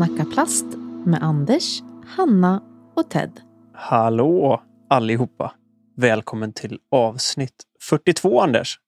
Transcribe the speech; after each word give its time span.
Snacka 0.00 0.24
plast 0.24 0.64
med 1.06 1.22
Anders, 1.22 1.82
Hanna 2.06 2.62
och 2.94 3.10
Ted. 3.10 3.40
Hallå 3.74 4.62
allihopa! 4.88 5.54
Välkommen 5.96 6.52
till 6.52 6.78
avsnitt 6.90 7.64
42 7.80 8.40
Anders. 8.40 8.78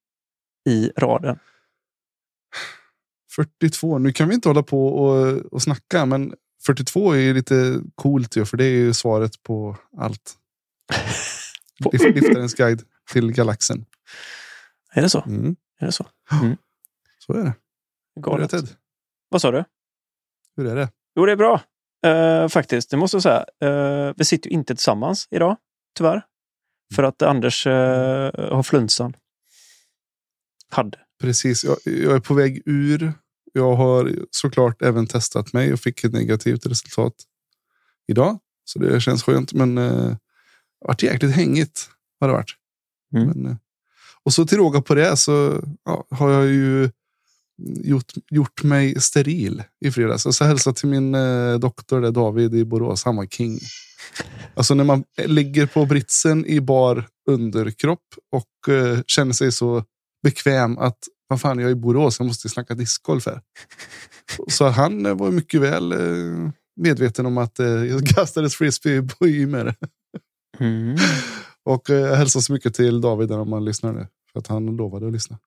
I 0.69 0.91
raden. 0.97 1.39
42. 3.37 3.99
Nu 3.99 4.13
kan 4.13 4.29
vi 4.29 4.35
inte 4.35 4.49
hålla 4.49 4.63
på 4.63 4.87
och, 4.89 5.39
och 5.39 5.63
snacka, 5.63 6.07
men 6.07 6.35
42 6.67 7.13
är 7.13 7.19
ju 7.19 7.35
lite 7.35 7.81
coolt 7.95 8.37
ju, 8.37 8.45
för 8.45 8.57
det 8.57 8.65
är 8.65 8.77
ju 8.77 8.95
svaret 8.95 9.43
på 9.43 9.77
allt. 9.99 10.35
Liftarens 11.93 12.55
guide 12.55 12.83
till 13.13 13.33
galaxen. 13.33 13.85
Är 14.93 15.03
det 15.03 15.09
så? 15.09 15.23
Mm. 15.23 15.57
Är 15.79 15.87
det 15.87 15.93
så? 15.93 16.07
Så 17.19 17.33
är 17.33 17.37
det. 17.37 17.43
Hur 17.43 17.43
är 17.43 17.45
det 17.45 17.55
Galet. 18.21 18.51
Ted? 18.51 18.69
Vad 19.29 19.43
sa 19.43 19.51
du? 19.51 19.65
Hur 20.57 20.67
är 20.67 20.77
det? 20.77 20.89
Jo, 21.17 21.27
det 21.27 21.33
är 21.33 21.37
bra. 21.37 21.63
Eh, 22.07 22.49
faktiskt, 22.49 22.91
det 22.91 22.97
måste 22.97 23.15
jag 23.15 23.23
säga. 23.23 23.45
Eh, 23.63 24.15
vi 24.17 24.25
sitter 24.25 24.51
ju 24.51 24.55
inte 24.55 24.75
tillsammans 24.75 25.29
idag, 25.31 25.57
tyvärr. 25.97 26.25
För 26.95 27.03
att 27.03 27.23
Anders 27.23 27.67
eh, 27.67 28.31
har 28.55 28.63
flunsan. 28.63 29.17
Hade. 30.71 30.99
Precis, 31.21 31.65
jag, 31.65 31.77
jag 31.85 32.15
är 32.15 32.21
på 32.21 32.35
väg 32.35 32.63
ur. 32.67 33.13
Jag 33.53 33.75
har 33.75 34.13
såklart 34.31 34.83
även 34.83 35.07
testat 35.07 35.53
mig 35.53 35.73
och 35.73 35.81
fick 35.81 36.05
ett 36.05 36.13
negativt 36.13 36.67
resultat 36.67 37.15
idag. 38.07 38.39
Så 38.65 38.79
det 38.79 39.01
känns 39.01 39.23
skönt, 39.23 39.53
men 39.53 39.75
det 39.75 39.83
har 39.83 40.89
varit 40.89 41.03
jäkligt 41.03 41.35
hängigt. 41.35 41.89
Har 42.21 42.29
det 42.29 42.35
varit. 42.35 42.57
Mm. 43.15 43.29
Men, 43.29 43.59
och 44.23 44.33
så 44.33 44.47
till 44.47 44.59
råga 44.59 44.81
på 44.83 44.95
det 44.95 45.17
så 45.17 45.63
ja, 45.85 46.07
har 46.11 46.31
jag 46.31 46.47
ju 46.47 46.91
gjort, 47.85 48.13
gjort 48.31 48.63
mig 48.63 49.01
steril 49.01 49.63
i 49.85 49.91
fredags. 49.91 50.27
Och 50.27 50.35
så 50.35 50.45
hälsa 50.45 50.73
till 50.73 50.89
min 50.89 51.15
eh, 51.15 51.59
doktor 51.59 52.01
där, 52.01 52.11
David 52.11 52.55
i 52.55 52.65
Borås. 52.65 53.05
Han 53.05 53.17
var 53.17 53.27
king. 53.27 53.59
Alltså 54.55 54.75
när 54.75 54.85
man 54.85 55.05
ligger 55.27 55.67
på 55.67 55.87
britsen 55.87 56.47
i 56.47 56.61
bar 56.61 57.07
underkropp 57.31 58.05
och 58.33 58.75
eh, 58.75 58.99
känner 59.07 59.33
sig 59.33 59.53
så 59.53 59.85
bekväm 60.23 60.79
att 60.79 60.99
vad 61.29 61.41
fan, 61.41 61.59
jag 61.59 61.69
är 61.69 61.73
i 61.73 61.75
Borås, 61.75 62.19
jag 62.19 62.27
måste 62.27 62.49
snacka 62.49 62.75
discgolf 62.75 63.27
här. 63.27 63.41
Så 64.49 64.69
han 64.69 65.07
eh, 65.07 65.15
var 65.15 65.31
mycket 65.31 65.61
väl 65.61 65.93
eh, 65.93 66.51
medveten 66.77 67.27
om 67.27 67.39
att 67.39 67.59
eh, 67.59 67.67
jag 67.67 68.07
kastades 68.07 68.57
frisbee 68.57 69.03
på 69.03 69.29
Ymer. 69.29 69.75
Mm. 70.59 70.97
Och 71.65 71.91
eh, 71.91 71.97
jag 71.97 72.17
hälsar 72.17 72.41
så 72.41 72.53
mycket 72.53 72.75
till 72.75 73.01
David 73.01 73.33
om 73.33 73.51
man 73.51 73.65
lyssnar 73.65 73.93
nu. 73.93 74.07
För 74.33 74.39
att 74.41 74.47
han 74.47 74.67
lovade 74.77 75.07
att 75.07 75.13
lyssna. 75.13 75.39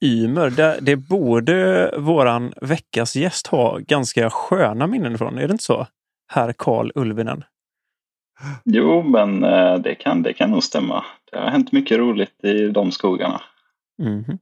Ymer, 0.00 0.50
det, 0.50 0.78
det 0.82 0.96
borde 0.96 1.90
våran 1.98 2.52
veckas 2.60 3.16
gäst 3.16 3.46
ha 3.46 3.78
ganska 3.78 4.30
sköna 4.30 4.86
minnen 4.86 5.18
från. 5.18 5.38
Är 5.38 5.48
det 5.48 5.52
inte 5.52 5.64
så? 5.64 5.86
Herr 6.32 6.52
Karl 6.52 6.90
Ulvinen. 6.94 7.44
Jo, 8.64 9.02
men 9.02 9.44
eh, 9.44 9.74
det 9.78 9.94
kan, 9.94 10.22
det 10.22 10.32
kan 10.32 10.50
nog 10.50 10.64
stämma. 10.64 11.04
Det 11.32 11.38
har 11.38 11.50
hänt 11.50 11.72
mycket 11.72 11.98
roligt 11.98 12.44
i 12.44 12.68
de 12.68 12.90
skogarna, 12.92 13.40
Mhm. 13.98 14.38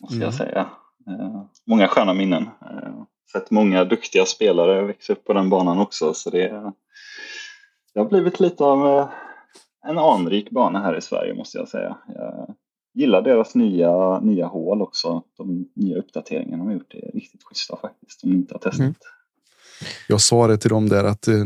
måste 0.00 0.14
Mm. 0.16 0.24
jag 0.24 0.34
säga. 0.34 0.66
Eh, 1.06 1.42
Många 1.66 1.88
sköna 1.88 2.14
minnen. 2.14 2.42
Eh, 2.42 3.02
Sett 3.32 3.50
många 3.50 3.84
duktiga 3.84 4.24
spelare 4.24 4.82
växa 4.82 5.12
upp 5.12 5.24
på 5.24 5.32
den 5.32 5.50
banan 5.50 5.78
också, 5.78 6.14
så 6.14 6.30
det, 6.30 6.48
det 7.94 8.00
har 8.00 8.08
blivit 8.08 8.40
lite 8.40 8.64
av 8.64 9.08
en 9.86 9.98
anrik 9.98 10.50
bana 10.50 10.78
här 10.80 10.96
i 10.96 11.00
Sverige, 11.00 11.34
måste 11.34 11.58
jag 11.58 11.68
säga. 11.68 11.96
Jag 12.14 12.54
gillar 12.94 13.22
deras 13.22 13.54
nya, 13.54 14.20
nya 14.20 14.46
hål 14.46 14.82
också. 14.82 15.22
De 15.36 15.68
nya 15.74 15.98
uppdateringarna 15.98 16.56
de 16.56 16.66
har 16.66 16.74
gjort 16.74 16.94
är 16.94 17.12
riktigt 17.14 17.44
schyssta 17.44 17.76
faktiskt, 17.82 18.24
ni 18.24 18.34
inte 18.34 18.54
har 18.54 18.58
testat. 18.58 18.80
Mm. 18.80 18.94
Jag 20.08 20.20
sa 20.20 20.46
det 20.46 20.56
till 20.56 20.70
dem 20.70 20.88
där 20.88 21.04
att 21.04 21.28
eh, 21.28 21.44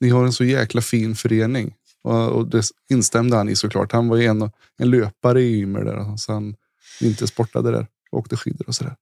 ni 0.00 0.08
har 0.08 0.24
en 0.24 0.32
så 0.32 0.44
jäkla 0.44 0.80
fin 0.80 1.14
förening. 1.14 1.74
Och, 2.02 2.28
och 2.28 2.46
det 2.46 2.62
instämde 2.90 3.36
han 3.36 3.48
i 3.48 3.56
såklart. 3.56 3.92
Han 3.92 4.08
var 4.08 4.16
ju 4.16 4.24
en, 4.24 4.50
en 4.78 4.90
löpare 4.90 5.42
i 5.42 5.60
Ymer 5.60 5.84
där. 5.84 6.16
Så 6.16 6.32
han 6.32 6.56
inte 7.02 7.26
sportade 7.26 7.70
där. 7.70 7.86
Åkte 8.12 8.36
skidor 8.36 8.68
och 8.68 8.74
sådär. 8.74 8.96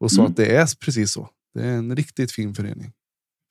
Och 0.00 0.10
sa 0.12 0.20
Mm. 0.20 0.30
att 0.30 0.36
det 0.36 0.56
är 0.56 0.66
precis 0.84 1.12
så. 1.12 1.28
Det 1.54 1.60
är 1.60 1.72
en 1.72 1.96
riktigt 1.96 2.32
fin 2.32 2.54
förening. 2.54 2.92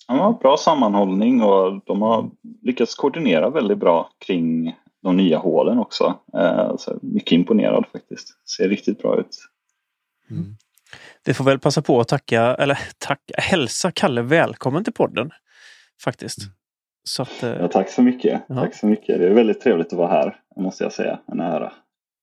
De 0.08 0.20
har 0.20 0.34
bra 0.34 0.58
sammanhållning 0.58 1.42
och 1.42 1.82
de 1.86 2.02
har 2.02 2.32
lyckats 2.62 2.96
koordinera 2.96 3.50
väldigt 3.50 3.78
bra 3.78 4.10
kring 4.26 4.76
de 5.04 5.18
nya 5.18 5.38
hålen 5.38 5.78
också. 5.80 6.20
Eh, 6.38 6.76
Så 6.78 7.00
mycket 7.02 7.32
imponerad 7.32 7.86
faktiskt. 7.92 8.28
Ser 8.58 8.70
riktigt 8.70 9.02
bra 9.02 9.20
ut. 9.20 9.38
Mm. 10.32 10.56
Vi 11.26 11.34
får 11.34 11.44
väl 11.44 11.60
passa 11.60 11.82
på 11.82 12.00
att 12.00 12.08
tacka, 12.08 12.42
eller 12.56 12.80
tacka, 12.98 13.34
hälsa 13.38 13.92
Kalle 13.92 14.22
välkommen 14.22 14.84
till 14.84 14.94
podden. 14.94 15.32
Faktiskt. 16.04 16.38
Så 17.04 17.22
att, 17.22 17.44
eh, 17.44 17.50
Ja, 17.50 17.68
tack 17.68 17.90
så 17.90 18.02
mycket. 18.02 18.42
Ja. 18.48 18.56
Tack 18.56 18.76
så 18.76 18.86
mycket. 18.86 19.20
Det 19.20 19.26
är 19.28 19.34
väldigt 19.34 19.62
trevligt 19.62 19.88
att 19.88 19.94
vara 20.00 20.08
här, 20.12 20.36
måste 20.58 20.84
jag 20.84 20.94
säga. 20.94 21.20
En 21.32 21.40
ära. 21.40 21.74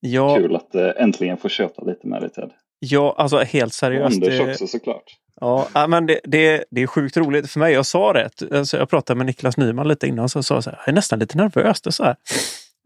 ja, 0.00 0.36
Kul 0.36 0.56
att 0.56 0.74
eh, 0.74 0.90
äntligen 0.96 1.36
få 1.36 1.48
köta 1.48 1.82
lite 1.84 2.06
med 2.06 2.20
dig 2.22 2.30
Ted. 2.30 2.50
ja, 2.78 3.14
alltså 3.18 3.38
helt 3.38 3.72
seriöst. 3.72 4.14
Anders 4.16 4.40
också 4.40 4.66
såklart. 4.66 5.04
Ja, 5.40 5.86
men 5.88 6.06
det, 6.06 6.20
det, 6.24 6.64
det 6.70 6.82
är 6.82 6.86
sjukt 6.86 7.16
roligt 7.16 7.50
för 7.50 7.60
mig. 7.60 7.72
Jag 7.72 7.86
sa 7.86 8.12
det. 8.12 8.30
Alltså, 8.52 8.76
jag 8.76 8.90
pratade 8.90 9.18
med 9.18 9.26
Niklas 9.26 9.56
Nyman 9.56 9.88
lite 9.88 10.06
innan. 10.06 10.28
Så 10.28 10.42
sa 10.42 10.54
jag 10.54 10.64
så 10.64 10.70
här, 10.70 10.78
jag 10.78 10.88
är 10.88 10.92
nästan 10.92 11.18
lite 11.18 11.36
nervös. 11.38 11.80
Det 11.82 11.92
så 11.92 12.04
här, 12.04 12.16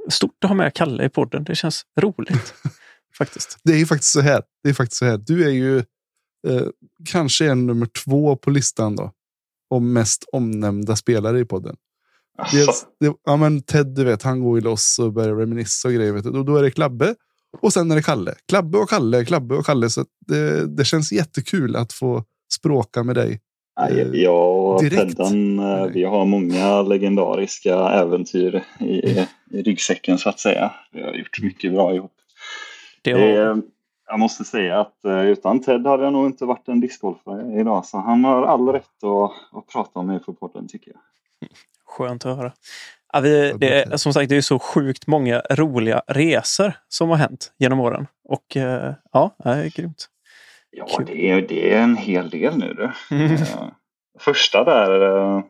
stort 0.08 0.44
att 0.44 0.48
ha 0.48 0.54
med 0.54 0.74
Kalle 0.74 1.04
i 1.04 1.08
podden. 1.08 1.44
Det 1.44 1.54
känns 1.54 1.82
roligt. 2.00 2.54
faktiskt. 3.18 3.58
Det 3.64 3.72
är 3.72 3.78
ju 3.78 3.86
faktiskt 3.86 4.12
så 4.12 4.20
här. 4.20 4.42
Det 4.62 4.68
är 4.68 4.74
faktiskt 4.74 4.98
så 4.98 5.04
här. 5.04 5.18
Du 5.18 5.44
är 5.44 5.50
ju 5.50 5.78
eh, 6.48 6.66
kanske 7.04 7.50
en 7.50 7.66
nummer 7.66 7.86
två 7.86 8.36
på 8.36 8.50
listan 8.50 8.96
då. 8.96 9.12
Om 9.70 9.92
mest 9.92 10.24
omnämnda 10.32 10.96
spelare 10.96 11.40
i 11.40 11.44
podden. 11.44 11.76
Dels, 12.52 12.86
det, 13.00 13.14
ja, 13.24 13.36
men 13.36 13.62
Ted, 13.62 13.86
du 13.86 14.04
vet, 14.04 14.22
han 14.22 14.40
går 14.40 14.58
ju 14.58 14.64
loss 14.64 14.98
och 14.98 15.12
börjar 15.12 15.34
reminissa 15.34 15.88
och 15.88 15.94
grejer. 15.94 16.12
Vet 16.12 16.24
du. 16.24 16.30
Då, 16.30 16.42
då 16.42 16.56
är 16.56 16.62
det 16.62 16.70
Klabbe 16.70 17.14
och 17.60 17.72
sen 17.72 17.90
är 17.90 17.96
det 17.96 18.02
Kalle. 18.02 18.34
Klabbe 18.48 18.78
och 18.78 18.88
Kalle, 18.88 19.24
Klabbe 19.24 19.54
och 19.54 19.66
Kalle. 19.66 19.90
Så 19.90 20.04
det, 20.26 20.66
det 20.76 20.84
känns 20.84 21.12
jättekul 21.12 21.76
att 21.76 21.92
få 21.92 22.24
språka 22.54 23.02
med 23.02 23.14
dig. 23.14 23.40
Nej, 23.80 24.22
jag 24.22 24.54
och 24.74 24.82
direkt. 24.82 25.16
Teddan, 25.16 25.58
eh, 25.58 25.84
vi 25.86 26.04
har 26.04 26.24
många 26.24 26.82
legendariska 26.82 27.74
äventyr 27.76 28.62
i, 28.80 28.84
i 29.50 29.62
ryggsäcken 29.62 30.18
så 30.18 30.28
att 30.28 30.40
säga. 30.40 30.72
Vi 30.92 31.02
har 31.02 31.12
gjort 31.12 31.42
mycket 31.42 31.72
bra 31.72 31.94
ihop. 31.94 32.12
Det 33.02 33.12
har, 33.12 33.62
jag 34.06 34.18
måste 34.20 34.44
säga 34.44 34.80
att 34.80 35.04
eh, 35.04 35.20
utan 35.26 35.60
Ted 35.60 35.86
hade 35.86 36.04
jag 36.04 36.12
nog 36.12 36.26
inte 36.26 36.44
varit 36.44 36.68
en 36.68 36.80
discgolfare 36.80 37.60
idag. 37.60 37.86
Så 37.86 37.98
han 37.98 38.24
har 38.24 38.42
all 38.42 38.68
rätt 38.68 39.04
att, 39.04 39.58
att 39.58 39.66
prata 39.72 39.98
om 39.98 40.06
mig 40.06 40.20
på 40.20 40.32
podden 40.32 40.68
tycker 40.68 40.90
jag. 40.90 41.00
skönt 41.84 42.26
att 42.26 42.36
höra. 42.36 42.52
Ja, 43.12 43.20
vi, 43.20 43.52
det, 43.58 43.82
är- 43.82 43.96
som 43.96 44.12
sagt, 44.12 44.28
det 44.28 44.36
är 44.36 44.40
så 44.40 44.58
sjukt 44.58 45.06
många 45.06 45.42
roliga 45.50 46.02
resor 46.06 46.72
som 46.88 47.08
har 47.08 47.16
hänt 47.16 47.52
genom 47.58 47.80
åren. 47.80 48.06
Och 48.24 48.56
eh, 48.56 48.94
ja, 49.12 49.34
det 49.44 49.48
är 49.50 49.70
grymt. 49.76 50.08
Ja, 50.76 50.86
Kul. 50.96 51.06
det 51.06 51.30
är, 51.30 51.42
det 51.42 51.72
är 51.74 51.82
en 51.82 51.96
hel 51.96 52.30
del 52.30 52.58
nu 52.58 52.74
du. 52.74 53.16
Mm. 53.16 53.32
Eh, 53.32 53.68
Första 54.18 54.64
där, 54.64 55.00
eh, 55.36 55.42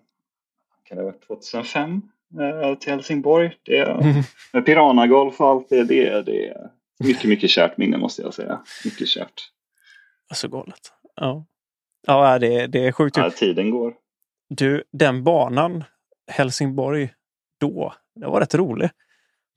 kan 0.85 0.97
det 0.99 1.03
vara 1.05 1.15
2005 1.27 2.03
eh, 2.41 2.75
till 2.79 2.93
Helsingborg. 2.93 3.53
Det 3.63 3.79
är, 3.79 4.25
med 4.53 4.67
Piranagolf 4.67 5.41
och 5.41 5.49
allt 5.49 5.69
det, 5.69 5.85
det, 5.85 6.09
är- 6.09 6.23
det 6.23 6.49
är 6.49 6.71
mycket, 7.05 7.25
mycket 7.25 7.51
kärt 7.51 7.77
minne 7.77 7.97
måste 7.99 8.23
jag 8.23 8.35
säga. 8.35 8.61
Mycket 8.85 9.09
kärt. 9.09 9.49
Så 10.35 10.49
galet. 10.49 10.93
Ja, 11.17 11.47
ja 12.07 12.39
det, 12.39 12.67
det 12.67 12.87
är 12.87 12.93
sjukt. 12.93 13.17
Ja, 13.17 13.31
tiden 13.31 13.71
går. 13.71 13.95
Du, 14.49 14.85
den 14.93 15.25
banan, 15.25 15.85
Helsingborg, 16.31 17.13
då, 17.61 17.95
det 18.15 18.27
var 18.27 18.41
rätt 18.41 18.55
rolig. 18.55 18.91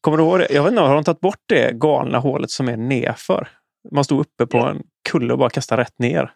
Kommer 0.01 0.17
du 0.17 0.23
ihåg 0.23 0.39
det? 0.39 0.47
Jag 0.53 0.63
vet 0.63 0.71
inte, 0.71 0.81
har 0.81 0.95
de 0.95 1.03
tagit 1.03 1.19
bort 1.19 1.41
det 1.45 1.71
galna 1.79 2.19
hålet 2.19 2.49
som 2.51 2.67
är 2.67 2.77
nerför? 2.77 3.47
Man 3.91 4.03
stod 4.03 4.19
uppe 4.19 4.45
på 4.47 4.57
Ja. 4.57 4.69
en 4.69 4.83
kulle 5.09 5.33
och 5.33 5.39
bara 5.39 5.49
kastade 5.49 5.81
rätt 5.81 5.99
ner. 5.99 6.31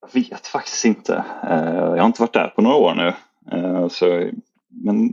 Jag 0.00 0.20
vet 0.22 0.46
faktiskt 0.46 0.84
inte. 0.84 1.24
Eh, 1.44 1.74
Jag 1.74 1.98
har 1.98 2.06
inte 2.06 2.22
varit 2.22 2.32
där 2.32 2.48
på 2.48 2.62
några 2.62 2.76
år 2.76 2.94
nu. 2.94 3.14
Eh, 3.58 3.88
Så, 3.88 4.30
men 4.84 5.12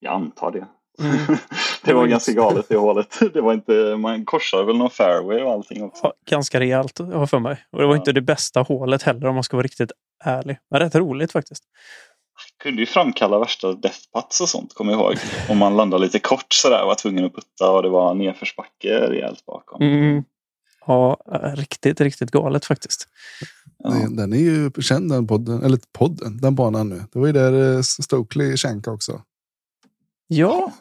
jag 0.00 0.14
antar 0.14 0.50
det. 0.50 0.66
Mm. 1.04 1.16
det 1.84 1.92
var 1.94 2.06
ganska 2.06 2.32
galet 2.32 2.66
det 2.68 2.76
hålet. 2.76 3.18
Det 3.34 3.40
var 3.40 3.52
inte, 3.52 3.96
man 3.98 4.24
korsade 4.24 4.64
väl 4.64 4.76
någon 4.78 4.90
fairway 4.90 5.42
och 5.42 5.52
allting 5.52 5.84
också. 5.84 6.00
Ja, 6.06 6.12
ganska 6.30 6.60
rejält, 6.60 6.98
har 6.98 7.12
jag 7.12 7.30
för 7.30 7.38
mig. 7.38 7.64
Och 7.72 7.78
det 7.78 7.86
var 7.86 7.94
Ja. 7.94 7.98
inte 7.98 8.12
det 8.12 8.20
bästa 8.20 8.60
hålet 8.60 9.02
heller 9.02 9.26
om 9.28 9.34
man 9.34 9.44
ska 9.44 9.56
vara 9.56 9.64
riktigt 9.64 9.92
ärlig. 10.24 10.58
Men 10.70 10.80
rätt 10.80 10.94
roligt 10.94 11.32
faktiskt. 11.32 11.64
Kunde 12.62 12.80
ju 12.80 12.86
framkalla 12.86 13.38
värsta 13.38 13.72
death 13.72 13.98
putts 14.14 14.40
och 14.40 14.48
sånt, 14.48 14.74
kommer 14.74 14.92
jag 14.92 15.00
ihåg. 15.00 15.14
Om 15.50 15.58
man 15.58 15.76
landade 15.76 16.04
lite 16.04 16.18
kort 16.18 16.46
sådär, 16.52 16.84
var 16.86 16.94
tvungen 16.94 17.24
att 17.24 17.34
putta 17.34 17.70
och 17.70 17.82
det 17.82 17.88
var 17.88 18.14
nedförsbacke 18.14 18.88
rejält 19.10 19.46
bakom. 19.46 19.82
Mm. 19.82 20.24
Ja, 20.86 21.16
riktigt, 21.56 22.00
riktigt 22.00 22.30
galet 22.30 22.64
faktiskt. 22.64 23.08
Ja. 23.78 23.90
Den, 24.10 24.32
är 24.32 24.36
ju 24.36 24.70
känd 24.80 25.10
den 25.10 25.26
podden, 25.26 25.62
eller 25.62 25.78
podden, 25.98 26.38
den 26.40 26.54
banan 26.54 26.88
nu. 26.88 27.02
Det 27.12 27.18
var 27.18 27.26
ju 27.26 27.32
där 27.32 27.76
eh, 27.76 27.80
Stokely 27.82 28.56
känkade 28.56 28.94
också. 28.94 29.22
Ja. 30.26 30.72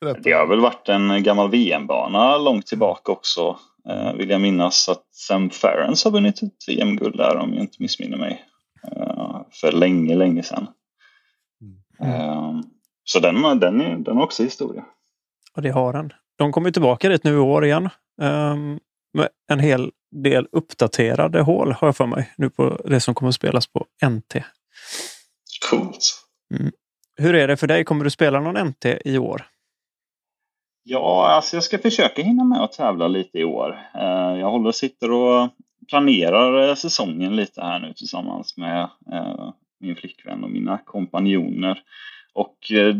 Det 0.22 0.32
har 0.32 0.46
väl 0.46 0.60
varit 0.60 0.88
en 0.88 1.22
gammal 1.22 1.50
VM-bana 1.50 2.38
långt 2.38 2.66
tillbaka 2.66 3.12
också. 3.12 3.58
Eh, 3.88 4.12
vill 4.12 4.30
jag 4.30 4.40
minnas 4.40 4.88
att 4.88 5.04
Sam 5.12 5.50
Ferrens 5.50 6.04
har 6.04 6.10
vunnit 6.10 6.42
ett 6.42 6.68
VM-guld 6.68 7.16
där 7.16 7.36
om 7.36 7.54
jag 7.54 7.62
inte 7.62 7.76
missminner 7.82 8.16
mig. 8.16 8.44
Eh, 8.92 9.40
för 9.60 9.72
länge, 9.72 10.14
länge 10.14 10.42
sedan. 10.42 10.66
Eh, 12.00 12.60
så 13.04 13.20
den, 13.20 13.42
den, 13.60 13.80
är, 13.80 13.96
den 13.96 14.18
är 14.18 14.22
också 14.22 14.42
historia. 14.42 14.84
och 15.54 15.62
det 15.62 15.70
har 15.70 15.92
den. 15.92 16.12
De 16.38 16.52
kommer 16.52 16.70
tillbaka 16.70 17.08
dit 17.08 17.24
nu 17.24 17.34
i 17.34 17.38
år 17.38 17.64
igen. 17.64 17.88
Um, 18.20 18.70
med 18.72 18.80
en 19.48 19.60
hel 19.60 19.90
del 20.10 20.48
uppdaterade 20.52 21.40
hål 21.42 21.72
har 21.72 21.88
jag 21.88 21.96
för 21.96 22.06
mig. 22.06 22.32
Nu 22.36 22.50
på 22.50 22.80
det 22.84 23.00
som 23.00 23.14
kommer 23.14 23.28
att 23.28 23.34
spelas 23.34 23.66
på 23.66 23.86
NT. 24.06 24.44
Coolt. 25.70 26.22
Hur 27.16 27.34
är 27.34 27.48
det 27.48 27.56
för 27.56 27.66
dig? 27.66 27.84
Kommer 27.84 28.04
du 28.04 28.10
spela 28.10 28.40
någon 28.40 28.68
NT 28.68 28.84
i 29.04 29.18
år? 29.18 29.46
Ja, 30.82 31.28
alltså 31.28 31.56
jag 31.56 31.64
ska 31.64 31.78
försöka 31.78 32.22
hinna 32.22 32.44
med 32.44 32.60
att 32.62 32.72
tävla 32.72 33.08
lite 33.08 33.38
i 33.38 33.44
år. 33.44 33.78
Eh, 33.94 34.38
Jag 34.40 34.50
håller 34.50 34.68
och 34.68 34.74
sitter 34.74 35.10
och 35.10 35.48
planerar 35.88 36.68
eh, 36.68 36.74
säsongen 36.74 37.36
lite 37.36 37.62
här 37.62 37.78
nu 37.78 37.92
tillsammans 37.92 38.56
med 38.56 38.88
eh, 39.12 39.52
min 39.80 39.96
flickvän 39.96 40.44
och 40.44 40.50
mina 40.50 40.78
kompanjoner. 40.78 41.82
Och 42.32 42.56
det, 42.68 42.92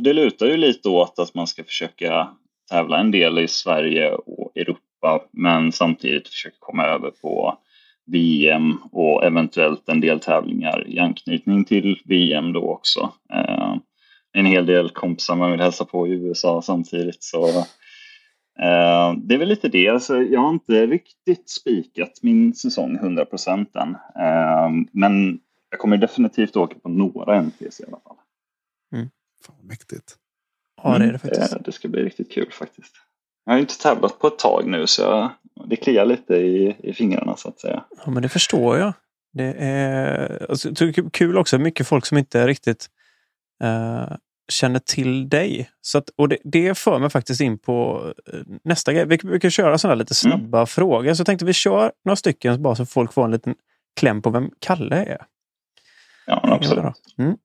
det 0.00 0.12
lutar 0.12 0.46
ju 0.46 0.56
lite 0.56 0.88
åt 0.88 1.18
att 1.18 1.34
man 1.34 1.46
ska 1.46 1.64
försöka 1.64 2.28
tävla 2.70 2.98
en 2.98 3.10
del 3.10 3.38
i 3.38 3.48
Sverige 3.48 4.12
och 4.12 4.56
Europa 4.56 4.83
men 5.30 5.72
samtidigt 5.72 6.28
försöka 6.28 6.56
komma 6.58 6.84
över 6.86 7.10
på 7.10 7.58
VM 8.06 8.78
och 8.92 9.24
eventuellt 9.24 9.88
en 9.88 10.00
del 10.00 10.20
tävlingar 10.20 10.88
i 10.88 10.98
anknytning 10.98 11.64
till 11.64 12.02
VM 12.04 12.52
då 12.52 12.70
också. 12.70 13.12
Eh, 13.32 13.76
en 14.32 14.46
hel 14.46 14.66
del 14.66 14.90
kompisar 14.90 15.36
man 15.36 15.50
vill 15.50 15.60
hälsa 15.60 15.84
på 15.84 16.08
i 16.08 16.10
USA 16.10 16.62
samtidigt. 16.62 17.22
Så, 17.22 17.48
eh, 18.58 19.14
det 19.16 19.34
är 19.34 19.38
väl 19.38 19.48
lite 19.48 19.68
det. 19.68 19.88
Alltså, 19.88 20.22
jag 20.22 20.40
har 20.40 20.50
inte 20.50 20.86
riktigt 20.86 21.48
spikat 21.50 22.18
min 22.22 22.54
säsong 22.54 22.96
100 22.96 23.24
procent 23.24 23.76
än. 23.76 23.96
Eh, 24.18 24.70
men 24.92 25.40
jag 25.70 25.80
kommer 25.80 25.96
definitivt 25.96 26.56
åka 26.56 26.78
på 26.78 26.88
några 26.88 27.42
NTs 27.42 27.80
i 27.80 27.84
alla 27.88 28.00
fall. 28.00 28.16
Fan 29.46 29.56
vad 29.58 29.66
mäktigt. 29.66 30.16
Ja, 30.82 30.98
det 30.98 31.04
är 31.04 31.12
det 31.12 31.18
faktiskt. 31.18 31.52
Eh, 31.52 31.62
det 31.64 31.72
ska 31.72 31.88
bli 31.88 32.02
riktigt 32.02 32.32
kul 32.32 32.52
faktiskt. 32.52 32.94
Jag 33.44 33.52
har 33.52 33.56
ju 33.56 33.60
inte 33.60 33.78
tävlat 33.78 34.18
på 34.18 34.26
ett 34.26 34.38
tag 34.38 34.66
nu 34.66 34.86
så 34.86 35.02
jag, 35.02 35.30
det 35.68 35.76
kliar 35.76 36.04
lite 36.04 36.34
i, 36.34 36.76
i 36.78 36.92
fingrarna 36.92 37.36
så 37.36 37.48
att 37.48 37.60
säga. 37.60 37.84
Ja, 38.04 38.10
men 38.10 38.22
det 38.22 38.28
förstår 38.28 38.78
jag. 38.78 38.92
Det 39.32 39.54
är 39.58 40.46
alltså, 40.50 40.70
kul 41.12 41.38
också, 41.38 41.58
mycket 41.58 41.86
folk 41.86 42.06
som 42.06 42.18
inte 42.18 42.46
riktigt 42.46 42.86
eh, 43.62 44.16
känner 44.48 44.78
till 44.78 45.28
dig. 45.28 45.70
Så 45.80 45.98
att, 45.98 46.10
och 46.16 46.28
det, 46.28 46.38
det 46.44 46.78
för 46.78 46.98
mig 46.98 47.10
faktiskt 47.10 47.40
in 47.40 47.58
på 47.58 48.06
eh, 48.32 48.40
nästa 48.64 48.92
grej. 48.92 49.06
Vi 49.06 49.16
brukar 49.16 49.50
köra 49.50 49.78
sådana 49.78 49.94
lite 49.94 50.14
snabba 50.14 50.66
frågor. 50.66 51.14
Så 51.14 51.20
jag 51.20 51.26
tänkte 51.26 51.44
vi 51.44 51.52
kör 51.52 51.92
några 52.04 52.16
stycken 52.16 52.62
bara 52.62 52.74
så 52.74 52.86
folk 52.86 53.12
får 53.12 53.24
en 53.24 53.30
liten 53.30 53.54
kläm 54.00 54.22
på 54.22 54.30
vem 54.30 54.50
Kalle 54.58 54.96
är. 54.96 55.26
Ja, 56.26 56.40
absolut. 56.42 56.84
Mm. 57.18 57.36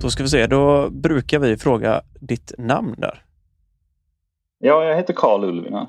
Då 0.00 0.10
ska 0.10 0.22
vi 0.22 0.28
se, 0.28 0.46
då 0.46 0.90
brukar 0.90 1.38
vi 1.38 1.56
fråga 1.56 2.02
ditt 2.20 2.52
namn 2.58 2.94
där. 2.98 3.24
Ja, 4.62 4.84
jag 4.84 4.96
heter 4.96 5.14
Karl 5.14 5.44
Ulvinen. 5.44 5.86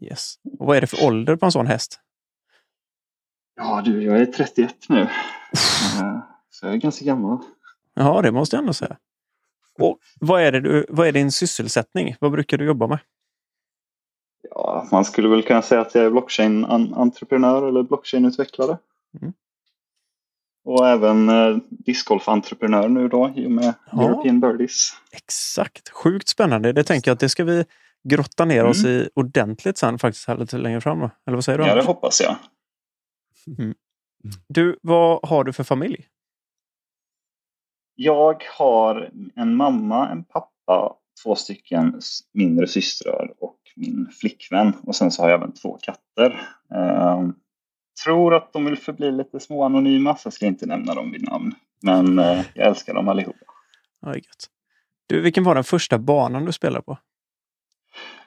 Yes. 0.00 0.34
Och 0.58 0.66
vad 0.66 0.76
är 0.76 0.80
det 0.80 0.86
för 0.86 1.06
ålder 1.06 1.36
på 1.36 1.46
en 1.46 1.52
sån 1.52 1.66
häst? 1.66 2.00
Ja 3.56 3.82
du, 3.84 4.02
jag 4.02 4.20
är 4.20 4.26
31 4.26 4.74
nu. 4.88 5.00
Eh, 6.00 6.18
Så 6.50 6.66
jag 6.66 6.72
är 6.74 6.78
ganska 6.78 7.04
gammal. 7.04 7.38
Ja, 7.94 8.22
det 8.22 8.32
måste 8.32 8.56
jag 8.56 8.60
ändå 8.62 8.72
säga. 8.72 8.96
Och 9.78 9.98
vad 10.20 10.42
är, 10.42 10.52
det 10.52 10.60
du, 10.60 10.86
vad 10.88 11.06
är 11.08 11.12
din 11.12 11.32
sysselsättning? 11.32 12.16
Vad 12.20 12.32
brukar 12.32 12.58
du 12.58 12.64
jobba 12.64 12.86
med? 12.86 12.98
Ja, 14.50 14.88
man 14.92 15.04
skulle 15.04 15.28
väl 15.28 15.42
kunna 15.42 15.62
säga 15.62 15.80
att 15.80 15.94
jag 15.94 16.04
är 16.04 16.10
blockchain-entreprenör 16.10 17.68
eller 17.68 17.82
blockchain-utvecklare. 17.82 18.78
Mm. 19.20 19.32
Och 20.64 20.88
även 20.88 21.28
eh, 21.28 21.56
discgolf-entreprenör 21.70 22.88
nu 22.88 23.08
då 23.08 23.32
i 23.36 23.46
och 23.46 23.50
med 23.50 23.74
Ja. 23.92 24.02
European 24.02 24.40
Birdies. 24.40 24.90
Exakt. 25.12 25.88
Sjukt 25.90 26.28
spännande. 26.28 26.72
Det 26.72 26.84
tänker 26.84 27.10
jag 27.10 27.14
att 27.14 27.20
det 27.20 27.28
ska 27.28 27.44
vi 27.44 27.64
grotta 28.04 28.44
ner 28.44 28.64
oss 28.64 28.84
i 28.84 29.08
ordentligt 29.14 29.78
sen 29.78 29.98
faktiskt 29.98 30.28
här 30.28 30.36
lite 30.36 30.58
längre 30.58 30.80
fram. 30.80 30.98
Eller 31.00 31.34
vad 31.34 31.44
säger 31.44 31.58
du? 31.58 31.64
Ja, 31.64 31.74
det 31.74 31.84
hoppas 31.84 32.20
jag. 32.20 32.36
Du, 34.48 34.78
vad 34.82 35.28
har 35.28 35.44
du 35.44 35.52
för 35.52 35.64
familj? 35.64 36.06
Jag 37.94 38.44
har 38.58 39.10
en 39.34 39.54
mamma, 39.54 40.08
en 40.08 40.24
pappa, 40.24 40.96
två 41.22 41.34
stycken 41.34 42.00
mindre 42.32 42.66
systrar 42.66 43.32
och 43.38 43.58
min 43.76 44.08
flickvän. 44.20 44.72
Och 44.82 44.96
sen 44.96 45.10
så 45.10 45.22
har 45.22 45.30
jag 45.30 45.38
även 45.42 45.52
två 45.52 45.78
katter. 45.82 46.30
Eh, 46.74 47.28
tror 48.04 48.34
att 48.34 48.52
de 48.52 48.64
vill 48.64 48.76
förbli 48.76 49.12
lite 49.12 49.40
små 49.40 49.64
anonyma 49.64 50.16
så 50.16 50.26
jag 50.26 50.32
ska 50.32 50.46
inte 50.46 50.66
nämna 50.66 50.94
dem 50.94 51.12
vid 51.12 51.22
namn. 51.22 51.54
Men 51.82 52.18
eh, 52.18 52.44
jag 52.54 52.68
älskar 52.68 52.94
dem 52.94 53.08
allihopa. 53.08 53.38
Ja, 54.00 54.14
gött. 54.14 54.48
Du, 55.06 55.20
vilken 55.20 55.44
var 55.44 55.54
den 55.54 55.64
första 55.64 55.98
banan 55.98 56.44
du 56.44 56.52
spelade 56.52 56.82
på? 56.82 56.98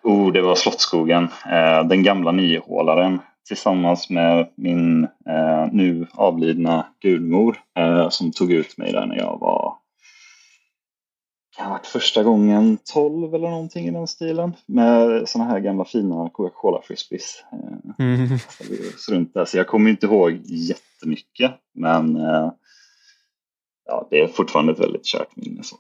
Oh, 0.06 0.32
det 0.32 0.42
var 0.42 0.56
Slottsskogen. 0.56 1.24
Eh, 1.24 1.88
den 1.88 2.04
gamla 2.04 2.32
niohålaren 2.32 3.20
tillsammans 3.48 4.10
med 4.10 4.50
min 4.56 5.04
eh, 5.04 5.68
nu 5.72 6.08
avlidna 6.14 6.86
gudmor 7.02 7.58
eh, 7.78 8.10
som 8.10 8.32
tog 8.32 8.52
ut 8.52 8.78
mig 8.78 8.92
där 8.92 9.06
när 9.06 9.16
jag 9.18 9.38
var 9.40 9.76
kan 11.56 11.66
ha 11.66 11.72
varit 11.74 11.88
första 11.88 12.24
gången 12.24 12.78
12 12.94 13.36
eller 13.36 13.50
någonting 13.50 13.88
i 13.88 13.92
den 13.92 14.08
stilen. 14.08 14.54
Med 14.66 15.30
såna 15.30 15.46
här 15.46 15.60
gamla 15.60 15.86
fina 15.86 16.30
Coca-Cola 16.30 16.82
frisbees. 16.82 17.44
Eh, 17.52 18.06
Mm. 18.06 18.34
oss 18.96 19.10
runt 19.10 19.34
där. 19.34 19.46
Så 19.46 19.58
jag 19.58 19.68
kommer 19.68 19.90
inte 19.90 20.06
ihåg 20.06 20.42
jättemycket. 20.46 21.52
Men 21.74 22.16
eh, 22.16 22.52
ja, 23.86 24.08
det 24.10 24.20
är 24.22 24.28
fortfarande 24.28 24.72
ett 24.72 24.80
väldigt 24.80 25.06
kärt 25.06 25.36
minne. 25.36 25.64
Så. 25.64 25.76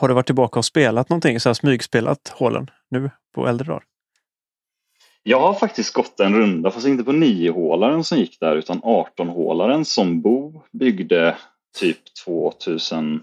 Har 0.00 0.08
du 0.08 0.14
varit 0.14 0.26
tillbaka 0.26 0.58
och 0.58 0.64
spelat 0.64 1.08
någonting? 1.08 1.40
Så 1.40 1.48
här 1.48 1.54
smygspelat 1.54 2.28
hålen 2.28 2.70
nu 2.90 3.10
på 3.34 3.48
äldre 3.48 3.66
dagar? 3.66 3.82
Jag 5.22 5.40
har 5.40 5.54
faktiskt 5.54 5.94
gått 5.94 6.20
en 6.20 6.34
runda, 6.34 6.70
fast 6.70 6.86
inte 6.86 7.04
på 7.04 7.12
9-hålaren 7.12 8.04
som 8.04 8.18
gick 8.18 8.40
där 8.40 8.56
utan 8.56 8.80
18-hålaren 8.82 9.84
som 9.84 10.20
Bo 10.20 10.62
byggde 10.72 11.36
typ 11.78 11.98
2003, 12.24 13.20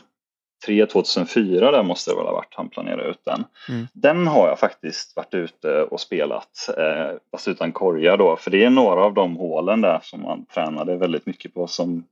2004 0.92 1.72
där 1.72 1.84
måste 1.84 2.12
det 2.12 2.16
väl 2.16 2.26
ha 2.26 2.34
varit 2.34 2.54
han 2.56 2.70
planerade 2.70 3.10
ut 3.10 3.26
den. 3.26 3.44
Mm. 3.70 3.88
Den 3.94 4.28
har 4.28 4.48
jag 4.48 4.60
faktiskt 4.60 5.16
varit 5.16 5.34
ute 5.34 5.82
och 5.84 6.00
spelat, 6.00 6.70
eh, 6.78 7.18
fast 7.32 7.48
utan 7.48 7.72
korgar 7.72 8.18
då, 8.18 8.36
för 8.36 8.52
det 8.52 8.64
är 8.64 8.70
några 8.70 9.04
av 9.04 9.14
de 9.14 9.36
hålen 9.36 9.82
där 9.82 10.00
som 10.04 10.22
man 10.22 10.46
tränade 10.46 10.98
väldigt 10.98 11.26
mycket 11.26 11.54
på 11.54 11.68
som, 11.68 12.04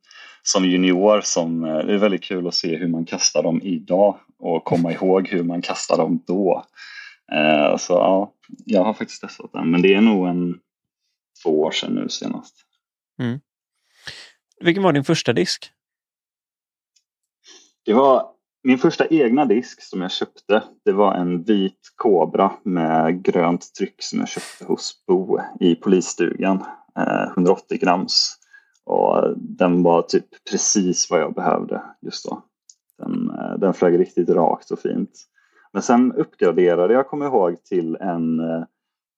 som 0.43 0.65
junior. 0.65 1.21
Som, 1.21 1.63
eh, 1.63 1.77
det 1.77 1.93
är 1.93 1.97
väldigt 1.97 2.23
kul 2.23 2.47
att 2.47 2.55
se 2.55 2.75
hur 2.75 2.87
man 2.87 3.05
kastar 3.05 3.43
dem 3.43 3.61
idag 3.63 4.19
och 4.39 4.63
komma 4.63 4.91
ihåg 4.91 5.27
hur 5.27 5.43
man 5.43 5.61
kastar 5.61 5.97
dem 5.97 6.23
då. 6.27 6.65
Eh, 7.31 7.77
så 7.77 7.93
ja, 7.93 8.33
jag 8.65 8.83
har 8.83 8.93
faktiskt 8.93 9.21
testat 9.21 9.53
den, 9.53 9.71
men 9.71 9.81
det 9.81 9.93
är 9.93 10.01
nog 10.01 10.27
en 10.27 10.59
två 11.43 11.61
år 11.61 11.71
sedan 11.71 11.95
nu 11.95 12.09
senast. 12.09 12.55
Vilken 14.59 14.83
var 14.83 14.93
din 14.93 15.03
första 15.03 15.33
disk? 15.33 15.71
Det 17.85 17.93
var 17.93 18.27
min 18.63 18.77
första 18.77 19.07
egna 19.07 19.45
disk 19.45 19.81
som 19.81 20.01
jag 20.01 20.11
köpte. 20.11 20.63
Det 20.85 20.91
var 20.91 21.13
en 21.13 21.43
vit 21.43 21.79
Cobra 21.95 22.51
med 22.63 23.23
grönt 23.23 23.73
tryck 23.73 23.95
som 23.97 24.19
jag 24.19 24.29
köpte 24.29 24.65
hos 24.65 25.05
Bo 25.07 25.39
i 25.59 25.75
polisstugan. 25.75 26.65
Eh, 26.97 27.31
180 27.33 27.77
grams. 27.77 28.39
Och 28.85 29.33
den 29.37 29.83
var 29.83 30.01
typ 30.01 30.25
precis 30.51 31.11
vad 31.11 31.19
jag 31.19 31.33
behövde 31.33 31.81
just 32.01 32.29
då. 32.29 32.43
Den, 32.97 33.29
eh, 33.29 33.59
den 33.59 33.73
flög 33.73 33.99
riktigt 33.99 34.29
rakt 34.29 34.71
och 34.71 34.79
fint. 34.79 35.11
Men 35.73 35.81
sen 35.81 36.13
uppgraderade 36.13 36.93
jag, 36.93 37.07
kommer 37.07 37.25
ihåg, 37.25 37.63
till 37.63 37.95
en 37.95 38.39
eh, 38.39 38.63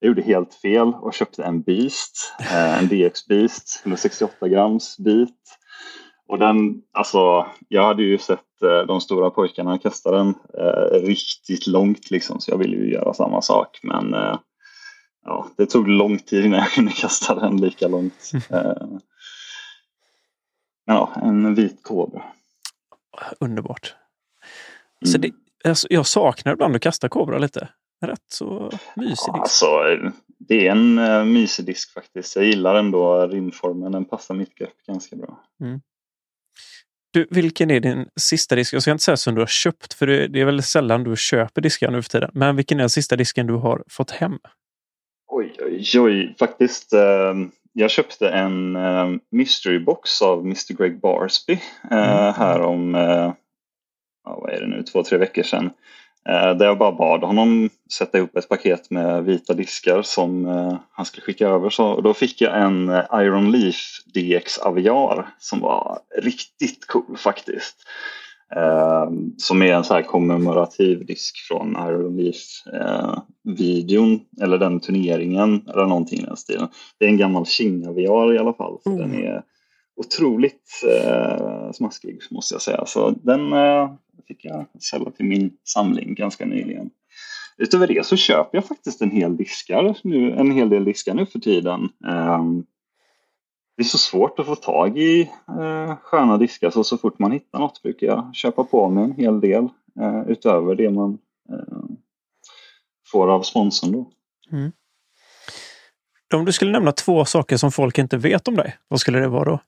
jag 0.00 0.08
gjorde 0.08 0.22
helt 0.22 0.54
fel 0.54 0.94
och 0.94 1.14
köpte 1.14 1.44
en 1.44 1.62
Beast, 1.62 2.34
eh, 2.40 2.78
en 2.78 2.88
DX 2.88 3.26
Beast, 3.26 3.80
168 3.82 4.48
grams 4.48 4.98
bit. 4.98 5.58
Och 6.28 6.38
den, 6.38 6.82
alltså, 6.92 7.46
jag 7.68 7.84
hade 7.84 8.02
ju 8.02 8.18
sett 8.18 8.62
eh, 8.62 8.86
de 8.86 9.00
stora 9.00 9.30
pojkarna 9.30 9.78
kasta 9.78 10.10
den 10.10 10.34
eh, 10.58 11.00
riktigt 11.06 11.66
långt 11.66 12.10
liksom, 12.10 12.40
så 12.40 12.50
jag 12.50 12.58
ville 12.58 12.76
ju 12.76 12.92
göra 12.92 13.14
samma 13.14 13.42
sak. 13.42 13.80
Men 13.82 14.14
eh, 14.14 14.38
ja, 15.24 15.46
det 15.56 15.66
tog 15.66 15.88
lång 15.88 16.18
tid 16.18 16.44
innan 16.44 16.58
jag 16.58 16.70
kunde 16.70 16.92
kasta 16.92 17.34
den 17.34 17.56
lika 17.56 17.88
långt. 17.88 18.30
Ja, 20.86 21.12
en 21.22 21.54
vit 21.54 21.82
kobra. 21.82 22.22
Underbart. 23.40 23.94
Så 25.04 25.18
Mm. 25.18 25.20
det, 25.20 25.68
alltså, 25.68 25.86
jag 25.90 26.06
saknar 26.06 26.52
ibland 26.52 26.76
att 26.76 26.82
kasta 26.82 27.08
kobra 27.08 27.38
lite. 27.38 27.68
Rätt 28.06 28.24
så 28.28 28.70
mysig 28.96 29.10
disk. 29.10 29.28
Alltså, 29.28 29.66
det 30.38 30.66
är 30.66 30.70
en 30.70 30.98
uh, 30.98 31.24
mysig 31.24 31.66
disk 31.66 31.92
faktiskt. 31.92 32.36
Jag 32.36 32.44
gillar 32.44 32.74
ändå 32.74 33.26
rimformen. 33.26 33.92
Den 33.92 34.04
passar 34.04 34.34
mitt 34.34 34.54
grepp 34.54 34.82
ganska 34.86 35.16
bra. 35.16 35.40
Du, 37.12 37.26
vilken 37.30 37.70
är 37.70 37.80
din 37.80 38.08
sista 38.20 38.54
disk? 38.54 38.74
Jag 38.74 38.82
ska 38.82 38.92
inte 38.92 39.04
säga 39.04 39.16
som 39.16 39.34
du 39.34 39.40
har 39.40 39.46
köpt, 39.46 39.94
för 39.94 40.06
det, 40.06 40.40
är 40.40 40.44
väldigt 40.44 40.66
sällan 40.66 41.04
du 41.04 41.16
köper 41.16 41.60
diskar 41.60 41.90
nu 41.90 42.02
för 42.02 42.10
tiden. 42.10 42.30
Men 42.34 42.56
vilken 42.56 42.78
är 42.78 42.82
den 42.82 42.90
sista 42.90 43.16
disken 43.16 43.46
du 43.46 43.54
har 43.54 43.84
fått 43.88 44.10
hem? 44.10 44.38
Oj, 45.26 45.56
oj, 45.60 46.00
oj. 46.00 46.34
Faktiskt, 46.38 46.92
eh, 46.92 47.34
jag 47.78 47.90
köpte 47.90 48.28
en 48.28 48.76
eh, 48.76 49.06
mystery 49.30 49.78
box 49.78 50.22
av 50.22 50.40
Mr 50.40 50.74
Greg 50.74 51.00
Barsby 51.00 51.52
eh, 51.90 52.20
Mm. 52.20 52.34
här 52.34 52.60
om, 52.60 52.94
eh, 52.94 53.32
vad 54.24 54.50
är 54.50 54.60
det 54.60 54.66
nu, 54.66 54.82
två, 54.82 55.02
tre 55.02 55.18
veckor 55.18 55.42
sedan. 55.42 55.70
Eh, 56.28 56.54
där 56.56 56.66
jag 56.66 56.78
bara 56.78 56.92
bad 56.92 57.20
honom 57.24 57.70
sätta 57.92 58.18
ihop 58.18 58.36
ett 58.36 58.48
paket 58.48 58.90
med 58.90 59.24
vita 59.24 59.54
diskar 59.54 60.02
som 60.02 60.46
eh, 60.46 60.76
han 60.92 61.06
skulle 61.06 61.22
skicka 61.24 61.48
över. 61.48 61.70
Så, 61.70 61.86
och 61.86 62.02
då 62.02 62.14
fick 62.14 62.40
jag 62.40 62.62
en 62.62 62.88
eh, 62.88 63.04
Iron 63.12 63.52
Leaf 63.52 63.76
DX 64.14 64.58
Aviar 64.58 65.26
som 65.38 65.60
var 65.60 65.98
riktigt 66.22 66.86
cool 66.86 67.16
faktiskt. 67.16 67.76
Eh, 68.54 69.10
som 69.36 69.62
är 69.62 69.72
en 69.72 69.84
så 69.84 69.94
här 69.94 70.02
kommemorativ 70.02 71.06
disk 71.06 71.36
från 71.48 71.76
Iron 71.88 72.16
Leaf-videon 72.16 74.20
eller 74.42 74.58
den 74.58 74.80
turneringen 74.80 75.68
eller 75.68 75.86
någonting 75.86 76.18
i 76.18 76.22
den 76.22 76.36
stilen. 76.36 76.68
Det 76.98 77.04
är 77.04 77.08
en 77.08 77.16
gammal 77.16 77.46
Kinga-VR 77.46 78.34
i 78.34 78.38
alla 78.38 78.52
fall. 78.52 78.78
Så 78.82 78.90
Mm. 78.90 79.10
Den 79.10 79.24
är 79.24 79.42
otroligt 79.96 80.82
eh, 80.84 81.70
smaskig 81.72 82.18
måste 82.30 82.54
jag 82.54 82.62
säga. 82.62 82.86
Så 82.86 83.10
den 83.10 83.52
eh, 83.52 83.90
fick 84.28 84.44
jag 84.44 84.66
sälja 84.90 85.10
till 85.10 85.26
min 85.26 85.50
samling 85.64 86.14
ganska 86.14 86.44
nyligen. 86.44 86.90
Utöver 87.58 87.86
det 87.86 88.06
så 88.06 88.16
köper 88.16 88.58
jag 88.58 88.64
faktiskt 88.64 89.02
en 89.02 89.10
hel, 89.10 89.36
diskar 89.36 89.96
nu, 90.04 90.32
en 90.32 90.50
hel 90.50 90.68
del 90.68 90.84
diskar 90.84 91.14
nu 91.14 91.26
för 91.26 91.38
tiden. 91.38 91.88
Ehm, 92.08 92.64
det 93.76 93.82
är 93.82 93.84
så 93.84 93.98
svårt 93.98 94.38
att 94.38 94.46
få 94.46 94.54
tag 94.54 94.98
i 94.98 95.30
eh, 95.48 95.96
sköna 96.02 96.38
diskar 96.38 96.70
så 96.70 96.84
så 96.84 96.98
fort 96.98 97.18
man 97.18 97.32
hittar 97.32 97.58
något 97.58 97.82
brukar 97.82 98.06
jag 98.06 98.34
köpa 98.34 98.64
på 98.64 98.88
mig 98.88 99.04
en 99.04 99.12
hel 99.12 99.40
del 99.40 99.68
eh, 100.00 100.22
utöver 100.26 100.74
det 100.74 100.90
man 100.90 101.18
eh, 101.48 101.96
får 103.12 103.28
av 103.28 103.42
sponsorn 103.42 103.92
då. 103.92 104.10
Om 106.34 106.44
du 106.44 106.52
skulle 106.52 106.72
nämna 106.72 106.92
två 106.92 107.24
saker 107.24 107.56
som 107.56 107.72
folk 107.72 107.98
inte 107.98 108.16
vet 108.16 108.48
om 108.48 108.54
dig, 108.54 108.76
vad 108.88 109.00
skulle 109.00 109.18
det 109.18 109.28
vara 109.28 109.44
då? 109.44 109.60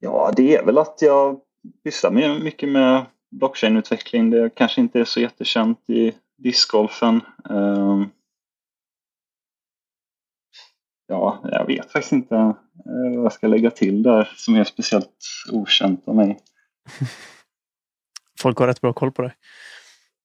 Ja, 0.00 0.32
det 0.36 0.56
är 0.56 0.64
väl 0.64 0.78
att 0.78 1.02
jag 1.02 1.40
pysslar 1.84 2.10
med, 2.10 2.42
mycket 2.42 2.68
med 2.68 3.04
blockchain-utveckling. 3.30 4.30
Det 4.30 4.50
kanske 4.54 4.80
inte 4.80 5.00
är 5.00 5.04
så 5.04 5.20
jättekänt 5.20 5.90
i 5.90 6.12
discgolfen. 6.38 7.20
Ehm, 7.50 8.06
ja, 11.12 11.38
jag 11.44 11.66
vet 11.66 11.92
faktiskt 11.92 12.12
inte 12.12 12.34
eh, 12.34 13.16
vad 13.16 13.24
jag 13.24 13.32
ska 13.32 13.46
lägga 13.46 13.70
till 13.70 14.02
där 14.02 14.32
som 14.36 14.54
är 14.54 14.64
speciellt 14.64 15.10
okänt 15.52 16.08
av 16.08 16.14
mig. 16.16 16.38
Folk 18.40 18.58
har 18.58 18.66
rätt 18.66 18.80
bra 18.80 18.92
koll 18.92 19.12
på 19.12 19.22
dig. 19.22 19.32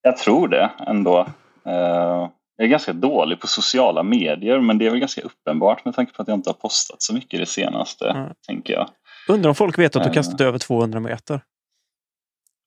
Jag 0.02 0.16
tror 0.16 0.48
det 0.48 0.70
ändå. 0.86 1.18
Eh, 1.66 2.28
jag 2.56 2.64
är 2.64 2.66
ganska 2.68 2.92
dålig 2.92 3.40
på 3.40 3.46
sociala 3.46 4.02
medier 4.02 4.60
men 4.60 4.78
det 4.78 4.86
är 4.86 4.90
väl 4.90 5.00
ganska 5.00 5.20
uppenbart 5.20 5.84
med 5.84 5.94
tanke 5.94 6.12
på 6.12 6.22
att 6.22 6.28
jag 6.28 6.34
inte 6.34 6.50
har 6.50 6.54
postat 6.54 7.02
så 7.02 7.14
mycket 7.14 7.40
det 7.40 7.46
senaste, 7.46 8.10
Mm. 8.10 8.34
tänker 8.46 8.72
jag. 8.74 8.88
Undrar 9.28 9.48
om 9.48 9.54
folk 9.54 9.78
vet 9.78 9.96
att 9.96 10.02
du 10.02 10.08
Eh. 10.08 10.14
kastat 10.14 10.40
över 10.40 10.58
200 10.58 11.00
meter? 11.00 11.40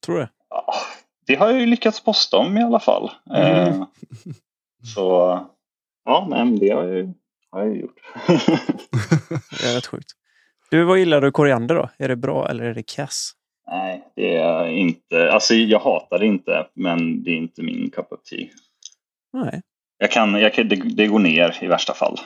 Tror 0.05 0.17
du? 0.17 0.27
Ja, 0.49 0.73
det 1.27 1.35
har 1.35 1.49
jag 1.49 1.59
ju 1.59 1.65
lyckats 1.65 2.03
posta 2.03 2.37
om 2.37 2.57
i 2.57 2.63
alla 2.63 2.79
fall. 2.79 3.11
Mm. 3.35 3.85
Så 4.95 5.39
ja, 6.05 6.27
men 6.29 6.59
det 6.59 6.69
har 6.69 6.83
jag 6.83 6.97
ju, 6.97 7.13
har 7.51 7.63
jag 7.65 7.77
gjort. 7.77 7.95
Det 9.61 9.65
är 9.67 9.75
rätt 9.75 9.85
sjukt. 9.87 10.11
Du, 10.69 10.83
vad 10.83 10.99
gillar 10.99 11.21
du 11.21 11.31
koriander 11.31 11.75
då? 11.75 11.89
Är 11.97 12.07
det 12.07 12.15
bra 12.15 12.49
eller 12.49 12.63
är 12.63 12.73
det 12.73 12.83
kass? 12.83 13.31
nej, 13.67 14.11
det 14.15 14.37
är 14.37 14.67
inte, 14.67 15.31
alltså 15.31 15.53
jag 15.53 15.79
hatar 15.79 16.19
det 16.19 16.25
inte, 16.25 16.67
men 16.73 17.23
det 17.23 17.31
är 17.31 17.35
inte 17.35 17.61
min 17.63 17.89
cup 17.89 18.11
of 18.11 18.23
tea. 18.23 18.47
Nej. 19.33 19.61
Jag 19.97 20.11
kan, 20.11 20.33
jag 20.33 20.53
kan, 20.53 20.69
det, 20.69 20.75
det 20.75 21.07
går 21.07 21.19
ner 21.19 21.57
i 21.61 21.67
värsta 21.67 21.93
fall. 21.93 22.19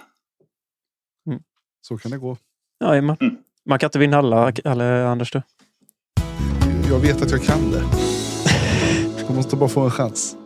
Så 1.81 1.97
kan 1.97 2.11
det 2.11 2.17
gå. 2.17 2.37
Ja, 2.79 3.01
man, 3.01 3.17
Mm. 3.19 3.37
man 3.65 3.79
kan 3.79 3.87
inte 3.87 3.99
vinna 3.99 4.17
alla, 4.17 4.53
alla 4.65 5.07
Anders 5.07 5.31
du. 5.31 5.41
Jag 6.89 6.99
vet 6.99 7.21
att 7.21 7.31
jag 7.31 7.43
kan 7.43 7.71
det. 7.71 7.83
Jag 9.27 9.35
måste 9.35 9.55
bara 9.55 9.69
få 9.69 9.81
en 9.81 9.91
chans. 9.91 10.37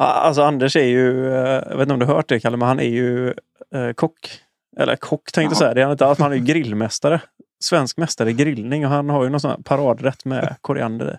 Alltså 0.00 0.42
Anders 0.42 0.76
är 0.76 0.84
ju, 0.84 1.26
eh, 1.26 1.62
jag 1.66 1.76
vet 1.76 1.80
inte 1.80 1.92
om 1.92 2.00
du 2.00 2.06
har 2.06 2.14
hört 2.14 2.28
det 2.28 2.40
Kalle, 2.40 2.56
men 2.56 2.68
han 2.68 2.80
är 2.80 2.88
ju 2.88 3.28
eh, 3.74 3.92
kock. 3.94 4.40
Eller 4.76 4.96
kock 4.96 5.32
tänkte 5.32 5.52
jag 5.52 5.56
säga, 5.58 5.74
det 5.74 5.80
är 5.80 5.84
han 5.84 5.92
inte 5.92 6.06
alls, 6.06 6.18
men 6.18 6.22
han 6.22 6.32
är 6.32 6.36
ju 6.36 6.44
grillmästare. 6.54 7.20
Svensk 7.60 7.96
mästare 7.96 8.30
i 8.30 8.32
grillning 8.32 8.84
och 8.86 8.92
han 8.92 9.10
har 9.10 9.24
ju 9.24 9.30
någon 9.30 9.40
sån 9.40 9.50
här 9.50 9.58
paradrätt 9.58 10.24
med 10.24 10.56
koriander 10.60 11.14
i. 11.14 11.16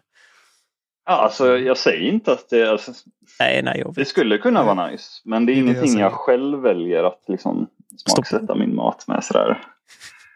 Ja, 1.05 1.15
alltså 1.15 1.57
jag 1.57 1.77
säger 1.77 2.11
inte 2.11 2.31
att 2.31 2.49
det, 2.49 2.71
alltså, 2.71 2.93
Nej, 3.39 3.63
nej, 3.63 3.79
jag 3.79 3.93
det 3.93 4.05
skulle 4.05 4.37
kunna 4.37 4.63
vara 4.63 4.87
nice, 4.87 5.21
men 5.25 5.45
det 5.45 5.51
är 5.51 5.55
Det 5.55 5.61
är 5.61 5.63
det 5.63 5.69
jag 5.69 5.75
ingenting 5.77 6.01
jag, 6.01 6.11
säger. 6.11 6.17
själv 6.23 6.59
väljer 6.59 7.03
att 7.03 7.23
liksom 7.27 7.67
smaksätta 7.97 8.55
min 8.55 8.75
mat 8.75 9.07
med 9.07 9.23
sådär. 9.23 9.63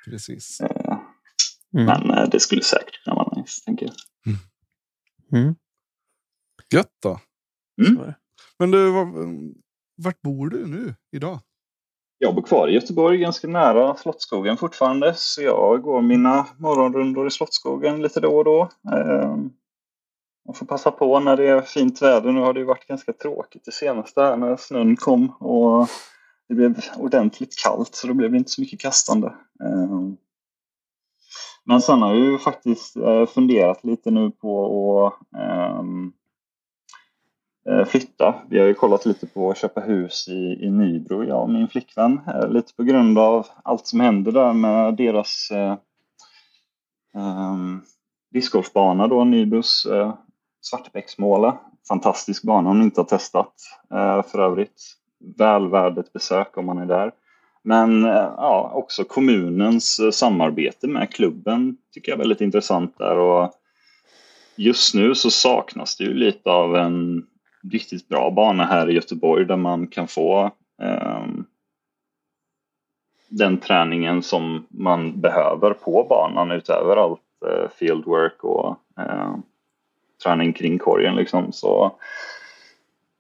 Precis. 0.06 0.62
Eh, 0.62 0.98
Mm. 1.78 1.86
Men 1.86 2.18
eh, 2.18 2.30
det 2.30 2.40
skulle 2.40 2.64
säkert 2.64 3.04
kunna 3.04 3.16
vara 3.16 3.42
nice, 3.42 3.66
tänker 3.66 3.86
jag. 3.86 3.96
Mm. 5.42 5.56
Gött 6.74 6.92
då. 7.04 7.20
Så 7.96 8.02
är 8.02 8.06
det. 8.06 8.16
Men 8.64 8.72
du, 8.72 8.92
vart 10.04 10.22
bor 10.22 10.50
du 10.50 10.68
nu 10.68 10.96
idag? 11.12 11.40
Jag 12.18 12.36
bor 12.36 12.42
kvar 12.42 12.68
i 12.68 12.74
Göteborg, 12.74 13.18
ganska 13.18 13.48
nära 13.48 13.96
Slottsskogen 13.96 14.58
fortfarande. 14.58 15.14
Så 15.18 15.42
jag 15.42 15.82
går 15.82 16.02
mina 16.02 16.48
morgonrundor 16.58 17.28
i 17.28 17.32
Slottsskogen 17.32 18.02
lite 18.02 18.20
då 18.20 18.38
och 18.38 18.44
då. 18.44 18.70
Ehm, 18.92 19.50
Man 20.46 20.56
får 20.56 20.66
passa 20.66 20.92
på 20.92 21.20
när 21.20 21.38
det 21.38 21.50
är 21.50 21.62
fint 21.62 22.02
väder. 22.02 22.32
Nu 22.32 22.42
har 22.42 22.54
det 22.54 22.60
ju 22.60 22.66
varit 22.66 22.88
ganska 22.88 23.14
tråkigt 23.14 23.66
det 23.66 23.72
senaste 23.72 24.22
här 24.22 24.38
när 24.38 24.58
snön 24.58 24.96
kom. 24.96 25.30
Och 25.30 25.88
det 26.50 26.56
blev 26.56 26.80
ordentligt 26.98 27.56
kallt 27.64 27.96
så 27.96 28.08
då 28.08 28.14
blev 28.14 28.32
det 28.32 28.38
inte 28.38 28.52
så 28.52 28.62
mycket 28.62 28.82
kastande. 28.82 29.34
Ehm, 29.64 30.18
men 31.64 31.82
sen 31.82 32.02
har 32.02 32.14
jag 32.14 32.26
ju 32.26 32.38
faktiskt 32.38 32.96
eh, 32.96 33.26
funderat 33.26 33.84
lite 33.84 34.12
nu 34.12 34.32
på 34.32 35.08
att 35.08 35.40
ehm, 35.42 36.14
Eh, 37.70 37.86
flytta. 37.86 38.36
Vi 38.50 38.60
har 38.60 38.68
ju 38.68 38.74
kollat 38.74 39.06
lite 39.06 39.28
på 39.28 39.52
att 39.52 39.58
köpa 39.58 39.82
hus 39.82 40.28
i, 40.28 40.66
i 40.66 40.70
Nybro, 40.70 41.24
jag 41.24 41.42
och 41.42 41.50
min 41.50 41.68
flickvän. 41.68 42.20
Eh, 42.28 42.50
lite 42.50 42.74
på 42.74 42.84
grund 42.84 43.20
av 43.20 43.48
allt 43.64 43.88
som 43.88 44.00
händer 44.00 44.32
där 44.32 44.54
med 44.54 44.96
deras 44.96 45.52
eh, 45.52 45.72
eh, 47.16 47.56
discgolfbana 48.32 49.08
då, 49.08 49.24
Nybros 49.24 49.86
eh, 49.86 50.14
Svartbäcksmåla. 50.62 51.58
Fantastisk 51.88 52.44
bana 52.44 52.70
om 52.70 52.80
ni 52.80 52.84
inte 52.86 53.02
har 53.02 53.06
testat 53.06 53.54
eh, 53.94 54.24
för 54.24 54.40
övrigt. 54.40 54.82
Väl 55.38 55.68
värd 55.68 55.98
ett 55.98 56.14
besök 56.14 56.58
om 56.58 56.66
man 56.66 56.78
är 56.78 56.86
där. 56.86 57.12
Men 57.64 58.06
eh, 58.06 58.34
ja, 58.38 58.72
också 58.74 59.04
kommunens 59.04 60.00
eh, 60.00 60.12
samarbete 60.12 60.88
med 60.88 61.14
klubben 61.14 61.78
tycker 61.94 62.12
jag 62.12 62.16
är 62.16 62.20
väldigt 62.20 62.42
intressant 62.42 62.98
där. 62.98 63.18
Och 63.18 63.52
just 64.56 64.96
nu 64.96 65.16
så 65.16 65.32
saknas 65.32 65.98
det 65.98 66.04
ju 66.04 66.14
lite 66.14 66.50
av 66.50 66.76
en 66.76 67.26
riktigt 67.72 68.08
bra 68.08 68.32
bana 68.32 68.66
här 68.66 68.90
i 68.90 68.94
Göteborg 68.94 69.46
där 69.46 69.58
man 69.58 69.88
kan 69.88 70.08
få 70.08 70.52
eh, 70.82 71.26
den 73.30 73.58
träningen 73.58 74.24
som 74.24 74.68
man 74.70 75.22
behöver 75.22 75.74
på 75.74 76.06
banan 76.10 76.52
utöver 76.52 76.98
allt 76.98 77.20
eh, 77.46 77.70
fieldwork 77.70 78.44
och 78.44 78.78
eh, 78.98 79.36
träning 80.24 80.54
kring 80.54 80.80
korgen 80.80 81.16
liksom. 81.16 81.52
Så 81.52 81.92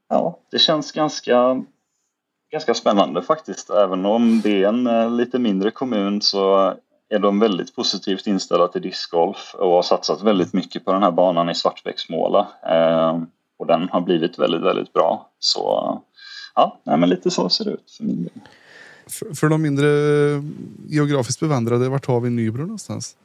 ja, 0.09 0.37
det 0.51 0.59
känns 0.59 0.91
ganska, 0.91 1.63
ganska 2.51 2.73
spännande 2.73 3.21
faktiskt. 3.21 3.69
Även 3.69 4.05
om 4.05 4.41
det 4.41 4.63
är 4.63 4.67
en 4.67 4.87
eh, 4.87 5.11
lite 5.11 5.39
mindre 5.39 5.71
kommun 5.71 6.21
så 6.21 6.73
är 7.09 7.19
de 7.19 7.39
väldigt 7.39 7.75
positivt 7.75 8.27
inställda 8.27 8.67
till 8.67 8.81
discgolf 8.81 9.55
och 9.55 9.69
har 9.69 9.81
satsat 9.81 10.21
väldigt 10.21 10.53
mycket 10.53 10.85
på 10.85 10.93
den 10.93 11.03
här 11.03 11.11
banan 11.11 11.49
i 11.49 11.55
Svartbäcksmåla. 11.55 12.47
Ehm, 12.63 13.27
Eh, 13.59 13.59
och 13.59 13.67
den 13.67 13.89
har 13.89 14.01
blivit 14.01 14.39
väldigt, 14.39 14.61
väldigt 14.61 14.93
bra. 14.93 15.29
Så 15.39 15.61
ja, 16.55 16.81
nej, 16.83 16.97
men 16.97 17.09
lite 17.09 17.31
så 17.31 17.49
ser 17.49 17.65
det 17.65 17.71
ut 17.71 17.91
för 17.97 18.03
min 18.03 18.23
del. 18.23 18.31
För, 19.07 19.33
för 19.35 19.49
de 19.49 19.61
mindre 19.61 19.87
geografiskt 20.87 21.39
bevandrade, 21.39 21.89
vart 21.89 22.05
har 22.05 22.19
vi 22.19 22.29
Nybro 22.29 22.61
någonstans? 22.61 23.15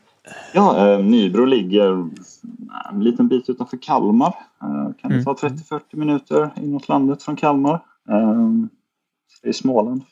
Ja, 0.55 0.89
eh, 0.93 0.99
Nybro 0.99 1.45
ligger 1.45 1.93
eh, 1.93 2.07
en 2.93 3.01
liten 3.05 3.29
bit 3.29 3.49
utanför 3.51 3.77
Kalmar. 3.83 4.35
Eh, 4.63 4.69
kan 5.01 5.11
det 5.11 5.15
Mm. 5.15 5.25
ta 5.25 5.35
30-40 5.35 5.81
minuter 5.93 6.51
inåt 6.57 6.89
landet 6.89 7.23
från 7.23 7.37
Kalmar. 7.37 7.75
Eh, 8.09 8.49
det 9.43 9.49
är 9.49 9.53
Småland. 9.53 10.03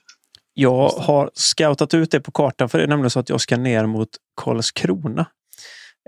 Jag 0.54 0.88
har 0.88 1.30
scoutat 1.34 1.94
ut 1.94 2.10
det 2.10 2.20
på 2.20 2.30
kartan 2.30 2.68
för 2.68 2.78
det 2.78 2.84
är 2.84 2.88
nämligen 2.88 3.10
så 3.10 3.20
att 3.20 3.28
jag 3.28 3.40
ska 3.40 3.56
ner 3.56 3.86
mot 3.86 4.08
Karlskrona 4.36 5.26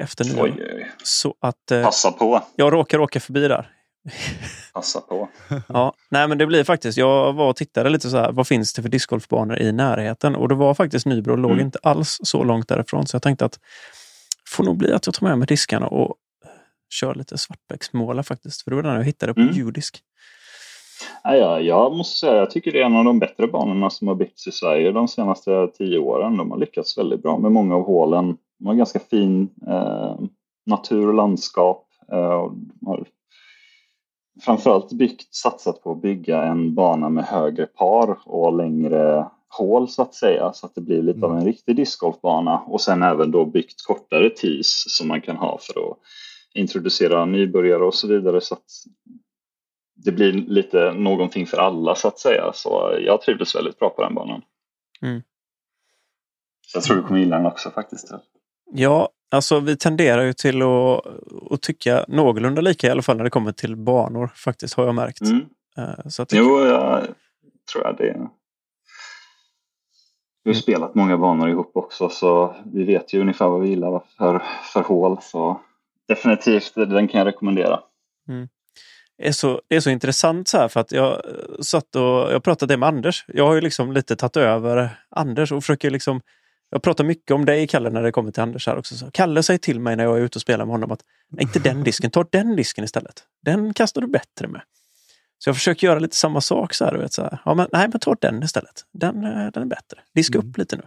efter 0.01 0.25
oj. 0.43 0.55
Så 1.03 1.35
att 1.41 1.71
eh, 1.71 1.83
Passa 1.83 2.13
på. 2.13 2.43
jag 2.57 2.73
råkar 2.73 2.99
åka 2.99 3.21
förbi 3.21 3.41
där 3.49 3.71
Passa 4.75 5.01
på. 5.01 5.29
Ja, 5.69 5.93
nej 6.11 6.29
men 6.29 6.39
det 6.39 6.47
blir 6.47 6.65
faktiskt, 6.65 6.99
jag 6.99 7.33
var 7.33 7.49
och 7.49 7.57
tittade 7.57 7.91
lite 7.91 8.11
så 8.11 8.17
här, 8.17 8.33
vad 8.33 8.47
finns 8.47 8.73
det 8.75 8.83
för 8.83 8.89
discgolfbanor 8.89 9.59
i 9.59 9.73
närheten? 9.73 10.37
Och 10.37 10.49
det 10.49 10.55
var 10.55 10.75
faktiskt 10.75 11.07
Nybro 11.07 11.37
låg 11.37 11.51
Mm. 11.53 11.65
inte 11.65 11.79
alls 11.83 12.19
så 12.23 12.45
långt 12.45 12.69
därifrån. 12.69 13.07
Så 13.07 13.15
jag 13.15 13.23
tänkte 13.23 13.45
att 13.45 13.59
får 14.49 14.65
nog 14.65 14.77
bli 14.77 14.93
att 14.93 15.07
jag 15.07 15.15
tar 15.15 15.27
med 15.27 15.39
mig 15.39 15.47
diskarna 15.47 15.87
och 15.87 16.15
kör 16.91 17.15
lite 17.15 17.39
svartbäcksmålar 17.39 18.23
faktiskt. 18.23 18.63
För 18.63 18.71
det 18.71 18.77
var 18.77 18.83
den 18.83 18.95
jag 18.95 19.05
hittade 19.05 19.35
på 19.35 19.41
Mm. 19.41 19.55
judisk. 19.55 19.99
Ja, 21.25 21.37
ja, 21.37 21.61
jag 21.61 21.97
måste 21.97 22.19
säga, 22.19 22.35
jag 22.37 22.51
tycker 22.51 22.73
det 22.73 22.81
är 22.81 22.85
en 22.87 22.97
av 22.97 23.05
de 23.05 23.19
bättre 23.19 23.47
banorna 23.47 23.91
som 23.91 24.09
har 24.09 24.15
byggts 24.15 24.47
i 24.47 24.53
Sverige 24.53 24.93
de 24.93 25.09
senaste 25.09 25.69
tio 25.79 25.99
åren. 25.99 26.37
De 26.37 26.51
har 26.51 26.59
lyckats 26.59 26.99
väldigt 26.99 27.23
bra 27.23 27.39
med 27.39 27.53
många 27.53 27.75
av 27.77 27.83
hålen. 27.87 28.37
De 28.59 28.67
har 28.67 28.75
ganska 28.75 28.99
fin 29.11 29.49
eh, 29.69 30.17
natur 30.67 31.09
och 31.09 31.15
landskap. 31.15 31.85
Eh, 32.13 32.19
och 32.19 32.53
de 32.57 32.87
har 32.87 33.05
framförallt 34.41 34.93
byggt, 34.93 35.35
satsat 35.35 35.83
på 35.83 35.93
att 35.93 36.03
bygga 36.03 36.43
en 36.43 36.75
bana 36.75 37.09
med 37.09 37.25
högre 37.25 37.67
par 37.67 38.19
och 38.25 38.57
längre 38.57 39.31
hål 39.49 39.89
så 39.89 40.03
att 40.03 40.15
säga. 40.15 40.53
Så 40.53 40.67
att 40.67 40.75
det 40.75 40.81
blir 40.81 41.03
lite 41.03 41.27
av 41.27 41.37
en 41.37 41.45
riktig 41.45 41.77
discgolfbana. 41.77 42.59
Och 42.59 42.81
sen 42.81 43.03
även 43.03 43.31
då 43.31 43.45
byggt 43.45 43.87
kortare 43.87 44.31
tees 44.31 44.97
som 44.97 45.09
man 45.09 45.21
kan 45.21 45.37
ha 45.37 45.59
för 45.61 45.91
att 45.91 45.99
introducera 46.55 47.25
nybörjare 47.25 47.85
och 47.85 47.95
så 47.95 48.09
vidare. 48.09 48.41
Så 48.41 48.55
att 48.55 48.65
det 49.95 50.13
blir 50.13 50.33
lite 50.33 50.93
någonting 50.93 51.47
för 51.47 51.57
alla 51.57 51.95
så 51.95 52.09
att 52.09 52.19
säga. 52.19 52.53
Så 52.55 52.99
jag 53.01 53.23
trivdes 53.23 53.57
väldigt 53.57 53.79
bra 53.79 53.91
på 53.91 54.03
den 54.03 54.15
banan. 54.15 54.43
Mm. 55.03 55.23
Så 56.67 56.77
jag 56.77 56.85
tror 56.85 56.97
du 56.97 57.03
kommer 57.03 57.21
gilla 57.21 57.37
den 57.37 57.47
också 57.47 57.71
faktiskt. 57.71 58.13
Ja, 58.73 59.09
alltså 59.31 59.61
vi 59.61 59.77
tenderar 59.77 60.23
ju 60.23 60.33
till 60.33 60.63
att, 60.63 61.07
att 61.51 61.63
tycka 61.63 62.05
någorlunda 62.09 62.61
lika 62.61 62.87
i 62.87 62.91
alla 62.91 63.03
fall 63.03 63.17
när 63.17 63.25
det 63.25 63.31
kommer 63.31 63.53
till 63.53 63.77
banor 63.77 64.31
faktiskt 64.35 64.75
har 64.75 64.87
jag 64.87 64.95
märkt. 64.95 65.21
Mm. 65.21 65.47
Eh, 65.79 66.09
Så 66.09 66.23
att 66.23 66.33
Jo, 66.33 66.65
jag 66.65 67.07
tror 67.73 67.85
jag 67.85 67.97
det. 67.97 68.29
Vi 70.45 70.51
har 70.51 70.55
spelat 70.55 70.95
många 70.95 71.19
banor 71.19 71.49
ihop 71.49 71.71
också 71.75 72.09
så 72.09 72.57
vi 72.73 72.85
vet 72.85 73.13
ju 73.13 73.21
ungefär 73.21 73.49
vad 73.49 73.61
vi 73.61 73.69
gillar 73.69 74.03
för, 74.19 74.43
för 74.73 74.83
hål. 74.83 75.19
Så 75.23 75.61
definitivt, 76.09 76.75
den 76.75 77.09
kan 77.09 77.19
jag 77.19 77.27
rekommendera. 77.27 77.81
är 79.23 79.33
så, 79.33 79.61
det 79.69 79.77
är 79.77 79.81
så 79.81 79.91
intressant 79.91 80.49
så 80.49 80.59
här 80.59 80.69
för 80.69 80.81
att 80.81 80.93
jag 80.93 81.23
satt 81.61 81.97
och 81.97 82.33
jag 82.33 82.43
pratade 82.45 82.77
med 82.77 82.89
Anders. 82.89 83.25
Jag 83.29 83.47
har 83.47 83.55
ju 83.55 83.61
liksom 83.61 83.93
lite 83.93 84.17
tagit 84.17 84.37
över 84.37 84.99
Anders 85.11 85.53
och 85.53 85.63
försöker 85.63 85.91
liksom 85.91 86.21
jag 86.71 86.83
pratar 86.83 87.05
mycket 87.05 87.31
om 87.31 87.45
dig 87.45 87.67
Kalle 87.67 87.91
när 87.91 88.03
det 88.03 88.13
kommer 88.13 88.31
till 88.33 88.43
Anders 88.43 88.67
här 88.67 88.77
också. 88.79 88.97
Så 88.97 89.11
Kalle 89.11 89.43
säger 89.43 89.59
till 89.59 89.81
mig 89.81 89.97
när 89.97 90.05
jag 90.05 90.19
är 90.19 90.23
ute 90.23 90.39
och 90.39 90.43
spelar 90.43 90.65
med 90.65 90.73
honom 90.73 90.93
att 90.93 91.01
"Nej, 91.31 91.43
inte 91.43 91.59
den 91.59 91.85
disken, 91.85 92.11
ta 92.11 92.25
den 92.31 92.57
disken 92.57 92.85
istället. 92.85 93.23
Den 93.45 93.75
kastar 93.75 94.01
du 94.01 94.07
bättre 94.07 94.49
med. 94.49 94.61
Så 95.39 95.49
jag 95.49 95.57
försöker 95.57 95.87
göra 95.87 95.99
lite 95.99 96.17
samma 96.17 96.41
sak. 96.41 96.75
Så 96.75 96.85
här, 96.85 96.93
du 96.93 96.99
vet, 96.99 97.13
så 97.13 97.23
här. 97.23 97.39
Ja, 97.45 97.55
men, 97.55 97.69
nej, 97.73 97.89
men 97.89 98.01
ta 98.01 98.17
den 98.21 98.43
istället. 98.43 98.83
Den, 98.93 99.25
eh, 99.25 99.47
den 99.53 99.63
är 99.63 99.67
bättre. 99.67 99.99
Diska 100.15 100.39
upp 100.39 100.59
lite 100.59 100.77
nu. 100.77 100.83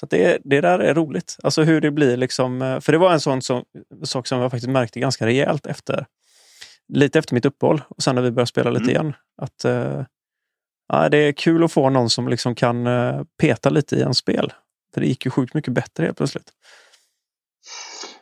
Så 0.00 0.06
det, 0.06 0.38
det 0.44 0.60
där 0.60 0.78
är 0.78 0.94
roligt. 0.94 1.36
Alltså 1.42 1.62
hur 1.62 1.80
det 1.80 1.90
blir 1.90 2.16
liksom. 2.16 2.62
eh, 2.62 2.80
För 2.80 2.92
det 2.92 2.98
var 2.98 3.12
en 3.12 3.20
sån 3.20 3.42
som, 3.42 3.64
sak 4.04 4.26
som 4.26 4.40
jag 4.40 4.50
faktiskt 4.50 4.70
märkte 4.70 5.00
ganska 5.00 5.26
rejält 5.26 5.66
efter 5.66 6.06
lite 6.88 7.18
efter 7.18 7.34
mitt 7.34 7.44
uppehåll 7.44 7.82
och 7.88 8.02
sen 8.02 8.14
när 8.14 8.22
vi 8.22 8.30
började 8.30 8.46
spela 8.48 8.70
lite 8.70 8.82
Mm. 8.82 8.90
igen. 8.90 9.14
Att 9.42 9.64
ja, 10.88 11.08
Det 11.08 11.16
är 11.18 11.32
kul 11.32 11.64
att 11.64 11.72
få 11.72 11.90
någon 11.90 12.10
som 12.10 12.28
liksom 12.28 12.54
kan 12.54 12.88
peta 13.40 13.70
lite 13.70 13.96
i 13.96 14.02
en 14.02 14.14
spel. 14.14 14.52
För 14.94 15.00
det 15.00 15.06
gick 15.06 15.24
ju 15.24 15.30
sjukt 15.30 15.54
mycket 15.54 15.72
bättre 15.72 16.04
helt 16.04 16.16
plötsligt. 16.16 16.50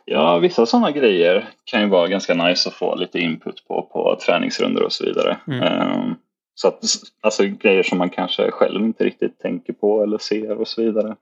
Ja, 0.05 0.39
vissa 0.39 0.65
sådana 0.65 0.91
grejer 0.91 1.49
kan 1.65 1.81
ju 1.81 1.87
vara 1.87 2.07
ganska 2.07 2.33
nice 2.33 2.69
att 2.69 2.75
få 2.75 2.95
lite 2.95 3.19
input 3.19 3.67
på 3.67 3.81
på 3.81 4.19
träningsrundor 4.25 4.83
och 4.83 4.93
så 4.93 5.05
vidare. 5.05 5.37
Mm. 5.47 5.61
Ehm, 5.63 6.15
så 6.55 6.67
att, 6.67 6.83
alltså 7.21 7.43
grejer 7.43 7.83
som 7.83 7.97
man 7.97 8.09
kanske 8.09 8.51
själv 8.51 8.81
inte 8.85 9.03
riktigt 9.03 9.39
tänker 9.39 9.73
på 9.73 10.03
eller 10.03 10.17
ser 10.17 10.57
och 10.57 10.67
så 10.67 10.81
vidare. 10.81 11.15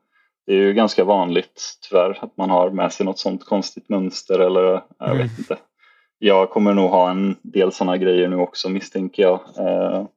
Det 0.46 0.54
är 0.54 0.58
ju 0.58 0.74
ganska 0.74 1.04
vanligt 1.04 1.62
tyvärr 1.90 2.24
att 2.24 2.38
man 2.38 2.50
har 2.50 2.70
med 2.70 2.94
sig 2.94 3.06
något 3.06 3.20
sånt 3.20 3.46
konstigt 3.46 3.90
mönster 3.90 4.40
eller 4.40 4.82
jag 5.00 5.10
Mm. 5.10 5.18
vet 5.18 5.40
inte. 5.40 5.58
Jag 6.20 6.50
kommer 6.50 6.74
nog 6.74 6.90
ha 6.90 7.10
en 7.12 7.36
del 7.42 7.72
sådana 7.72 7.98
grejer 7.98 8.28
nu 8.28 8.36
också 8.36 8.70
misstänker 8.70 9.24
jag. 9.24 9.40
Ehm, 9.58 10.08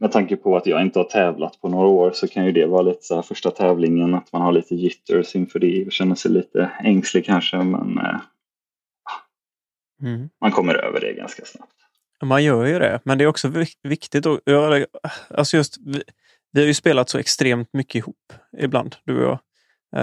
med 0.00 0.12
tanke 0.12 0.36
på 0.36 0.56
att 0.56 0.66
jag 0.66 0.82
inte 0.82 0.98
har 0.98 1.04
tävlat 1.04 1.60
på 1.60 1.68
några 1.68 1.86
år 1.88 2.10
så 2.14 2.28
kan 2.28 2.44
ju 2.46 2.52
det 2.52 2.66
vara 2.66 2.82
lite 2.82 3.02
så 3.02 3.14
här 3.14 3.22
första 3.22 3.50
tävlingen 3.50 4.14
att 4.14 4.32
man 4.32 4.42
har 4.42 4.52
lite 4.52 4.74
jitters 4.74 5.34
inför 5.36 5.58
det 5.58 5.86
och 5.86 5.92
känner 5.92 6.14
sig 6.14 6.30
lite 6.30 6.70
ängslig 6.84 7.26
kanske 7.26 7.56
men 7.56 7.98
eh, 7.98 8.20
Mm. 10.02 10.28
man 10.40 10.50
kommer 10.52 10.74
över 10.74 11.00
det 11.00 11.12
ganska 11.12 11.44
snabbt. 11.44 11.72
Man 12.22 12.44
gör 12.44 12.64
ju 12.66 12.78
det, 12.78 13.00
men 13.04 13.18
det 13.18 13.24
är 13.24 13.28
också 13.28 13.48
vik- 13.48 13.78
viktigt. 13.82 14.26
Och, 14.26 14.40
ja, 14.44 14.84
alltså 15.30 15.56
just, 15.56 15.76
vi, 15.86 16.02
vi 16.52 16.60
har 16.60 16.66
ju 16.66 16.74
spelat 16.74 17.08
så 17.08 17.18
extremt 17.18 17.68
mycket 17.72 17.94
ihop 17.94 18.32
ibland, 18.58 18.96
du 19.04 19.24
och 19.24 19.24
jag. 19.24 19.38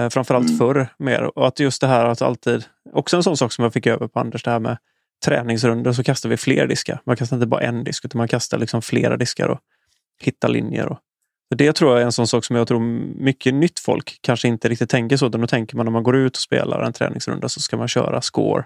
Eh, 0.02 0.08
framförallt 0.10 0.46
Mm. 0.46 0.58
förr 0.58 0.88
mer. 0.98 1.38
Och 1.38 1.46
att 1.46 1.60
just 1.60 1.80
det 1.80 1.86
här 1.86 2.04
att 2.04 2.22
alltid, 2.22 2.64
också 2.92 3.16
en 3.16 3.22
sån 3.22 3.36
sak 3.36 3.52
som 3.52 3.62
jag 3.64 3.72
fick 3.72 3.86
över 3.86 4.08
på 4.08 4.20
Anders, 4.20 4.42
det 4.42 4.50
här 4.50 4.60
med 4.60 4.78
träningsrunder 5.24 5.92
så 5.92 6.04
kastar 6.04 6.28
vi 6.28 6.36
fler 6.36 6.66
diskar. 6.66 7.00
Man 7.04 7.16
kastar 7.16 7.36
inte 7.36 7.46
bara 7.46 7.60
en 7.60 7.84
disk 7.84 8.04
utan 8.04 8.18
man 8.18 8.28
kastar 8.28 8.58
liksom 8.58 8.82
flera 8.82 9.16
diskar 9.16 9.48
och 9.48 9.60
hittar 10.22 10.48
linjer. 10.48 10.86
Och, 10.86 10.98
det 11.56 11.72
tror 11.72 11.90
jag 11.92 12.00
är 12.00 12.04
en 12.04 12.12
sån 12.12 12.26
sak 12.26 12.44
som 12.44 12.56
jag 12.56 12.68
tror 12.68 12.80
mycket 13.20 13.54
nytt 13.54 13.78
folk 13.78 14.18
kanske 14.20 14.48
inte 14.48 14.68
riktigt 14.68 14.90
tänker 14.90 15.16
så. 15.16 15.26
Utan 15.26 15.40
då 15.40 15.46
tänker 15.46 15.76
man 15.76 15.86
när 15.86 15.90
man 15.90 16.02
går 16.02 16.16
ut 16.16 16.36
och 16.36 16.40
spelar 16.42 16.82
en 16.82 16.92
träningsrunda 16.92 17.48
så 17.48 17.60
ska 17.60 17.76
man 17.76 17.88
köra 17.88 18.22
score. 18.22 18.64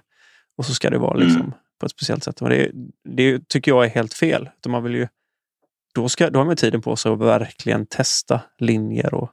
Och 0.56 0.66
så 0.66 0.74
ska 0.74 0.90
det 0.90 0.98
vara 0.98 1.16
liksom 1.16 1.40
Mm. 1.40 1.52
på 1.80 1.86
ett 1.86 1.92
speciellt 1.92 2.24
sätt. 2.24 2.40
Men 2.40 2.50
det, 2.50 2.70
det 3.08 3.48
tycker 3.48 3.70
jag 3.70 3.84
är 3.84 3.88
helt 3.88 4.14
fel. 4.14 4.50
Utan 4.58 4.72
man 4.72 4.82
vill 4.82 4.94
ju, 4.94 5.08
då, 5.94 6.08
ska, 6.08 6.30
då 6.30 6.38
har 6.38 6.46
man 6.46 6.56
tiden 6.56 6.82
på 6.82 6.96
sig 6.96 7.12
att 7.12 7.18
verkligen 7.18 7.86
testa 7.86 8.40
linjer. 8.58 9.14
och 9.14 9.30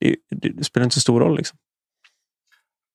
Det, 0.00 0.16
det, 0.30 0.48
det 0.48 0.64
spelar 0.64 0.84
inte 0.84 0.94
så 0.94 1.00
stor 1.00 1.20
roll. 1.20 1.36
Liksom. 1.36 1.58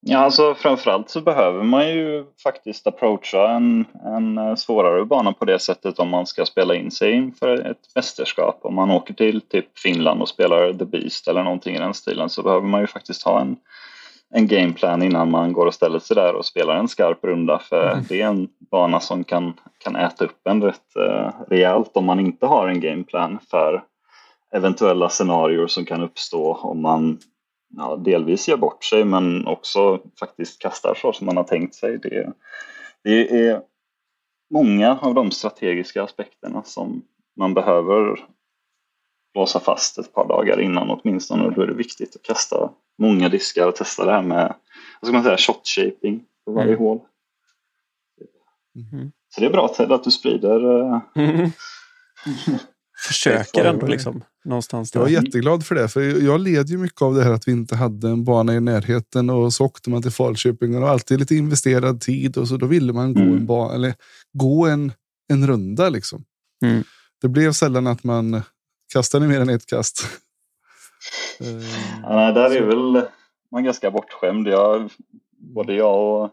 Ja, 0.05 0.17
alltså 0.17 0.55
framförallt 0.55 1.09
så 1.09 1.21
behöver 1.21 1.63
man 1.63 1.89
ju 1.89 2.25
faktiskt 2.43 2.87
approacha 2.87 3.49
en, 3.49 3.85
en 4.05 4.37
eh, 4.37 4.55
svårare 4.55 5.05
bana 5.05 5.33
på 5.33 5.45
det 5.45 5.59
sättet 5.59 5.99
om 5.99 6.09
man 6.09 6.25
ska 6.25 6.45
spela 6.45 6.75
in 6.75 6.91
sig 6.91 7.11
inför 7.11 7.71
ett 7.71 7.95
mästerskap. 7.95 8.59
Om 8.61 8.75
man 8.75 8.91
åker 8.91 9.13
till 9.13 9.41
typ 9.41 9.79
Finland 9.79 10.21
och 10.21 10.29
spelar 10.29 10.73
The 10.73 10.85
Beast 10.85 11.27
eller 11.27 11.43
någonting 11.43 11.75
i 11.75 11.79
den 11.79 11.93
stilen 11.93 12.29
så 12.29 12.43
behöver 12.43 12.67
man 12.67 12.81
ju 12.81 12.87
faktiskt 12.87 13.23
ha 13.23 13.41
en, 13.41 13.55
en 14.33 14.47
gameplan 14.47 15.03
innan 15.03 15.31
man 15.31 15.53
går 15.53 15.65
och 15.65 15.73
ställer 15.73 15.99
sig 15.99 16.15
där 16.15 16.35
och 16.35 16.45
spelar 16.45 16.75
en 16.75 16.87
skarp 16.87 17.23
runda. 17.23 17.59
För 17.59 17.91
Mm. 17.91 18.05
det 18.09 18.21
är 18.21 18.27
en 18.27 18.47
bana 18.71 18.99
som 18.99 19.23
kan, 19.23 19.53
kan 19.77 19.95
äta 19.95 20.25
upp 20.25 20.47
en 20.47 20.63
rätt 20.63 20.97
uh, 20.99 21.29
rejält 21.47 21.91
om 21.93 22.05
man 22.05 22.19
inte 22.19 22.45
har 22.45 22.67
en 22.67 22.81
gameplan 22.81 23.39
för 23.51 23.83
eventuella 24.55 25.09
scenarier 25.09 25.67
som 25.67 25.85
kan 25.85 26.01
uppstå 26.01 26.53
om 26.53 26.81
man 26.81 27.19
ja, 27.77 27.95
delvis 27.95 28.47
gör 28.47 28.57
bort 28.57 28.83
sig 28.83 29.05
men 29.05 29.47
också 29.47 29.99
faktiskt 30.19 30.61
kastar 30.61 30.95
så 30.95 31.13
som 31.13 31.25
man 31.25 31.37
har 31.37 31.43
tänkt 31.43 31.75
sig. 31.75 31.97
Det, 31.97 32.33
det 33.03 33.47
är 33.47 33.61
många 34.53 34.97
av 35.01 35.13
de 35.13 35.31
strategiska 35.31 36.03
aspekterna 36.03 36.63
som 36.63 37.01
man 37.35 37.53
behöver 37.53 38.19
låsa 39.35 39.59
fast 39.59 39.97
ett 39.97 40.13
par 40.13 40.27
dagar 40.27 40.59
innan 40.61 40.89
åtminstone. 40.89 41.45
Och 41.45 41.53
då 41.53 41.61
är 41.61 41.67
det 41.67 41.73
viktigt 41.73 42.15
att 42.15 42.23
kasta 42.23 42.71
många 42.97 43.29
diskar 43.29 43.67
och 43.67 43.75
testa 43.75 44.05
det 44.05 44.11
här 44.11 44.21
med 44.21 44.55
vad 45.01 45.07
ska 45.07 45.13
man 45.13 45.23
säga, 45.23 45.37
shot 45.37 45.67
shaping 45.67 46.25
på 46.45 46.51
varje 46.51 46.67
Mm. 46.73 46.79
hål. 46.79 46.99
Mm. 48.75 49.11
Så 49.29 49.41
det 49.41 49.47
är 49.47 49.51
bra 49.51 49.67
Ted 49.67 49.91
att 49.91 50.03
du 50.03 50.11
sprider 50.11 50.81
eh, 50.81 51.01
Försöker 53.07 53.65
ändå 53.65 53.87
liksom. 53.87 54.23
Någonstans 54.45 54.95
Jag 54.95 55.01
är 55.11 55.15
där. 55.15 55.23
jätteglad 55.25 55.65
för 55.65 55.75
det. 55.75 55.87
För 55.87 56.01
jag 56.01 56.39
led 56.41 56.69
ju 56.69 56.77
mycket 56.77 57.01
av 57.01 57.15
det 57.15 57.23
här 57.23 57.31
att 57.31 57.47
vi 57.47 57.51
inte 57.51 57.75
hade 57.75 58.09
en 58.09 58.23
bana 58.23 58.55
i 58.55 58.59
närheten 58.59 59.29
och 59.29 59.53
så 59.53 59.65
åkte 59.65 59.89
man 59.89 60.01
till 60.01 60.11
Falköping 60.11 60.69
och 60.75 60.81
det 60.81 60.85
var 60.85 60.93
alltid 60.93 61.19
lite 61.19 61.35
investerad 61.35 62.01
tid 62.01 62.37
och 62.37 62.47
så 62.47 62.57
då 62.57 62.65
ville 62.65 62.93
man 62.93 63.13
gå 63.13 63.21
Mm. 63.21 63.33
en 63.37 63.45
bana 63.45 63.73
eller 63.73 63.93
gå 64.33 64.65
en, 64.67 64.91
en 65.29 65.47
runda 65.47 65.89
liksom. 65.89 66.23
Mm. 66.65 66.83
Det 67.21 67.27
blev 67.27 67.51
sällan 67.51 67.87
att 67.87 68.03
man 68.03 68.41
kastade 68.93 69.27
mer 69.27 69.41
än 69.41 69.49
ett 69.49 69.65
kast. 69.65 70.07
Eh, 71.39 71.47
Ja, 72.03 72.15
nej, 72.15 72.33
där 72.33 72.55
är 72.55 72.61
väl 72.65 73.05
man 73.51 73.63
ganska 73.63 73.91
bortskämd. 73.91 74.47
Jag, 74.47 74.89
både 75.37 75.73
jag 75.73 76.23
och 76.23 76.29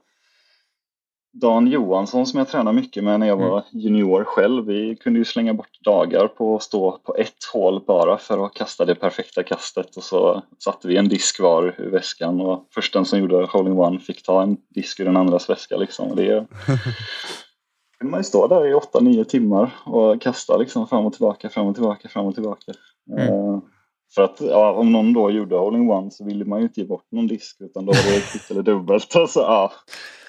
Dan 1.32 1.66
Johansson 1.66 2.26
som 2.26 2.38
jag 2.38 2.48
tränar 2.48 2.72
mycket 2.72 3.04
med 3.04 3.20
när 3.20 3.26
jag 3.26 3.36
var 3.36 3.64
junior 3.72 4.24
själv. 4.24 4.66
Vi 4.66 4.96
kunde 4.96 5.18
ju 5.18 5.24
slänga 5.24 5.54
bort 5.54 5.80
dagar 5.84 6.28
på 6.28 6.56
att 6.56 6.62
stå 6.62 6.98
på 6.98 7.16
ett 7.16 7.44
hål 7.52 7.84
bara 7.86 8.18
för 8.18 8.46
att 8.46 8.54
kasta 8.54 8.84
det 8.84 8.94
perfekta 8.94 9.42
kastet 9.42 9.96
och 9.96 10.02
så 10.02 10.42
satte 10.58 10.88
vi 10.88 10.96
en 10.96 11.08
disk 11.08 11.40
var 11.40 11.74
ur 11.78 11.90
väskan 11.90 12.40
och 12.40 12.68
först 12.74 12.92
den 12.92 13.04
som 13.04 13.18
gjorde 13.18 13.46
holding 13.46 13.78
one 13.78 13.98
fick 13.98 14.22
ta 14.22 14.42
en 14.42 14.56
disk 14.74 15.00
ur 15.00 15.04
den 15.04 15.16
andras 15.16 15.50
väska 15.50 15.76
liksom. 15.76 16.10
Och 16.10 16.16
det 16.16 16.26
kunde 17.98 18.10
man 18.10 18.20
ju 18.20 18.24
stå 18.24 18.46
där 18.46 18.66
i 18.66 18.74
8-9 18.74 19.24
timmar 19.24 19.70
och 19.86 20.22
kasta 20.22 20.56
liksom 20.56 20.86
fram 20.86 21.06
och 21.06 21.12
tillbaka, 21.12 21.48
fram 21.48 21.66
och 21.66 21.74
tillbaka, 21.74 22.08
fram 22.08 22.26
och 22.26 22.34
tillbaka. 22.34 22.72
Mm. 23.18 23.60
För 24.14 24.23
att 24.23 24.40
ja, 24.40 24.73
om 24.73 24.92
någon 24.92 25.12
då 25.12 25.31
gjorde 25.31 25.57
holding 25.57 25.90
one 25.90 26.11
så 26.11 26.25
ville 26.25 26.44
man 26.44 26.59
ju 26.59 26.64
inte 26.66 26.81
ge 26.81 26.87
bort 26.87 27.07
någon 27.11 27.27
disk 27.27 27.57
utan 27.61 27.87
då 27.87 27.92
var 27.92 28.14
det 28.14 28.33
kvitt 28.33 28.51
eller 28.51 28.62
dubbelt. 28.62 29.14
Och 29.14 29.31
så, 29.31 29.40
ja, 29.40 29.73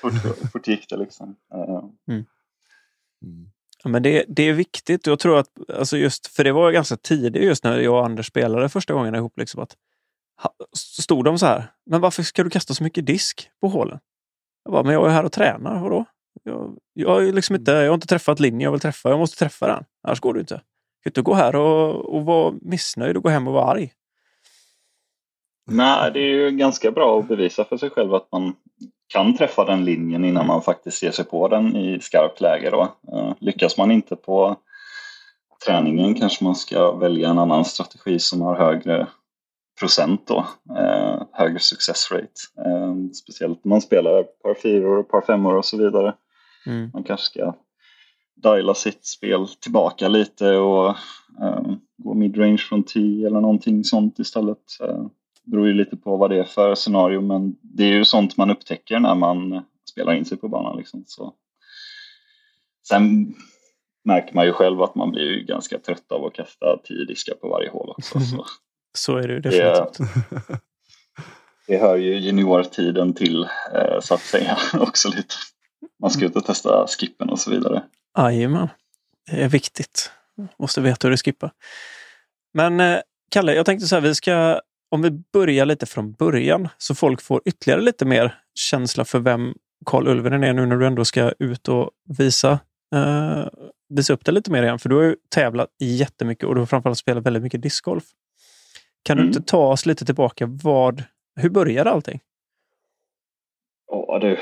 fort, 0.02 0.13
fort 0.52 0.67
gick 0.67 0.89
det 0.89 0.98
liksom. 0.98 1.36
Eh, 1.54 1.84
mm. 2.10 2.26
Ja, 3.84 3.89
men 3.89 4.04
det, 4.04 4.26
det 4.28 4.44
är 4.44 4.54
viktigt. 4.54 5.08
Jag 5.08 5.20
tror 5.20 5.38
att, 5.38 5.50
alltså 5.74 5.98
just, 5.98 6.28
för 6.28 6.44
det 6.44 6.52
var 6.52 6.72
ganska 6.72 6.98
tidigt 6.98 7.44
just 7.44 7.63
när 7.63 7.80
jag 7.80 7.94
och 7.94 8.06
Anders 8.06 8.28
spelade 8.28 8.70
första 8.70 8.94
gången 8.94 9.15
ihop. 9.15 9.34
Liksom, 9.38 9.63
att, 9.63 9.76
stod 10.78 11.26
de 11.26 11.39
så 11.39 11.46
här, 11.46 11.72
men 11.86 12.02
varför 12.02 12.24
ska 12.24 12.44
du 12.44 12.50
kasta 12.50 12.74
så 12.74 12.84
mycket 12.84 13.06
disk 13.06 13.50
på 13.62 13.67
hålen? 13.67 14.00
Jag 14.63 14.72
bara, 14.72 14.84
men 14.84 14.94
jag 14.94 15.08
är 15.08 15.10
här 15.10 15.26
och 15.26 15.32
tränar. 15.32 15.80
Vadå? 15.80 16.06
Jag, 16.44 16.78
jag, 16.94 17.28
är 17.28 17.34
liksom 17.34 17.56
inte, 17.56 17.72
jag 17.72 17.88
har 17.88 17.94
inte 17.94 18.08
träffat 18.08 18.39
linjen 18.39 18.62
jag 18.62 18.72
vill 18.72 18.82
träffa. 18.82 19.10
Jag 19.10 19.20
måste 19.20 19.38
träffa 19.38 19.67
den. 19.67 19.84
Annars 20.04 20.20
går 20.20 20.34
det 20.34 20.39
inte. 20.39 20.62
Kan 21.03 21.09
inte 21.09 21.21
gå 21.21 21.33
här 21.33 21.55
och, 21.55 22.15
och 22.15 22.25
vara 22.25 22.53
missnöjd 22.61 23.17
och 23.17 23.23
gå 23.23 23.29
hem 23.29 23.47
och 23.47 23.53
vara 23.53 23.65
arg. 23.65 23.91
Nej, 25.71 26.11
det 26.13 26.19
är 26.19 26.27
ju 26.27 26.51
ganska 26.51 26.91
bra 26.91 27.19
att 27.19 27.27
bevisa 27.27 27.65
för 27.65 27.77
sig 27.77 27.89
själv 27.89 28.13
att 28.13 28.27
man 28.31 28.55
kan 29.07 29.37
träffa 29.37 29.65
den 29.65 29.85
linjen 29.85 30.25
innan 30.25 30.47
man 30.47 30.61
faktiskt 30.61 31.03
ger 31.03 31.11
sig 31.11 31.25
på 31.25 31.47
den 31.47 31.75
i 31.75 31.99
skarpt 32.01 32.41
läge. 32.41 32.69
Då. 32.69 32.81
Eh, 33.13 33.33
lyckas 33.39 33.77
man 33.77 33.91
inte 33.91 34.15
på 34.15 34.55
träningen 35.65 36.15
kanske 36.15 36.43
man 36.43 36.55
ska 36.55 36.91
välja 36.91 37.29
en 37.29 37.39
annan 37.39 37.65
strategi 37.65 38.19
som 38.19 38.41
har 38.41 38.55
högre 38.55 39.07
procent 39.79 40.27
då, 40.27 40.45
eh, 40.77 41.21
högre 41.31 41.59
success 41.59 42.11
rate. 42.11 42.67
Eh, 42.69 42.95
speciellt 43.13 43.65
när 43.65 43.69
man 43.69 43.81
spelar 43.81 44.23
par 44.23 44.53
fyror 44.53 44.97
och 44.97 45.09
par 45.09 45.21
femmor 45.21 45.55
och 45.55 45.65
så 45.65 45.77
vidare. 45.77 46.13
Mm. 46.65 46.89
Man 46.93 47.03
kanske 47.03 47.25
ska 47.25 47.53
diala 48.41 48.73
sitt 48.73 49.06
spel 49.06 49.47
tillbaka 49.47 50.08
lite 50.08 50.58
och 50.58 50.89
eh, 51.41 51.62
gå 51.97 52.13
midrange 52.13 52.58
från 52.58 52.84
10 52.84 53.27
eller 53.27 53.41
någonting 53.41 53.84
sånt 53.84 54.19
istället. 54.19 54.58
Eh, 54.84 55.06
beror 55.43 55.67
ju 55.67 55.73
lite 55.73 55.97
på 55.97 56.17
vad 56.17 56.30
det 56.30 56.39
är 56.39 56.43
för 56.43 56.75
scenario 56.75 57.21
men 57.21 57.56
det 57.62 57.84
är 57.84 57.93
ju 57.93 58.06
sånt 58.06 58.38
man 58.38 58.51
upptäcker 58.51 58.99
när 58.99 59.15
man 59.15 59.62
spelar 59.89 60.13
in 60.13 60.25
sig 60.25 60.38
på 60.38 60.47
banan. 60.47 60.77
Liksom. 60.77 61.04
Så. 61.08 61.34
Sen 62.88 63.36
märker 64.04 64.36
man 64.36 64.45
ju 64.45 64.54
själv 64.54 64.82
att 64.82 64.95
man 64.95 65.12
blir 65.12 65.43
ganska 65.43 65.80
trött 65.80 66.12
av 66.12 66.25
att 66.25 66.34
kasta 66.34 66.77
tio 66.84 67.06
diskar 67.06 67.36
på 67.36 67.49
varje 67.49 67.69
hål 67.69 67.89
också. 67.89 68.19
Så, 68.19 68.45
så 68.97 69.17
är 69.17 69.27
det 69.27 69.39
definitivt. 69.39 69.97
Det, 69.97 70.60
det 71.67 71.77
hör 71.77 71.97
ju 71.97 72.19
juniortiden 72.19 73.13
till 73.13 73.43
eh, 73.75 73.99
så 74.01 74.13
att 74.13 74.21
säga 74.21 74.58
också 74.80 75.10
lite. 75.10 75.36
Man 76.01 76.12
ska 76.12 76.25
ut 76.25 76.36
och 76.36 76.45
testa 76.45 76.88
skippen 76.88 77.30
och 77.30 77.39
så 77.39 77.51
vidare. 77.51 77.84
Jajamän, 78.17 78.69
det 79.32 79.43
är 79.43 79.50
viktigt. 79.50 80.12
Måste 80.60 80.82
veta 80.82 81.08
hur 81.08 81.12
du 81.12 81.17
skippar. 81.17 81.52
Men 82.54 82.80
eh, 82.80 83.00
Kalle, 83.32 83.54
jag 83.54 83.65
tänkte 83.65 83.88
så 83.88 83.95
här, 83.95 84.02
vi 84.02 84.15
ska 84.15 84.62
om 84.91 85.02
vi 85.02 85.12
börjar 85.34 85.65
lite 85.65 85.86
från 85.86 86.12
början 86.12 86.69
så 86.78 86.95
folk 86.95 87.21
får 87.21 87.41
ytterligare 87.45 87.82
lite 87.82 88.06
mer 88.06 88.36
känsla 88.56 89.06
för 89.06 89.19
vem 89.19 89.54
Karl 89.86 90.08
Ulvenen 90.08 90.43
är 90.43 90.54
nu 90.54 90.65
när 90.65 90.78
du 90.78 90.88
ändå 90.88 91.06
ska 91.06 91.34
ut 91.39 91.67
och 91.67 91.91
visa, 92.17 92.60
uh, 92.95 93.47
visa 93.89 94.13
upp 94.13 94.26
det 94.26 94.32
lite 94.32 94.52
mer 94.52 94.63
igen. 94.63 94.80
För 94.80 94.89
du 94.89 94.95
har 94.95 95.04
ju 95.04 95.15
tävlat 95.30 95.69
jättemycket 95.80 96.45
och 96.45 96.56
du 96.56 96.62
har 96.62 96.65
framförallt 96.65 96.97
spelat 96.97 97.26
väldigt 97.26 97.43
mycket 97.43 97.62
discgolf. 97.62 98.04
Kan 99.04 99.17
mm. 99.17 99.32
du 99.32 99.38
inte 99.38 99.52
ta 99.52 99.67
oss 99.67 99.86
lite 99.86 100.06
tillbaka? 100.06 100.45
Vad, 100.47 101.04
hur 101.36 101.50
började 101.50 101.91
allting? 101.91 102.19
Ja 103.88 104.19
du, 104.19 104.38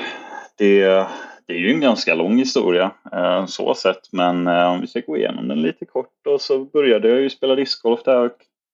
det, 0.56 1.06
det 1.50 1.56
är 1.56 1.60
ju 1.60 1.70
en 1.70 1.80
ganska 1.80 2.14
lång 2.14 2.38
historia 2.38 2.90
eh, 3.12 3.46
så 3.46 3.74
sett. 3.74 4.12
Men 4.12 4.46
eh, 4.46 4.70
om 4.70 4.80
vi 4.80 4.86
ska 4.86 5.00
gå 5.00 5.16
igenom 5.16 5.48
den 5.48 5.62
lite 5.62 5.84
kort 5.84 6.12
då 6.24 6.38
så 6.38 6.64
började 6.64 7.08
jag 7.08 7.20
ju 7.20 7.30
spela 7.30 7.54
discgolf 7.54 8.02
där 8.04 8.30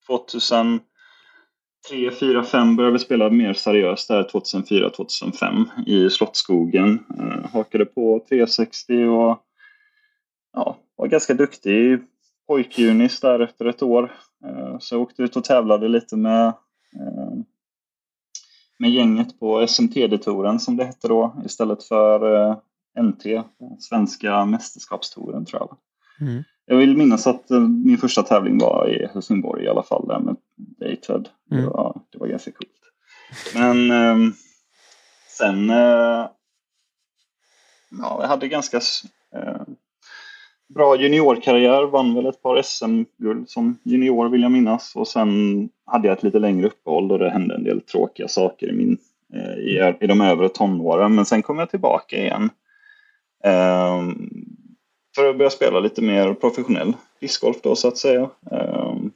2003, 0.06 0.80
4, 2.20 2.44
5 2.44 2.76
började 2.76 2.98
spela 2.98 3.30
mer 3.30 3.52
seriöst 3.52 4.08
där 4.08 4.22
2004-2005 4.22 5.64
i 5.86 6.10
Slottsskogen. 6.10 7.04
Eh, 7.18 7.50
hakade 7.52 7.84
på 7.84 8.24
360 8.28 9.04
och 9.04 9.38
ja, 10.52 10.76
var 10.96 11.06
ganska 11.06 11.34
duktig 11.34 11.72
i 11.72 11.98
pojkjunis 12.48 13.20
där 13.20 13.40
efter 13.40 13.64
ett 13.64 13.82
år. 13.82 14.12
Eh, 14.44 14.78
så 14.78 14.94
jag 14.94 15.02
åkte 15.02 15.22
ut 15.22 15.36
och 15.36 15.44
tävlade 15.44 15.88
lite 15.88 16.16
med, 16.16 16.46
eh, 16.46 17.25
med 18.78 18.90
gänget 18.90 19.40
på 19.40 19.60
SMTD-touren 19.60 20.60
som 20.60 20.76
det 20.76 20.84
hette 20.84 21.08
då 21.08 21.42
istället 21.44 21.84
för 21.84 22.34
eh, 22.50 22.56
NT, 23.02 23.24
Svenska 23.80 24.44
mästerskapstouren 24.44 25.44
tror 25.44 25.60
jag. 25.60 25.76
Mm. 26.28 26.44
Jag 26.66 26.76
vill 26.76 26.96
minnas 26.96 27.26
att 27.26 27.50
eh, 27.50 27.60
min 27.60 27.98
första 27.98 28.22
tävling 28.22 28.58
var 28.58 28.88
i 28.88 29.06
Helsingborg 29.12 29.64
i 29.64 29.68
alla 29.68 29.82
fall, 29.82 30.08
där 30.08 30.18
med 30.18 30.36
Dated. 30.56 31.28
Mm. 31.50 31.64
Det, 31.64 31.70
var, 31.70 32.00
det 32.10 32.18
var 32.18 32.26
ganska 32.26 32.52
coolt. 32.52 32.70
Men 33.54 33.90
eh, 33.90 34.32
sen... 35.28 35.70
Eh, 35.70 36.28
ja, 37.90 38.18
jag 38.20 38.28
hade 38.28 38.48
ganska 38.48 38.76
eh, 39.34 39.62
bra 40.68 40.96
juniorkarriär, 40.96 41.82
vann 41.82 42.14
väl 42.14 42.26
ett 42.26 42.42
par 42.42 42.62
SM-guld 42.62 43.48
som 43.48 43.78
junior 43.82 44.28
vill 44.28 44.42
jag 44.42 44.52
minnas. 44.52 44.96
Och 44.96 45.08
sen 45.08 45.68
hade 45.86 46.08
jag 46.08 46.16
ett 46.16 46.22
lite 46.22 46.38
längre 46.38 46.66
uppehåll 46.66 47.08
då 47.08 47.18
det 47.18 47.30
hände 47.30 47.54
en 47.54 47.64
del 47.64 47.80
tråkiga 47.80 48.28
saker 48.28 48.68
i, 48.68 48.72
min, 48.72 48.98
eh, 49.34 49.54
i, 49.54 49.94
i 50.00 50.06
de 50.06 50.20
övre 50.20 50.48
tonåren. 50.48 51.14
Men 51.14 51.24
sen 51.24 51.42
kom 51.42 51.58
jag 51.58 51.70
tillbaka 51.70 52.16
igen. 52.16 52.50
Um, 53.44 54.30
för 55.16 55.30
att 55.30 55.38
börja 55.38 55.50
spela 55.50 55.80
lite 55.80 56.02
mer 56.02 56.34
professionell 56.34 56.92
discgolf 57.20 57.56
då 57.62 57.76
så 57.76 57.88
att 57.88 57.98
säga. 57.98 58.30
Um, 58.50 59.12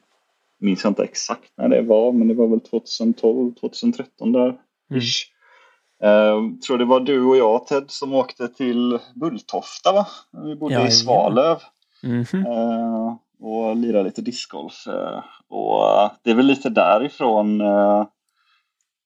minns 0.60 0.84
jag 0.84 0.90
inte 0.90 1.04
exakt 1.04 1.52
när 1.56 1.68
det 1.68 1.82
var, 1.82 2.12
men 2.12 2.28
det 2.28 2.34
var 2.34 2.46
väl 2.46 2.60
2012, 2.60 3.54
2013 3.54 4.32
där. 4.32 4.46
Mm. 4.90 5.02
Uh, 6.04 6.58
tror 6.66 6.78
det 6.78 6.84
var 6.84 7.00
du 7.00 7.24
och 7.24 7.36
jag 7.36 7.66
Ted 7.66 7.84
som 7.90 8.14
åkte 8.14 8.48
till 8.48 8.98
Bulltofta 9.14 9.92
va? 9.92 10.06
Vi 10.44 10.56
bodde 10.56 10.74
ja, 10.74 10.86
i 10.86 10.90
Svalöv. 10.90 11.58
Mm 12.02 12.24
-hmm. 12.24 13.18
och 13.40 13.76
lirade 13.76 14.04
lite 14.04 14.22
discgolf. 14.22 14.86
Uh, 14.88 15.22
och 15.48 16.10
det 16.22 16.30
är 16.30 16.34
väl 16.34 16.46
lite 16.46 16.68
därifrån 16.68 17.60
uh, 17.60 18.04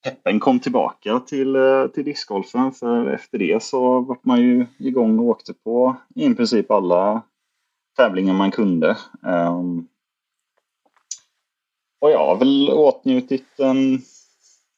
peppen 0.04 0.40
kom 0.40 0.60
tillbaka 0.60 1.20
till, 1.20 1.56
eh, 1.56 1.86
till 1.86 2.04
discgolfen 2.04 2.72
för 2.72 3.06
efter 3.06 3.38
det 3.38 3.62
så 3.62 4.00
var 4.00 4.18
man 4.22 4.40
ju 4.40 4.66
igång 4.78 5.18
och 5.18 5.24
åkte 5.24 5.54
på 5.54 5.96
i 6.14 6.34
princip 6.34 6.70
alla 6.70 7.22
tävlingar 7.96 8.34
man 8.34 8.50
kunde. 8.50 8.96
Um, 9.22 9.88
och 12.00 12.10
jag 12.10 12.18
har 12.18 12.36
väl 12.36 12.70
åtnjutit 12.70 13.60
en 13.60 14.02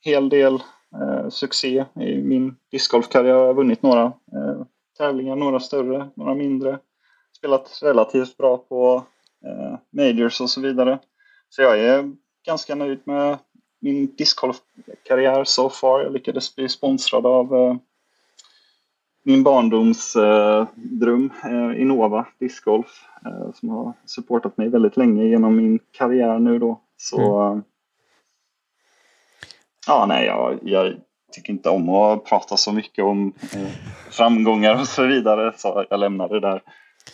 hel 0.01 0.29
del 0.29 0.63
uh, 1.03 1.29
succé 1.29 1.85
i 2.01 2.23
min 2.23 2.57
discgolfkarriär. 2.71 3.35
Jag 3.35 3.47
har 3.47 3.55
vunnit 3.55 3.83
några 3.83 4.05
uh, 4.07 4.63
tävlingar, 4.99 5.37
några 5.37 5.61
större, 5.61 6.11
några 6.15 6.35
mindre. 6.35 6.79
Spelat 7.37 7.81
relativt 7.83 8.37
bra 8.37 8.59
på 8.59 9.05
uh, 9.47 9.79
majors 9.91 10.41
och 10.41 10.51
så 10.51 10.61
vidare. 10.61 10.99
Så 11.49 11.63
jag 11.63 11.81
är 11.81 12.13
ganska 12.47 12.75
nöjd 12.75 13.01
med 13.05 13.39
min 13.81 14.15
discgolfkarriär 14.17 15.45
so 15.45 15.69
far. 15.69 16.01
Jag 16.01 16.13
lyckades 16.13 16.57
bli 16.57 16.69
sponsrad 16.69 17.27
av 17.27 17.55
uh, 17.55 17.77
min 19.23 19.43
barndomsdröm, 19.43 21.31
uh, 21.45 21.53
uh, 21.53 21.81
Innova 21.81 22.27
Discgolf, 22.39 23.05
uh, 23.27 23.53
som 23.55 23.69
har 23.69 23.93
supportat 24.05 24.57
mig 24.57 24.69
väldigt 24.69 24.97
länge 24.97 25.25
genom 25.25 25.57
min 25.57 25.79
karriär 25.93 26.39
nu 26.39 26.59
då. 26.59 26.81
Så 26.97 27.41
mm. 27.41 27.63
Ja, 29.87 30.07
nej, 30.07 30.27
jag, 30.27 30.59
jag, 30.63 30.95
tycker 31.33 31.53
inte 31.53 31.69
om 31.69 31.89
att 31.89 32.25
prata 32.25 32.57
så 32.57 32.73
mycket 32.73 33.05
om 33.05 33.33
framgångar 34.11 34.81
och 34.81 34.89
så 34.89 35.07
vidare, 35.07 35.53
så 35.57 35.85
jag 35.91 36.01
lämnar 36.01 36.29
det 36.29 36.41
där, 36.41 36.63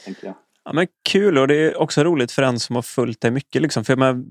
tänker 0.05 0.27
jag. 0.27 0.35
Ja, 0.65 0.73
men 0.73 0.87
kul 1.09 1.39
och 1.39 1.49
det 1.49 1.55
är 1.55 1.81
också 1.81 2.05
roligt 2.05 2.33
för 2.33 2.43
en 2.43 2.59
som 2.59 2.77
har 2.77 2.83
följt 2.83 3.21
dig 3.21 3.31
mycket. 3.31 3.63
Liksom. 3.63 3.85
För 3.85 3.97
jag 3.97 4.25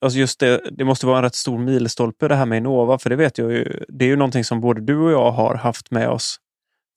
Alltså 0.00 0.18
just 0.18 0.40
det, 0.40 0.60
det 0.70 0.84
måste 0.84 1.06
vara 1.06 1.16
en 1.16 1.22
rätt 1.22 1.34
stor 1.34 1.58
milstolpe 1.58 2.28
det 2.28 2.34
här 2.34 2.46
med 2.46 2.58
Innova, 2.58 2.98
för 2.98 3.10
det 3.10 3.16
vet 3.16 3.38
jag 3.38 3.52
ju. 3.52 3.84
Det 3.88 4.04
är 4.04 4.08
ju 4.08 4.16
någonting 4.16 4.44
som 4.44 4.60
både 4.60 4.80
du 4.80 4.98
och 4.98 5.12
jag 5.12 5.30
har 5.30 5.54
haft 5.54 5.90
med 5.90 6.08
oss 6.08 6.36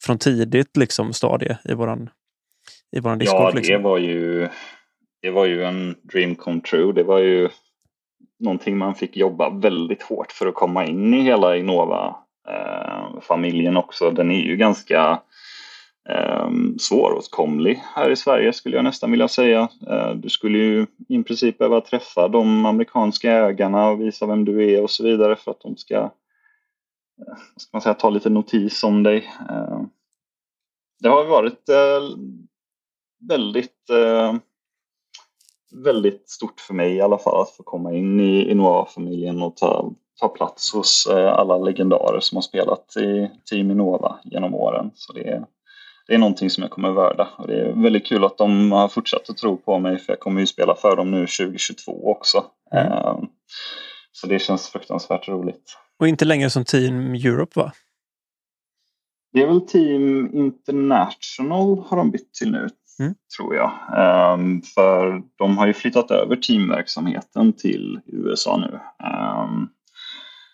från 0.04 0.18
tidigt 0.18 0.78
liksom, 0.78 1.14
stadie 1.14 1.58
i 1.64 1.74
våran, 1.74 2.10
i 2.92 3.00
våran 3.00 3.18
discord. 3.18 3.42
Ja, 3.42 3.52
det 3.52 3.58
liksom. 3.58 3.84
var 3.84 3.98
ju 3.98 4.50
det 5.22 5.32
var 5.32 5.46
ju 5.46 5.64
en 5.64 5.96
dream 6.02 6.36
come 6.36 6.62
true. 6.62 6.94
Det 6.94 7.04
var 7.04 7.20
ju 7.20 7.50
någonting 8.40 8.78
man 8.78 8.96
fick 8.96 9.18
jobba 9.18 9.50
väldigt 9.50 10.04
hårt 10.04 10.32
för 10.32 10.48
att 10.48 10.56
komma 10.56 10.86
in 10.86 11.14
i 11.14 11.22
hela 11.22 11.58
Innova-familjen 11.58 13.76
eh, 13.76 13.80
också. 13.80 14.12
Den 14.12 14.32
är 14.32 14.42
ju 14.42 14.56
ganska 14.56 15.22
eh, 16.10 16.50
svåråtkomlig 16.80 17.84
här 17.96 18.10
i 18.10 18.16
Sverige 18.16 18.54
skulle 18.54 18.76
jag 18.76 18.84
nästan 18.84 19.12
vilja 19.12 19.28
säga. 19.28 19.70
Eh, 19.88 20.12
du 20.12 20.30
skulle 20.30 20.58
ju 20.58 20.86
i 21.10 21.24
princip 21.24 21.58
behöva 21.58 21.82
träffa 21.82 22.28
de 22.28 22.66
amerikanska 22.66 23.32
ägarna 23.32 23.90
och 23.90 24.02
visa 24.02 24.26
vem 24.26 24.46
du 24.46 24.74
är 24.74 24.84
och 24.84 24.92
så 24.92 25.04
vidare 25.04 25.36
för 25.36 25.52
att 25.52 25.62
de 25.62 25.78
ska, 25.78 25.96
eh, 25.96 26.10
ska 27.58 27.70
man 27.74 27.82
säga, 27.82 27.94
ta 27.94 28.10
lite 28.10 28.30
notis 28.30 28.84
om 28.84 29.04
dig. 29.04 29.30
Eh, 29.50 29.82
det 31.00 31.10
har 31.10 31.26
varit 31.26 31.70
eh, 31.70 32.02
väldigt 33.30 33.90
eh, 33.90 34.34
väldigt 35.72 36.30
stort 36.30 36.60
för 36.60 36.74
mig 36.74 36.96
i 36.96 37.02
alla 37.02 37.18
fall 37.18 37.42
att 37.42 37.56
få 37.56 37.64
komma 37.64 37.94
in 37.94 38.20
i 38.20 38.52
Innova-familjen 38.52 39.42
och 39.42 39.58
ta, 39.58 39.92
ta 40.20 40.28
plats 40.28 40.74
hos 40.74 41.08
eh, 41.12 41.34
alla 41.34 41.58
legendarer 41.58 42.20
som 42.20 42.36
har 42.36 42.42
spelat 42.42 42.98
i 42.98 43.32
Team 43.50 43.72
Innova 43.72 44.20
genom 44.24 44.56
åren. 44.56 44.92
Så 44.94 45.14
det 45.14 45.30
är 45.30 45.46
det 46.10 46.16
är 46.16 46.20
någonting 46.20 46.50
som 46.50 46.62
jag 46.64 46.72
kommer 46.72 46.92
värda. 46.92 47.30
Och 47.38 47.48
det 47.48 47.62
är 47.62 47.84
väldigt 47.84 48.06
kul 48.06 48.24
att 48.24 48.38
de 48.38 48.72
har 48.72 48.88
fortsatt 48.88 49.30
att 49.30 49.38
tro 49.38 49.58
på 49.58 49.80
mig 49.80 49.98
för 49.98 50.14
jag 50.14 50.20
kommer 50.20 50.42
ju 50.42 50.48
spela 50.48 50.76
för 50.76 50.96
dem 50.96 51.12
nu 51.12 51.20
2022 51.20 52.12
också. 52.12 52.46
Mm. 52.72 52.92
Eh, 52.92 53.18
så 54.12 54.28
det 54.28 54.40
känns 54.40 54.70
fruktansvärt 54.70 55.28
roligt. 55.28 55.78
Och 56.00 56.08
inte 56.08 56.26
längre 56.26 56.50
som 56.50 56.66
Team 56.66 57.14
Europe 57.14 57.60
va? 57.60 57.72
Det 59.34 59.42
är 59.42 59.48
väl 59.48 59.62
Team 59.62 60.30
International 60.34 61.84
har 61.88 61.98
de 61.98 62.12
bytt 62.12 62.34
till 62.34 62.52
nu, 62.52 62.70
Mm. 63.00 63.16
tror 63.38 63.56
jag. 63.56 63.72
Ehm, 63.98 64.62
för 64.62 65.24
de 65.36 65.58
har 65.58 65.68
ju 65.68 65.74
flyttat 65.74 66.12
över 66.12 66.36
teamverksamheten 66.36 67.54
till 67.54 68.00
USA 68.06 68.58
nu. 68.58 68.80
Ehm, 69.08 69.68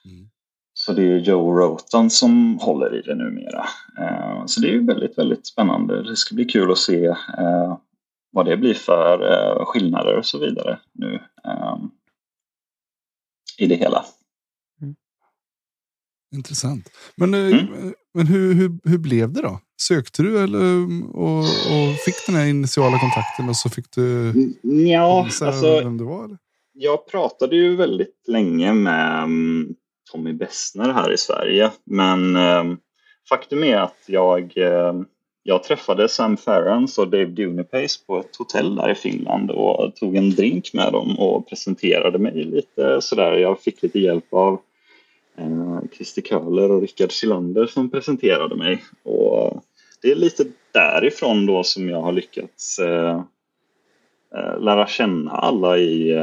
Mm. 0.06 0.30
Så 0.74 0.94
det 0.94 1.04
är 1.04 1.18
Joe 1.20 1.52
Rotan 1.60 2.10
som 2.10 2.58
håller 2.62 2.96
i 2.96 3.02
det 3.02 3.16
numera. 3.16 3.66
Ehm, 4.00 4.48
så 4.48 4.62
det 4.62 4.68
är 4.68 4.72
ju 4.72 4.86
väldigt, 4.86 5.18
väldigt 5.18 5.48
spännande. 5.48 6.04
Det 6.04 6.16
ska 6.16 6.36
bli 6.36 6.46
kul 6.46 6.72
att 6.72 6.78
se 6.78 7.06
eh, 7.38 7.78
vad 8.32 8.46
det 8.46 8.58
blir 8.58 8.74
för 8.74 9.32
eh, 9.32 9.66
skillnader 9.66 10.18
och 10.18 10.26
så 10.26 10.40
vidare 10.40 10.80
nu 10.94 11.14
ehm, 11.44 11.90
i 13.58 13.68
det 13.68 13.76
hela. 13.76 14.06
Intressant. 16.36 16.90
Men, 17.16 17.34
eh, 17.34 17.40
Mm. 17.40 17.94
men 18.14 18.28
hur, 18.28 18.54
hur, 18.54 18.80
hur 18.90 18.98
blev 18.98 19.34
det 19.34 19.42
då? 19.42 19.60
Sökte 19.82 20.24
du 20.24 20.44
eller, 20.44 20.86
och, 21.16 21.40
och 21.40 21.96
fick 22.06 22.26
den 22.28 22.36
här 22.36 22.46
initiala 22.46 23.00
kontakten 23.00 23.50
och 23.50 23.56
så 23.56 23.70
fick 23.70 23.92
du 23.92 24.34
Ja, 24.64 25.28
alltså 25.42 25.80
vem 25.80 25.98
du 25.98 26.04
var? 26.04 26.26
Eller? 26.26 26.38
Jag 26.74 27.08
pratade 27.08 27.56
ju 27.56 27.76
väldigt 27.76 28.24
länge 28.28 28.74
med 28.74 29.24
mm, 29.24 29.76
Tommy 30.12 30.34
Bessner 30.34 30.94
här 30.94 31.14
i 31.14 31.18
Sverige. 31.18 31.72
Men 31.84 32.36
eh, 32.36 32.64
faktum 33.30 33.64
är 33.64 33.78
att 33.78 34.04
jag, 34.08 34.58
eh, 34.58 34.94
jag 35.44 35.64
träffade 35.64 36.10
Sam 36.10 36.38
Ferrans 36.38 36.98
och 36.98 37.08
Dave 37.08 37.26
Dunipace 37.26 38.06
på 38.08 38.20
ett 38.20 38.36
hotell 38.36 38.76
där 38.76 38.92
i 38.92 38.96
Finland 38.96 39.52
och 39.52 39.96
tog 39.96 40.16
en 40.16 40.30
drink 40.30 40.74
med 40.74 40.94
dem 40.94 41.20
och 41.20 41.50
presenterade 41.50 42.20
mig 42.20 42.44
lite 42.44 43.02
sådär. 43.02 43.34
Jag 43.34 43.60
fick 43.60 43.84
lite 43.84 44.00
hjälp 44.00 44.34
av 44.34 44.60
Eh, 45.38 45.80
Christer 45.92 46.22
Köhler 46.22 46.72
och 46.72 46.82
Rickard 46.82 47.12
Silander 47.12 47.66
som 47.66 47.90
presenterade 47.90 48.56
mig. 48.56 48.84
Och 49.04 49.64
det 50.02 50.12
är 50.12 50.16
lite 50.16 50.44
därifrån 50.72 51.46
då 51.46 51.64
som 51.64 51.90
jag 51.90 52.02
har 52.02 52.12
lyckats 52.12 52.80
eh, 52.80 53.22
eh, 54.36 54.60
lära 54.60 54.88
känna 54.88 55.32
alla 55.32 55.78
i, 55.78 56.14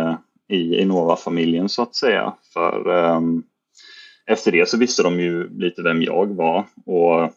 i 0.48 0.80
Innova-familjen 0.80 1.68
så 1.68 1.82
att 1.82 1.94
säga. 1.94 2.34
För 2.52 2.90
efter 4.26 4.52
det 4.52 4.68
så 4.68 4.78
visste 4.78 5.02
de 5.02 5.20
ju 5.20 5.58
lite 5.58 5.82
vem 5.82 6.02
jag 6.02 6.26
var 6.26 6.64
och 6.86 7.32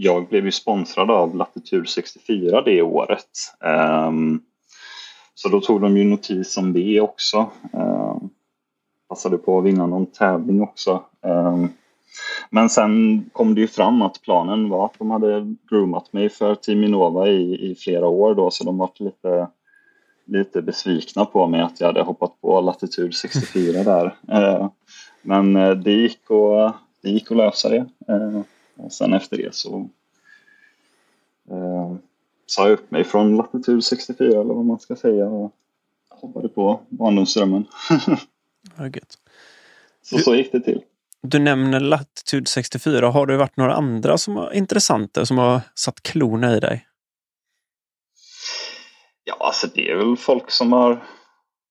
jag 0.00 0.28
blev 0.28 0.44
ju 0.44 0.52
sponsrad 0.52 1.10
av 1.10 1.36
Latitud 1.36 1.88
64 1.88 2.62
det 2.62 2.82
året. 2.82 3.28
Ehm, 3.64 4.40
så 5.34 5.48
då 5.48 5.60
tog 5.60 5.80
de 5.80 5.96
ju 5.96 6.04
notis 6.04 6.56
om 6.56 6.72
det 6.72 7.00
också. 7.00 7.50
Ehm, 7.72 8.27
Passade 9.08 9.38
på 9.38 9.58
att 9.58 9.64
vinna 9.64 9.86
någon 9.86 10.06
tävling 10.06 10.62
också. 10.62 11.02
Ehm, 11.22 11.68
men 12.50 12.68
sen 12.68 13.24
kom 13.32 13.54
det 13.54 13.60
ju 13.60 13.68
fram 13.68 14.02
att 14.02 14.22
planen 14.22 14.68
var 14.68 14.86
att 14.86 14.98
de 14.98 15.10
hade 15.10 15.54
groomat 15.70 16.12
mig 16.12 16.28
för 16.28 16.54
Team 16.54 16.84
Innova 16.84 17.28
i, 17.28 17.70
i 17.70 17.74
flera 17.74 18.06
år 18.06 18.34
då 18.34 18.50
så 18.50 18.64
de 18.64 18.78
var 18.78 18.90
lite 18.98 19.48
lite 20.24 20.62
besvikna 20.62 21.24
på 21.24 21.46
mig 21.46 21.60
att 21.60 21.80
jag 21.80 21.86
hade 21.86 22.02
hoppat 22.02 22.40
på 22.40 22.60
Latitud 22.60 23.14
64 23.14 23.82
där. 23.82 24.16
Ehm, 24.28 24.68
men 25.22 25.56
eh, 25.56 25.70
det 25.70 25.92
gick, 25.92 26.30
att, 26.30 26.76
det 27.02 27.10
gick 27.10 27.30
att 27.30 27.36
lösa 27.36 27.68
det. 27.68 27.86
Ehm, 28.08 28.44
och 28.76 28.92
sen 28.92 29.12
efter 29.12 29.36
det 29.36 29.54
så 29.54 29.88
sa 32.46 32.68
jag 32.68 32.72
upp 32.72 32.90
mig 32.90 33.04
från 33.04 33.36
Latitud 33.36 33.84
64 33.84 34.40
eller 34.40 34.54
vad 34.54 34.64
man 34.64 34.78
ska 34.78 34.96
säga 34.96 35.26
och 35.26 35.52
hoppade 36.08 36.48
på 36.48 36.80
barndomsdrömmen. 36.88 37.64
Gött. 38.86 39.18
så 40.02 40.18
så 40.18 40.34
gick 40.34 40.52
det 40.52 40.60
till. 40.60 40.80
Du 41.22 41.38
nämner 41.38 41.80
Latitude 41.80 42.46
64. 42.46 43.10
Har 43.10 43.26
det 43.26 43.36
varit 43.36 43.56
några 43.56 43.74
andra 43.74 44.18
som 44.18 44.34
var 44.34 44.52
intressanta 44.52 45.26
som 45.26 45.38
har 45.38 45.60
satt 45.74 46.02
klorna 46.02 46.56
i 46.56 46.60
dig? 46.60 46.86
Ja, 49.24 49.36
alltså 49.40 49.66
det 49.74 49.90
är 49.90 49.96
väl 49.96 50.16
folk 50.16 50.50
som 50.50 50.72
har 50.72 51.04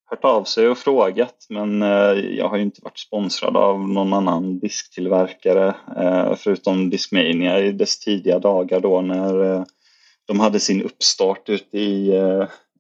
hört 0.09 0.23
av 0.23 0.43
sig 0.43 0.69
och 0.69 0.77
frågat 0.77 1.45
men 1.49 1.81
eh, 1.81 2.11
jag 2.37 2.49
har 2.49 2.57
ju 2.57 2.63
inte 2.63 2.81
varit 2.83 2.99
sponsrad 2.99 3.57
av 3.57 3.89
någon 3.89 4.13
annan 4.13 4.59
disktillverkare 4.59 5.75
eh, 5.97 6.35
förutom 6.35 6.89
Discmania 6.89 7.59
i 7.59 7.71
dess 7.71 7.99
tidiga 7.99 8.39
dagar 8.39 8.79
då 8.79 9.01
när 9.01 9.53
eh, 9.53 9.63
de 10.25 10.39
hade 10.39 10.59
sin 10.59 10.81
uppstart 10.81 11.49
ute 11.49 11.77
i, 11.77 12.13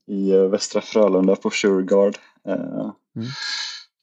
i 0.07 0.31
Västra 0.31 0.81
Frölunda 0.81 1.35
på 1.35 1.49
Sureguard. 1.49 2.15
Eh, 2.47 2.91
Mm. 3.17 3.27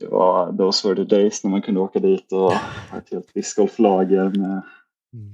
Det 0.04 0.10
var 0.10 0.52
those 0.52 0.88
were 0.88 1.04
the 1.04 1.16
days 1.16 1.44
när 1.44 1.50
man 1.50 1.62
kunde 1.62 1.80
åka 1.80 1.98
dit 1.98 2.32
och 2.32 2.52
ha 2.90 2.98
ett 2.98 3.10
helt 3.12 3.34
discgolflager 3.34 4.24
med 4.38 4.62
Mm. 5.14 5.32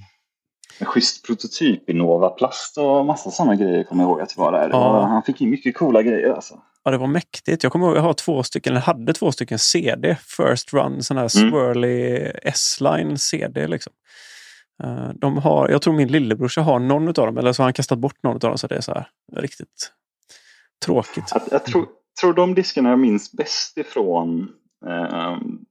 en 0.81 0.87
schysst 0.87 1.27
prototyp 1.27 1.91
i 1.91 1.93
Nova 1.95 2.29
Plast 2.29 2.79
och 2.79 3.07
massa 3.07 3.31
sådana 3.31 3.55
grejer 3.55 3.85
kommer 3.85 4.03
jag 4.03 4.11
ihåg 4.11 4.21
att 4.21 4.29
det 4.29 4.41
var 4.41 4.53
där. 4.53 4.69
Det 4.69 4.77
Ja. 4.77 5.07
han 5.07 5.23
fick 5.23 5.41
in 5.41 5.51
mycket 5.51 5.77
coola 5.77 6.03
grejer 6.03 6.31
alltså. 6.33 6.55
Ja, 6.85 6.91
det 6.91 6.99
var 6.99 7.07
mäktigt. 7.07 7.63
Jag 7.63 7.73
kommer 7.73 7.87
ihåg 7.87 7.95
att 7.95 7.99
jag 7.99 8.03
har 8.03 8.13
två 8.13 8.43
stycken, 8.43 8.73
eller 8.73 8.81
hade 8.81 9.13
två 9.13 9.33
stycken 9.33 9.59
CD. 9.59 10.17
First 10.37 10.73
Run, 10.73 11.03
sån 11.03 11.17
här 11.17 11.29
swirly 11.29 12.31
S-line 12.43 13.19
CD. 13.19 13.67
Liksom. 13.67 13.93
Eh, 14.83 15.09
De 15.15 15.39
har, 15.39 15.69
jag 15.69 15.83
tror 15.83 15.95
min 15.95 16.09
lillebrorsa 16.09 16.61
har 16.63 16.79
någon 16.79 17.09
av 17.09 17.15
dem, 17.15 17.39
eller 17.39 17.53
så 17.53 17.63
har 17.63 17.67
han 17.67 17.73
kastat 17.73 17.99
bort 17.99 18.23
någon 18.23 18.35
av 18.35 18.41
dem. 18.41 18.59
Så 18.59 18.67
det 18.67 18.77
är 18.77 18.81
så 18.81 18.93
här 18.95 19.09
riktigt 19.37 19.93
tråkigt. 20.85 21.25
Jag, 21.33 21.43
jag 21.51 21.65
tror, 21.65 21.87
tror 22.21 22.33
de 22.35 22.55
diskarna 22.55 22.91
jag 22.91 22.99
minns 22.99 23.33
bäst 23.33 23.79
ifrån 23.79 24.49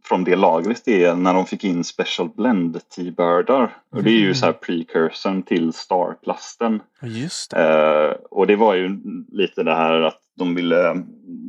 från 0.04 0.24
det 0.24 0.36
lagret 0.36 0.88
är 0.88 1.16
när 1.16 1.34
de 1.34 1.46
fick 1.46 1.64
in 1.64 1.84
Special 1.84 2.30
Blend 2.36 2.90
T-birdar. 2.90 3.78
Och 3.90 4.04
det 4.04 4.10
är 4.10 4.20
ju 4.20 4.34
så 4.34 4.46
här 4.46 4.54
precursorn 4.54 5.44
till 5.44 5.74
Starplasten. 5.74 6.82
Just 7.02 7.52
det. 7.52 8.10
Eh, 8.10 8.12
och 8.32 8.48
det 8.48 8.56
var 8.56 8.74
ju 8.74 9.00
lite 9.32 9.64
det 9.64 9.76
här 9.76 10.02
att 10.02 10.22
de 10.38 10.56
ville 10.56 10.90
mm, 10.90 11.06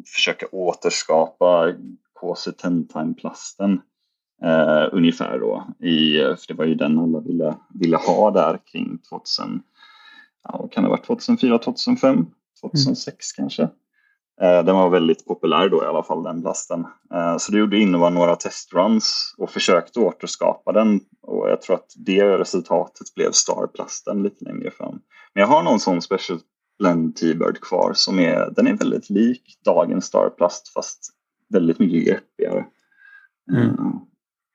försöka 0.06 0.46
återskapa 0.52 1.72
KC 2.20 2.52
Time-plasten. 2.52 3.80
Eh, 4.42 4.88
ungefär 4.92 5.38
då. 5.38 5.66
I, 5.86 6.18
för 6.18 6.48
det 6.48 6.54
var 6.54 6.64
ju 6.64 6.74
den 6.74 6.98
alla 6.98 7.20
ville, 7.20 7.54
ville 7.74 7.96
ha 7.96 8.30
där 8.30 8.58
kring 8.72 8.98
2000, 8.98 9.62
ja, 10.44 10.68
kan 10.72 10.84
det 10.84 10.88
ha 10.88 10.96
varit 10.96 11.06
2004, 11.06 11.58
2005, 11.58 12.26
2006 12.60 13.32
kanske. 13.32 13.68
Eh, 14.42 14.64
den 14.64 14.74
var 14.74 14.90
väldigt 14.90 15.26
populär 15.26 15.68
då 15.68 15.84
i 15.84 15.86
alla 15.86 16.02
fall 16.02 16.22
den 16.22 16.42
plasten. 16.42 16.86
Eh, 17.14 17.36
så 17.36 17.52
det 17.52 17.58
gjorde 17.58 17.78
Innova 17.78 18.10
några 18.10 18.36
testruns 18.36 19.34
och 19.38 19.50
försökte 19.50 20.00
återskapa 20.00 20.72
den. 20.72 21.00
Och 21.22 21.50
jag 21.50 21.62
tror 21.62 21.76
att 21.76 21.92
det 21.96 22.38
resultatet 22.38 23.14
blev 23.14 23.32
Starplasten 23.32 24.22
lite 24.22 24.44
längre 24.44 24.70
fram. 24.70 25.00
Men 25.34 25.40
jag 25.40 25.46
har 25.46 25.62
någon 25.62 25.80
sån 25.80 26.02
Special 26.02 26.40
Blend 26.78 27.16
T-Bird 27.16 27.60
kvar 27.60 27.92
som 27.94 28.18
är, 28.18 28.50
den 28.56 28.66
är 28.66 28.76
väldigt 28.76 29.10
lik 29.10 29.58
dagens 29.64 30.04
Starplast 30.04 30.68
fast 30.68 31.10
väldigt 31.48 31.78
mycket 31.78 32.06
greppigare. 32.06 32.66
Mm. 33.52 33.68
Eh, 33.68 33.74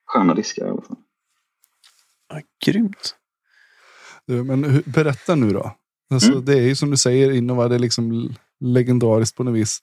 Sköna 0.06 0.34
diskar 0.34 0.66
i 0.66 0.70
alla 0.70 0.82
fall. 0.82 0.98
Ja, 2.34 2.42
grymt. 2.66 3.16
Du, 4.28 4.44
men 4.44 4.84
berätta 4.86 5.36
nu 5.36 5.54
då. 5.54 5.72
Alltså, 6.14 6.32
Mm. 6.32 6.46
Det 6.46 6.54
är 6.54 6.62
ju 6.62 6.76
som 6.76 6.92
du 6.92 6.98
säger, 6.98 7.32
Innova 7.32 7.68
det 7.68 7.76
är 7.76 7.80
liksom 7.80 8.36
legendariskt 8.74 9.38
på 9.38 9.44
något 9.44 9.56
vis. 9.56 9.80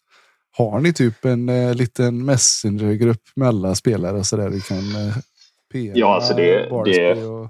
Har 0.57 0.81
ni 0.81 0.93
typ 0.93 1.25
en 1.25 1.49
eh, 1.49 1.75
liten 1.75 2.25
messengergrupp 2.25 3.23
med 3.37 3.49
alla 3.49 3.75
spelare 3.75 4.17
och 4.19 4.27
sådär? 4.27 4.49
Vi 4.49 4.61
kan 4.61 4.79
eh, 4.79 5.17
PM 5.73 5.93
Ja, 5.97 6.15
alltså 6.15 6.35
det- 6.35 6.71
Barsby 6.71 6.93
det- 6.99 7.25
och... 7.27 7.49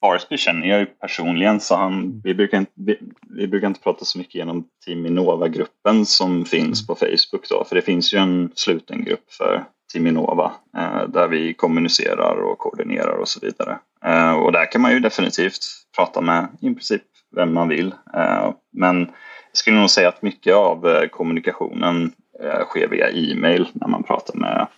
Barsby 0.00 0.36
känner 0.36 0.66
jag 0.66 0.80
ju 0.80 0.86
personligen 0.86 1.60
så 1.60 1.76
han, 1.76 2.20
vi, 2.24 2.34
brukar 2.34 2.58
inte, 2.58 2.72
vi, 2.74 2.98
vi 3.36 3.46
brukar 3.48 3.66
inte 3.66 3.80
prata 3.80 4.04
så 4.04 4.18
mycket 4.18 4.34
genom 4.34 4.64
Team 4.86 5.06
Innova-gruppen 5.06 6.06
som 6.06 6.44
finns 6.44 6.86
på 6.86 6.94
Facebook 6.94 7.48
då. 7.48 7.64
För 7.68 7.76
det 7.76 7.82
finns 7.82 8.14
ju 8.14 8.18
en 8.18 8.50
sluten 8.54 9.04
grupp 9.04 9.32
för 9.32 9.64
Team 9.92 10.06
Innova 10.06 10.52
eh, 10.76 11.08
där 11.08 11.28
vi 11.28 11.54
kommunicerar 11.54 12.34
och 12.42 12.58
koordinerar 12.58 13.16
och 13.16 13.28
så 13.28 13.40
vidare. 13.40 13.78
Eh, 14.04 14.32
och 14.32 14.52
där 14.52 14.72
kan 14.72 14.80
man 14.80 14.92
ju 14.92 15.00
definitivt 15.00 15.58
prata 15.96 16.20
med 16.20 16.48
i 16.60 16.66
princip 16.74 17.02
vem 17.36 17.54
man 17.54 17.68
vill. 17.68 17.94
Eh, 18.14 18.50
men 18.72 19.10
jag 19.52 19.58
skulle 19.58 19.80
nog 19.80 19.90
säga 19.90 20.08
att 20.08 20.22
mycket 20.22 20.54
av 20.54 20.88
eh, 20.88 21.08
kommunikationen 21.08 22.12
eh, 22.42 22.64
sker 22.64 22.88
via 22.88 23.10
e-mail 23.10 23.68
när 23.72 23.88
man 23.88 24.02
pratar 24.02 24.34
med 24.34 24.68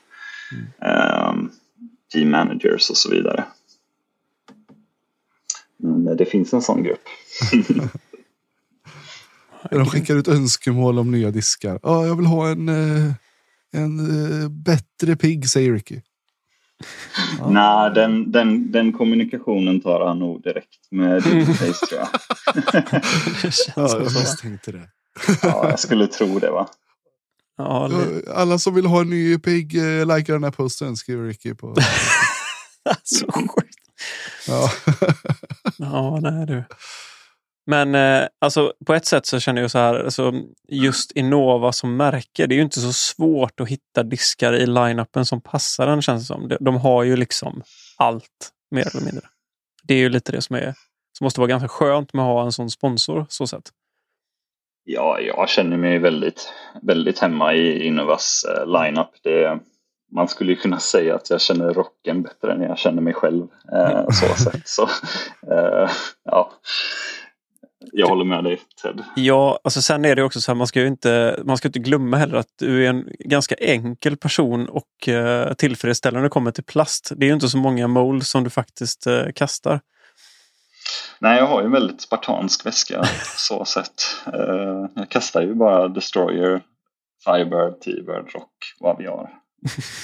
eh, 0.83 1.35
team 2.13 2.31
managers 2.31 2.91
och 2.91 2.97
så 2.97 3.11
vidare. 3.11 3.45
Men 5.77 6.09
eh, 6.09 6.15
det 6.15 6.25
finns 6.25 6.53
en 6.53 6.63
sån 6.63 6.83
grupp. 6.83 7.05
De 9.71 9.87
skickar 9.87 10.17
ut 10.17 10.29
önskemål 10.29 10.99
om 10.99 11.11
nya 11.11 11.31
diskar. 11.31 11.81
Ja, 11.83 12.07
jag 12.07 12.17
vill 12.17 12.27
ha 12.27 12.49
en, 12.49 12.69
en 13.73 13.99
bättre 14.63 15.17
pigg, 15.17 15.49
säger 15.49 15.73
Ricky. 15.73 16.01
Ja. 17.39 17.49
Nej, 17.51 17.91
den, 17.91 18.33
den, 18.33 18.73
den 18.73 18.93
kommunikationen 18.93 19.81
tar 19.81 20.07
han 20.07 20.19
nog 20.19 20.43
direkt 20.43 20.91
med 20.91 21.23
Face 21.59 21.87
tror 21.87 22.01
jag. 22.01 22.09
Ja, 23.77 23.89
jag 23.93 24.03
misstänkte 24.03 24.73
det. 24.73 24.89
Ja, 25.43 25.71
jag 25.71 25.81
skulle 25.81 26.07
tro 26.07 26.39
det 26.39 26.51
va. 26.51 26.69
Ja, 27.57 27.91
Alla 28.35 28.59
som 28.59 28.75
vill 28.75 28.87
ha 28.87 29.01
en 29.01 29.11
ny 29.11 29.39
pigg, 29.39 29.77
eh, 29.77 30.17
likea 30.17 30.35
den 30.35 30.45
här 30.45 30.51
posten, 30.51 30.97
skriver 30.97 31.25
Ricky 31.25 31.55
på. 31.55 31.75
så 33.03 33.33
sjukt. 33.33 33.79
Ja. 34.49 34.71
Ja, 35.77 36.19
nej 36.23 36.47
du. 36.47 36.65
Men 37.67 37.95
eh, 37.95 38.29
alltså, 38.41 38.73
på 38.87 38.95
ett 38.95 39.07
sätt 39.07 39.27
så 39.27 39.41
känner 39.41 39.63
jag 39.63 39.71
så 39.71 39.79
här, 39.79 40.05
alltså, 40.05 40.33
just 40.69 41.13
Innova 41.13 41.73
som 41.73 41.97
märke, 41.97 42.47
det 42.47 42.55
är 42.55 42.57
ju 42.57 42.63
inte 42.63 42.81
så 42.81 42.93
svårt 42.93 43.61
att 43.61 43.69
hitta 43.69 44.03
diskar 44.03 44.53
i 44.53 44.67
line-upen 44.67 45.25
som 45.25 45.41
passar 45.41 45.87
den 45.87 46.03
känns 46.03 46.23
det 46.23 46.27
som. 46.35 46.49
De, 46.49 46.57
de 46.61 46.77
har 46.77 47.03
ju 47.03 47.17
liksom 47.17 47.63
allt, 47.97 48.53
mer 48.71 48.89
eller 48.95 49.05
mindre. 49.05 49.27
Det 49.83 49.95
är 49.95 49.99
ju 49.99 50.09
lite 50.09 50.33
det 50.33 50.43
som 50.43 50.57
är 50.57 50.75
som 51.19 51.25
måste 51.25 51.41
vara 51.41 51.49
ganska 51.49 51.69
skönt 51.69 52.13
med 52.13 52.25
att 52.25 52.29
ha 52.29 52.45
en 52.45 52.53
sån 52.53 52.71
sponsor. 52.71 53.27
så 53.29 53.47
sätt. 53.47 53.71
Ja, 54.85 55.21
jag 55.21 55.49
känner 55.49 55.77
mig 55.77 55.99
väldigt, 55.99 56.53
väldigt 56.83 57.19
hemma 57.19 57.55
i 57.55 57.87
Innovas 57.87 58.45
eh, 58.45 58.67
lineup. 58.67 59.11
Det, 59.23 59.59
man 60.13 60.29
skulle 60.29 60.53
ju 60.53 60.57
kunna 60.57 60.79
säga 60.79 61.15
att 61.15 61.31
jag 61.31 61.41
känner 61.41 61.73
rocken 61.73 62.23
bättre 62.23 62.53
än 62.53 62.63
jag 62.63 62.79
känner 62.79 63.03
mig 63.03 63.15
själv. 63.15 63.47
Eh, 63.73 64.09
så 64.09 64.43
sätt. 64.43 64.63
Så, 64.65 64.83
eh, 65.53 65.91
ja. 66.25 66.53
Jag 67.93 68.09
håller 68.09 68.25
med 68.25 68.45
dig 68.45 68.61
Ted. 68.83 69.05
Ja, 69.17 69.61
alltså 69.65 69.83
sen 69.83 70.05
är 70.05 70.17
det 70.17 70.23
också 70.23 70.41
så 70.41 70.53
här, 70.53 70.57
man 70.57 70.67
ska 70.67 70.81
ju 70.81 70.87
inte, 70.87 71.41
man 71.45 71.57
ska 71.57 71.69
inte 71.69 71.79
glömma 71.79 72.17
heller 72.17 72.37
att 72.37 72.53
du 72.59 72.85
är 72.85 72.91
en 72.91 73.09
ganska 73.19 73.55
enkel 73.55 74.17
person 74.17 74.69
och 74.69 75.09
eh, 75.09 75.53
tillfredsställande 75.55 76.21
när 76.21 76.29
det 76.29 76.33
kommer 76.33 76.51
till 76.51 76.65
plast. 76.65 77.13
Det 77.17 77.27
är 77.27 77.29
ju 77.29 77.35
inte 77.35 77.49
så 77.49 77.59
många 77.59 77.89
molds 77.89 78.29
som 78.29 78.45
du 78.45 78.51
faktiskt 78.51 79.07
eh, 79.07 79.25
kastar. 79.35 79.81
Nej, 81.19 81.39
jag 81.39 81.47
har 81.47 81.61
ju 81.61 81.67
en 81.67 81.73
väldigt 81.73 82.01
spartansk 82.01 82.67
väska 82.67 83.05
så 83.37 83.65
sett. 83.65 84.03
Eh, 84.27 84.89
jag 84.95 85.09
kastar 85.09 85.43
ju 85.43 85.55
bara 85.55 85.89
Destroyer, 85.89 86.63
Firebird, 87.25 87.81
T-Bird, 87.81 88.35
Rock 88.35 88.53
och 88.81 88.89
Aviar. 88.89 89.31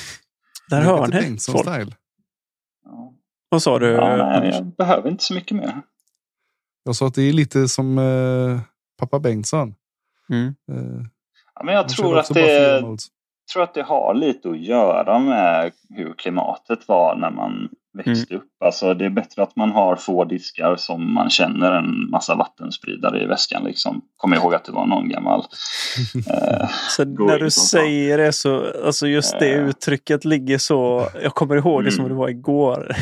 Där 0.71 0.81
hör 0.81 1.07
ni 1.07 1.23
folk. 1.23 1.38
style. 1.38 1.97
Ja. 2.85 3.12
Vad 3.49 3.62
sa 3.62 3.79
du? 3.79 3.87
Ja, 3.87 4.16
nej, 4.16 4.51
jag 4.51 4.66
behöver 4.66 5.11
inte 5.11 5.25
så 5.25 5.35
mycket 5.35 5.57
mer. 5.57 5.83
Jag 6.90 6.96
sa 6.96 7.07
att 7.07 7.14
det 7.14 7.22
är 7.22 7.33
lite 7.33 7.68
som 7.68 7.98
eh, 7.98 8.61
pappa 8.98 9.18
Bengtsson. 9.18 9.74
Mm. 10.31 10.46
Eh, 10.46 11.07
Ja, 11.55 11.64
men 11.64 11.74
jag 11.74 11.88
tror 11.88 12.18
att, 12.18 12.35
det, 12.35 12.83
tror 13.53 13.62
att 13.62 13.74
det 13.74 13.83
har 13.83 14.14
lite 14.14 14.50
att 14.50 14.61
göra 14.61 15.18
med 15.18 15.72
hur 15.88 16.12
klimatet 16.14 16.88
var 16.88 17.16
när 17.16 17.31
man 17.31 17.68
växte 17.92 18.35
upp. 18.35 18.48
Alltså 18.64 18.94
det 18.94 19.05
är 19.05 19.11
bättre 19.11 19.42
att 19.42 19.57
man 19.57 19.70
har 19.70 19.96
få 19.96 20.24
diskar 20.24 20.76
som 20.76 21.14
man 21.14 21.31
känner 21.31 21.72
en 21.72 22.11
massa 22.11 22.35
vattenspridare 22.35 23.22
i 23.22 23.26
väskan. 23.26 23.64
Liksom. 23.64 24.00
Kommer 24.16 24.37
ihåg 24.37 24.55
att 24.55 24.64
det 24.64 24.72
var 24.72 24.87
någon 24.87 25.09
gammal. 25.09 25.40
eh, 26.31 26.68
Så 26.96 27.05
när 27.05 27.38
du 27.38 27.50
som 27.50 27.62
säger 27.62 28.18
det 28.18 28.33
så, 28.33 28.66
alltså 28.87 29.07
just 29.07 29.38
det 29.38 29.53
Eh. 29.55 29.68
uttrycket 29.68 30.24
ligger 30.24 30.59
så, 30.59 31.09
jag 31.22 31.35
kommer 31.35 31.57
ihåg 31.57 31.85
det 31.85 31.90
som 31.92 32.05
Mm. 32.05 32.12
det 32.16 32.18
var 32.20 32.29
igår. 32.29 32.96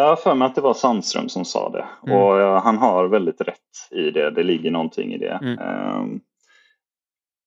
Jag 0.00 0.08
har 0.08 0.16
för 0.16 0.34
mig 0.34 0.46
att 0.46 0.54
det 0.54 0.60
var 0.60 0.74
Sandström 0.74 1.28
som 1.28 1.44
sa 1.44 1.70
det. 1.70 1.86
Mm. 2.06 2.18
Och 2.18 2.62
han 2.62 2.78
har 2.78 3.08
väldigt 3.08 3.40
rätt 3.40 3.90
i 3.90 4.10
det. 4.10 4.30
Det 4.30 4.42
ligger 4.42 4.70
någonting 4.70 5.12
i 5.12 5.18
det. 5.18 5.38
Mm. 5.42 5.58
Ehm, 5.58 6.20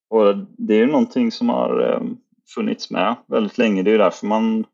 och 0.09 0.37
det 0.37 0.73
är 0.73 0.77
ju 0.79 0.87
någonting 0.87 1.31
som 1.31 1.49
har 1.49 1.81
um, 1.81 2.17
funnits 2.55 2.91
med 2.91 3.15
väldigt 3.27 3.57
länge. 3.57 3.83
Det 3.83 3.89
är 3.89 3.91
ju 3.91 3.97
därför 3.97 4.27
man 4.27 4.65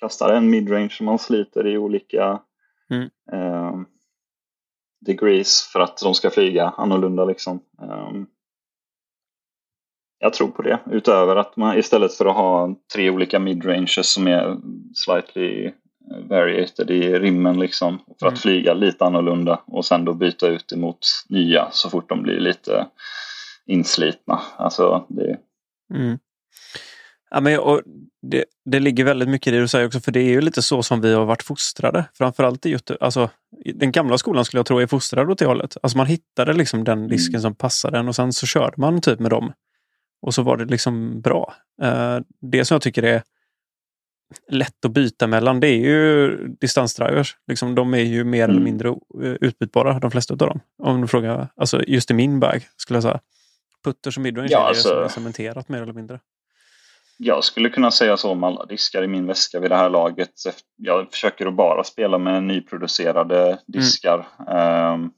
kastar 0.00 0.32
en 0.32 0.50
midrange 0.50 0.90
som 0.90 1.06
man 1.06 1.18
sliter 1.18 1.66
i 1.66 1.78
olika 1.78 2.40
Mm. 2.90 3.08
ehm, 3.32 3.86
degrees 5.06 5.70
för 5.72 5.80
att 5.80 6.00
de 6.02 6.14
ska 6.14 6.30
flyga 6.30 6.74
annorlunda 6.76 7.24
liksom. 7.24 7.60
Jag 10.18 10.32
tror 10.32 10.48
på 10.48 10.62
det. 10.62 10.78
Utöver 10.90 11.36
att 11.36 11.56
man 11.56 11.78
istället 11.78 12.14
för 12.14 12.26
att 12.26 12.36
ha 12.36 12.74
tre 12.94 13.10
olika 13.10 13.38
midranges 13.38 14.12
som 14.12 14.26
är 14.26 14.56
slightly 14.94 15.72
variated 16.28 16.90
i 16.90 17.18
rimmen 17.18 17.58
liksom. 17.60 17.98
För 18.18 18.26
Mm. 18.26 18.34
att 18.34 18.40
flyga 18.40 18.74
lite 18.74 19.04
annorlunda 19.04 19.60
och 19.66 19.84
sen 19.84 20.04
då 20.04 20.14
byta 20.14 20.46
ut 20.48 20.72
emot 20.72 20.98
nya 21.28 21.68
så 21.70 21.90
fort 21.90 22.08
de 22.08 22.22
blir 22.22 22.40
lite 22.40 22.86
inslitna. 23.66 24.40
Alltså 24.56 25.06
det, 25.08 25.36
Mm. 25.94 26.18
Ja, 27.30 27.40
men, 27.40 27.58
och 27.60 27.82
det, 28.22 28.44
det 28.64 28.80
ligger 28.80 29.04
väldigt 29.04 29.28
mycket 29.28 29.46
i 29.46 29.50
det 29.50 29.60
du 29.60 29.68
säger 29.68 29.86
också, 29.86 30.00
för 30.00 30.12
det 30.12 30.20
är 30.20 30.30
ju 30.30 30.40
lite 30.40 30.62
så 30.62 30.82
som 30.82 31.00
vi 31.00 31.14
har 31.14 31.24
varit 31.24 31.42
fostrade. 31.42 32.04
Framförallt 32.14 32.66
i 32.66 32.70
Göte, 32.70 32.96
alltså, 33.00 33.30
den 33.74 33.92
gamla 33.92 34.18
skolan 34.18 34.44
skulle 34.44 34.58
jag 34.58 34.66
tro 34.66 34.78
är 34.78 34.86
fostrad 34.86 35.30
åt 35.30 35.38
det 35.38 35.46
hållet. 35.46 35.76
Alltså 35.82 35.98
man 35.98 36.06
hittade 36.06 36.52
liksom 36.52 36.84
den 36.84 37.08
disken 37.08 37.34
Mm. 37.34 37.42
som 37.42 37.54
passade 37.54 37.98
en 37.98 38.08
och 38.08 38.16
sen 38.16 38.32
så 38.32 38.46
körde 38.46 38.74
man 38.76 39.00
typ 39.00 39.18
med 39.20 39.30
dem. 39.30 39.52
Och 40.22 40.34
så 40.34 40.42
var 40.42 40.56
det 40.56 40.64
liksom 40.64 41.20
bra. 41.20 41.54
Eh, 41.82 42.18
det 42.40 42.64
som 42.64 42.74
jag 42.74 42.82
tycker 42.82 43.02
är 43.02 43.22
lätt 44.50 44.84
att 44.84 44.90
byta 44.90 45.26
mellan, 45.26 45.60
det 45.60 45.66
är 45.68 45.78
ju 45.78 46.36
distansdrivers. 46.60 47.36
Liksom, 47.46 47.74
de 47.74 47.94
är 47.94 47.98
ju 47.98 48.24
mer 48.24 48.44
eller 48.44 48.52
Mm. 48.52 48.64
mindre 48.64 48.88
eh, 48.88 49.30
utbytbara, 49.40 49.98
de 49.98 50.10
flesta 50.10 50.34
av 50.34 50.38
dem. 50.38 50.60
Om 50.82 51.00
du 51.00 51.06
frågar, 51.06 51.48
alltså 51.56 51.82
just 51.86 52.10
i 52.10 52.14
min 52.14 52.40
bag 52.40 52.66
skulle 52.76 52.96
jag 52.96 53.02
säga. 53.02 53.20
Putters 53.84 54.16
och 54.16 54.22
midrange 54.22 54.48
Ja, 54.50 54.64
är 54.64 54.68
alltså- 54.68 55.04
är 55.04 55.08
cementerat 55.08 55.68
mer 55.68 55.82
eller 55.82 55.92
mindre. 55.92 56.20
Jag 57.18 57.44
skulle 57.44 57.68
kunna 57.68 57.90
säga 57.90 58.16
så 58.16 58.30
om 58.30 58.44
alla 58.44 58.64
diskar 58.64 59.02
i 59.02 59.06
min 59.06 59.26
väska 59.26 59.60
vid 59.60 59.70
det 59.70 59.76
här 59.76 59.90
laget. 59.90 60.30
Jag 60.76 61.10
försöker 61.12 61.46
att 61.46 61.54
bara 61.54 61.84
spela 61.84 62.18
med 62.18 62.42
nyproducerade 62.42 63.58
diskar. 63.66 64.26
Ehm, 64.48 65.10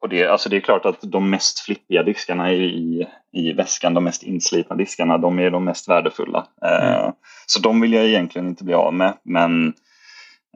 och 0.00 0.08
det, 0.08 0.26
alltså 0.26 0.48
det 0.48 0.56
är 0.56 0.60
klart 0.60 0.86
att 0.86 0.98
de 1.02 1.30
mest 1.30 1.60
flippiga 1.60 2.02
diskarna 2.02 2.52
i, 2.52 3.06
i 3.32 3.52
väskan, 3.52 3.94
de 3.94 4.04
mest 4.04 4.22
inslitna 4.22 4.76
diskarna, 4.76 5.18
de 5.18 5.38
är 5.38 5.50
de 5.50 5.64
mest 5.64 5.88
värdefulla. 5.88 6.46
Ehm, 6.62 7.12
Så 7.46 7.60
de 7.60 7.80
vill 7.80 7.92
jag 7.92 8.06
egentligen 8.06 8.48
inte 8.48 8.64
bli 8.64 8.74
av 8.74 8.94
med. 8.94 9.14
Men 9.22 9.68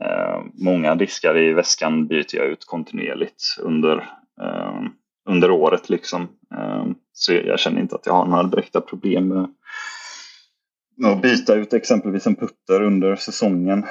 eh, 0.01 0.41
många 0.55 0.95
diskar 0.95 1.39
i 1.39 1.53
väskan 1.53 2.07
byter 2.07 2.37
jag 2.37 2.47
ut 2.47 2.65
kontinuerligt 2.65 3.43
under, 3.61 3.97
eh, 4.43 4.81
under 5.29 5.51
året. 5.51 5.91
Liksom. 5.91 6.29
Eh, 6.57 6.85
så 7.13 7.33
jag 7.33 7.61
känner 7.61 7.81
inte 7.81 7.95
att 7.95 8.07
jag 8.07 8.13
har 8.13 8.27
några 8.27 8.43
direkta 8.43 8.81
problem 8.81 9.29
med 9.29 9.49
med 10.97 11.11
att 11.11 11.23
byta 11.23 11.55
ut 11.55 11.73
exempelvis 11.73 12.27
en 12.27 12.37
putter 12.37 12.83
under 12.83 13.17
säsongen. 13.17 13.85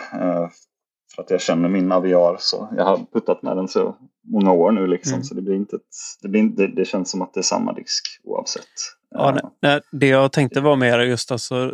För 1.15 1.21
att 1.21 1.29
jag 1.29 1.41
känner 1.41 1.69
min 1.69 1.91
aviar. 1.91 2.37
Så 2.39 2.69
jag 2.77 2.85
har 2.85 2.97
puttat 3.13 3.41
med 3.43 3.57
den 3.57 3.67
så 3.67 3.95
många 4.23 4.51
år 4.51 4.71
nu. 4.71 4.87
Liksom, 4.87 5.13
Mm. 5.13 5.23
Så 5.23 5.33
det, 5.35 5.41
blir 5.41 5.55
inte 5.55 5.75
ett, 5.75 5.81
det, 6.21 6.27
blir 6.29 6.41
inte, 6.41 6.67
det 6.67 6.85
känns 6.85 7.11
som 7.11 7.21
att 7.21 7.33
det 7.33 7.39
är 7.39 7.41
samma 7.41 7.73
disk 7.73 8.03
oavsett. 8.23 8.63
Ja, 9.09 9.31
nej, 9.31 9.43
nej, 9.61 9.81
det 9.91 10.07
jag 10.07 10.31
tänkte 10.31 10.61
var 10.61 10.75
mer 10.75 10.99
just 10.99 11.31
alltså, 11.31 11.71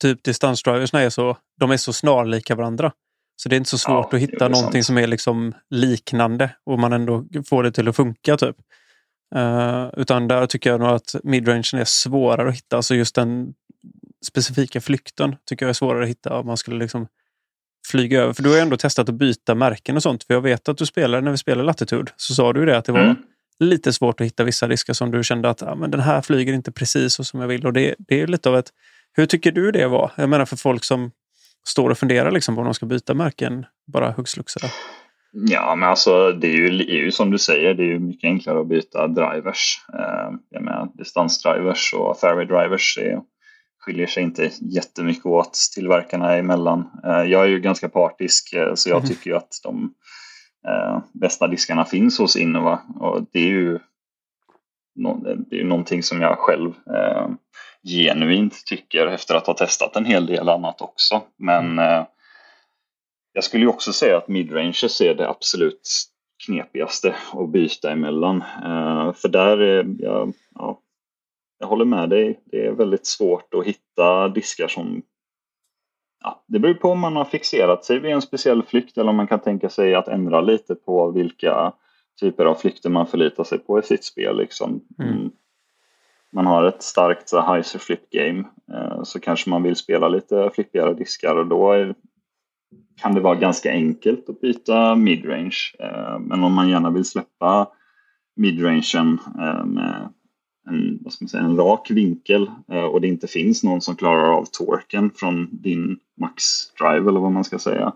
typ 0.00 0.24
distansdriversna 0.24 1.00
är 1.00 1.10
så, 1.10 1.36
de 1.60 1.70
är 1.70 1.76
så 1.76 1.92
snarlika 1.92 2.54
varandra. 2.54 2.92
Så 3.36 3.48
det 3.48 3.54
är 3.54 3.58
inte 3.58 3.70
så 3.70 3.78
svårt 3.78 4.08
Ja, 4.10 4.16
att 4.16 4.22
hitta 4.22 4.48
det 4.48 4.54
någonting 4.54 4.82
sant. 4.82 4.86
som 4.86 4.98
är 4.98 5.06
liksom 5.06 5.54
liknande 5.70 6.50
och 6.64 6.78
man 6.78 6.92
ändå 6.92 7.24
får 7.48 7.62
det 7.62 7.72
till 7.72 7.88
att 7.88 7.96
funka. 7.96 8.36
typ. 8.36 8.56
Eh, 9.34 9.88
utan 9.96 10.28
där 10.28 10.46
tycker 10.46 10.70
jag 10.70 10.80
nog 10.80 10.88
att 10.88 11.14
midrangen 11.24 11.62
är 11.74 11.84
svårare 11.84 12.48
att 12.48 12.54
hitta. 12.54 12.76
Alltså 12.76 12.94
just 12.94 13.14
den 13.14 13.54
specifika 14.26 14.80
flykten 14.80 15.36
tycker 15.48 15.66
jag 15.66 15.70
är 15.70 15.74
svårare 15.74 16.02
att 16.02 16.08
hitta 16.10 16.38
om 16.38 16.46
man 16.46 16.56
skulle 16.56 16.78
liksom 16.78 17.06
flyga 17.90 18.20
över. 18.22 18.32
För 18.32 18.42
du 18.42 18.48
har 18.48 18.56
ju 18.56 18.62
ändå 18.62 18.76
testat 18.76 19.08
att 19.08 19.14
byta 19.14 19.54
märken 19.54 19.96
och 19.96 20.02
sånt. 20.02 20.24
För 20.24 20.34
jag 20.34 20.40
vet 20.40 20.68
att 20.68 20.78
du 20.78 20.86
spelar, 20.86 21.20
när 21.20 21.30
vi 21.30 21.36
spelade 21.36 21.66
Latitude 21.66 22.12
så 22.16 22.34
sa 22.34 22.52
du 22.52 22.60
ju 22.60 22.66
det 22.66 22.76
att 22.78 22.84
det 22.84 22.92
var 22.92 23.00
Mm. 23.00 23.16
lite 23.60 23.92
svårt 23.92 24.20
att 24.20 24.26
hitta 24.26 24.44
vissa 24.44 24.66
diskar 24.66 24.94
som 24.94 25.10
du 25.10 25.24
kände 25.24 25.50
att 25.50 25.60
ja, 25.60 25.74
men 25.74 25.90
den 25.90 26.00
här 26.00 26.22
flyger 26.22 26.52
inte 26.52 26.72
precis 26.72 27.14
så 27.14 27.24
som 27.24 27.40
jag 27.40 27.48
vill. 27.48 27.66
Och 27.66 27.72
det, 27.72 27.94
det 27.98 28.20
är 28.20 28.26
lite 28.26 28.48
av 28.48 28.56
ett... 28.56 28.70
Hur 29.12 29.26
tycker 29.26 29.52
du 29.52 29.70
det 29.70 29.86
var? 29.86 30.10
Jag 30.16 30.28
menar 30.28 30.44
för 30.44 30.56
folk 30.56 30.84
som 30.84 31.10
står 31.66 31.90
och 31.90 31.98
funderar 31.98 32.30
liksom 32.30 32.54
på 32.54 32.60
om 32.60 32.64
de 32.64 32.74
ska 32.74 32.86
byta 32.86 33.14
märken 33.14 33.66
bara 33.92 34.10
hux 34.10 34.34
flux. 34.34 34.54
Ja, 35.32 35.74
men 35.74 35.88
alltså 35.88 36.32
det 36.32 36.46
är 36.46 36.56
ju, 36.56 36.70
det 36.78 36.90
är 36.90 37.04
ju 37.04 37.10
som 37.12 37.30
du 37.30 37.38
säger, 37.38 37.74
det 37.74 37.82
är 37.82 37.86
ju 37.86 37.98
mycket 37.98 38.28
enklare 38.28 38.60
att 38.60 38.68
byta 38.68 39.06
drivers. 39.08 39.76
Eh, 39.98 40.30
jag 40.50 40.62
menar 40.62 40.88
distansdrivers 40.94 41.94
och 41.94 42.20
fairway 42.20 42.44
drivers 42.44 42.98
är, 42.98 43.20
skiljer 43.84 44.06
sig 44.06 44.22
inte 44.22 44.50
jättemycket 44.60 45.26
åt 45.26 45.54
tillverkarna 45.74 46.34
emellan. 46.34 46.90
Eh, 47.04 47.22
jag 47.22 47.42
är 47.44 47.48
ju 47.48 47.60
ganska 47.60 47.88
partisk 47.88 48.52
eh, 48.52 48.74
så 48.74 48.90
jag 48.90 48.98
Mhm. 48.98 49.08
tycker 49.08 49.30
ju 49.30 49.36
att 49.36 49.60
de 49.62 49.94
eh, 50.68 50.98
bästa 51.12 51.46
diskarna 51.48 51.84
finns 51.84 52.18
hos 52.18 52.36
Innova 52.36 52.80
och 53.00 53.26
det 53.32 53.38
är 53.38 53.48
ju 53.48 53.78
det 55.50 55.60
är 55.60 55.64
någonting 55.64 56.02
som 56.02 56.20
jag 56.20 56.38
själv 56.38 56.72
genuint 57.88 58.66
tycker 58.66 59.06
efter 59.06 59.34
att 59.34 59.46
ha 59.46 59.54
testat 59.54 59.96
en 59.96 60.04
hel 60.04 60.26
del 60.26 60.48
annat 60.48 60.80
också. 60.80 61.22
Men 61.36 61.78
eh, 61.78 62.04
jag 63.32 63.44
skulle 63.44 63.62
ju 63.62 63.68
också 63.68 63.92
säga 63.92 64.16
att 64.16 64.28
midranges 64.28 65.00
är 65.00 65.14
det 65.14 65.28
absolut 65.28 65.88
knepigaste 66.46 67.14
att 67.32 67.48
byta 67.52 67.90
emellan. 67.90 68.44
För 69.16 69.28
där 69.28 69.84
ja, 70.54 70.78
jag 71.58 71.66
håller 71.66 71.84
med 71.84 72.10
dig. 72.10 72.40
Det 72.44 72.66
är 72.66 72.72
väldigt 72.72 73.06
svårt 73.06 73.54
att 73.54 73.66
hitta 73.66 74.28
diskar 74.28 74.68
som 74.68 75.02
ja, 76.24 76.44
det 76.46 76.58
beror 76.58 76.74
på 76.74 76.88
om 76.88 77.00
man 77.00 77.16
har 77.16 77.24
fixerat 77.24 77.84
sig 77.84 77.98
vid 77.98 78.12
en 78.12 78.22
speciell 78.22 78.62
flykt 78.62 78.98
eller 78.98 79.10
om 79.10 79.16
man 79.16 79.26
kan 79.26 79.40
tänka 79.40 79.68
sig 79.68 79.94
att 79.94 80.08
ändra 80.08 80.40
lite 80.40 80.74
på 80.74 81.10
vilka 81.10 81.72
typer 82.20 82.44
av 82.44 82.54
flykter 82.54 82.90
man 82.90 83.06
förlitar 83.06 83.44
sig 83.44 83.58
på 83.58 83.78
i 83.78 83.82
sitt 83.82 84.04
spel. 84.04 84.36
Liksom. 84.36 84.80
Mm. 84.98 85.30
Man 86.32 86.46
har 86.46 86.64
ett 86.64 86.82
starkt 86.82 87.28
så, 87.28 87.40
heiser 87.40 87.78
flip 87.78 88.10
game 88.10 88.44
eh, 88.72 89.02
så 89.02 89.20
kanske 89.20 89.50
man 89.50 89.62
vill 89.62 89.76
spela 89.76 90.08
lite 90.08 90.50
flippigare 90.54 90.94
diskar 90.94 91.36
och 91.36 91.46
då 91.46 91.72
är, 91.72 91.94
kan 93.00 93.14
det 93.14 93.20
vara 93.20 93.34
ganska 93.34 93.70
enkelt 93.70 94.28
att 94.28 94.40
byta 94.40 94.94
midrange. 94.94 95.74
Eh, 95.78 96.18
men 96.18 96.44
om 96.44 96.52
man 96.52 96.68
gärna 96.68 96.90
vill 96.90 97.04
släppa 97.04 97.68
midrangen 98.36 99.18
eh, 99.38 99.64
med 99.64 100.12
en, 100.66 100.98
vad 101.00 101.12
ska 101.12 101.24
man 101.24 101.28
säga, 101.28 101.42
en 101.42 101.56
rak 101.56 101.90
vinkel 101.90 102.50
eh, 102.68 102.84
och 102.84 103.00
det 103.00 103.08
inte 103.08 103.26
finns 103.26 103.62
någon 103.64 103.80
som 103.80 103.96
klarar 103.96 104.32
av 104.32 104.44
torken 104.44 105.10
från 105.14 105.48
din 105.52 105.98
max 106.20 106.42
drive 106.78 107.08
eller 107.10 107.20
vad 107.20 107.32
man 107.32 107.44
ska 107.44 107.58
säga. 107.58 107.92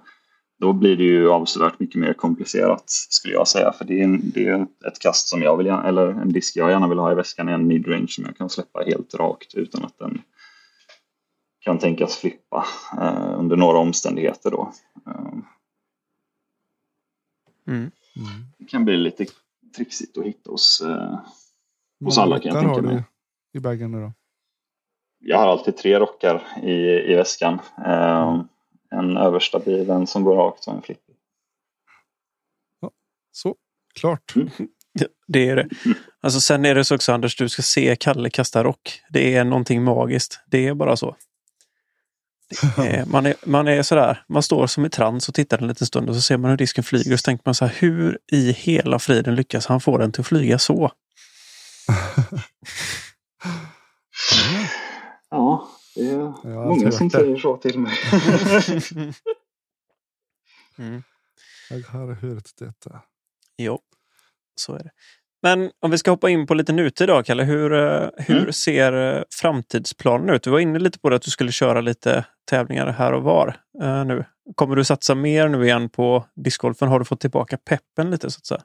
Då 0.60 0.72
blir 0.72 0.96
det 0.96 1.04
ju 1.04 1.30
avsevärt 1.30 1.80
mycket 1.80 2.00
mer 2.00 2.12
komplicerat 2.12 2.84
skulle 2.86 3.34
jag 3.34 3.48
säga. 3.48 3.72
För 3.72 3.84
det 3.84 4.00
är, 4.00 4.04
en, 4.04 4.30
det 4.30 4.46
är 4.46 4.62
ett 4.62 4.98
kast 5.00 5.28
som 5.28 5.42
jag 5.42 5.56
vill, 5.56 5.66
eller 5.66 6.06
en 6.06 6.32
disk 6.32 6.56
jag 6.56 6.70
gärna 6.70 6.88
vill 6.88 6.98
ha 6.98 7.12
i 7.12 7.14
väskan 7.14 7.48
är 7.48 7.52
en 7.52 7.66
midrange 7.66 8.08
som 8.08 8.24
jag 8.24 8.36
kan 8.36 8.50
släppa 8.50 8.82
helt 8.82 9.14
rakt 9.14 9.54
utan 9.54 9.84
att 9.84 9.98
den 9.98 10.22
kan 11.60 11.78
tänkas 11.78 12.16
flippa 12.16 12.66
eh, 13.00 13.38
under 13.38 13.56
några 13.56 13.78
omständigheter 13.78 14.50
då. 14.50 14.72
Eh, 15.06 15.38
Mm. 17.68 17.90
det 18.58 18.64
kan 18.64 18.84
bli 18.84 18.96
lite 18.96 19.26
trixigt 19.76 20.18
att 20.18 20.24
hitta 20.24 20.50
hos, 20.50 20.80
eh, 20.80 21.20
hos 22.04 22.18
alla 22.18 22.38
kan 22.40 22.52
jag 22.52 22.54
tänka 22.60 22.74
har 22.74 22.82
mig. 22.82 23.02
du 23.52 23.58
i 23.58 23.60
bagen 23.62 23.92
nu 23.92 24.00
då? 24.00 24.12
Jag 25.20 25.38
har 25.38 25.46
alltid 25.46 25.76
tre 25.76 25.98
rockar 26.00 26.42
i, 26.62 26.72
i 27.12 27.14
väskan. 27.14 27.58
Eh, 27.86 28.40
en 28.90 29.16
översta 29.16 29.58
bil, 29.58 29.90
en 29.90 30.06
som 30.06 30.24
går 30.24 30.36
rakt 30.36 30.66
och 30.66 30.74
en 30.74 30.82
flippig. 30.82 31.14
Så, 33.32 33.54
klart. 33.94 34.36
Mm. 34.36 34.48
Det- 34.94 35.08
Det 35.26 35.48
är 35.48 35.56
det. 35.56 35.68
Alltså 36.20 36.40
sen 36.40 36.64
är 36.64 36.74
det 36.74 36.84
så 36.84 36.94
också 36.94 37.12
Anders, 37.12 37.36
du 37.36 37.48
ska 37.48 37.62
se 37.62 37.96
Kalle 37.96 38.30
kasta 38.30 38.64
rock. 38.64 39.02
Det 39.10 39.34
är 39.34 39.44
någonting 39.44 39.82
magiskt. 39.82 40.40
Det 40.46 40.66
är 40.66 40.74
bara 40.74 40.96
så. 40.96 41.16
Är, 42.78 43.06
man, 43.06 43.26
är, 43.26 43.34
man 43.46 43.68
är 43.68 43.82
sådär, 43.82 44.24
man 44.28 44.42
står 44.42 44.66
som 44.66 44.84
i 44.84 44.90
trans 44.90 45.28
och 45.28 45.34
tittar 45.34 45.58
en 45.58 45.66
liten 45.68 45.86
stund 45.86 46.08
och 46.08 46.14
så 46.14 46.20
ser 46.20 46.36
man 46.36 46.50
hur 46.50 46.56
disken 46.58 46.84
flyger 46.84 47.12
och 47.12 47.18
så 47.20 47.24
tänker 47.24 47.42
man 47.44 47.54
så 47.54 47.64
här, 47.66 47.74
hur 47.78 48.18
i 48.32 48.52
hela 48.52 48.98
friden 48.98 49.34
lyckas 49.34 49.66
han 49.66 49.80
få 49.80 49.98
den 49.98 50.12
till 50.12 50.20
att 50.20 50.26
flyga 50.26 50.58
så? 50.58 50.92
Ja, 55.30 55.68
det 55.94 56.00
är 56.10 56.64
många 56.68 56.90
som 56.90 57.10
säger 57.10 57.36
så 57.36 57.56
till 57.56 57.78
mig. 57.78 57.92
Mm. 60.78 61.02
Jag 61.70 61.78
har 61.88 62.12
hört 62.12 62.48
detta. 62.58 63.00
Jo, 63.58 63.78
så 64.60 64.74
är 64.74 64.78
det. 64.78 64.90
Men 65.42 65.70
om 65.80 65.90
vi 65.90 65.98
ska 65.98 66.10
hoppa 66.10 66.30
in 66.30 66.46
på 66.46 66.54
lite 66.54 66.72
nutid 66.72 67.08
då, 67.08 67.22
Kalle. 67.22 67.44
Hur, 67.44 67.72
eh, 67.72 68.08
hur 68.16 68.38
Mm. 68.40 68.52
ser 68.52 69.16
eh, 69.16 69.22
framtidsplanen 69.40 70.30
ut? 70.34 70.42
Du 70.42 70.50
var 70.50 70.58
inne 70.58 70.78
lite 70.78 70.98
på 70.98 71.08
det 71.10 71.16
att 71.16 71.22
du 71.22 71.30
skulle 71.30 71.52
köra 71.52 71.80
lite 71.80 72.24
tävlingar 72.50 72.86
här 72.86 73.12
och 73.12 73.22
var 73.22 73.56
eh, 73.82 74.04
nu. 74.04 74.24
Kommer 74.54 74.76
du 74.76 74.84
satsa 74.84 75.14
mer 75.14 75.48
nu 75.48 75.64
igen 75.64 75.90
på 75.90 76.24
discgolfen? 76.36 76.88
Har 76.88 76.98
du 76.98 77.04
fått 77.04 77.20
tillbaka 77.20 77.58
peppen 77.58 78.10
lite 78.10 78.30
så 78.30 78.38
att 78.38 78.46
säga? 78.46 78.62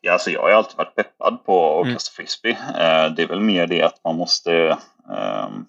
Ja, 0.00 0.12
alltså 0.12 0.30
jag 0.30 0.42
har 0.42 0.50
alltid 0.50 0.76
varit 0.78 0.94
peppad 0.94 1.44
på 1.44 1.78
att 1.80 1.84
Mm. 1.84 1.94
kasta 1.94 2.12
frisbee. 2.16 2.50
Eh, 2.52 3.12
det 3.16 3.22
är 3.22 3.26
väl 3.28 3.40
mer 3.40 3.66
det 3.66 3.82
att 3.82 4.00
man 4.04 4.16
måste 4.16 4.76
ehm, 5.12 5.66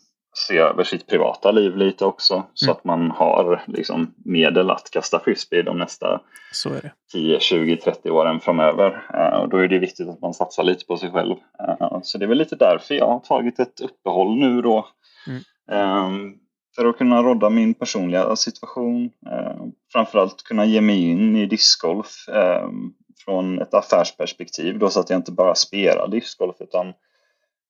se 0.47 0.57
över 0.57 0.83
sitt 0.83 1.07
privata 1.07 1.51
liv 1.51 1.77
lite 1.77 2.05
också. 2.05 2.43
Så 2.53 2.65
Mm. 2.65 2.75
att 2.77 2.83
man 2.83 3.11
har 3.11 3.63
liksom, 3.67 4.13
medel 4.25 4.71
att 4.71 4.89
kasta 4.91 5.19
frisbee 5.19 5.61
de 5.61 5.77
nästa 5.77 6.21
Så 6.51 6.69
är 6.69 6.81
det. 6.81 6.91
10, 7.11 7.39
20, 7.39 7.77
30 7.77 8.09
åren 8.11 8.39
framöver. 8.39 9.05
Eh, 9.13 9.39
och 9.39 9.49
då 9.49 9.57
är 9.57 9.67
det 9.67 9.79
viktigt 9.79 10.09
att 10.09 10.21
man 10.21 10.33
satsar 10.33 10.63
lite 10.63 10.85
på 10.85 10.97
sig 10.97 11.11
själv. 11.11 11.35
Eh, 11.59 11.99
så 12.03 12.17
det 12.17 12.25
är 12.25 12.29
väl 12.29 12.37
lite 12.37 12.55
därför 12.55 12.95
jag 12.95 13.07
har 13.07 13.19
tagit 13.19 13.59
ett 13.59 13.79
uppehåll 13.81 14.35
nu 14.35 14.61
då. 14.61 14.87
Mm. 15.27 16.33
För 16.79 16.85
att 16.85 16.97
kunna 16.97 17.23
rodda 17.23 17.49
min 17.49 17.73
personliga 17.73 18.35
situation. 18.35 19.09
Eh, 19.31 19.55
framförallt 19.91 20.43
kunna 20.43 20.65
ge 20.65 20.81
mig 20.81 21.09
in 21.09 21.35
i 21.35 21.45
discgolf 21.45 22.27
eh, 22.29 22.69
från 23.25 23.61
ett 23.61 23.73
affärsperspektiv 23.73 24.79
då 24.79 24.89
så 24.89 24.99
att 24.99 25.09
jag 25.09 25.17
inte 25.19 25.31
bara 25.31 25.55
spelar 25.55 26.07
discgolf 26.07 26.55
utan 26.59 26.93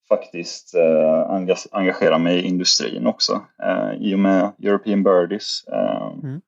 faktiskt 0.10 0.76
eh, 0.76 1.30
enga- 1.32 1.68
engagera 1.72 2.18
mig 2.18 2.40
i 2.40 2.48
industrin 2.48 3.08
också. 3.08 3.42
Eh, 3.64 3.92
I 4.02 4.16
och 4.16 4.20
med 4.20 4.52
European 4.64 5.04
Birdies. 5.04 5.64
Eh, 5.68 6.14
Mm. 6.24 6.42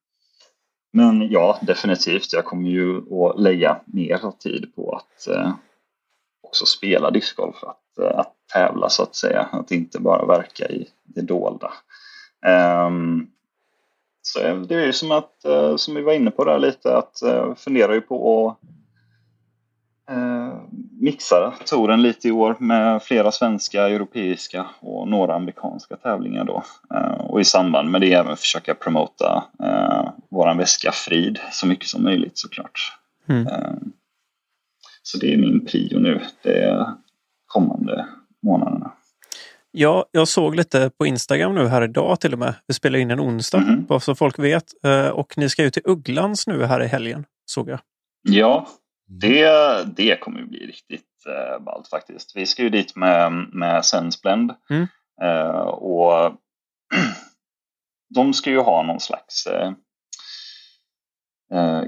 men 0.93 1.29
ja, 1.31 1.57
definitivt. 1.61 2.33
Jag 2.33 2.45
kommer 2.45 2.69
ju 2.69 2.97
att 2.97 3.39
lägga 3.39 3.81
mer 3.85 4.31
tid 4.39 4.75
på 4.75 4.91
att 4.95 5.27
eh, 5.27 5.51
också 6.43 6.65
spela 6.65 7.11
discgolf. 7.11 7.63
Att, 7.63 7.97
eh, 7.99 8.19
att 8.19 8.33
tävla 8.53 8.89
så 8.89 9.03
att 9.03 9.15
säga. 9.15 9.41
Att 9.51 9.71
inte 9.71 9.99
bara 9.99 10.25
verka 10.25 10.67
i 10.69 10.87
det 11.03 11.21
dolda. 11.21 11.71
Ehm, 12.45 13.27
så 14.21 14.39
det 14.39 14.75
är 14.75 14.85
ju 14.85 14.93
som 14.93 15.11
att, 15.11 15.45
eh, 15.45 15.75
som 15.75 15.95
vi 15.95 16.01
var 16.01 16.13
inne 16.13 16.31
på 16.31 16.45
där 16.45 16.59
lite, 16.59 16.97
att 16.97 17.21
eh, 17.21 17.55
fundera 17.55 17.93
ju 17.93 18.01
på 18.01 18.47
att 18.47 18.57
eh, 20.15 20.57
mixa 20.99 21.53
touren 21.65 22.01
lite 22.01 22.27
i 22.27 22.31
år 22.31 22.55
med 22.59 23.03
flera 23.03 23.31
svenska, 23.31 23.89
europeiska 23.89 24.65
och 24.79 25.07
några 25.07 25.35
amerikanska 25.35 25.95
tävlingar 25.95 26.43
då. 26.43 26.63
Och 27.19 27.41
i 27.41 27.43
samband 27.43 27.91
med 27.91 28.01
det 28.01 28.13
även 28.13 28.37
försöka 28.37 28.75
promota 28.75 29.43
våran 30.29 30.57
väska 30.57 30.91
Frid 30.91 31.39
så 31.51 31.67
mycket 31.67 31.87
som 31.87 32.03
möjligt 32.03 32.37
såklart. 32.37 32.97
Mm. 33.29 33.47
Eh, 33.47 33.73
så 35.03 35.17
det 35.17 35.33
är 35.33 35.37
min 35.37 35.65
prio 35.65 35.99
nu, 35.99 36.21
de 36.43 36.85
kommande 37.45 38.07
månaderna. 38.41 38.80
Ja, 39.71 40.05
jag 40.11 40.27
såg 40.27 40.55
lite 40.55 40.91
på 40.97 41.05
Instagram 41.05 41.55
nu 41.55 41.67
här 41.67 41.81
idag 41.81 42.19
till 42.19 42.33
och 42.33 42.39
med. 42.39 42.53
Vi 42.67 42.73
spelar 42.73 42.99
in 42.99 43.11
en 43.11 43.19
onsdag, 43.19 43.57
Mhm. 43.59 43.85
bara 43.85 43.99
så 43.99 44.15
folk 44.15 44.39
vet. 44.39 44.63
Eh, 44.85 45.07
Och 45.07 45.37
ni 45.37 45.49
ska 45.49 45.63
ju 45.63 45.69
till 45.69 45.81
Ugglans 45.85 46.47
nu 46.47 46.65
här 46.65 46.83
i 46.83 46.87
helgen, 46.87 47.25
såg 47.45 47.69
jag. 47.69 47.79
Ja, 48.21 48.67
det, 49.07 49.83
det 49.95 50.19
kommer 50.19 50.39
ju 50.39 50.45
bli 50.45 50.67
riktigt 50.67 51.05
eh, 51.27 51.63
ballt 51.63 51.87
faktiskt. 51.87 52.35
Vi 52.35 52.45
ska 52.45 52.63
ju 52.63 52.69
dit 52.69 52.95
med, 52.95 53.31
med 53.53 53.85
Sensblend. 53.85 54.51
Mm. 54.69 54.87
Eh, 55.21 55.59
och 55.67 56.33
de 58.15 58.33
ska 58.33 58.49
ju 58.49 58.59
ha 58.59 58.83
någon 58.83 58.99
slags 58.99 59.45
eh, 59.47 59.71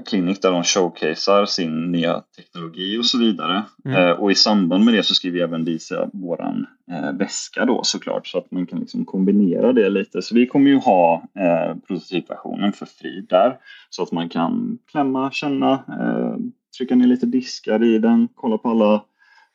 klinik 0.06 0.42
där 0.42 0.50
de 0.50 0.64
showcasear 0.64 1.46
sin 1.46 1.92
nya 1.92 2.22
teknologi 2.36 2.98
och 2.98 3.06
så 3.06 3.18
vidare. 3.18 3.62
Mm. 3.84 4.02
Eh, 4.02 4.10
och 4.10 4.32
i 4.32 4.34
samband 4.34 4.84
med 4.84 4.94
det 4.94 5.02
så 5.02 5.14
ska 5.14 5.30
vi 5.30 5.40
även 5.40 5.64
visa 5.64 6.10
våran 6.12 6.66
eh, 6.90 7.12
väska 7.12 7.64
då 7.64 7.80
såklart 7.84 8.26
så 8.26 8.38
att 8.38 8.50
man 8.50 8.66
kan 8.66 8.80
liksom 8.80 9.04
kombinera 9.04 9.72
det 9.72 9.88
lite. 9.88 10.22
Så 10.22 10.34
vi 10.34 10.46
kommer 10.46 10.70
ju 10.70 10.76
ha 10.76 11.22
eh, 11.38 11.76
prototypversionen 11.86 12.72
för 12.72 12.86
fri 12.86 13.26
där 13.28 13.56
så 13.90 14.02
att 14.02 14.12
man 14.12 14.28
kan 14.28 14.78
klämma, 14.90 15.30
känna, 15.30 15.72
eh, 15.72 16.36
trycka 16.78 16.94
ner 16.94 17.06
lite 17.06 17.26
diskar 17.26 17.84
i 17.84 17.98
den, 17.98 18.28
kolla 18.34 18.58
på 18.58 18.70
alla 18.70 19.04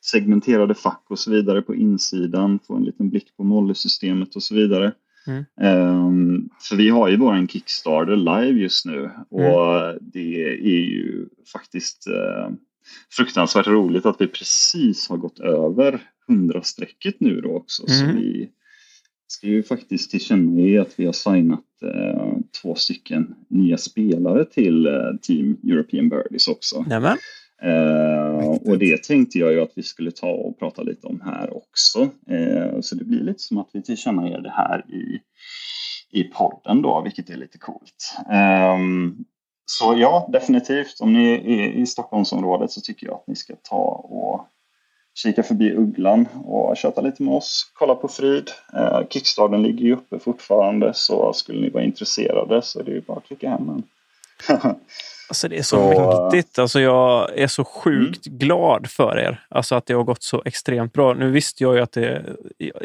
segmenterade 0.01 0.73
fack 0.73 1.03
och 1.09 1.19
så 1.19 1.31
vidare 1.31 1.61
på 1.61 1.75
insidan, 1.75 2.59
få 2.67 2.75
en 2.75 2.83
liten 2.83 3.09
blick 3.09 3.37
på 3.37 3.43
mollysystemet 3.43 4.35
och 4.35 4.43
så 4.43 4.55
vidare. 4.55 4.91
Mm. 5.29 5.45
Ehm, 5.61 6.49
för 6.69 6.75
vi 6.75 6.89
har 6.89 7.07
ju 7.09 7.17
våran 7.17 7.47
Kickstarter 7.47 8.15
live 8.15 8.59
just 8.61 8.85
nu 8.85 9.09
och 9.29 9.97
det 10.01 10.43
är 10.51 10.81
ju 10.81 11.25
faktiskt 11.53 12.07
eh, 12.07 12.49
fruktansvärt 13.11 13.67
roligt 13.67 14.05
att 14.05 14.21
vi 14.21 14.27
precis 14.27 15.09
har 15.09 15.17
gått 15.17 15.39
över 15.39 16.01
100-strecket 16.27 17.15
nu 17.19 17.41
då 17.41 17.49
också. 17.55 17.87
Så 17.87 18.03
Mm. 18.03 18.15
vi 18.17 18.49
ska 19.27 19.47
ju 19.47 19.63
faktiskt 19.63 20.11
tillkännage 20.11 20.79
att 20.81 20.93
vi 20.99 21.05
har 21.05 21.13
signat 21.13 21.65
eh, 21.83 22.33
två 22.61 22.75
stycken 22.75 23.35
nya 23.47 23.77
spelare 23.77 24.45
till 24.45 24.87
eh, 24.87 24.93
Team 25.21 25.57
European 25.63 26.09
Birdies 26.09 26.47
också. 26.47 26.85
Nämen. 26.87 27.17
Eh, 27.61 28.69
och 28.71 28.77
det 28.77 29.03
tänkte 29.03 29.39
jag 29.39 29.51
ju 29.51 29.61
att 29.61 29.71
vi 29.75 29.83
skulle 29.83 30.11
ta 30.11 30.29
och 30.29 30.59
prata 30.59 30.81
lite 30.81 31.07
om 31.07 31.21
här 31.21 31.57
också. 31.57 32.01
Eh, 32.27 32.79
så 32.81 32.95
det 32.95 33.03
blir 33.03 33.19
lite 33.19 33.39
som 33.39 33.57
att 33.57 33.69
vi 33.73 33.81
tillkännager 33.81 34.41
det 34.41 34.51
här 34.51 34.85
i, 34.89 35.19
i 36.19 36.23
podden 36.23 36.81
då, 36.81 37.01
vilket 37.01 37.29
är 37.29 37.37
lite 37.37 37.57
coolt. 37.57 38.17
Ehm, 38.31 39.15
så 39.65 39.95
ja, 39.97 40.29
definitivt. 40.31 41.01
Om 41.01 41.13
ni 41.13 41.33
är 41.33 41.69
i 41.69 41.85
Stockholmsområdet 41.85 42.71
så 42.71 42.81
tycker 42.81 43.07
jag 43.07 43.15
att 43.15 43.27
ni 43.27 43.35
ska 43.35 43.55
ta 43.55 44.05
och 44.09 44.47
kika 45.23 45.43
förbi 45.43 45.75
Ugglan 45.75 46.27
och 46.43 46.77
köta 46.77 47.01
lite 47.01 47.23
med 47.23 47.33
oss. 47.33 47.71
Kolla 47.73 47.95
på 47.95 48.07
Frid. 48.07 48.51
Eh, 48.73 49.07
Kickstarten 49.09 49.63
ligger 49.63 49.85
ju 49.85 49.93
uppe 49.93 50.19
fortfarande 50.19 50.93
så 50.93 51.33
skulle 51.33 51.61
ni 51.61 51.69
vara 51.69 51.83
intresserade 51.83 52.61
så 52.61 52.83
det 52.83 52.91
är 52.91 52.95
ju 52.95 53.01
bara 53.01 53.17
att 53.17 53.25
klicka 53.25 53.49
hem 53.49 53.69
en. 53.69 53.83
Alltså 55.29 55.47
det 55.47 55.57
är 55.57 55.61
så, 55.63 55.93
Så- 55.93 56.23
mäktigt. 56.31 56.59
Alltså 56.59 56.79
jag 56.81 57.37
är 57.39 57.47
så 57.47 57.63
sjukt 57.65 58.25
glad 58.25 58.89
för 58.89 59.17
er. 59.19 59.45
Alltså 59.49 59.75
att 59.75 59.85
det 59.85 59.93
har 59.93 60.03
gått 60.03 60.23
så 60.23 60.41
extremt 60.45 60.93
bra. 60.93 61.13
Nu 61.13 61.31
visste 61.31 61.63
jag 61.63 61.75
ju 61.75 61.81
att 61.81 61.91
det... 61.91 62.23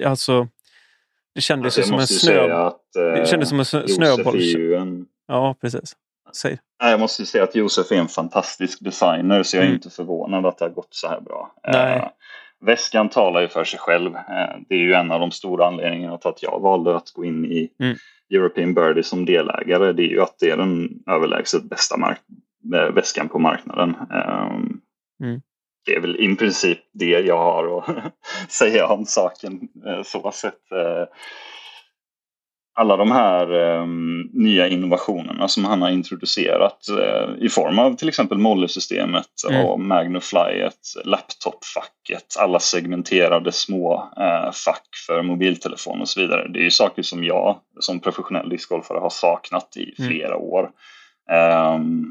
Alltså, 0.07 0.48
Det 1.34 1.40
kändes 1.40 1.78
Alltså, 1.78 1.80
ju 1.92 1.98
jag 1.98 2.09
som 2.09 2.14
en 2.16 2.20
snö... 2.46 2.55
att 2.66 2.96
eh, 2.96 3.02
Det 3.20 3.28
kändes 3.28 3.48
som 3.48 3.59
en 3.59 3.64
snöboll. 3.64 4.40
en 4.74 5.07
Ja, 5.28 5.57
precis. 5.61 5.96
Säg. 6.36 6.59
Jag 6.78 7.00
måste 7.00 7.22
ju 7.22 7.26
säga 7.26 7.44
att 7.44 7.55
Josef 7.55 7.92
är 7.92 7.96
en 7.96 8.09
fantastisk 8.09 8.80
designer 8.84 9.42
så 9.42 9.57
jag 9.57 9.62
är 9.62 9.66
Mm. 9.66 9.74
inte 9.74 9.90
förvånad 9.90 10.46
att 10.46 10.59
det 10.59 10.64
har 10.64 10.70
gått 10.70 10.94
så 10.94 11.09
här 11.09 11.20
bra. 11.20 11.55
Nej. 11.68 12.11
Väskan 12.66 13.08
talar 13.08 13.40
ju 13.40 13.48
för 13.48 13.64
sig 13.64 13.78
själv. 13.78 14.14
Eh, 14.16 14.56
det 14.68 14.74
är 14.74 14.78
ju 14.78 14.92
en 14.92 15.10
av 15.12 15.20
de 15.20 15.30
stora 15.30 15.66
anledningarna 15.66 16.18
till 16.18 16.28
att 16.30 16.42
jag 16.42 16.60
valde 16.60 16.96
att 16.96 17.10
gå 17.10 17.24
in 17.24 17.44
i 17.44 17.70
Mm. 17.80 17.96
European 18.30 18.74
Birdie 18.74 19.02
som 19.02 19.24
delägare. 19.24 19.92
Det 19.92 20.02
är 20.02 20.08
ju 20.08 20.20
att 20.20 20.38
det 20.40 20.50
är 20.50 20.56
den 20.56 20.88
överlägset 21.06 21.62
bästa 21.62 21.96
eh, 22.74 22.94
väskan 22.94 23.28
på 23.28 23.38
marknaden. 23.38 23.94
Eh, 24.12 24.50
Mm. 25.22 25.40
Det 25.86 25.94
är 25.94 26.00
väl 26.00 26.16
i 26.16 26.36
princip 26.36 26.78
det 26.92 27.06
jag 27.10 27.38
har 27.38 27.78
att 27.78 28.12
säga 28.48 28.86
om 28.86 29.04
saken. 29.06 29.68
eh, 29.86 30.02
Så 30.02 30.30
sett. 30.30 30.72
Alla 32.77 32.97
de 32.97 33.11
här 33.11 33.53
eh, 33.77 33.87
nya 34.33 34.68
innovationerna 34.68 35.49
som 35.49 35.64
han 35.64 35.83
har 35.83 35.91
introducerat 35.91 36.89
eh, 36.89 37.45
i 37.45 37.49
form 37.49 37.79
av 37.79 37.97
till 37.97 38.09
exempel 38.09 38.39
Molly-systemet 38.39 39.27
Mm. 39.51 39.66
och 39.66 39.81
Magnuflyet, 39.81 40.79
laptopfacket, 41.05 42.37
alla 42.39 42.59
segmenterade 42.59 43.53
små 43.53 44.12
eh, 44.16 44.53
fack 44.53 44.87
för 45.07 45.22
mobiltelefon 45.22 46.01
och 46.01 46.09
så 46.09 46.20
vidare. 46.20 46.49
Det 46.49 46.59
är 46.59 46.62
ju 46.62 46.70
saker 46.70 47.03
som 47.03 47.25
jag 47.25 47.59
som 47.81 48.01
professionell 48.01 48.49
discgolfare 48.49 48.99
har 48.99 49.11
saknat 49.11 49.77
i 49.77 49.95
Mm. 49.99 50.11
flera 50.11 50.37
år. 50.37 50.70
Ehm, 51.31 52.05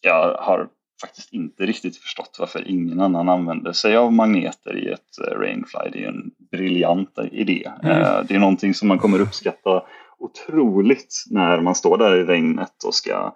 jag 0.00 0.34
har 0.34 0.68
faktiskt 1.00 1.32
inte 1.32 1.66
riktigt 1.66 1.96
förstått 1.96 2.36
varför 2.38 2.68
ingen 2.68 3.00
annan 3.00 3.28
använder 3.28 3.72
sig 3.72 3.96
av 3.96 4.12
magneter 4.12 4.76
i 4.76 4.88
ett 4.88 5.18
eh, 5.28 5.38
Rainfly. 5.38 5.90
Det 5.92 6.04
är 6.04 6.08
en 6.08 6.30
briljant 6.50 7.18
idé. 7.32 7.70
Mm. 7.82 8.02
Eh, 8.02 8.20
Det 8.28 8.34
är 8.34 8.38
någonting 8.38 8.74
som 8.74 8.88
man 8.88 8.98
kommer 8.98 9.20
uppskatta 9.20 9.82
otroligt 10.18 11.24
när 11.30 11.60
man 11.60 11.74
står 11.74 11.98
där 11.98 12.16
i 12.16 12.24
regnet 12.24 12.84
och 12.86 12.94
ska 12.94 13.34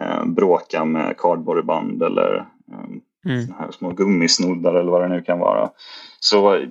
eh, 0.00 0.24
bråka 0.24 0.84
med 0.84 1.16
cardboardband 1.18 2.02
eller 2.02 2.36
eh, 2.72 2.96
Mm. 3.24 3.46
här 3.58 3.70
små 3.70 3.90
gummisnoddar 3.90 4.74
eller 4.74 4.90
vad 4.90 5.02
det 5.02 5.08
nu 5.08 5.22
kan 5.22 5.38
vara. 5.38 5.70
Så 6.20 6.66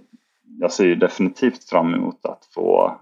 jag 0.60 0.72
ser 0.72 0.86
ju 0.86 0.96
definitivt 0.96 1.70
fram 1.70 1.94
emot 1.94 2.26
att 2.26 2.46
få 2.54 3.00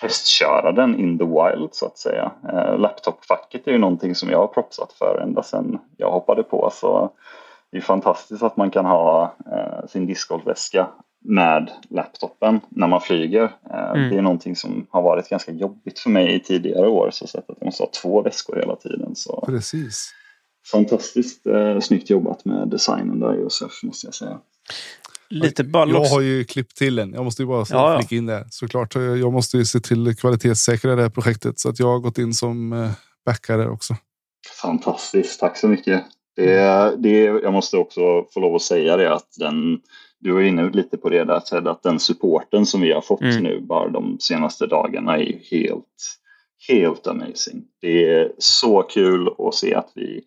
testköra 0.00 0.72
den 0.72 1.00
in 1.00 1.18
the 1.18 1.24
wild 1.24 1.68
så 1.72 1.86
att 1.86 1.98
säga. 1.98 2.32
Eh, 2.52 2.78
laptopfacket 2.78 3.66
är 3.66 3.72
ju 3.72 3.78
någonting 3.78 4.14
som 4.14 4.30
jag 4.30 4.38
har 4.38 4.46
propsat 4.46 4.92
för 4.92 5.20
ända 5.22 5.42
sedan 5.42 5.78
jag 5.96 6.10
hoppade 6.10 6.42
på. 6.42 6.70
Så 6.72 7.10
det 7.72 7.76
är 7.76 7.82
fantastiskt 7.82 8.42
att 8.42 8.56
man 8.56 8.70
kan 8.70 8.84
ha 8.84 9.34
eh, 9.52 9.86
sin 9.88 10.06
discgolfväska 10.06 10.86
med 11.24 11.70
laptopen 11.90 12.60
när 12.68 12.86
man 12.86 13.00
flyger. 13.00 13.44
Eh, 13.70 13.90
Mm. 13.90 14.10
Det 14.10 14.16
är 14.18 14.22
någonting 14.22 14.56
som 14.56 14.86
har 14.90 15.02
varit 15.02 15.28
ganska 15.28 15.52
jobbigt 15.52 15.98
för 15.98 16.10
mig 16.10 16.34
i 16.34 16.40
tidigare 16.40 16.88
år. 16.88 17.10
Så 17.12 17.26
sett 17.26 17.50
att 17.50 17.56
jag 17.58 17.64
måste 17.66 17.82
ha 17.82 17.90
två 18.02 18.22
väskor 18.22 18.56
hela 18.56 18.76
tiden. 18.76 19.14
Så 19.14 19.44
Precis. 19.46 20.14
fantastiskt 20.72 21.46
eh, 21.46 21.80
snyggt 21.80 22.10
jobbat 22.10 22.44
med 22.44 22.68
designen 22.68 23.20
där 23.20 23.34
Josef 23.34 23.82
måste 23.82 24.06
jag 24.06 24.14
säga. 24.14 24.38
Lite 25.30 25.64
bara 25.64 25.88
Jag 25.90 26.04
har 26.04 26.20
ju 26.20 26.44
klippt 26.44 26.76
till 26.76 26.98
en. 26.98 27.12
Jag 27.12 27.24
måste 27.24 27.42
ju 27.42 27.46
bara 27.46 27.64
Ja, 27.70 27.92
ja. 27.92 27.98
flika 28.00 28.14
in 28.16 28.26
det. 28.26 28.46
Såklart. 28.50 28.94
Jag 28.94 29.18
jag 29.18 29.32
måste 29.32 29.56
ju 29.56 29.64
se 29.64 29.80
till 29.80 30.16
kvalitetssäkra 30.16 30.96
det 30.96 31.02
här 31.02 31.10
projektet. 31.10 31.60
Så 31.60 31.68
att 31.68 31.78
jag 31.78 31.86
har 31.86 31.98
gått 31.98 32.18
in 32.18 32.34
som 32.34 32.72
eh, 32.72 32.90
backare 33.26 33.68
också. 33.68 33.96
Fantastiskt, 34.62 35.40
tack 35.40 35.56
så 35.56 35.68
mycket. 35.68 36.04
Det, 36.36 36.94
det, 36.98 37.18
jag 37.24 37.52
måste 37.52 37.76
också 37.76 38.00
få 38.34 38.40
lov 38.40 38.54
att 38.54 38.62
säga 38.62 38.96
det 38.96 39.14
att 39.14 39.28
den, 39.36 39.80
du 40.20 40.32
var 40.32 40.40
inne 40.40 40.70
lite 40.70 40.96
på 40.96 41.08
det 41.08 41.24
där 41.24 41.40
Ted, 41.40 41.68
att 41.68 41.82
den 41.82 41.98
supporten 42.00 42.66
som 42.66 42.80
vi 42.80 42.92
har 42.92 43.00
fått 43.00 43.20
Mm. 43.20 43.42
nu 43.42 43.60
bara 43.60 43.88
de 43.88 44.16
senaste 44.20 44.66
dagarna 44.66 45.18
är 45.18 45.40
helt, 45.50 45.84
helt 46.68 47.06
amazing. 47.06 47.62
Det 47.80 48.04
är 48.14 48.32
så 48.38 48.82
kul 48.82 49.28
att 49.38 49.54
se 49.54 49.74
att 49.74 49.92
vi 49.94 50.20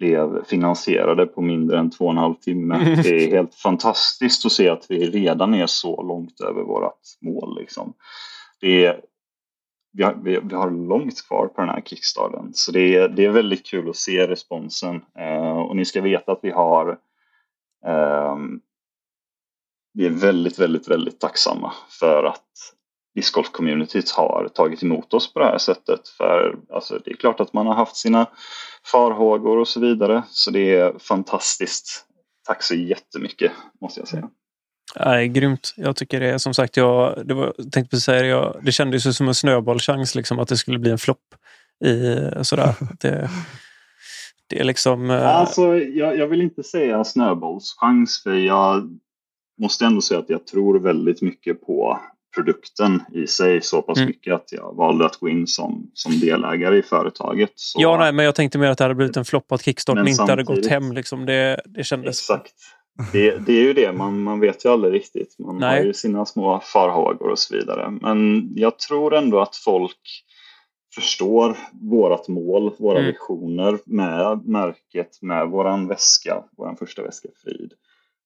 blev 0.00 0.44
finansierade 0.44 1.26
på 1.26 1.42
mindre 1.42 1.78
än 1.78 1.90
två 1.90 2.04
och 2.04 2.10
en 2.10 2.16
halv 2.16 2.34
timme. 2.34 2.74
Mm. 2.74 2.94
Det 3.02 3.24
är 3.24 3.30
helt 3.30 3.54
fantastiskt 3.54 4.46
att 4.46 4.52
se 4.52 4.68
att 4.68 4.86
vi 4.88 5.10
redan 5.10 5.54
är 5.54 5.66
så 5.66 6.02
långt 6.02 6.40
över 6.40 6.62
vårt 6.62 7.00
mål. 7.20 7.58
Liksom. 7.60 7.94
Det 8.60 8.84
är, 8.84 9.00
vi, 9.92 10.02
har, 10.02 10.14
vi, 10.24 10.40
vi 10.42 10.54
har 10.54 10.70
långt 10.70 11.26
kvar 11.26 11.46
på 11.46 11.60
den 11.60 11.70
här 11.70 11.80
kickstarten. 11.80 12.50
Så 12.52 12.72
det 12.72 12.96
är, 12.96 13.08
det 13.08 13.24
är 13.24 13.30
väldigt 13.30 13.66
kul 13.66 13.90
att 13.90 13.96
se 13.96 14.28
responsen. 14.28 15.02
Eh, 15.18 15.58
och 15.58 15.76
ni 15.76 15.84
ska 15.84 16.00
veta 16.00 16.32
att 16.32 16.40
vi 16.42 16.50
har 16.50 16.98
ehm, 17.86 18.60
vi 19.92 20.06
är 20.06 20.10
väldigt, 20.10 20.58
väldigt, 20.58 20.88
väldigt 20.88 21.20
tacksamma 21.20 21.72
för 22.00 22.24
att 22.24 22.74
discgolf-communityt 23.16 24.10
har 24.16 24.48
tagit 24.54 24.82
emot 24.82 25.14
oss 25.14 25.32
på 25.32 25.38
det 25.38 25.44
här 25.44 25.58
sättet. 25.58 26.08
För 26.08 26.56
alltså, 26.72 26.98
det 27.04 27.10
är 27.10 27.16
klart 27.16 27.40
att 27.40 27.52
man 27.52 27.66
har 27.66 27.74
haft 27.74 27.96
sina 27.96 28.26
farhågor 28.92 29.58
och 29.58 29.68
så 29.68 29.80
vidare. 29.80 30.22
Så 30.28 30.50
det 30.50 30.74
är 30.74 30.98
fantastiskt. 30.98 32.06
Tack 32.46 32.62
så 32.62 32.74
jättemycket 32.74 33.52
måste 33.80 34.00
jag 34.00 34.08
säga. 34.08 34.28
Nej, 35.04 35.28
grymt. 35.28 35.74
Jag 35.76 35.96
tycker 35.96 36.20
det 36.20 36.38
som 36.38 36.54
sagt, 36.54 36.76
jag 36.76 37.26
det 37.26 37.34
var, 37.34 37.52
tänkte 37.52 37.90
precis 37.90 38.04
säga 38.04 38.22
det, 38.22 38.28
jag, 38.28 38.60
det 38.62 38.72
kändes 38.72 39.06
ju 39.06 39.12
som 39.12 39.28
en 39.28 39.34
snöbollchans 39.34 40.14
liksom, 40.14 40.38
att 40.38 40.48
det 40.48 40.56
skulle 40.56 40.78
bli 40.78 40.90
en 40.90 40.98
flopp. 40.98 41.34
I, 41.84 42.44
sådär. 42.44 42.74
Det, 43.00 43.30
det 44.46 44.60
är 44.60 44.64
liksom... 44.64 45.10
eh, 45.10 45.36
Alltså, 45.36 45.76
jag, 45.76 46.16
jag 46.16 46.26
vill 46.26 46.42
inte 46.42 46.62
säga 46.62 47.04
snöbollschans 47.04 48.22
för 48.22 48.34
jag 48.34 48.98
måste 49.60 49.84
ändå 49.84 50.00
säga 50.00 50.20
att 50.20 50.30
jag 50.30 50.46
tror 50.46 50.78
väldigt 50.78 51.22
mycket 51.22 51.66
på 51.66 52.00
produkten 52.34 53.02
i 53.12 53.26
sig 53.26 53.60
så 53.62 53.82
pass 53.82 53.98
Mm. 53.98 54.06
mycket 54.08 54.34
att 54.34 54.52
jag 54.52 54.74
valde 54.76 55.06
att 55.06 55.16
gå 55.16 55.28
in 55.28 55.46
som, 55.46 55.90
som 55.94 56.20
delägare 56.20 56.78
i 56.78 56.82
företaget. 56.82 57.52
Så, 57.54 57.82
Ja, 57.82 57.96
nej, 57.98 58.12
men 58.12 58.24
jag 58.24 58.34
tänkte 58.34 58.58
mer 58.58 58.70
att 58.70 58.78
det 58.78 58.84
hade 58.84 58.94
blivit 58.94 59.16
en 59.16 59.24
flopp 59.24 59.52
att 59.52 59.62
kickstarten 59.64 60.08
inte 60.08 60.22
hade 60.22 60.42
gått 60.42 60.66
hem. 60.66 60.92
Liksom. 60.92 61.26
Det, 61.26 61.60
det 61.64 61.84
kändes... 61.84 62.20
Exakt. 62.20 62.54
Det, 63.12 63.38
det 63.46 63.52
är 63.52 63.62
ju 63.62 63.72
det, 63.72 63.92
man, 63.92 64.22
man 64.22 64.40
vet 64.40 64.64
ju 64.64 64.68
aldrig 64.68 64.94
riktigt. 64.94 65.38
Man 65.38 65.58
Nej. 65.58 65.78
har 65.78 65.84
ju 65.84 65.92
sina 65.92 66.26
små 66.26 66.60
farhågor 66.64 67.30
och 67.30 67.38
så 67.38 67.56
vidare. 67.56 67.90
Men 67.90 68.48
jag 68.56 68.78
tror 68.78 69.14
ändå 69.14 69.40
att 69.40 69.56
folk 69.56 69.96
förstår 70.94 71.56
vårat 71.72 72.28
mål, 72.28 72.72
våra 72.78 72.98
Mm. 72.98 73.10
visioner 73.12 73.78
med 73.86 74.46
märket, 74.48 75.18
med 75.22 75.48
våran 75.48 75.88
väska, 75.88 76.44
våran 76.58 76.76
första 76.76 77.02
väska 77.02 77.28
Frid. 77.44 77.72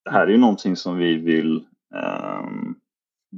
Det 0.04 0.10
här 0.10 0.26
är 0.26 0.30
ju 0.30 0.38
någonting 0.38 0.76
som 0.76 0.96
vi 0.98 1.14
vill 1.14 1.64
ehm, 1.96 2.74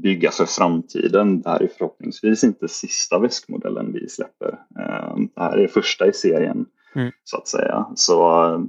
bygga 0.02 0.30
för 0.30 0.46
framtiden. 0.46 1.42
Det 1.42 1.50
här 1.50 1.62
är 1.62 1.68
förhoppningsvis 1.78 2.44
inte 2.44 2.68
sista 2.68 3.18
väskmodellen 3.18 3.92
vi 3.92 4.08
släpper. 4.08 4.48
Ehm, 4.48 5.28
det 5.34 5.42
här 5.42 5.58
är 5.58 5.68
första 5.68 6.06
i 6.06 6.12
serien 6.12 6.66
Mm. 6.96 7.12
så 7.24 7.36
att 7.36 7.48
säga. 7.48 7.86
Så 7.94 8.44
eh, 8.44 8.60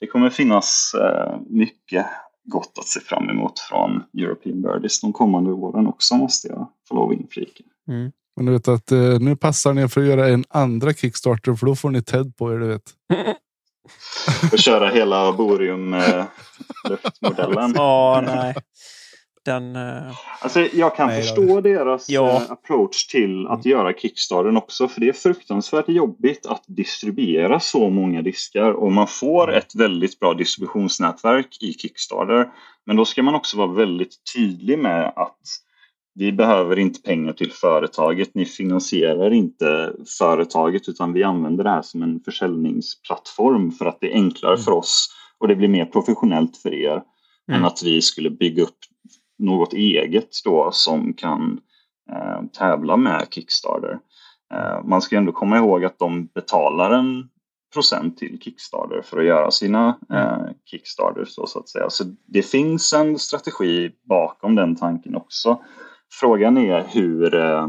det 0.00 0.06
kommer 0.06 0.30
finnas 0.30 0.94
eh, 0.94 1.36
mycket 1.48 2.06
gott 2.44 2.78
att 2.78 2.86
se 2.86 3.00
fram 3.00 3.30
emot 3.30 3.58
från 3.58 4.02
European 4.18 4.62
Birdies 4.62 5.00
de 5.00 5.12
kommande 5.12 5.50
åren 5.52 5.86
också 5.86 6.14
måste 6.14 6.48
jag 6.48 6.68
få 6.88 6.94
lov 6.94 7.10
att 7.10 7.16
inflika. 7.16 7.64
Mm. 7.88 8.12
Men 8.36 8.46
du 8.46 8.52
vet 8.52 8.68
att 8.68 8.92
eh, 8.92 9.18
nu 9.20 9.36
passar 9.36 9.72
ni 9.72 9.88
för 9.88 10.00
att 10.00 10.06
göra 10.06 10.28
en 10.28 10.44
andra 10.48 10.92
Kickstarter 10.92 11.54
för 11.54 11.66
då 11.66 11.76
får 11.76 11.90
ni 11.90 12.02
Ted 12.02 12.36
på 12.36 12.52
er. 12.52 12.58
Du 12.58 12.66
vet. 12.66 12.82
Och 14.52 14.58
köra 14.58 14.88
hela 14.88 15.32
Borium 15.32 15.94
eh, 15.94 16.24
luftmodellen. 16.88 17.72
Ja, 17.76 18.22
nej. 18.26 18.54
Den... 19.44 19.76
eh, 19.76 20.12
Alltså, 20.40 20.60
jag 20.60 20.96
kan 20.96 21.06
Nej, 21.08 21.22
förstå 21.22 21.60
deras 21.60 22.08
Ja. 22.10 22.30
eh, 22.42 22.50
approach 22.52 23.06
till 23.06 23.46
att 23.46 23.64
göra 23.66 23.92
Kickstarten 23.92 24.56
också. 24.56 24.88
För 24.88 25.00
det 25.00 25.08
är 25.08 25.12
fruktansvärt 25.12 25.88
jobbigt 25.88 26.46
att 26.46 26.64
distribuera 26.66 27.60
så 27.60 27.90
många 27.90 28.22
diskar. 28.22 28.72
Och 28.72 28.92
man 28.92 29.06
får 29.06 29.52
ett 29.54 29.74
väldigt 29.74 30.20
bra 30.20 30.34
distributionsnätverk 30.34 31.56
i 31.60 31.72
Kickstarter. 31.72 32.48
Men 32.86 32.96
då 32.96 33.04
ska 33.04 33.22
man 33.22 33.34
också 33.34 33.56
vara 33.56 33.72
väldigt 33.72 34.14
tydlig 34.36 34.78
med 34.78 35.12
att 35.16 35.40
vi 36.14 36.32
behöver 36.32 36.78
inte 36.78 37.02
pengar 37.02 37.32
till 37.32 37.52
företaget. 37.52 38.34
Ni 38.34 38.44
finansierar 38.44 39.30
inte 39.32 39.92
företaget 40.18 40.88
utan 40.88 41.12
vi 41.12 41.22
använder 41.22 41.64
det 41.64 41.70
här 41.70 41.82
som 41.82 42.02
en 42.02 42.20
försäljningsplattform 42.24 43.72
för 43.72 43.84
att 43.86 44.00
det 44.00 44.10
är 44.12 44.14
enklare 44.14 44.56
för 44.58 44.72
oss 44.72 45.08
och 45.38 45.48
det 45.48 45.56
blir 45.56 45.68
mer 45.68 45.84
professionellt 45.84 46.56
för 46.56 46.74
er 46.74 47.02
Mm. 47.48 47.60
än 47.60 47.66
att 47.66 47.82
vi 47.82 48.02
skulle 48.02 48.30
bygga 48.30 48.62
upp 48.62 48.78
något 49.38 49.72
eget 49.72 50.30
då 50.44 50.70
som 50.72 51.14
kan 51.14 51.60
eh, 52.10 52.42
tävla 52.58 52.96
med 52.96 53.26
Kickstarter. 53.30 53.98
Eh, 54.54 54.84
man 54.84 55.02
ska 55.02 55.16
ändå 55.16 55.32
komma 55.32 55.56
ihåg 55.56 55.84
att 55.84 55.98
de 55.98 56.26
betalar 56.26 56.90
en 56.90 57.28
procent 57.74 58.18
till 58.18 58.38
Kickstarter 58.40 59.02
för 59.02 59.18
att 59.18 59.24
göra 59.24 59.50
sina 59.50 59.98
eh, 60.12 60.54
Kickstarters 60.64 61.36
då, 61.36 61.46
så 61.46 61.58
att 61.58 61.68
säga. 61.68 61.90
Så 61.90 62.04
det 62.26 62.42
finns 62.42 62.92
en 62.92 63.18
strategi 63.18 63.90
bakom 64.08 64.54
den 64.54 64.76
tanken 64.76 65.16
också. 65.16 65.60
Frågan 66.20 66.56
är 66.58 66.84
hur 66.88 67.34
eh, 67.34 67.68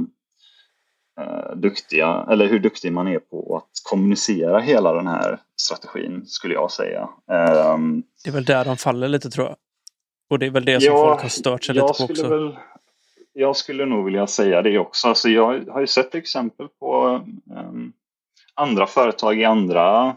eh, 1.20 1.56
duktiga, 1.56 2.28
eller 2.30 2.48
hur 2.48 2.60
duktig 2.60 2.94
man 2.94 3.08
är 3.08 3.20
på 3.20 3.58
att 3.58 3.72
kommunicera 3.90 4.60
hela 4.60 4.94
den 4.94 5.08
här 5.08 5.40
strategin 5.62 6.26
skulle 6.26 6.54
jag 6.54 6.72
säga. 6.72 7.10
Ehm, 7.32 8.04
Det 8.24 8.30
är 8.30 8.34
väl 8.34 8.46
där 8.46 8.66
de 8.66 8.78
faller 8.78 9.08
lite 9.08 9.30
tror 9.30 9.48
jag. 9.48 9.56
Och 10.30 10.40
det 10.40 10.46
är 10.46 10.50
väl 10.50 10.66
det 10.66 10.82
som 10.82 10.94
folk 10.94 11.22
har 11.22 11.30
stört 11.30 11.64
sig 11.64 11.76
lite 11.76 11.86
jag 11.86 11.88
på 11.88 11.94
skulle 11.94 12.12
också. 12.12 12.30
Väl, 12.30 12.58
jag 13.34 13.56
skulle 13.56 13.86
nog 13.86 14.06
vilja 14.06 14.28
säga 14.28 14.62
det 14.62 14.80
också. 14.80 15.08
Alltså 15.08 15.30
jag 15.30 15.66
har 15.70 15.82
ju 15.82 15.88
sett 15.88 16.16
exempel 16.16 16.68
på 16.80 17.22
um, 17.56 17.94
andra 18.54 18.88
företag 18.88 19.40
i 19.40 19.46
andra 19.46 20.16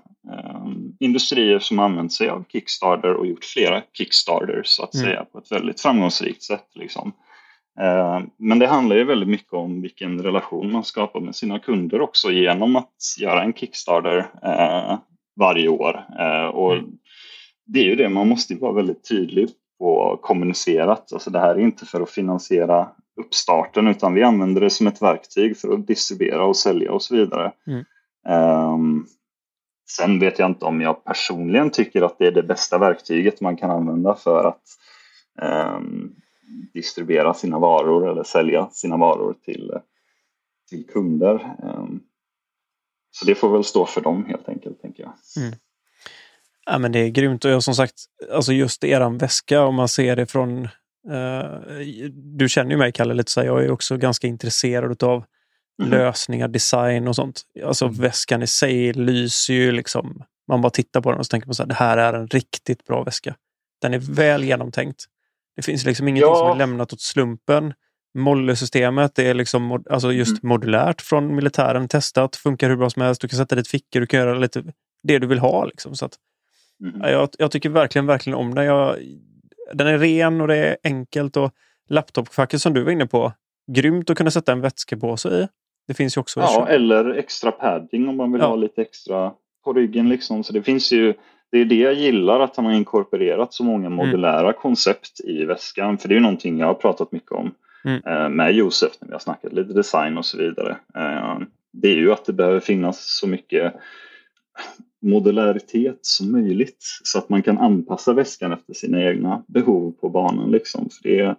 um, 0.63 0.97
industrier 1.01 1.59
som 1.59 1.79
använt 1.79 2.13
sig 2.13 2.29
av 2.29 2.45
Kickstarter 2.49 3.15
och 3.15 3.27
gjort 3.27 3.45
flera 3.45 3.83
Kickstarters 3.93 4.67
så 4.67 4.85
att 4.85 4.95
mm. 4.95 5.07
säga 5.07 5.25
på 5.25 5.39
ett 5.39 5.53
väldigt 5.53 5.81
framgångsrikt 5.81 6.43
sätt. 6.43 6.67
Liksom. 6.75 7.13
Uh, 7.81 8.21
men 8.37 8.59
det 8.59 8.67
handlar 8.67 8.97
ju 8.97 9.05
väldigt 9.05 9.29
mycket 9.29 9.53
om 9.53 9.83
vilken 9.83 10.23
relation 10.23 10.73
man 10.73 10.85
skapar 10.85 11.21
med 11.21 11.37
sina 11.37 11.59
kunder 11.59 12.01
också 12.01 12.31
genom 12.31 12.77
att 12.77 12.95
göra 13.21 13.43
en 13.43 13.53
Kickstarter 13.53 14.19
uh, 14.19 14.99
varje 15.37 15.69
år. 15.69 16.07
Uh, 16.21 16.47
och 16.47 16.73
mm. 16.73 16.91
Det 17.67 17.81
är 17.81 17.85
ju 17.85 17.97
det, 17.97 18.09
man 18.09 18.29
måste 18.29 18.55
vara 18.55 18.73
väldigt 18.73 19.09
tydlig 19.09 19.49
på 19.79 20.19
kommunicerat. 20.23 21.13
Alltså 21.13 21.31
det 21.31 21.39
här 21.39 21.55
är 21.55 21.59
inte 21.59 21.87
för 21.87 22.01
att 22.01 22.11
finansiera 22.11 22.89
uppstarten 23.21 23.89
utan 23.89 24.15
vi 24.15 24.23
använder 24.23 24.61
det 24.61 24.71
som 24.71 24.87
ett 24.87 25.03
verktyg 25.03 25.57
för 25.57 25.73
att 25.73 25.87
distribuera 25.87 26.45
och 26.45 26.57
sälja 26.57 26.93
och 26.93 27.03
så 27.03 27.17
vidare. 27.17 27.53
Mm. 27.67 27.85
Um, 28.75 29.07
sen 29.91 30.21
vet 30.21 30.39
jag 30.39 30.51
inte 30.51 30.65
om 30.65 30.81
jag 30.81 31.05
personligen 31.05 31.71
tycker 31.71 32.03
att 32.03 32.19
det 32.19 32.27
är 32.27 32.33
det 32.33 32.43
bästa 32.43 32.79
verktyget 32.79 33.41
man 33.41 33.57
kan 33.57 33.71
använda 33.71 34.15
för 34.15 34.45
att 34.45 34.63
um, 35.43 36.15
distribuera 36.73 37.35
sina 37.35 37.59
varor 37.59 38.11
eller 38.11 38.23
sälja 38.23 38.69
sina 38.73 38.97
varor 38.97 39.35
till, 39.45 39.73
till 40.69 40.87
kunder. 40.87 41.57
Um, 41.63 42.01
så 43.11 43.27
det 43.27 43.35
får 43.35 43.53
väl 43.53 43.65
stå 43.65 43.87
för 43.87 44.01
dem 44.01 44.25
helt 44.25 44.49
enkelt, 44.49 44.83
tänker 44.83 45.03
jag. 45.03 45.13
Mm. 45.45 45.59
Ja, 46.71 46.79
men 46.79 46.93
det 46.93 46.99
är 46.99 47.09
grymt 47.09 47.45
och 47.45 47.51
jag 47.51 47.63
som 47.63 47.75
sagt, 47.75 47.95
alltså 48.33 48.53
just 48.53 48.85
eran 48.85 49.19
väska 49.19 49.63
om 49.63 49.75
man 49.75 49.89
ser 49.89 50.17
det 50.17 50.27
från 50.27 50.69
Uh, 51.11 51.61
du 52.13 52.49
känner 52.49 52.71
ju 52.71 52.77
mig 52.77 52.93
Kalle 52.93 53.15
lite 53.15 53.33
så 53.33 53.41
här, 53.41 53.47
jag 53.47 53.65
är 53.65 53.71
också 53.71 53.97
ganska 53.97 54.27
intresserad 54.27 55.03
av 55.03 55.25
mm. 55.83 55.91
lösningar, 55.91 56.49
design 56.49 57.09
och 57.09 57.17
sånt. 57.17 57.43
Alltså 57.65 57.85
mm. 57.85 58.01
väskan 58.01 58.43
i 58.43 58.47
sig 58.47 58.93
lyser 58.93 59.55
ju 59.55 59.73
liksom. 59.73 60.23
Man 60.49 60.61
bara 60.61 60.71
tittar 60.71 61.01
på 61.01 61.11
den 61.11 61.19
och 61.19 61.27
så 61.27 61.31
tänker 61.31 61.49
man 61.49 61.55
så 61.55 61.63
här, 61.63 61.69
det 61.69 61.75
här 61.75 61.99
är 61.99 62.13
en 62.13 62.29
riktigt 62.29 62.85
bra 62.85 63.03
väska. 63.03 63.35
Den 63.83 63.95
är 63.95 63.99
väl 63.99 64.45
genomtänkt. 64.45 65.05
Det 65.57 65.63
finns 65.63 65.85
liksom 65.85 66.09
ingenting 66.09 66.31
ja. 66.31 66.39
som 66.39 66.51
är 66.51 66.57
lämnat 66.57 66.93
åt 66.93 67.01
slumpen. 67.01 67.75
Molle-systemet 68.19 69.19
är 69.19 69.35
liksom 69.35 69.85
alltså 69.91 70.13
just 70.13 70.43
mm. 70.43 70.49
modulärt 70.49 71.01
från 71.01 71.35
militären, 71.35 71.89
testat, 71.89 72.37
funkar 72.37 72.69
hur 72.69 72.77
bra 72.77 72.91
som 72.91 73.03
helst. 73.03 73.21
Du 73.21 73.29
kan 73.29 73.37
sätta 73.37 73.55
dit 73.55 73.69
fickor, 73.69 74.01
du 74.01 74.07
kan 74.07 74.21
göra 74.21 74.35
lite 74.35 74.65
det 75.03 75.19
du 75.19 75.27
vill 75.27 75.39
ha. 75.39 75.65
Liksom. 75.65 75.97
Så 75.97 76.05
att, 76.05 76.17
mm. 76.81 77.01
jag, 77.01 77.29
jag, 77.39 77.51
tycker 77.51 77.69
verkligen, 77.69 78.07
verkligen 78.07 78.39
om 78.39 78.55
den. 78.55 78.65
Jag, 78.65 78.97
den 79.73 79.87
är 79.87 79.99
ren 79.99 80.41
och 80.41 80.49
det 80.49 80.57
är 80.57 80.77
enkelt 80.85 81.37
och 81.37 81.51
laptopfacket 81.89 82.61
som 82.61 82.75
du 82.75 82.83
var 82.83 82.93
inne 82.93 83.07
på. 83.07 83.33
Grymt 83.73 84.11
att 84.11 84.17
kunna 84.17 84.31
sätta 84.31 84.53
en 84.53 84.61
vätskepåse 84.61 85.29
i. 85.29 85.49
Det 85.87 85.95
finns 85.95 86.17
ju 86.17 86.21
också. 86.21 86.41
Ja, 86.41 86.69
eller 86.69 87.15
extra 87.15 87.53
padding 87.53 88.09
om 88.09 88.17
man 88.17 88.33
vill 88.33 88.41
ja. 88.41 88.49
ha 88.49 88.57
lite 88.57 88.83
extra 88.83 89.33
på 89.65 89.73
ryggen 89.73 90.09
liksom. 90.09 90.45
Så 90.45 90.53
det 90.53 90.63
finns 90.63 90.93
ju 90.93 91.15
det 91.51 91.59
är 91.59 91.65
det 91.65 91.75
jag 91.75 91.95
gillar 91.95 92.41
att 92.41 92.57
han 92.57 92.65
har 92.65 92.73
inkorporerat 92.73 93.55
så 93.55 93.65
många 93.65 93.87
mm. 93.87 93.97
modulära 93.97 94.41
mm. 94.41 94.55
koncept 94.61 95.21
i 95.25 95.45
väskan. 95.45 95.99
För 95.99 96.09
det 96.09 96.13
är 96.13 96.17
ju 96.17 96.23
någonting 96.23 96.59
jag 96.59 96.67
har 96.67 96.75
pratat 96.75 97.13
mycket 97.13 97.33
om 97.33 97.55
mm. 97.85 98.03
Eh, 98.07 98.29
med 98.29 98.55
Josef 98.55 98.93
när 99.01 99.09
vi 99.09 99.13
har 99.13 99.21
snackat 99.21 99.53
lite 99.53 99.73
design 99.73 100.19
och 100.19 100.27
så 100.27 100.39
vidare. 100.39 100.77
Eh, 100.95 101.39
det 101.73 101.89
är 101.89 101.97
ju 101.97 102.13
att 102.13 102.25
det 102.25 102.33
behöver 102.33 102.61
finnas 102.61 103.19
så 103.21 103.27
mycket 103.27 103.75
modularitet 105.03 105.99
som 106.03 106.33
möjligt 106.33 106.85
så 107.05 107.19
att 107.19 107.29
man 107.29 107.43
kan 107.43 107.59
anpassa 107.59 108.13
väskan 108.13 108.53
efter 108.53 108.75
sina 108.75 109.03
egna 109.03 109.45
behov 109.49 109.93
på 109.93 110.09
banan. 110.09 110.51
Liksom. 110.51 110.89
För 110.91 111.09
det, 111.09 111.37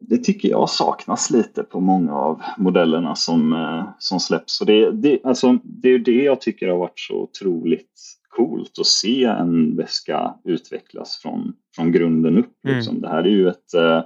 det 0.00 0.18
tycker 0.18 0.48
jag 0.48 0.70
saknas 0.70 1.30
lite 1.30 1.62
på 1.62 1.80
många 1.80 2.14
av 2.14 2.42
modellerna 2.58 3.14
som, 3.14 3.52
eh, 3.52 3.88
som 3.98 4.20
släpps. 4.20 4.60
Och 4.60 4.66
det, 4.66 4.90
det, 4.90 5.20
alltså, 5.24 5.58
det 5.64 5.88
är 5.88 5.98
det 5.98 6.22
jag 6.22 6.40
tycker 6.40 6.68
har 6.68 6.78
varit 6.78 7.00
så 7.00 7.14
otroligt 7.14 8.16
coolt 8.28 8.78
att 8.78 8.86
se 8.86 9.24
en 9.24 9.76
väska 9.76 10.34
utvecklas 10.44 11.18
från, 11.22 11.52
från 11.76 11.92
grunden 11.92 12.38
upp. 12.38 12.64
Mm. 12.64 12.76
Liksom. 12.76 13.00
Det 13.00 13.08
här 13.08 13.24
är 13.24 13.30
ju 13.30 13.48
ett 13.48 13.74
uh, 13.76 14.02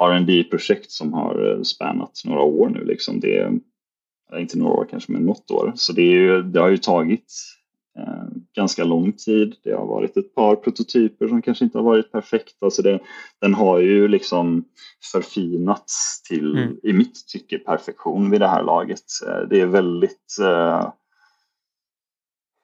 eh, 0.00 0.06
rd 0.08 0.50
projekt 0.50 0.90
som 0.90 1.12
har 1.12 1.46
uh, 1.46 1.62
spannat 1.62 2.22
några 2.24 2.40
år 2.40 2.68
nu. 2.68 2.84
Liksom. 2.84 3.20
Det 3.20 3.52
inte 4.32 4.58
några 4.58 4.72
år 4.72 4.86
kanske, 4.90 5.12
men 5.12 5.26
något 5.26 5.50
år. 5.50 5.72
Så 5.76 5.92
det, 5.92 6.02
ju, 6.02 6.42
det 6.42 6.60
har 6.60 6.68
ju 6.68 6.76
tagit 6.76 7.32
eh, 7.98 8.24
ganska 8.56 8.84
lång 8.84 9.12
tid. 9.12 9.54
Det 9.64 9.72
har 9.72 9.86
varit 9.86 10.16
ett 10.16 10.34
par 10.34 10.56
prototyper 10.56 11.28
som 11.28 11.42
kanske 11.42 11.64
inte 11.64 11.78
har 11.78 11.84
varit 11.84 12.12
perfekta. 12.12 12.70
Så 12.70 12.82
det, 12.82 13.00
den 13.40 13.54
har 13.54 13.78
ju 13.78 14.08
liksom 14.08 14.64
förfinats 15.12 16.22
till, 16.22 16.56
mm. 16.56 16.76
i 16.82 16.92
mitt 16.92 17.28
tycke, 17.28 17.58
perfektion 17.58 18.30
vid 18.30 18.40
det 18.40 18.48
här 18.48 18.62
laget. 18.62 19.04
Eh, 19.26 19.48
det 19.50 19.60
är 19.60 19.66
väldigt 19.66 20.38
eh, 20.40 20.92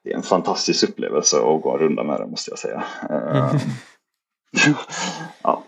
det 0.04 0.12
är 0.12 0.16
en 0.16 0.22
fantastisk 0.22 0.88
upplevelse 0.88 1.36
att 1.36 1.62
gå 1.62 1.78
runda 1.78 2.04
med 2.04 2.20
den 2.20 2.30
måste 2.30 2.50
jag 2.50 2.58
säga. 2.58 2.84
Mm. 3.10 3.58
ja, 5.42 5.64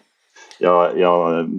jag, 0.59 0.99
jag, 0.99 1.51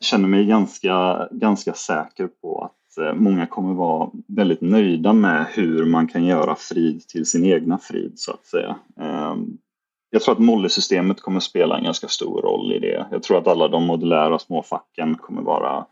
känner 0.00 0.28
mig 0.28 0.46
ganska, 0.46 1.28
ganska 1.30 1.74
säker 1.74 2.26
på 2.26 2.64
att 2.64 2.83
Eh, 2.83 2.83
många 3.14 3.46
kommer 3.46 3.74
vara 3.74 4.10
väldigt 4.28 4.60
nöjda 4.60 5.12
med 5.12 5.46
hur 5.54 5.84
man 5.84 6.08
kan 6.08 6.24
göra 6.24 6.54
frid 6.54 7.08
till 7.08 7.26
sin 7.26 7.44
egna 7.44 7.78
frid 7.78 8.12
så 8.16 8.32
att 8.32 8.46
säga. 8.46 8.76
Ehm, 9.00 9.58
jag 10.10 10.22
tror 10.22 10.34
att 10.34 10.40
Molly-systemet 10.40 11.20
kommer 11.20 11.40
spela 11.40 11.78
en 11.78 11.84
ganska 11.84 12.08
stor 12.08 12.42
roll 12.42 12.72
i 12.72 12.78
det. 12.78 13.06
Jag 13.10 13.22
tror 13.22 13.38
att 13.38 13.46
alla 13.46 13.68
de 13.68 13.86
modulära 13.86 14.38
småfacken 14.38 15.14
kommer 15.14 15.42
vara 15.42 15.86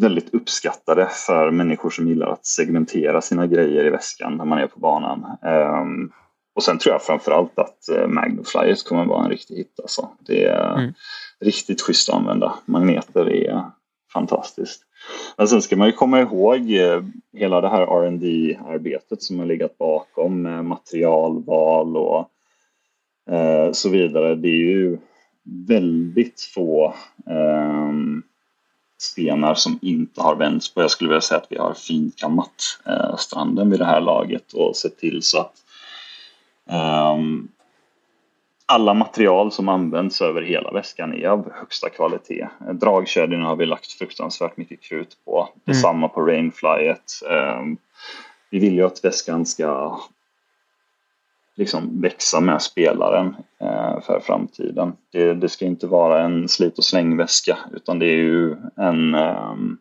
väldigt 0.00 0.34
uppskattade 0.34 1.08
för 1.26 1.50
människor 1.50 1.90
som 1.90 2.08
gillar 2.08 2.26
att 2.26 2.46
segmentera 2.46 3.20
sina 3.20 3.46
grejer 3.46 3.86
i 3.86 3.90
väskan 3.90 4.36
när 4.36 4.44
man 4.44 4.58
är 4.58 4.66
på 4.66 4.80
banan. 4.80 5.26
Ehm, 5.42 6.10
och 6.54 6.62
sen 6.62 6.78
tror 6.78 6.92
jag 6.92 7.02
framförallt 7.02 7.58
att 7.58 7.88
eh, 7.88 8.06
Magnoflyers 8.06 8.82
kommer 8.82 9.04
vara 9.04 9.24
en 9.24 9.30
riktig 9.30 9.54
hit. 9.56 9.80
Alltså. 9.82 10.08
Det 10.26 10.44
är 10.44 10.78
mm. 10.78 10.94
riktigt 11.40 11.82
schysst 11.82 12.08
att 12.08 12.14
använda. 12.14 12.54
Magneter 12.64 13.30
är 13.30 13.64
fantastiskt. 14.12 14.83
Men 15.36 15.48
sen 15.48 15.62
ska 15.62 15.76
man 15.76 15.86
ju 15.86 15.92
komma 15.92 16.20
ihåg 16.20 16.72
eh, 16.72 17.02
hela 17.32 17.60
det 17.60 17.68
här 17.68 17.86
rd 17.86 18.56
arbetet 18.66 19.22
som 19.22 19.38
har 19.38 19.46
legat 19.46 19.78
bakom 19.78 20.42
med 20.42 20.64
materialval 20.64 21.96
och 21.96 22.30
eh, 23.30 23.72
så 23.72 23.88
vidare. 23.88 24.34
Det 24.34 24.48
är 24.48 24.66
ju 24.70 24.98
väldigt 25.68 26.40
få 26.54 26.94
ehm, 27.26 28.22
stenar 28.98 29.54
som 29.54 29.78
inte 29.82 30.20
har 30.20 30.36
vänts 30.36 30.74
på. 30.74 30.80
Jag 30.80 30.90
skulle 30.90 31.08
vilja 31.08 31.20
säga 31.20 31.40
att 31.40 31.52
vi 31.52 31.58
har 31.58 31.74
finkammat 31.74 32.54
stranden 33.18 33.70
vid 33.70 33.80
det 33.80 33.84
här 33.84 34.00
laget 34.00 34.52
och 34.52 34.76
sett 34.76 34.98
till 34.98 35.22
så 35.22 35.38
att 35.38 35.54
um, 37.16 37.48
alla 38.66 38.94
material 38.94 39.52
som 39.52 39.68
används 39.68 40.22
över 40.22 40.42
hela 40.42 40.70
väskan 40.70 41.14
är 41.14 41.28
av 41.28 41.52
högsta 41.52 41.88
kvalitet. 41.88 42.48
Dragkedjorna 42.72 43.46
har 43.46 43.56
vi 43.56 43.66
lagt 43.66 43.92
fruktansvärt 43.92 44.56
mycket 44.56 44.80
krut 44.80 45.16
på. 45.24 45.40
Mm. 45.40 45.52
Detsamma 45.64 46.08
på 46.08 46.20
Rainflyet. 46.20 47.12
Ehm, 47.30 47.76
vi 48.50 48.58
vill 48.58 48.74
ju 48.74 48.82
att 48.82 49.04
väskan 49.04 49.46
ska 49.46 50.00
liksom 51.56 52.00
växa 52.00 52.40
med 52.40 52.62
spelaren 52.62 53.36
eh, 53.60 54.00
för 54.00 54.20
framtiden. 54.20 54.92
Det, 55.12 55.34
det, 55.34 55.48
ska 55.48 55.64
inte 55.64 55.86
vara 55.86 56.22
en 56.22 56.48
slit 56.48 56.78
och 56.78 56.84
slängväska 56.84 57.58
utan 57.72 57.98
det 57.98 58.06
är 58.06 58.16
ju 58.16 58.56
en 58.76 59.14
um, 59.14 59.78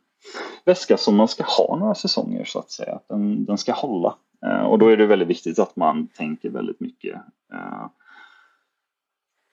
väska 0.65 0.97
som 0.97 1.15
man 1.15 1.27
ska 1.27 1.43
ha 1.43 1.75
några 1.75 1.95
säsonger 1.95 2.45
så 2.45 2.59
att 2.59 2.71
säga. 2.71 2.99
Den, 3.09 3.45
den 3.45 3.57
ska 3.57 3.73
hålla. 3.73 4.15
Uh, 4.45 4.63
och 4.63 4.79
då 4.79 4.87
är 4.87 4.97
det 4.97 5.05
väldigt 5.05 5.27
viktigt 5.27 5.59
att 5.59 5.75
man 5.75 6.07
tänker 6.07 6.49
väldigt 6.49 6.79
mycket 6.79 7.15
uh, 7.53 7.87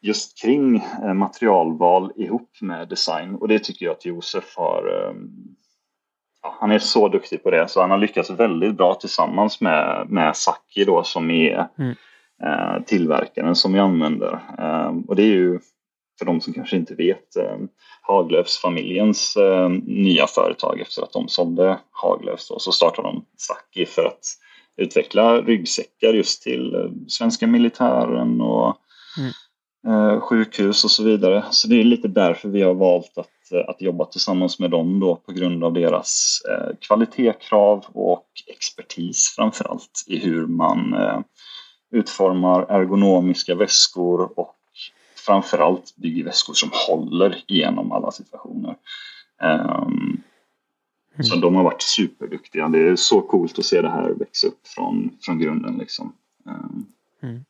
just 0.02 0.42
kring 0.42 0.76
eh, 0.76 1.14
materialval 1.14 2.12
ihop 2.16 2.50
med 2.60 2.88
design 2.88 3.34
och 3.34 3.48
det 3.48 3.58
tycker 3.58 3.86
jag 3.86 3.92
att 3.92 4.04
Josef 4.04 4.56
har 4.56 5.08
ehm, 5.10 5.28
ja, 6.42 6.56
han 6.60 6.70
är 6.70 6.78
så 6.78 7.08
duktig 7.08 7.42
på 7.42 7.50
det 7.50 7.68
så 7.68 7.80
han 7.80 7.90
har 7.90 7.98
lyckats 7.98 8.30
väldigt 8.30 8.76
bra 8.76 8.94
tillsammans 8.94 9.60
med, 9.60 10.06
med 10.08 10.36
Saki 10.36 10.84
då 10.84 11.02
som 11.02 11.30
är 11.30 11.68
mm. 11.78 11.94
eh, 12.42 12.82
tillverkaren 12.86 13.56
som 13.56 13.72
vi 13.72 13.78
använder. 13.78 14.40
Eh, 14.58 14.92
och 15.08 15.16
det 15.16 15.22
är 15.22 15.34
ju 15.34 15.58
för 16.18 16.26
de 16.26 16.40
som 16.40 16.52
kanske 16.52 16.76
inte 16.76 16.94
vet 16.94 17.36
eh, 17.36 17.58
Haglöfsfamiljens 18.02 19.36
eh, 19.36 19.68
nya 19.84 20.26
företag 20.26 20.80
efter 20.80 21.02
att 21.02 21.12
de 21.12 21.28
sålde 21.28 21.78
Haglöfs 21.90 22.48
då, 22.48 22.58
så 22.58 22.72
startade 22.72 23.08
de 23.08 23.24
Saki 23.36 23.86
för 23.86 24.04
att 24.04 24.24
utveckla 24.76 25.40
ryggsäckar 25.40 26.12
just 26.12 26.42
till 26.42 26.74
eh, 26.74 26.90
svenska 27.08 27.46
militären 27.46 28.40
och 28.40 28.76
mm 29.18 29.28
eh, 29.28 29.34
sjukhus 30.20 30.84
och 30.84 30.90
så 30.90 31.04
vidare. 31.04 31.44
Så 31.50 31.68
det 31.68 31.80
är 31.80 31.84
lite 31.84 32.08
därför 32.08 32.48
vi 32.48 32.62
har 32.62 32.74
valt 32.74 33.18
att, 33.18 33.52
eh, 33.52 33.68
att 33.68 33.82
jobba 33.82 34.04
tillsammans 34.04 34.58
med 34.58 34.70
dem 34.70 35.00
då 35.00 35.16
på 35.16 35.32
grund 35.32 35.64
av 35.64 35.72
deras 35.72 36.42
eh, 36.50 36.76
kvalitetskrav 36.80 37.84
och 37.92 38.26
expertis 38.46 39.34
framförallt 39.36 40.04
i 40.06 40.18
hur 40.18 40.46
man 40.46 40.94
eh, 40.94 41.20
utformar 41.90 42.66
ergonomiska 42.68 43.54
väskor 43.54 44.38
och 44.38 44.56
framförallt 45.26 45.96
bygger 45.96 46.24
väskor 46.24 46.54
som 46.54 46.70
håller 46.88 47.44
igenom 47.46 47.92
alla 47.92 48.10
situationer. 48.10 48.76
Um, 49.42 50.22
mm. 51.14 51.24
Så 51.24 51.36
de 51.36 51.54
har 51.54 51.64
varit 51.64 51.82
superduktiga. 51.82 52.68
Det 52.68 52.88
är 52.88 52.96
så 52.96 53.20
coolt 53.20 53.58
att 53.58 53.64
se 53.64 53.82
det 53.82 53.90
här 53.90 54.10
växa 54.10 54.46
upp 54.46 54.66
från, 54.66 55.10
från 55.20 55.38
grunden. 55.38 55.78
Liksom. 55.78 56.12
Um, 56.44 56.86
mm. 57.22 57.44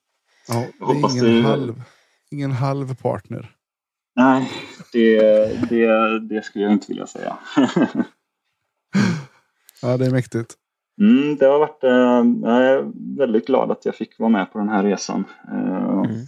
Ja, 0.48 0.66
det 0.78 0.84
är 0.84 1.12
ingen, 1.12 1.42
det... 1.42 1.48
halv, 1.48 1.82
ingen 2.30 2.52
halv 2.52 2.94
partner. 2.94 3.50
Nej, 4.16 4.50
det, 4.92 5.20
det, 5.68 6.18
det 6.20 6.42
skulle 6.44 6.64
jag 6.64 6.72
inte 6.72 6.86
vilja 6.88 7.06
säga. 7.06 7.38
ja, 9.82 9.96
det 9.96 10.06
är 10.06 10.10
mäktigt. 10.10 10.54
Mm, 11.00 11.36
det 11.36 11.46
har 11.46 11.58
varit, 11.58 11.84
eh, 11.84 12.50
jag 12.50 12.66
är 12.66 12.92
väldigt 13.18 13.46
glad 13.46 13.70
att 13.70 13.84
jag 13.84 13.94
fick 13.94 14.18
vara 14.18 14.30
med 14.30 14.52
på 14.52 14.58
den 14.58 14.68
här 14.68 14.84
resan. 14.84 15.24
Eh, 15.48 15.92
mm. 15.92 16.26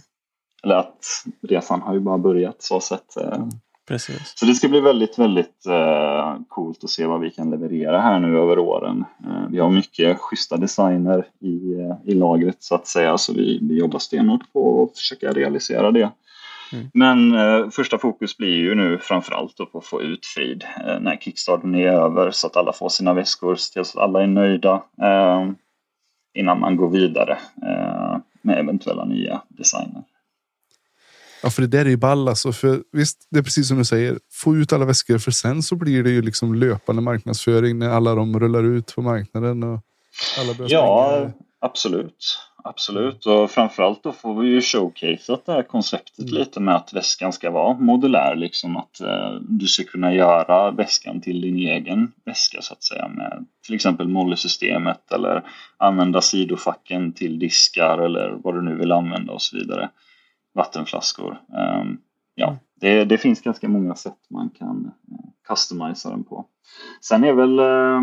Eller 0.63 0.75
att 0.75 1.05
resan 1.41 1.81
har 1.81 1.93
ju 1.93 1.99
bara 1.99 2.17
börjat 2.17 2.61
så 2.61 2.79
sett. 2.79 3.17
Eh. 3.17 3.47
Precis. 3.87 4.33
Så 4.35 4.45
det 4.45 4.53
ska 4.55 4.67
bli 4.69 4.79
väldigt, 4.79 5.19
väldigt 5.19 5.65
eh, 5.65 6.35
coolt 6.47 6.83
att 6.83 6.89
se 6.89 7.05
vad 7.05 7.19
vi 7.19 7.31
kan 7.31 7.49
leverera 7.49 8.01
här 8.01 8.19
nu 8.19 8.37
över 8.37 8.59
åren. 8.59 9.05
Eh, 9.25 9.49
vi 9.49 9.59
har 9.59 9.69
mycket 9.69 10.17
schyssta 10.19 10.57
designer 10.57 11.25
i, 11.39 11.73
eh, 11.79 12.11
i 12.11 12.15
lagret 12.15 12.63
så 12.63 12.75
att 12.75 12.87
säga, 12.87 13.17
så 13.17 13.33
vi, 13.33 13.59
vi 13.61 13.79
jobbar 13.79 13.99
stenhårt 13.99 14.53
på 14.53 14.83
att 14.83 14.97
försöka 14.97 15.31
realisera 15.31 15.91
det. 15.91 16.11
Mm. 16.73 16.89
Men 16.93 17.35
eh, 17.35 17.69
första 17.69 17.97
fokus 17.97 18.37
blir 18.37 18.57
ju 18.57 18.75
nu 18.75 18.97
framförallt 18.97 19.57
på 19.71 19.77
att 19.77 19.85
få 19.85 20.01
ut 20.01 20.25
frid 20.25 20.65
eh, 20.87 20.99
när 20.99 21.17
kickstarten 21.17 21.75
är 21.75 21.87
över 21.87 22.31
så 22.31 22.47
att 22.47 22.57
alla 22.57 22.73
får 22.73 22.89
sina 22.89 23.13
väskor, 23.13 23.55
så 23.55 23.79
att 23.79 23.97
alla 23.97 24.23
är 24.23 24.27
nöjda 24.27 24.83
eh, 25.01 25.49
innan 26.33 26.59
man 26.59 26.77
går 26.77 26.89
vidare 26.89 27.37
eh, 27.61 28.17
med 28.41 28.59
eventuella 28.59 29.05
nya 29.05 29.41
designer. 29.47 30.03
Ja, 31.43 31.49
för 31.49 31.61
det 31.61 31.67
där 31.67 31.85
är 31.85 31.89
ju 31.89 31.97
ball 31.97 32.27
alltså. 32.27 32.51
För 32.51 32.83
visst, 32.91 33.27
det 33.29 33.39
är 33.39 33.43
precis 33.43 33.67
som 33.67 33.77
du 33.77 33.85
säger. 33.85 34.19
Få 34.31 34.55
ut 34.55 34.73
alla 34.73 34.85
väskor 34.85 35.17
för 35.17 35.31
sen 35.31 35.63
så 35.63 35.75
blir 35.75 36.03
det 36.03 36.09
ju 36.09 36.21
liksom 36.21 36.55
löpande 36.55 37.01
marknadsföring 37.01 37.79
när 37.79 37.89
alla 37.89 38.15
de 38.15 38.39
rullar 38.39 38.63
ut 38.63 38.95
på 38.95 39.01
marknaden. 39.01 39.63
Och 39.63 39.79
alla 40.39 40.53
börjar 40.53 40.71
ja, 40.71 41.11
springa. 41.15 41.33
absolut. 41.61 42.39
Absolut, 42.65 43.25
och 43.25 43.51
framförallt 43.51 44.03
då 44.03 44.11
får 44.11 44.41
vi 44.41 44.47
ju 44.47 44.61
showcaseat 44.61 45.45
det 45.45 45.51
här 45.51 45.63
konceptet 45.63 46.19
mm. 46.19 46.33
lite 46.33 46.59
med 46.59 46.75
att 46.75 46.93
väskan 46.93 47.33
ska 47.33 47.51
vara 47.51 47.73
modulär. 47.73 48.35
Liksom 48.35 48.77
att 48.77 49.01
eh, 49.01 49.31
du 49.41 49.67
ska 49.67 49.83
kunna 49.83 50.13
göra 50.13 50.71
väskan 50.71 51.21
till 51.21 51.41
din 51.41 51.57
egen 51.57 52.11
väska 52.25 52.61
så 52.61 52.73
att 52.73 52.83
säga 52.83 53.07
med 53.07 53.45
till 53.65 53.75
exempel 53.75 54.07
Molly-systemet 54.07 55.11
eller 55.11 55.43
använda 55.77 56.21
sidofacken 56.21 57.13
till 57.13 57.39
diskar 57.39 57.97
eller 57.97 58.29
vad 58.43 58.55
du 58.55 58.61
nu 58.61 58.75
vill 58.75 58.91
använda 58.91 59.33
och 59.33 59.41
så 59.41 59.57
vidare. 59.57 59.89
Vattenflaskor. 60.53 61.31
Um, 61.31 62.01
ja, 62.35 62.47
mm. 62.47 62.59
det, 62.75 63.05
det, 63.05 63.17
finns 63.17 63.41
ganska 63.41 63.69
många 63.69 63.95
sätt 63.95 64.19
man 64.27 64.49
kan 64.49 64.91
uh, 65.11 65.17
customisa 65.47 66.09
den 66.09 66.23
på. 66.23 66.45
Sen 67.01 67.23
är 67.23 67.33
väl 67.33 67.59
uh, 67.59 68.01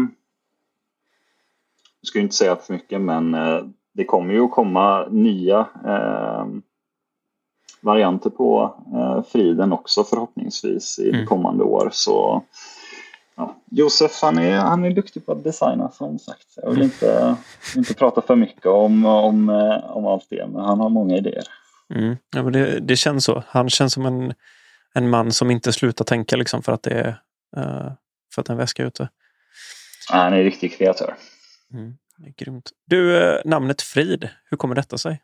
jag 2.01 2.07
ska 2.07 2.21
inte 2.21 2.35
säga 2.35 2.57
för 2.57 2.73
mycket 2.73 3.01
men 3.01 3.35
uh, 3.35 3.65
det 3.93 4.05
kommer 4.05 4.35
ju 4.35 4.45
att 4.45 4.51
komma 4.51 5.07
nya 5.11 5.59
eh, 5.85 6.47
varianter 7.81 8.31
på 8.31 8.75
eh, 8.95 9.23
friden 9.23 9.73
också 9.73 10.05
förhoppningsvis 10.05 10.99
i 10.99 11.11
mm. 11.11 11.27
kommande 11.27 11.65
år. 11.65 11.91
Så 11.93 12.43
ja, 13.37 13.57
Josef 13.71 14.23
han 14.23 14.39
är, 14.39 14.59
han 14.59 14.85
är 14.85 14.91
duktig 14.91 15.27
på 15.27 15.33
att 15.33 15.45
designa 15.45 15.91
som 15.91 16.19
sagt. 16.19 16.47
Jag 16.57 16.71
vill 16.71 16.83
inte, 16.83 17.37
inte 17.77 17.95
prata 17.95 18.23
för 18.23 18.37
mycket 18.37 18.67
om, 18.67 19.07
om, 19.07 19.49
eh, 19.49 19.97
om 19.97 20.07
allt 20.07 20.27
det 20.31 20.47
men 20.53 20.65
han 20.65 20.81
har 20.81 20.89
många 20.89 21.17
idéer. 21.17 21.45
Mm. 21.95 22.17
Ja, 22.35 22.43
men 22.43 22.53
det, 22.53 22.81
det 22.81 22.97
känns 22.97 23.25
så. 23.25 23.45
Han 23.47 23.71
känns 23.71 23.93
som 23.93 24.07
en, 24.07 24.35
en 24.95 25.11
man 25.11 25.33
som 25.33 25.51
inte 25.51 25.73
slutar 25.73 26.05
tänka 26.05 26.37
liksom 26.37 26.63
för 26.63 26.73
att 26.73 26.83
det 26.83 26.91
är, 26.91 27.09
uh, 27.57 27.93
för 28.35 28.43
att 28.43 28.49
en 28.49 28.57
väska 28.57 28.83
är 28.83 28.87
ute. 28.87 29.09
Han 30.09 30.33
är 30.33 30.39
en 30.39 30.45
riktig 30.45 30.79
kreatör. 30.79 31.15
Mm. 31.73 31.95
Grymt. 32.37 32.71
Du, 32.87 33.17
eh, 33.23 33.41
namnet 33.45 33.83
Frid, 33.83 34.29
hur 34.45 34.57
kommer 34.57 34.75
detta 34.75 34.99
sig? 34.99 35.23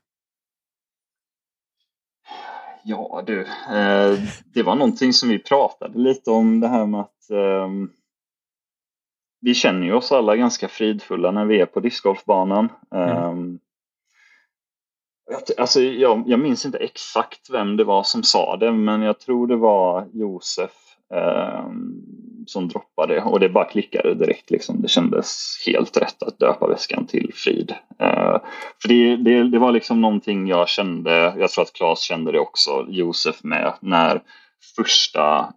Ja 2.85 3.23
du, 3.27 3.41
eh, 3.41 4.19
det 4.45 4.63
var 4.63 4.75
någonting 4.75 5.13
som 5.13 5.29
vi 5.29 5.39
pratade 5.39 5.99
lite 5.99 6.31
om 6.31 6.61
det 6.61 6.69
här 6.69 6.87
med 6.87 7.01
att 7.01 7.31
eh, 7.31 7.69
vi 9.41 9.55
känner 9.55 9.87
ju 9.87 9.93
oss 9.93 10.13
alla 10.13 10.37
ganska 10.37 10.69
fridfulla 10.69 11.31
när 11.31 11.45
vi 11.45 11.61
är 11.61 11.67
på 11.67 11.81
discgolfbanan. 11.81 12.69
Mm. 12.95 13.59
Alltså, 15.59 15.81
jag, 15.81 16.25
jag, 16.27 16.41
minns 16.41 16.65
inte 16.65 16.79
exakt 16.79 17.51
vem 17.51 17.77
det 17.77 17.85
var 17.85 18.03
som 18.03 18.23
sa 18.23 18.57
det, 18.57 18.73
men 18.73 19.03
jag 19.03 19.19
tror 19.19 19.47
det 19.47 19.57
var 19.57 20.09
Josef 20.13 20.71
eh, 21.15 21.65
som 22.47 22.69
droppade 22.69 23.23
och 23.23 23.41
det 23.41 23.49
bara 23.49 23.65
klickade 23.65 24.15
direkt. 24.15 24.51
Liksom. 24.51 24.83
Det 24.83 24.89
kändes 24.89 25.57
helt 25.67 25.97
rätt 25.97 26.23
att 26.23 26.39
döpa 26.39 26.67
väskan 26.67 27.07
till 27.07 27.31
Frid. 27.35 27.75
Eh, 27.99 28.37
för 28.83 28.89
det, 28.89 29.17
det, 29.17 29.51
det, 29.51 29.59
var 29.59 29.73
liksom 29.73 30.01
någonting 30.01 30.47
jag 30.47 30.69
kände, 30.69 31.35
jag 31.39 31.51
tror 31.51 31.65
att 31.65 31.73
Claes 31.73 32.01
kände 32.01 32.33
det 32.33 32.41
också, 32.41 32.87
Josef 32.89 33.45
med, 33.45 33.73
när 33.81 34.23
första 34.77 35.53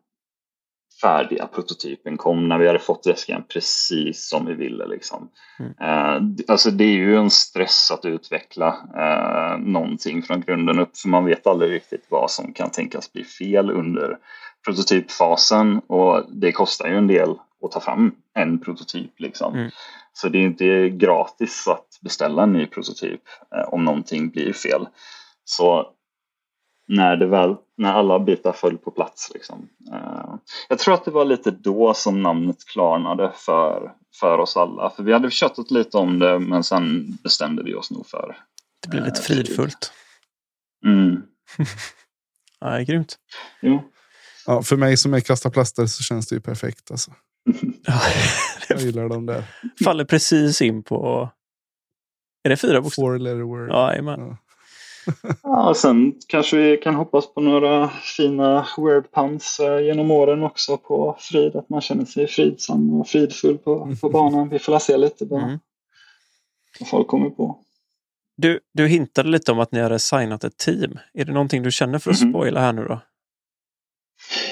färdiga 1.01 1.47
prototypen 1.47 2.17
kom 2.17 2.49
när 2.49 2.57
vi 2.57 2.67
hade 2.67 2.79
fått 2.79 3.07
väskan 3.07 3.43
precis 3.53 4.29
som 4.29 4.45
vi 4.45 4.53
ville. 4.53 4.87
Liksom. 4.87 5.29
Mm. 5.59 5.73
Eh, 5.81 6.43
alltså 6.47 6.71
det 6.71 6.83
är 6.83 6.97
ju 6.97 7.17
en 7.17 7.29
stress 7.29 7.91
att 7.91 8.05
utveckla 8.05 8.67
eh, 8.95 9.57
någonting 9.59 10.23
från 10.23 10.41
grunden 10.41 10.79
upp 10.79 10.97
för 10.97 11.09
man 11.09 11.25
vet 11.25 11.47
aldrig 11.47 11.71
riktigt 11.71 12.05
vad 12.09 12.31
som 12.31 12.53
kan 12.53 12.69
tänkas 12.69 13.13
bli 13.13 13.23
fel 13.23 13.71
under 13.71 14.17
prototypfasen 14.65 15.79
och 15.87 16.23
det 16.31 16.51
kostar 16.51 16.87
ju 16.87 16.97
en 16.97 17.07
del 17.07 17.35
att 17.65 17.71
ta 17.71 17.79
fram 17.79 18.11
en 18.33 18.59
prototyp. 18.59 19.19
Liksom. 19.19 19.55
Mm. 19.55 19.69
Så 20.13 20.29
det 20.29 20.37
är 20.37 20.43
inte 20.43 20.89
gratis 20.89 21.67
att 21.67 21.99
beställa 22.01 22.43
en 22.43 22.53
ny 22.53 22.65
prototyp 22.65 23.21
eh, 23.55 23.73
om 23.73 23.85
någonting 23.85 24.29
blir 24.29 24.53
fel. 24.53 24.87
Så 25.43 25.91
när, 26.89 27.15
det 27.15 27.27
väl, 27.27 27.55
när 27.77 27.93
alla 27.93 28.19
bitar 28.19 28.51
föll 28.51 28.77
på 28.77 28.91
plats. 28.91 29.31
Liksom. 29.33 29.69
Eh, 29.93 30.35
jag 30.69 30.79
tror 30.79 30.93
att 30.93 31.05
det 31.05 31.11
var 31.11 31.25
lite 31.25 31.51
då 31.51 31.93
som 31.93 32.21
namnet 32.21 32.65
klarnade 32.65 33.31
för, 33.35 33.91
för 34.19 34.37
oss 34.37 34.57
alla. 34.57 34.89
För 34.89 35.03
vi 35.03 35.13
hade 35.13 35.31
köttat 35.31 35.71
lite 35.71 35.97
om 35.97 36.19
det 36.19 36.39
men 36.39 36.63
sen 36.63 37.17
bestämde 37.23 37.63
vi 37.63 37.75
oss 37.75 37.91
nog 37.91 38.07
för 38.07 38.37
Det 38.81 38.89
blev 38.89 39.05
lite 39.05 39.19
eh, 39.19 39.23
fridfullt. 39.23 39.93
Mm. 40.85 41.23
ja, 42.59 42.79
grymt. 42.79 43.15
Jo. 43.61 43.81
Ja, 44.45 44.61
för 44.61 44.75
mig 44.75 44.97
som 44.97 45.13
är 45.13 45.19
kasta 45.19 45.49
plaster 45.49 45.85
så 45.85 46.03
känns 46.03 46.27
det 46.27 46.35
ju 46.35 46.41
perfekt. 46.41 46.91
Alltså. 46.91 47.11
jag 48.69 48.79
gillar 48.79 49.09
dem 49.09 49.25
där. 49.25 49.43
Faller 49.83 50.05
precis 50.05 50.61
in 50.61 50.83
på... 50.83 51.29
Är 52.43 52.49
det 52.49 52.57
fyra 52.57 52.81
bokstäver? 52.81 53.07
Four 53.07 53.19
letter 53.19 53.41
word. 53.41 53.69
Ja, 53.69 53.95
ja. 53.95 54.37
Ja, 55.43 55.73
sen 55.73 56.13
kanske 56.27 56.57
vi 56.57 56.77
kan 56.77 56.95
hoppas 56.95 57.33
på 57.33 57.41
några 57.41 57.89
fina 58.17 58.67
wordpuns 58.77 59.59
eh, 59.59 59.79
genom 59.79 60.11
åren 60.11 60.43
också 60.43 60.77
på 60.77 61.15
frid. 61.19 61.55
Att 61.55 61.69
man 61.69 61.81
känner 61.81 62.05
sig 62.05 62.27
fridsam 62.27 62.99
och 62.99 63.07
fridfull 63.07 63.57
på, 63.57 63.95
på 64.01 64.09
banan. 64.09 64.49
Vi 64.49 64.59
får 64.59 64.79
se 64.79 64.97
lite 64.97 65.25
bara 65.25 65.43
mm. 65.43 65.59
vad 66.79 66.89
folk 66.89 67.07
kommer 67.07 67.29
på. 67.29 67.59
Du, 68.37 68.59
du 68.73 68.87
hintade 68.87 69.29
lite 69.29 69.51
om 69.51 69.59
att 69.59 69.71
ni 69.71 69.79
hade 69.79 69.99
signat 69.99 70.43
ett 70.43 70.57
team. 70.57 70.99
Är 71.13 71.25
det 71.25 71.31
någonting 71.31 71.63
du 71.63 71.71
känner 71.71 71.99
för 71.99 72.11
att 72.11 72.21
mm. 72.21 72.33
spoila 72.33 72.59
här 72.59 72.73
nu 72.73 72.85
då? 72.85 72.99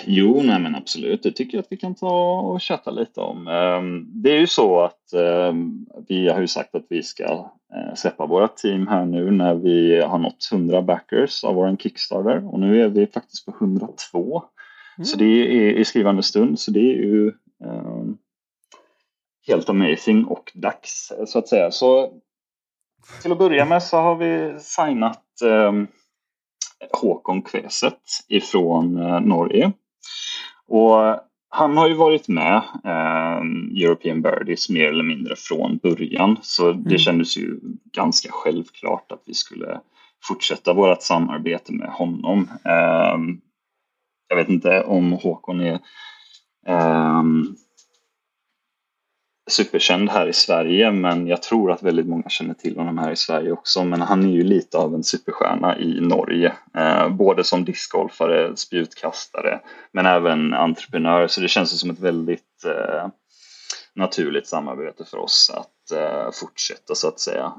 Jo, 0.05 0.41
nej 0.43 0.59
men 0.59 0.75
absolut. 0.75 1.23
Det 1.23 1.32
tycker 1.32 1.57
jag 1.57 1.63
att 1.63 1.71
vi 1.71 1.78
kan 1.78 1.95
ta 1.95 2.39
och 2.39 2.63
chatta 2.63 2.91
lite 2.91 3.21
om. 3.21 3.47
Ehm, 3.47 4.05
det 4.21 4.30
är 4.30 4.39
ju 4.39 4.47
så 4.47 4.82
att 4.82 5.13
ehm, 5.13 5.86
vi 6.07 6.30
har 6.30 6.41
ju 6.41 6.47
sagt 6.47 6.75
att 6.75 6.86
vi 6.89 7.03
ska 7.03 7.23
eh, 7.73 7.95
släppa 7.95 8.25
våra 8.25 8.47
team 8.47 8.88
här 8.88 9.05
nu 9.05 9.32
när 9.32 9.55
vi 9.55 10.01
har 10.01 10.19
nått 10.19 10.49
100 10.51 10.82
backers 10.82 11.43
av 11.43 11.55
vår 11.55 11.75
Kickstarter 11.78 12.53
och 12.53 12.59
nu 12.59 12.84
är 12.84 12.88
vi 12.88 13.07
faktiskt 13.07 13.45
på 13.45 13.53
102. 13.61 14.43
Mm. 14.97 15.05
Så 15.05 15.17
det 15.17 15.25
är 15.25 15.73
i 15.73 15.86
skrivande 15.86 16.23
stund, 16.23 16.59
så 16.59 16.71
det 16.71 16.80
är 16.80 16.95
ju 16.95 17.34
um, 17.63 18.17
helt 19.47 19.69
amazing 19.69 20.25
och 20.25 20.51
dags 20.53 21.13
så 21.28 21.39
att 21.39 21.47
säga. 21.47 21.71
Så 21.71 22.13
till 23.21 23.32
att 23.32 23.38
börja 23.38 23.65
med 23.65 23.84
så 23.84 23.97
har 23.97 24.15
vi 24.15 24.59
signat 24.59 25.23
Håkon 27.01 27.41
Kveset 27.41 28.01
ifrån 28.28 28.97
uh, 28.97 29.19
Norge. 29.21 29.71
Och 30.67 31.19
han 31.49 31.78
har 31.78 31.88
ju 31.88 31.93
varit 31.93 32.28
med 32.28 32.55
eh, 32.84 33.41
European 33.84 34.21
Birdies 34.21 34.69
mer 34.69 34.88
eller 34.88 35.03
mindre 35.03 35.36
från 35.38 35.78
början 35.78 36.38
så 36.41 36.71
det 36.71 36.89
mm. 36.89 36.97
kändes 36.97 37.38
ju 37.38 37.59
ganska 37.93 38.30
självklart 38.32 39.11
att 39.11 39.23
vi 39.25 39.34
skulle 39.34 39.80
fortsätta 40.23 40.73
vårt 40.73 41.01
samarbete 41.01 41.73
med 41.73 41.89
honom. 41.89 42.49
Eh, 42.65 43.17
jag 44.28 44.36
vet 44.36 44.49
inte 44.49 44.84
om 44.84 45.11
Håkon 45.11 45.61
är 45.61 45.80
eh, 46.67 47.23
superkänd 49.48 50.10
här 50.10 50.28
i 50.28 50.34
Sverige 50.34 50.91
men 50.91 51.28
jag 51.28 51.41
tror 51.41 51.72
att 51.72 51.84
väldigt 51.84 52.08
många 52.08 52.30
känner 52.30 52.54
till 52.54 52.78
honom 52.78 52.98
här 52.98 53.12
i 53.12 53.16
Sverige 53.16 53.52
också. 53.52 53.84
Men 53.84 54.02
han 54.02 54.24
är 54.24 54.34
ju 54.34 54.43
lite 54.43 54.78
av 54.78 54.95
en 54.95 55.04
superstjärna 55.04 55.80
i 55.80 56.02
Norge. 56.02 56.54
Eh, 56.78 57.10
både 57.10 57.43
som 57.43 57.66
discgolfare, 57.66 58.56
spjutkastare 58.56 59.60
men 59.91 60.06
även 60.06 60.54
entreprenör. 60.54 61.28
Så 61.28 61.41
det 61.41 61.48
känns 61.48 61.80
som 61.80 61.89
ett 61.89 62.00
väldigt 62.00 62.66
eh, 62.66 63.08
naturligt 63.98 64.48
samarbete 64.48 65.06
för 65.06 65.18
oss 65.18 65.52
att 65.54 65.98
uh, 65.98 66.32
fortsätta 66.34 66.95
så 66.95 67.08
att 67.08 67.20
säga. 67.20 67.54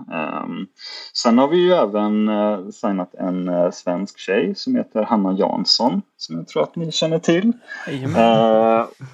Um, 0.44 0.66
sen 1.12 1.38
har 1.38 1.48
vi 1.48 1.56
ju 1.56 1.72
även 1.72 2.28
uh, 2.28 2.70
signat 2.70 3.14
en 3.14 3.48
uh, 3.48 3.70
svensk 3.70 4.18
tjej 4.18 4.54
som 4.54 4.76
heter 4.76 5.02
Hanna 5.02 5.32
Jansson 5.32 6.02
som 6.16 6.36
jag 6.36 6.48
tror 6.48 6.62
att 6.62 6.76
ni 6.76 6.92
känner 6.92 7.18
till. 7.18 7.52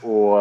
och 0.03 0.39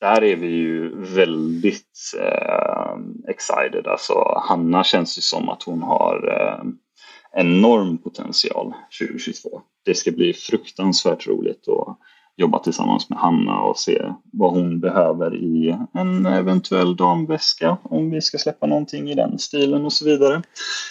där 0.00 0.24
är 0.24 0.36
vi 0.36 0.46
ju 0.46 1.02
väldigt 1.14 2.12
eh, 2.20 2.98
excited. 3.28 3.86
Alltså 3.86 4.42
Hanna 4.48 4.84
känns 4.84 5.18
ju 5.18 5.22
som 5.22 5.48
att 5.48 5.62
hon 5.62 5.82
har 5.82 6.28
eh, 6.28 6.64
enorm 7.40 7.98
potential 7.98 8.74
2022. 9.00 9.62
Det 9.84 9.94
ska 9.94 10.10
bli 10.10 10.32
fruktansvärt 10.32 11.26
roligt 11.26 11.68
att 11.68 11.98
jobba 12.36 12.58
tillsammans 12.58 13.10
med 13.10 13.18
Hanna 13.18 13.60
och 13.60 13.78
se 13.78 14.12
vad 14.32 14.50
hon 14.50 14.80
behöver 14.80 15.36
i 15.36 15.76
en 15.94 16.26
eventuell 16.26 16.96
damväska 16.96 17.78
om 17.82 18.10
vi 18.10 18.20
ska 18.20 18.38
släppa 18.38 18.66
någonting 18.66 19.10
i 19.10 19.14
den 19.14 19.38
stilen 19.38 19.84
och 19.84 19.92
så 19.92 20.04
vidare. 20.04 20.42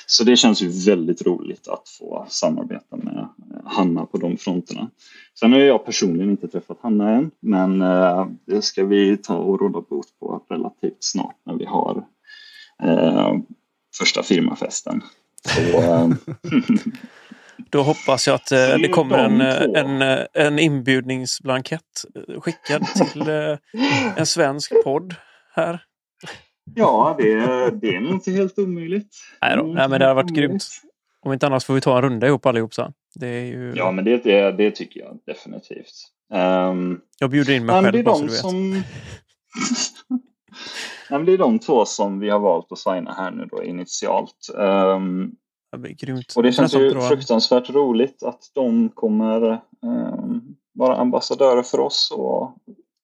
Så 0.05 0.23
det 0.23 0.35
känns 0.35 0.61
ju 0.61 0.69
väldigt 0.85 1.21
roligt 1.21 1.67
att 1.67 1.89
få 1.99 2.25
samarbeta 2.29 2.95
med 2.97 3.29
Hanna 3.69 4.05
på 4.05 4.17
de 4.17 4.37
fronterna. 4.37 4.89
Sen 5.39 5.53
har 5.53 5.59
jag 5.59 5.85
personligen 5.85 6.29
inte 6.29 6.47
träffat 6.47 6.77
Hanna 6.81 7.09
än 7.09 7.31
men 7.39 7.81
eh, 7.81 8.27
det 8.45 8.61
ska 8.61 8.85
vi 8.85 9.17
ta 9.17 9.35
och 9.35 9.59
råda 9.59 9.81
bot 9.81 10.19
på 10.19 10.43
relativt 10.49 10.97
snart 11.03 11.35
när 11.45 11.53
vi 11.53 11.65
har 11.65 12.03
eh, 12.83 13.33
första 13.97 14.23
firmafesten. 14.23 15.03
Så, 15.45 15.61
eh, 15.61 16.09
Då 17.69 17.81
hoppas 17.81 18.27
jag 18.27 18.35
att 18.35 18.51
eh, 18.51 18.57
det 18.57 18.87
kommer 18.87 19.17
en, 19.17 19.41
en, 19.75 20.25
en 20.33 20.59
inbjudningsblankett 20.59 22.05
skickad 22.39 22.85
till 22.85 23.29
en 24.17 24.25
svensk 24.25 24.83
podd 24.83 25.15
här. 25.55 25.83
Ja, 26.75 27.15
det, 27.17 27.35
det 27.81 27.95
är 27.95 27.99
nog 27.99 28.11
inte 28.11 28.31
helt 28.31 28.59
omöjligt. 28.59 29.15
Nej, 29.41 29.57
då. 29.57 29.63
Nej 29.63 29.89
men 29.89 29.99
det 29.99 30.05
har 30.05 30.15
varit 30.15 30.35
grymt. 30.35 30.63
Om 31.25 31.33
inte 31.33 31.47
annars 31.47 31.65
får 31.65 31.73
vi 31.73 31.81
ta 31.81 31.95
en 31.95 32.01
runda 32.01 32.27
ihop 32.27 32.45
allihop 32.45 32.73
sen. 32.73 32.93
Det 33.15 33.27
är 33.27 33.45
ju... 33.45 33.73
Ja, 33.75 33.91
men 33.91 34.05
det, 34.05 34.23
det, 34.23 34.51
det 34.51 34.71
tycker 34.71 34.99
jag 34.99 35.19
definitivt. 35.25 35.93
Um, 36.33 37.01
jag 37.19 37.29
bjuder 37.29 37.53
in 37.53 37.65
mig 37.65 37.83
själv 37.83 37.91
det 37.91 37.99
är 37.99 38.03
de 38.03 38.29
som... 38.29 38.71
Nej, 41.09 41.23
det 41.23 41.31
är 41.31 41.37
de 41.37 41.59
två 41.59 41.85
som 41.85 42.19
vi 42.19 42.29
har 42.29 42.39
valt 42.39 42.71
att 42.71 42.79
signa 42.79 43.13
här 43.13 43.31
nu 43.31 43.45
då 43.45 43.63
initialt. 43.63 44.49
Um, 44.55 45.35
det 45.71 45.77
blir 45.77 45.93
grymt. 45.93 46.33
Och 46.35 46.43
det 46.43 46.51
känns 46.51 46.75
ju 46.75 46.91
bra. 46.91 47.01
fruktansvärt 47.01 47.69
roligt 47.69 48.23
att 48.23 48.51
de 48.53 48.89
kommer 48.89 49.51
eh, 49.51 49.59
vara 50.73 50.95
ambassadörer 50.97 51.63
för 51.63 51.79
oss 51.79 52.11
och 52.15 52.55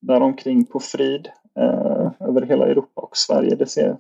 däromkring 0.01 0.65
på 0.65 0.79
frid 0.79 1.27
eh, 1.59 2.27
över 2.27 2.41
hela 2.41 2.67
Europa 2.67 3.01
och 3.01 3.17
Sverige 3.17 3.55
det 3.55 3.67
ser 3.67 3.97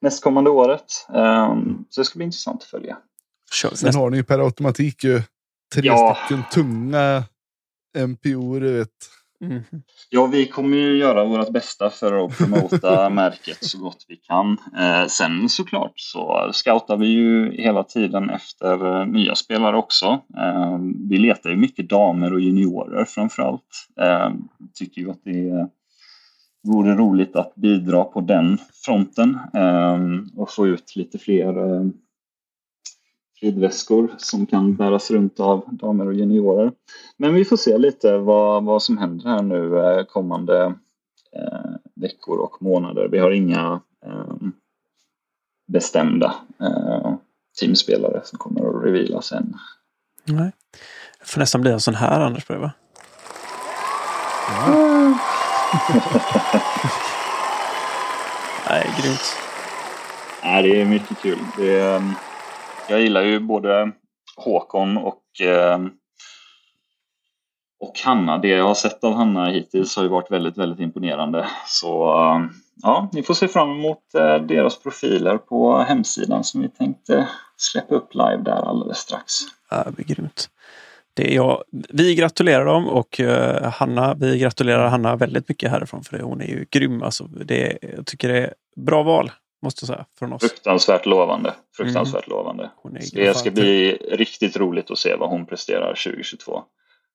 nästkommande 0.00 0.50
året. 0.50 1.06
Eh, 1.14 1.56
så 1.90 2.00
det 2.00 2.04
ska 2.04 2.16
bli 2.16 2.24
intressant 2.24 2.62
att 2.62 2.68
följa. 2.68 2.98
Sen 3.74 3.94
har 3.94 4.10
ni 4.10 4.16
ju 4.16 4.24
per 4.24 4.38
automatik 4.38 5.04
ju 5.04 5.22
tre 5.74 5.86
ja. 5.86 6.18
stycken 6.24 6.44
tunga 6.52 7.24
MPO, 7.98 8.58
vet. 8.60 8.88
Mm. 9.40 9.62
Ja, 10.10 10.26
vi 10.26 10.46
kommer 10.46 10.76
ju 10.76 10.96
göra 10.96 11.24
vårt 11.24 11.50
bästa 11.50 11.90
för 11.90 12.24
att 12.24 12.38
promota 12.38 13.10
märket 13.10 13.58
så 13.60 13.78
gott 13.78 14.04
vi 14.08 14.16
kan. 14.16 14.56
Eh, 14.78 15.06
sen 15.06 15.48
såklart 15.48 15.92
så 15.96 16.50
scoutar 16.52 16.96
vi 16.96 17.06
ju 17.06 17.52
hela 17.52 17.84
tiden 17.84 18.30
efter 18.30 19.00
eh, 19.00 19.06
nya 19.06 19.34
spelare 19.34 19.76
också. 19.76 20.06
Eh, 20.36 20.78
vi 21.10 21.18
letar 21.18 21.50
ju 21.50 21.56
mycket 21.56 21.88
damer 21.88 22.32
och 22.32 22.40
juniorer 22.40 23.04
framförallt. 23.04 23.88
Eh, 24.00 24.30
tycker 24.74 25.00
ju 25.02 25.10
att 25.10 25.24
det 25.24 25.68
vore 26.62 26.94
roligt 26.94 27.36
att 27.36 27.54
bidra 27.54 28.04
på 28.04 28.20
den 28.20 28.58
fronten 28.84 29.38
eh, 29.54 29.98
och 30.40 30.52
få 30.52 30.66
ut 30.66 30.96
lite 30.96 31.18
fler 31.18 31.54
eh, 33.36 33.40
skidväskor 33.40 34.14
som 34.18 34.46
kan 34.46 34.76
bäras 34.76 35.10
runt 35.10 35.40
av 35.40 35.64
damer 35.68 36.06
och 36.06 36.14
juniorer. 36.14 36.72
Men 37.16 37.34
vi 37.34 37.44
får 37.44 37.56
se 37.56 37.78
lite 37.78 38.18
vad, 38.18 38.64
vad 38.64 38.82
som 38.82 38.98
händer 38.98 39.28
här 39.28 39.42
nu 39.42 39.78
eh, 39.78 40.04
kommande 40.04 40.74
eh, 41.32 41.70
veckor 41.94 42.38
och 42.38 42.62
månader. 42.62 43.08
Vi 43.08 43.18
har 43.18 43.30
inga 43.30 43.80
eh, 44.06 44.34
bestämda 45.68 46.34
eh, 46.60 47.14
teamspelare 47.60 48.20
som 48.24 48.38
kommer 48.38 48.68
att 48.68 48.84
revealas 48.84 49.32
än. 49.32 49.54
Nej. 50.24 50.52
Det 51.18 51.26
får 51.26 51.40
nästan 51.40 51.60
bli 51.60 51.70
en 51.70 51.80
sån 51.80 51.94
här 51.94 52.20
Anders 52.20 52.48
va? 52.48 52.72
Mm. 54.66 55.14
Nej, 58.70 58.90
grymt. 59.00 59.36
Nej, 60.42 60.62
det 60.62 60.80
är 60.80 60.84
mycket 60.84 61.18
kul. 61.18 61.38
Det 61.56 61.80
är, 61.80 61.96
ehm, 61.96 62.12
jag 62.88 63.00
gillar 63.00 63.22
ju 63.22 63.40
både 63.40 63.92
Håkon 64.36 64.96
och 64.96 65.40
eh, 65.40 65.78
och 67.80 68.00
Hanna. 68.04 68.38
Det 68.38 68.48
jag 68.48 68.64
har 68.64 68.74
sett 68.74 69.04
av 69.04 69.14
Hanna 69.14 69.46
hittills 69.46 69.96
har 69.96 70.02
ju 70.02 70.08
varit 70.08 70.30
väldigt, 70.30 70.58
väldigt 70.58 70.80
imponerande. 70.80 71.48
Så 71.66 72.20
eh, 72.20 72.40
ja, 72.82 73.10
ni 73.12 73.22
får 73.22 73.34
se 73.34 73.48
fram 73.48 73.70
emot 73.70 74.14
eh, 74.14 74.36
deras 74.36 74.82
profiler 74.82 75.38
på 75.38 75.78
hemsidan 75.78 76.44
som 76.44 76.62
vi 76.62 76.68
tänkte 76.68 77.28
släppa 77.56 77.94
upp 77.94 78.14
live 78.14 78.42
där 78.44 78.68
alldeles 78.68 78.98
strax. 78.98 79.32
Ja, 79.70 79.84
det 79.86 79.92
blir 79.92 80.04
grymt. 80.04 80.48
Det 81.14 81.32
är 81.32 81.34
jag, 81.34 81.62
vi 81.70 82.14
gratulerar 82.14 82.64
dem 82.64 82.88
och 82.88 83.20
eh, 83.20 83.72
Hanna, 83.72 84.14
vi 84.14 84.38
gratulerar 84.38 84.88
Hanna 84.88 85.16
väldigt 85.16 85.48
mycket 85.48 85.70
härifrån 85.70 86.04
för 86.04 86.18
det, 86.18 86.24
hon 86.24 86.40
är 86.40 86.46
ju 86.46 86.66
grym. 86.70 87.02
Alltså, 87.02 87.24
det, 87.24 87.78
jag 87.96 88.06
tycker 88.06 88.28
det 88.28 88.38
är 88.38 88.54
bra 88.76 89.02
val 89.02 89.30
måste 89.62 89.82
jag 89.82 89.86
säga. 89.86 90.06
Från 90.18 90.32
oss. 90.32 90.42
Fruktansvärt 90.42 91.06
lovande. 91.06 91.54
Fruktansvärt 91.76 92.26
mm. 92.26 92.36
lovande. 92.36 92.70
Det 93.12 93.36
ska 93.36 93.50
bli 93.50 93.92
riktigt 93.92 94.56
roligt 94.56 94.90
att 94.90 94.98
se 94.98 95.16
vad 95.16 95.30
hon 95.30 95.46
presterar 95.46 95.88
2022. 95.88 96.62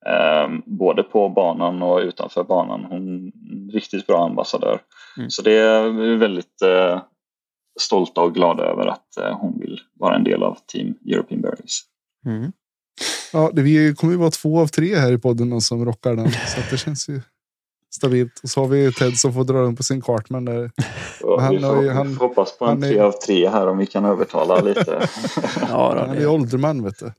Eh, 0.05 0.49
både 0.65 1.03
på 1.03 1.29
banan 1.29 1.81
och 1.81 1.99
utanför 1.99 2.43
banan. 2.43 2.85
Hon 2.85 3.27
är 3.27 3.71
riktigt 3.71 4.07
bra 4.07 4.25
ambassadör. 4.25 4.81
Mm. 5.17 5.29
Så 5.29 5.41
det 5.41 5.57
är 5.57 5.89
vi 5.89 6.15
väldigt 6.15 6.61
eh, 6.61 7.01
stolta 7.79 8.21
och 8.21 8.33
glada 8.33 8.63
över 8.63 8.87
att 8.87 9.17
eh, 9.17 9.37
hon 9.37 9.59
vill 9.59 9.79
vara 9.93 10.15
en 10.15 10.23
del 10.23 10.43
av 10.43 10.57
Team 10.67 10.93
European 11.07 11.41
Birdies. 11.41 11.81
Mm. 12.25 12.51
Ja, 13.33 13.51
det, 13.53 13.61
vi 13.61 13.95
kommer 13.95 14.13
ju 14.13 14.19
vara 14.19 14.31
två 14.31 14.59
av 14.59 14.67
tre 14.67 14.95
här 14.95 15.11
i 15.11 15.17
podden 15.17 15.61
som 15.61 15.85
rockar 15.85 16.15
den. 16.15 16.31
Så 16.31 16.61
det 16.71 16.77
känns 16.77 17.09
ju 17.09 17.21
stabilt. 17.93 18.39
Och 18.43 18.49
så 18.49 18.59
har 18.59 18.67
vi 18.67 18.93
Ted 18.93 19.17
som 19.17 19.33
får 19.33 19.43
dra 19.43 19.61
den 19.61 19.75
på 19.75 19.83
sin 19.83 20.01
Cartman 20.01 20.45
där. 20.45 20.71
Ja, 21.21 21.39
han, 21.39 21.55
vi 21.55 21.61
får, 21.61 21.89
han, 21.89 22.17
hoppas 22.17 22.57
på 22.57 22.65
en 22.65 22.81
tre 22.81 22.97
är... 22.97 23.03
av 23.03 23.11
tre 23.11 23.49
här 23.49 23.67
om 23.67 23.77
vi 23.77 23.85
kan 23.85 24.05
övertala 24.05 24.61
lite. 24.61 24.81
ja, 25.69 25.93
då, 25.95 25.99
han 25.99 26.17
är 26.17 26.27
ålderman 26.27 26.83
vet 26.83 26.99
du. 26.99 27.11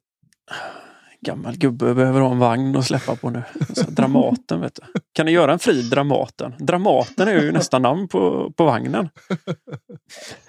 Gammal 1.27 1.57
gubbe 1.57 1.95
behöver 1.95 2.21
ha 2.21 2.31
en 2.31 2.39
vagn 2.39 2.77
att 2.77 2.85
släppa 2.87 3.17
på 3.17 3.31
nu. 3.31 3.43
Så, 3.75 3.91
Dramaten 3.91 4.61
vet 4.61 4.75
du. 4.75 5.01
Kan 5.13 5.27
du 5.27 5.33
göra 5.33 5.53
en 5.53 5.59
fri 5.59 5.83
Dramaten? 5.83 6.55
Dramaten 6.59 7.29
är 7.29 7.43
ju 7.43 7.53
nästa 7.53 7.79
namn 7.79 8.09
på, 8.09 8.53
på 8.57 8.65
vagnen. 8.65 9.09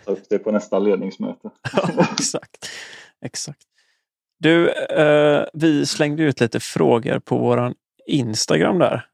Ta 0.05 0.11
upp 0.11 0.24
det 0.30 0.38
på 0.38 0.51
nästa 0.51 0.80
ledningsmöte. 0.80 1.49
ja, 1.74 2.07
exakt. 2.11 2.69
exakt. 3.26 3.61
Du, 4.39 4.69
eh, 4.69 5.45
vi 5.53 5.86
slängde 5.86 6.24
ut 6.24 6.39
lite 6.39 6.59
frågor 6.59 7.19
på 7.19 7.38
våran 7.38 7.74
Instagram 8.07 8.80
där. 8.80 9.05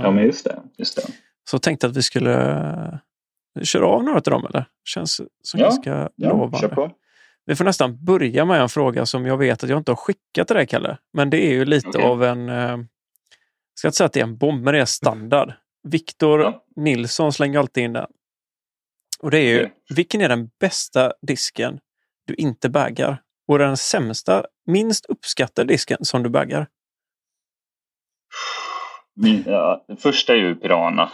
Ja, 0.00 0.10
men 0.10 0.24
just 0.24 0.44
det. 0.44 0.62
Just 0.76 0.96
det. 0.96 1.02
Så 1.50 1.58
tänkte 1.58 1.86
att 1.86 1.96
vi 1.96 2.02
skulle 2.02 2.34
eh, 3.56 3.62
köra 3.62 3.86
av 3.86 4.04
några 4.04 4.16
av 4.16 4.22
dem, 4.22 4.46
eller? 4.46 4.64
Känns 4.84 5.14
som 5.42 5.60
ja, 5.60 5.66
ganska 5.66 6.10
ja, 6.16 6.28
lovande. 6.28 6.90
Vi 7.46 7.56
får 7.56 7.64
nästan 7.64 8.04
börja 8.04 8.44
med 8.44 8.60
en 8.60 8.68
fråga 8.68 9.06
som 9.06 9.26
jag 9.26 9.36
vet 9.36 9.64
att 9.64 9.70
jag 9.70 9.78
inte 9.78 9.90
har 9.90 9.96
skickat 9.96 10.46
till 10.46 10.56
dig, 10.56 10.66
Kalle. 10.66 10.98
Men 11.12 11.30
det 11.30 11.46
är 11.46 11.50
ju 11.50 11.64
lite 11.64 11.88
okay. 11.88 12.02
av 12.02 12.24
en... 12.24 12.48
Jag 12.48 12.70
eh, 12.70 12.78
ska 13.74 13.88
inte 13.88 13.96
säga 13.96 14.06
att 14.06 14.12
det 14.12 14.20
är 14.20 14.24
en 14.24 14.36
bomb, 14.36 14.64
men 14.64 14.74
det 14.74 14.80
är 14.80 14.84
standard. 14.84 15.52
Viktor 15.88 16.40
ja. 16.40 16.64
Nilsson 16.76 17.32
slänger 17.32 17.58
alltid 17.58 17.84
in 17.84 17.92
den. 17.92 18.06
Och 19.20 19.30
det 19.30 19.38
är 19.38 19.48
ju, 19.48 19.58
okay. 19.58 19.70
vilken 19.94 20.20
är 20.20 20.28
den 20.28 20.50
bästa 20.60 21.12
disken 21.22 21.80
du 22.26 22.34
inte 22.34 22.68
baggar? 22.68 23.22
Och 23.48 23.58
den 23.58 23.76
sämsta, 23.76 24.44
minst 24.66 25.06
uppskattade 25.06 25.72
disken 25.72 25.98
som 26.04 26.22
du 26.22 26.28
baggar? 26.28 26.66
Min, 29.20 29.44
ja, 29.46 29.84
den 29.88 29.96
första 29.96 30.32
är 30.32 30.36
ju 30.36 30.54
Pirana. 30.54 31.10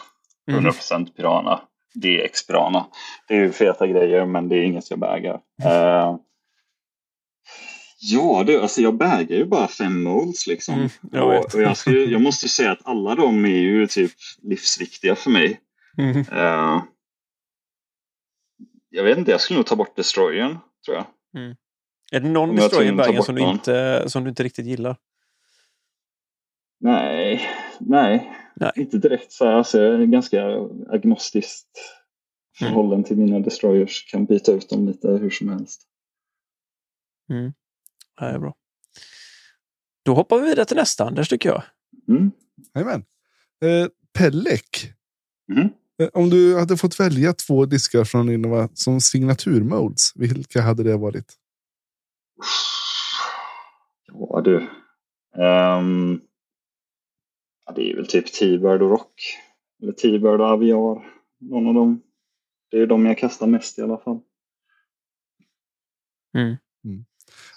100% 0.50 0.94
mm. 0.94 1.06
Pirana. 1.06 1.60
DX 1.94 2.46
Pirana. 2.46 2.86
Det 3.28 3.34
är 3.34 3.38
ju 3.38 3.52
feta 3.52 3.86
grejer 3.86 4.26
men 4.26 4.48
det 4.48 4.56
är 4.56 4.62
inget 4.62 4.90
jag 4.90 4.98
bägar. 4.98 5.34
Uh, 5.64 6.16
ja, 8.00 8.44
det, 8.46 8.62
alltså 8.62 8.80
jag 8.80 8.96
bägar 8.96 9.36
ju 9.36 9.44
bara 9.44 9.68
fem 9.68 10.02
molds 10.02 10.46
liksom. 10.46 10.74
Mm, 10.74 10.88
jag, 11.12 11.38
och, 11.38 11.54
och 11.54 11.62
jag, 11.62 11.76
skulle, 11.76 11.98
jag 12.04 12.20
måste 12.20 12.48
säga 12.48 12.72
att 12.72 12.86
alla 12.86 13.14
de 13.14 13.44
är 13.44 13.48
ju 13.48 13.86
typ 13.86 14.12
livsviktiga 14.42 15.14
för 15.14 15.30
mig. 15.30 15.60
Mm. 15.98 16.18
Eh, 16.18 16.82
jag 18.90 19.04
vet 19.04 19.18
inte, 19.18 19.30
jag 19.30 19.40
skulle 19.40 19.58
nog 19.58 19.66
ta 19.66 19.76
bort 19.76 19.96
Destroyern, 19.96 20.58
tror 20.84 20.96
jag. 20.96 21.06
Är 22.12 22.20
det 22.20 22.28
någon 22.28 22.56
destroyer 22.56 22.92
i 22.92 22.96
bergen 22.96 23.34
du, 23.34 23.42
inte, 23.42 24.04
som 24.06 24.24
du 24.24 24.30
inte 24.30 24.42
riktigt 24.42 24.66
gillar? 24.66 24.96
Nej, 26.80 27.48
nej, 27.80 28.36
Nej. 28.56 28.72
inte 28.76 28.98
direkt 28.98 29.32
så 29.32 29.44
här. 29.44 29.52
Alltså, 29.52 29.78
jag 29.82 30.02
är 30.02 30.06
ganska 30.06 30.44
agnostiskt 30.90 31.68
Mm. 32.60 32.72
förhållande 32.72 33.08
till 33.08 33.16
mina 33.16 33.38
destroyers. 33.40 34.10
Kan 34.10 34.24
byta 34.24 34.52
ut 34.52 34.68
dem 34.70 34.86
lite 34.86 35.08
hur 35.08 35.30
som 35.30 35.48
helst. 35.48 35.82
Det 37.28 38.24
är 38.24 38.38
bra. 38.38 38.54
Då 40.04 40.14
hoppar 40.14 40.38
vi 40.40 40.48
vidare 40.48 40.64
till 40.64 40.76
nästa 40.76 41.04
Anders 41.04 41.28
tycker 41.28 41.48
jag. 41.48 41.62
Mm. 42.08 42.30
Jajamän. 42.74 43.04
Eh, 43.64 43.88
Pellek. 44.18 44.92
Mhm. 45.52 45.68
Eh, 45.98 46.08
Om 46.12 46.30
du 46.30 46.58
hade 46.58 46.76
fått 46.76 47.00
välja 47.00 47.32
två 47.32 47.66
diskar 47.66 48.04
från 48.04 48.28
Innova 48.28 48.68
som 48.74 49.00
signaturmodes, 49.00 50.12
vilka 50.14 50.60
hade 50.60 50.82
det 50.82 50.96
varit? 50.96 51.32
Ja 54.06 54.40
du. 54.44 54.68
Ehm, 55.42 56.20
ja, 57.66 57.72
det 57.72 57.90
är 57.90 57.96
väl 57.96 58.06
typ 58.06 58.32
T-Bird 58.32 58.82
och 58.82 58.90
Rock. 58.90 59.38
Eller 59.82 59.92
T-Bird 59.92 60.40
och 60.40 60.46
Aviar. 60.46 61.10
Någon 61.38 61.66
av 61.66 61.74
dem. 61.74 62.02
Det 62.70 62.78
är 62.78 62.86
de 62.86 63.06
jag 63.06 63.18
kastar 63.18 63.46
mest 63.46 63.78
i 63.78 63.82
alla 63.82 63.98
fall. 63.98 64.20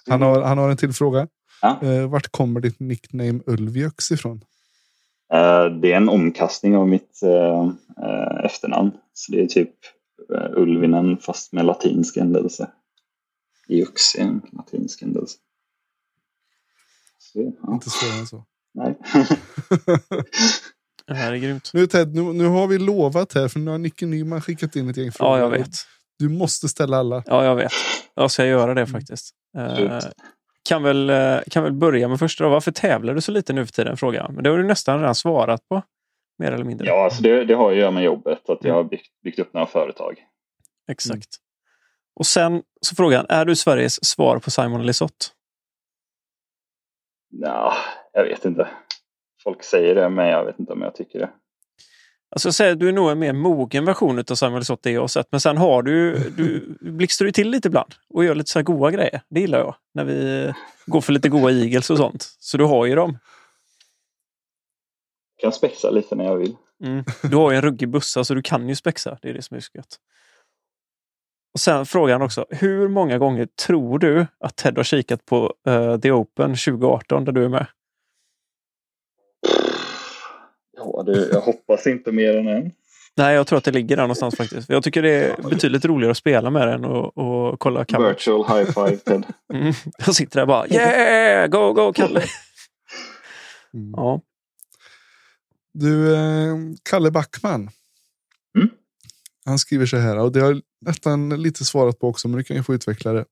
Han 0.09 0.21
har, 0.21 0.41
han 0.41 0.57
har 0.57 0.69
en 0.69 0.77
till 0.77 0.93
fråga. 0.93 1.27
Ja. 1.61 1.79
Eh, 1.81 2.09
vart 2.09 2.31
kommer 2.31 2.59
ditt 2.59 2.79
nickname 2.79 3.39
Ulvjöx 3.45 4.11
ifrån? 4.11 4.43
Eh, 5.33 5.65
det 5.65 5.91
är 5.91 5.97
en 5.97 6.09
omkastning 6.09 6.77
av 6.77 6.87
mitt 6.87 7.23
eh, 7.23 7.71
eh, 8.05 8.45
efternamn. 8.45 8.91
Så 9.13 9.31
det 9.31 9.41
är 9.41 9.47
typ 9.47 9.73
uh, 10.31 10.61
Ulvinen 10.61 11.17
fast 11.17 11.53
med 11.53 11.65
latinsk 11.65 12.17
ändelse. 12.17 12.71
Jux 13.67 14.15
är 14.15 14.21
en 14.21 14.41
latinsk 14.51 15.01
ändelse. 15.01 15.37
Så, 17.17 17.53
ja. 17.61 17.73
Inte 17.73 17.89
svårare 17.89 18.19
än 18.19 18.27
så. 18.27 18.45
Nej. 18.77 18.97
Det 21.07 21.13
här 21.13 21.33
är 21.33 21.37
grymt. 21.37 21.71
Nu 21.73 21.87
Ted, 21.87 22.15
nu, 22.15 22.21
nu 22.21 22.45
har 22.45 22.67
vi 22.67 22.77
lovat 22.77 23.33
här 23.33 23.47
för 23.47 23.59
nu 23.59 23.71
har 23.71 23.77
Nicke 23.77 24.05
Nyman 24.05 24.41
skickat 24.41 24.75
in 24.75 24.89
ett 24.89 24.97
gäng 24.97 25.11
frågor. 25.11 25.37
Ja, 25.37 25.39
jag 25.39 25.49
vet. 25.49 25.75
Du 26.19 26.29
måste 26.29 26.67
ställa 26.67 26.97
alla. 26.97 27.23
Ja, 27.25 27.45
jag 27.45 27.55
vet. 27.55 27.71
Jag 28.15 28.31
ska 28.31 28.45
göra 28.45 28.73
det 28.73 28.87
faktiskt. 28.87 29.29
Eh, 29.57 29.99
kan, 30.69 30.83
väl, 30.83 31.09
eh, 31.09 31.39
kan 31.51 31.63
väl 31.63 31.73
börja 31.73 32.07
med 32.07 32.19
första 32.19 32.43
då. 32.43 32.49
Varför 32.49 32.71
tävlar 32.71 33.13
du 33.13 33.21
så 33.21 33.31
lite 33.31 33.53
nu 33.53 33.65
för 33.65 33.73
tiden? 33.73 33.97
Fråga. 33.97 34.29
Men 34.29 34.43
det 34.43 34.49
har 34.49 34.57
du 34.57 34.63
nästan 34.63 34.99
redan 34.99 35.15
svarat 35.15 35.67
på. 35.69 35.81
Mer 36.39 36.51
eller 36.51 36.65
mindre. 36.65 36.87
Ja, 36.87 37.03
alltså 37.03 37.23
det, 37.23 37.45
det 37.45 37.53
har 37.53 37.71
ju 37.71 37.75
att 37.75 37.81
göra 37.81 37.91
med 37.91 38.03
jobbet. 38.03 38.49
Att 38.49 38.63
jag 38.63 38.73
har 38.73 38.83
byggt, 38.83 39.21
byggt 39.23 39.39
upp 39.39 39.53
några 39.53 39.67
företag. 39.67 40.15
Exakt. 40.91 41.29
Och 42.15 42.25
sen 42.25 42.61
så 42.81 42.95
frågan, 42.95 43.25
är 43.29 43.45
du 43.45 43.55
Sveriges 43.55 44.05
svar 44.05 44.39
på 44.39 44.51
Simon 44.51 44.85
Lisotte? 44.85 45.25
Ja, 47.29 47.73
jag 48.17 48.23
vet 48.23 48.45
inte. 48.45 48.67
Folk 49.43 49.63
säger 49.63 49.95
det, 49.95 50.09
men 50.09 50.27
jag 50.27 50.45
vet 50.45 50.59
inte 50.59 50.73
om 50.73 50.81
jag 50.81 50.95
tycker 50.95 51.19
det. 51.19 51.29
Alltså 52.31 52.63
att 52.63 52.79
du 52.79 52.89
är 52.89 52.93
nog 52.93 53.11
en 53.11 53.19
mer 53.19 53.33
mogen 53.33 53.85
version 53.85 54.19
av 54.19 54.35
Samuel 54.35 54.59
Lisotte 54.59 54.89
jag 54.89 55.01
har 55.01 55.07
sett. 55.07 55.27
Men 55.31 55.41
sen 55.41 55.57
har 55.57 55.83
du, 55.83 56.19
du 56.29 56.77
blixtrar 56.81 57.25
du 57.25 57.31
till 57.31 57.49
lite 57.49 57.67
ibland 57.67 57.93
och 58.09 58.25
gör 58.25 58.35
lite 58.35 58.49
så 58.49 58.59
här 58.59 58.63
goa 58.63 58.91
grejer. 58.91 59.21
Det 59.29 59.39
gillar 59.39 59.59
jag. 59.59 59.75
När 59.93 60.03
vi 60.03 60.53
går 60.85 61.01
för 61.01 61.13
lite 61.13 61.29
goa 61.29 61.51
eagles 61.51 61.89
och 61.89 61.97
sånt. 61.97 62.35
Så 62.39 62.57
du 62.57 62.63
har 62.63 62.85
ju 62.85 62.95
dem. 62.95 63.17
Jag 65.35 65.41
kan 65.41 65.51
spexa 65.51 65.89
lite 65.89 66.15
när 66.15 66.25
jag 66.25 66.35
vill. 66.35 66.55
Mm. 66.83 67.03
Du 67.23 67.35
har 67.35 67.51
ju 67.51 67.57
en 67.57 67.61
ruggig 67.63 67.89
bussa 67.89 68.23
så 68.23 68.33
du 68.33 68.41
kan 68.41 68.69
ju 68.69 68.75
spexa. 68.75 69.17
Det 69.21 69.29
är 69.29 69.33
det 69.33 69.41
som 69.41 69.57
är 69.57 69.61
så 69.61 69.71
gött. 69.73 69.97
Och 71.53 71.59
sen 71.59 71.85
frågan 71.85 72.21
också. 72.21 72.45
Hur 72.49 72.87
många 72.87 73.17
gånger 73.17 73.45
tror 73.45 73.99
du 73.99 74.27
att 74.39 74.55
Ted 74.55 74.77
har 74.77 74.83
kikat 74.83 75.25
på 75.25 75.53
eh, 75.67 75.99
The 75.99 76.11
Open 76.11 76.49
2018 76.49 77.25
där 77.25 77.31
du 77.31 77.45
är 77.45 77.49
med? 77.49 77.67
Ja, 80.77 81.03
det, 81.05 81.27
jag 81.31 81.41
hoppas 81.41 81.87
inte 81.87 82.11
mer 82.11 82.37
än 82.37 82.47
en. 82.47 82.71
Nej, 83.17 83.35
jag 83.35 83.47
tror 83.47 83.57
att 83.57 83.63
det 83.63 83.71
ligger 83.71 83.95
där 83.95 84.03
någonstans 84.03 84.35
faktiskt. 84.35 84.69
Jag 84.69 84.83
tycker 84.83 85.01
det 85.01 85.09
är 85.09 85.49
betydligt 85.49 85.85
roligare 85.85 86.11
att 86.11 86.17
spela 86.17 86.49
med 86.49 86.67
den 86.67 86.85
och, 86.85 87.17
och 87.17 87.59
kolla 87.59 87.85
coverage. 87.85 88.27
Virtual 88.27 88.45
high 88.57 88.71
five 88.71 88.97
Ted. 88.97 89.23
Mm. 89.53 89.73
Jag 89.97 90.15
sitter 90.15 90.39
där 90.39 90.45
bara 90.45 90.67
yeah, 90.67 91.47
go, 91.47 91.73
go, 91.73 91.93
Kalle. 91.93 92.23
Mm. 93.73 93.93
Ja. 93.95 94.21
Du, 95.73 96.15
eh, 96.15 96.55
Kalle 96.89 97.11
Backman. 97.11 97.69
Mm. 98.57 98.69
Han 99.45 99.59
skriver 99.59 99.85
så 99.85 99.97
här, 99.97 100.17
och 100.17 100.31
det 100.31 100.39
har 100.39 100.47
jag 100.47 100.61
nästan 100.85 101.29
lite 101.29 101.65
svarat 101.65 101.99
på 101.99 102.07
också, 102.07 102.27
men 102.27 102.37
du 102.37 102.43
kan 102.43 102.57
ju 102.57 102.63
få 102.63 102.73
utveckla 102.73 103.13
det. 103.13 103.25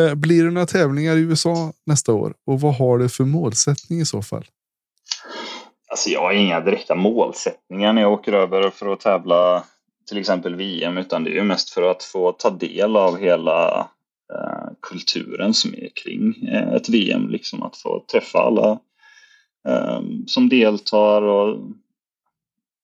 Eh, 0.00 0.14
blir 0.14 0.44
det 0.44 0.50
några 0.50 0.66
tävlingar 0.66 1.16
i 1.16 1.20
USA 1.20 1.72
nästa 1.86 2.12
år? 2.12 2.34
Och 2.46 2.60
vad 2.60 2.74
har 2.74 2.98
du 2.98 3.08
för 3.08 3.24
målsättning 3.24 4.00
i 4.00 4.06
så 4.06 4.22
fall? 4.22 4.44
Alltså 5.88 6.10
jag 6.10 6.20
har 6.20 6.32
inga 6.32 6.60
direkta 6.60 6.94
målsättningar 6.94 7.92
när 7.92 8.02
jag 8.02 8.12
åker 8.12 8.32
över 8.32 8.70
för 8.70 8.92
att 8.92 9.00
tävla 9.00 9.64
till 10.08 10.18
exempel 10.18 10.54
VM 10.54 10.98
utan 10.98 11.24
det 11.24 11.30
är 11.30 11.34
ju 11.34 11.42
mest 11.42 11.70
för 11.70 11.82
att 11.82 12.02
få 12.02 12.32
ta 12.32 12.50
del 12.50 12.96
av 12.96 13.18
hela 13.18 13.78
eh, 14.34 14.68
kulturen 14.82 15.54
som 15.54 15.74
är 15.74 15.88
kring 16.04 16.48
eh, 16.48 16.72
ett 16.72 16.88
VM. 16.88 17.28
Liksom 17.28 17.62
att 17.62 17.76
få 17.76 18.04
träffa 18.12 18.38
alla 18.38 18.78
eh, 19.68 20.00
som 20.26 20.48
deltar 20.48 21.22
och 21.22 21.58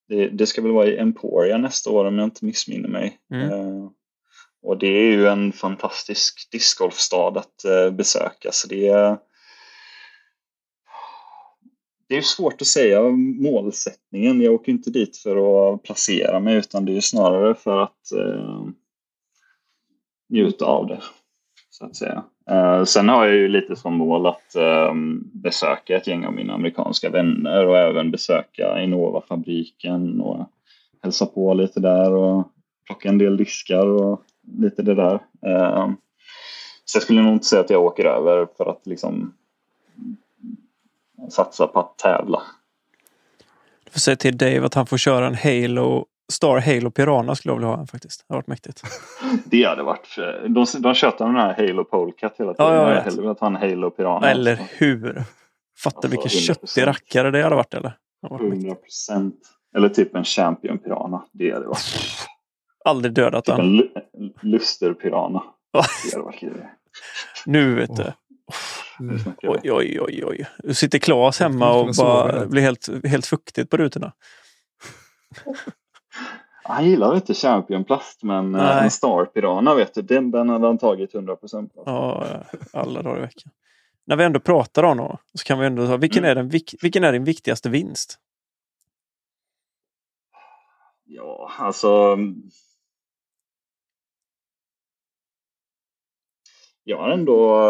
det, 0.09 0.29
det 0.29 0.47
ska 0.47 0.63
väl 0.63 0.73
vara 0.73 0.87
i 0.87 0.99
Emporia 0.99 1.59
nästa 1.59 1.91
år 1.91 2.05
om 2.05 2.19
jag 2.19 2.27
inte 2.27 2.45
missminner 2.45 2.89
mig. 2.89 3.19
Mm. 3.33 3.51
Eh, 3.51 3.89
och 4.63 4.79
det 4.79 4.87
är 4.87 5.13
ju 5.13 5.27
en 5.27 5.53
fantastisk 5.53 6.49
discgolfstad 6.51 7.29
att 7.29 7.65
eh, 7.65 7.91
besöka 7.91 8.53
så 8.53 8.69
det 8.69 8.89
är 8.89 9.19
det 12.15 12.19
är 12.19 12.23
svårt 12.23 12.61
att 12.61 12.67
säga 12.67 13.03
målsättningen. 13.41 14.41
Jag 14.41 14.55
åker 14.55 14.73
inte 14.73 14.91
dit 14.91 15.17
för 15.17 15.37
att 15.75 15.83
placera 15.83 16.41
mig 16.41 16.57
utan 16.57 16.85
det 16.85 16.97
är 16.97 17.01
snarare 17.01 17.55
för 17.55 17.83
att 17.83 18.13
eh, 18.13 18.67
njuta 20.29 20.65
av 20.65 20.87
det. 20.87 21.01
Så 21.71 21.85
att 21.85 21.97
säga. 21.97 22.25
Eh, 22.51 22.85
sen 22.85 23.09
har 23.09 23.27
jag 23.27 23.35
ju 23.35 23.49
lite 23.49 23.77
som 23.77 23.95
mål 23.95 24.27
att 24.27 24.55
eh, 24.55 24.95
besöka 25.33 25.97
ett 25.97 26.07
gäng 26.07 26.25
av 26.25 26.33
mina 26.33 26.55
amerikanska 26.55 27.11
vänner 27.11 27.67
och 27.67 27.79
även 27.79 28.11
besöka 28.11 28.83
Innova-fabriken 28.83 30.21
och 30.21 30.47
hälsa 31.03 31.27
på 31.27 31.55
lite 31.55 31.81
där 31.81 32.13
och 32.13 32.49
plocka 32.87 33.09
en 33.09 33.19
del 33.19 33.37
diskar 33.37 33.87
och 33.87 34.23
lite 34.59 34.83
det 34.83 34.95
där. 34.95 35.15
Eh, 35.47 35.89
så 36.85 36.97
jag 36.97 37.03
skulle 37.03 37.23
nog 37.23 37.33
inte 37.33 37.47
säga 37.47 37.61
att 37.61 37.71
jag 37.71 37.85
åker 37.85 38.05
över 38.05 38.47
för 38.57 38.71
att 38.71 38.87
liksom 38.87 39.35
satsa 41.31 41.67
på 41.67 41.81
att 41.81 41.99
tävla. 41.99 42.43
Du 43.85 43.91
får 43.91 44.01
säga 44.01 44.17
till 44.17 44.39
Dave 44.39 44.65
att 44.67 44.75
han 44.75 44.87
får 44.87 44.97
köra 44.99 45.27
en 45.27 45.35
Halo 45.35 46.07
Star 46.33 46.59
Halo 46.59 46.91
Piranha 46.91 47.35
skulle 47.35 47.53
jag 47.53 47.57
vilja 47.57 47.69
ha 47.69 47.79
en 47.81 47.87
faktiskt. 47.87 48.25
Det 48.29 48.35
har 48.35 48.39
varit 48.39 48.47
mäktigt. 48.47 48.83
Det 49.45 49.65
hade 49.65 49.83
varit... 49.83 50.17
De, 50.49 50.67
de 50.81 50.95
tjötar 50.95 51.27
den 51.27 51.37
här 51.37 51.55
Halo 51.55 51.85
Polecat 51.85 52.35
hela 52.39 52.55
tiden. 52.55 52.73
Ja, 52.73 52.75
jag 52.89 52.97
jag 52.97 53.03
hellre 53.03 53.23
velat 53.23 53.41
ha 53.41 53.47
en 53.47 53.57
Halo 53.57 53.91
Piranha. 53.91 54.31
Eller 54.31 54.59
hur? 54.79 55.23
Fattar 55.79 55.97
Alltså, 55.97 56.09
vilken 56.09 56.29
100%. 56.29 56.47
köttig 56.47 56.87
rackare 56.87 57.31
det 57.31 57.43
hade 57.43 57.57
varit 57.57 57.75
eller? 57.75 57.93
Hade 58.23 58.35
varit 58.35 58.43
mäktigt. 58.43 58.65
100 58.65 58.75
procent. 58.75 59.37
Eller 59.77 59.89
typ 59.89 60.15
en 60.15 60.25
Champion 60.25 60.79
Piranha. 60.79 61.25
Det 61.33 61.51
hade 61.51 61.67
varit. 61.67 61.95
Aldrig 62.85 63.13
dödat 63.15 63.45
Typ 63.45 63.57
den. 63.57 63.65
en 63.67 63.77
lu- 63.77 64.33
Luster 64.43 64.93
Piranha. 64.95 65.43
Ja. 65.73 65.83
Det 66.05 66.13
hade 66.17 66.25
varit. 66.25 66.43
Nu 67.47 67.75
vet 67.75 67.97
du. 67.97 68.13
Mm. 69.01 69.17
Nu. 69.17 69.35
Oj, 69.43 69.73
oj, 69.73 70.01
oj, 70.01 70.25
oj. 70.25 70.47
Du 70.59 70.75
sitter 70.75 70.99
Klas 70.99 71.41
hemma 71.41 71.73
och 71.73 71.95
bara 71.99 72.47
blir 72.47 72.63
helt, 72.63 72.89
helt 73.05 73.27
fuktigt 73.27 73.71
på 73.71 73.77
rutorna. 73.77 74.13
Han 76.67 76.91
gillar 76.91 77.15
inte 77.15 77.35
Champion 77.35 77.85
Plast 77.85 78.23
men 78.23 78.55
eh, 78.55 78.63
Nej. 78.63 78.85
en 78.85 78.91
Star 78.91 79.25
Piranha 79.25 79.75
vet 79.75 79.95
du. 79.95 80.03
Den, 80.03 80.31
den 80.31 80.49
hade 80.49 80.67
han 80.67 80.79
tagit 80.79 81.15
100 81.15 81.37
procent. 81.37 81.73
Ja, 81.75 82.27
alla 82.73 83.03
dagar 83.03 83.19
i 83.19 83.21
veckan. 83.21 83.53
När 84.07 84.17
vi 84.17 84.25
ändå 84.25 84.41
pratar 84.41 84.83
om 84.83 84.99
honom 84.99 85.17
så 85.35 85.45
kan 85.45 85.59
vi 85.59 85.67
ändå 85.67 85.87
ta, 85.87 85.97
vilken, 85.97 86.25
är 86.25 86.35
den, 86.35 86.49
vilken 86.83 87.05
är 87.05 87.13
din 87.13 87.25
viktigaste 87.25 87.69
vinst? 87.69 88.19
Ja, 91.05 91.51
alltså. 91.59 92.19
Jag 96.87 96.99
har 96.99 97.11
ändå, 97.11 97.61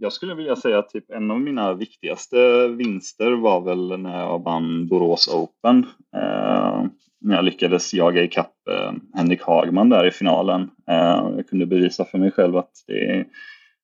jag 0.00 0.12
skulle 0.12 0.34
vilja 0.34 0.56
säga 0.56 0.78
att 0.78 0.88
typ 0.88 1.10
en 1.10 1.30
av 1.30 1.40
mina 1.40 1.74
viktigaste 1.74 2.68
vinster 2.68 3.32
var 3.32 3.60
väl 3.60 4.00
när 4.00 4.20
jag 4.20 4.44
vann 4.44 4.88
Borås 4.88 5.28
Open. 5.34 5.86
Eh, 6.16 6.84
när 7.20 7.36
jag 7.36 7.44
lyckades 7.44 7.94
jaga 7.94 8.22
ikapp 8.22 8.54
eh, 8.70 8.92
Henrik 9.14 9.42
Hagman 9.42 9.88
där 9.88 10.06
i 10.06 10.10
finalen. 10.10 10.70
Eh, 10.90 11.30
jag 11.36 11.48
kunde 11.48 11.66
bevisa 11.66 12.04
för 12.04 12.18
mig 12.18 12.30
själv 12.30 12.56
att 12.56 12.72
det 12.86 13.10
är, 13.10 13.26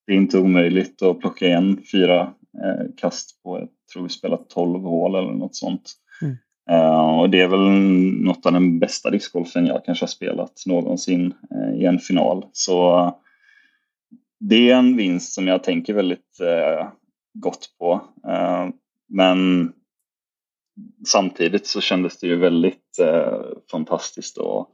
det 0.07 0.13
är 0.13 0.17
inte 0.17 0.39
omöjligt 0.39 1.03
att 1.03 1.21
plocka 1.21 1.47
igen 1.47 1.83
fyra 1.93 2.21
eh, 2.65 2.87
kast 2.97 3.43
på, 3.43 3.59
jag 3.59 3.69
tror 3.93 4.03
vi 4.03 4.09
spelat 4.09 4.51
12 4.51 4.81
hål 4.81 5.15
eller 5.15 5.33
något 5.33 5.57
sånt. 5.57 5.93
Mm. 6.23 6.37
Uh, 6.71 7.21
och 7.21 7.31
det 7.31 7.41
är 7.41 7.49
väl 7.49 7.71
något 8.25 8.47
av 8.47 8.53
den 8.53 8.79
bästa 8.79 9.11
discgolfen 9.11 9.67
jag 9.67 9.85
kanske 9.85 10.03
har 10.03 10.09
spelat 10.09 10.53
någonsin 10.67 11.35
uh, 11.55 11.81
i 11.81 11.85
en 11.85 11.99
final. 11.99 12.47
Så 12.53 13.11
det 14.41 14.71
är 14.71 14.77
en 14.77 14.97
vinst 14.97 15.33
som 15.33 15.47
jag 15.47 15.63
tänker 15.63 15.95
väldigt 15.95 16.39
gott 17.35 17.69
på. 17.79 18.01
men 19.09 19.73
samtidigt 21.07 21.67
så 21.67 21.81
kändes 21.81 22.21
det 22.21 22.27
ju 22.27 22.37
väldigt 22.37 22.99
fantastiskt 23.71 24.39
att 24.39 24.69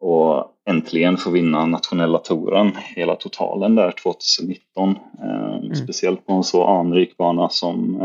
och 0.00 0.52
äntligen 0.70 1.16
få 1.16 1.30
vinna 1.30 1.66
nationella 1.66 2.18
touren, 2.18 2.72
hela 2.76 3.16
totalen 3.16 3.74
där 3.74 3.90
2019. 3.92 4.98
Mm. 5.22 5.74
Speciellt 5.74 6.26
på 6.26 6.32
en 6.32 6.44
så 6.44 6.64
anrik 6.64 7.16
bana 7.16 7.48
som 7.48 8.00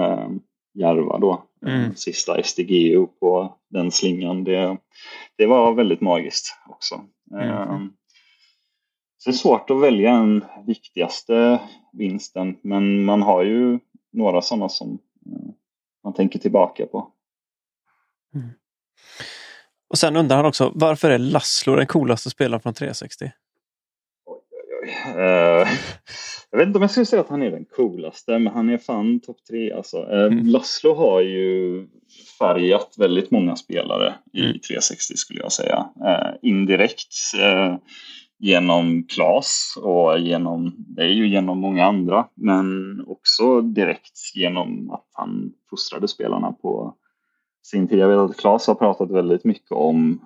Järva 0.73 1.19
då. 1.19 1.43
Eh, 1.65 1.75
mm. 1.75 1.95
Sista 1.95 2.43
SDGO 2.43 3.07
på 3.19 3.57
den 3.69 3.91
slingan. 3.91 4.43
Det, 4.43 4.77
det 5.37 5.45
var 5.45 5.73
väldigt 5.73 6.01
magiskt 6.01 6.57
också. 6.69 7.01
Mm. 7.31 7.93
Så 9.23 9.29
det 9.29 9.33
är 9.33 9.37
svårt 9.37 9.69
att 9.69 9.81
välja 9.81 10.11
en 10.11 10.45
viktigaste 10.65 11.59
vinsten 11.93 12.57
men 12.61 13.05
man 13.05 13.21
har 13.21 13.43
ju 13.43 13.79
några 14.11 14.41
sådana 14.41 14.69
som 14.69 14.91
uh, 15.27 15.53
man 16.03 16.13
tänker 16.13 16.39
tillbaka 16.39 16.85
på. 16.85 17.11
Mm. 18.35 18.49
Och 19.89 19.97
sen 19.97 20.15
undrar 20.15 20.37
han 20.37 20.45
också, 20.45 20.71
varför 20.75 21.09
är 21.09 21.17
Laszlo 21.17 21.75
den 21.75 21.87
coolaste 21.87 22.29
spelaren 22.29 22.61
från 22.61 22.73
360? 22.73 23.31
Oj, 24.25 24.39
oj, 24.51 24.79
oj. 24.83 25.21
Uh, 25.21 25.67
jag 26.51 26.57
vet 26.57 26.67
inte 26.67 26.77
om 26.77 26.81
jag 26.81 26.91
skulle 26.91 27.05
säga 27.05 27.21
att 27.21 27.29
han 27.29 27.41
är 27.41 27.51
den 27.51 27.65
coolaste, 27.65 28.39
men 28.39 28.53
han 28.53 28.69
är 28.69 28.77
fan 28.77 29.19
topp 29.19 29.37
tre 29.49 29.71
alltså. 29.71 29.97
Eh, 29.97 30.25
mm. 30.25 30.45
Laszlo 30.45 30.93
har 30.93 31.21
ju 31.21 31.87
färgat 32.39 32.95
väldigt 32.97 33.31
många 33.31 33.55
spelare 33.55 34.13
i 34.33 34.59
360 34.59 35.11
mm. 35.11 35.17
skulle 35.17 35.39
jag 35.39 35.51
säga. 35.51 35.89
Eh, 36.05 36.49
indirekt 36.49 37.13
eh, 37.39 37.75
genom 38.39 39.03
Klas 39.03 39.77
och 39.83 40.19
genom, 40.19 40.75
det 40.77 41.01
är 41.01 41.07
ju 41.07 41.27
genom 41.27 41.59
många 41.59 41.85
andra, 41.85 42.27
men 42.33 42.65
också 43.07 43.61
direkt 43.61 44.35
genom 44.35 44.91
att 44.91 45.09
han 45.13 45.53
fostrade 45.69 46.07
spelarna 46.07 46.51
på 46.51 46.95
sin 47.63 47.87
tid. 47.87 47.99
Jag 47.99 48.07
vet 48.07 48.17
att 48.17 48.37
Klas 48.37 48.67
har 48.67 48.75
pratat 48.75 49.11
väldigt 49.11 49.43
mycket 49.43 49.71
om 49.71 50.19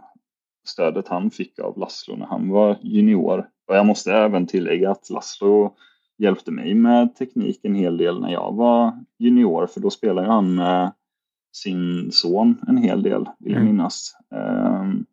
stödet 0.67 1.07
han 1.07 1.31
fick 1.31 1.59
av 1.59 1.77
Laszlo 1.77 2.15
när 2.15 2.25
han 2.25 2.49
var 2.49 2.77
junior. 2.81 3.49
Och 3.67 3.75
jag 3.75 3.85
måste 3.85 4.13
även 4.13 4.47
tillägga 4.47 4.91
att 4.91 5.09
Laszlo 5.09 5.75
hjälpte 6.17 6.51
mig 6.51 6.73
med 6.73 7.15
teknik 7.15 7.59
en 7.63 7.75
hel 7.75 7.97
del 7.97 8.21
när 8.21 8.31
jag 8.31 8.55
var 8.55 9.03
junior 9.17 9.67
för 9.67 9.79
då 9.79 9.89
spelade 9.89 10.27
han 10.27 10.55
med 10.55 10.91
sin 11.51 12.11
son 12.11 12.65
en 12.67 12.77
hel 12.77 13.03
del 13.03 13.29
vill 13.39 13.53
jag 13.53 13.61
mm. 13.61 13.75
minnas. 13.75 14.17
Um, 14.29 15.05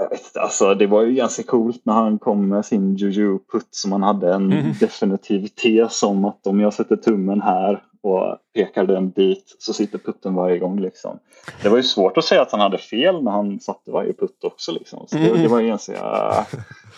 jag 0.00 0.10
vet 0.10 0.26
inte, 0.26 0.40
alltså 0.40 0.74
det 0.74 0.86
var 0.86 1.02
ju 1.02 1.14
ganska 1.14 1.42
coolt 1.42 1.80
när 1.84 1.92
han 1.92 2.18
kom 2.18 2.48
med 2.48 2.64
sin 2.64 2.96
juju-putt 2.96 3.68
som 3.70 3.92
han 3.92 4.02
hade 4.02 4.34
en 4.34 4.52
mm. 4.52 4.72
definitiv 4.80 5.46
tes 5.46 6.02
om 6.02 6.24
att 6.24 6.46
om 6.46 6.60
jag 6.60 6.74
sätter 6.74 6.96
tummen 6.96 7.40
här 7.40 7.82
och 8.02 8.36
pekar 8.54 8.86
den 8.86 9.10
dit 9.10 9.56
så 9.58 9.72
sitter 9.72 9.98
putten 9.98 10.34
varje 10.34 10.58
gång. 10.58 10.80
Liksom. 10.80 11.18
Det 11.62 11.68
var 11.68 11.76
ju 11.76 11.82
svårt 11.82 12.18
att 12.18 12.24
säga 12.24 12.42
att 12.42 12.52
han 12.52 12.60
hade 12.60 12.78
fel 12.78 13.22
när 13.22 13.30
han 13.30 13.60
satte 13.60 13.90
varje 13.90 14.12
putt 14.12 14.44
också. 14.44 14.72
Liksom. 14.72 15.06
Så 15.06 15.16
det, 15.16 15.42
det 15.42 15.48
var 15.48 15.60
ju 15.60 15.68
ganska, 15.68 15.96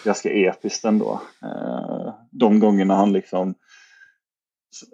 ganska 0.05 0.31
episkt 0.31 0.85
ändå. 0.85 1.21
Eh, 1.43 2.13
de 2.31 2.61
gångerna 2.61 2.95
han 2.95 3.13
liksom 3.13 3.55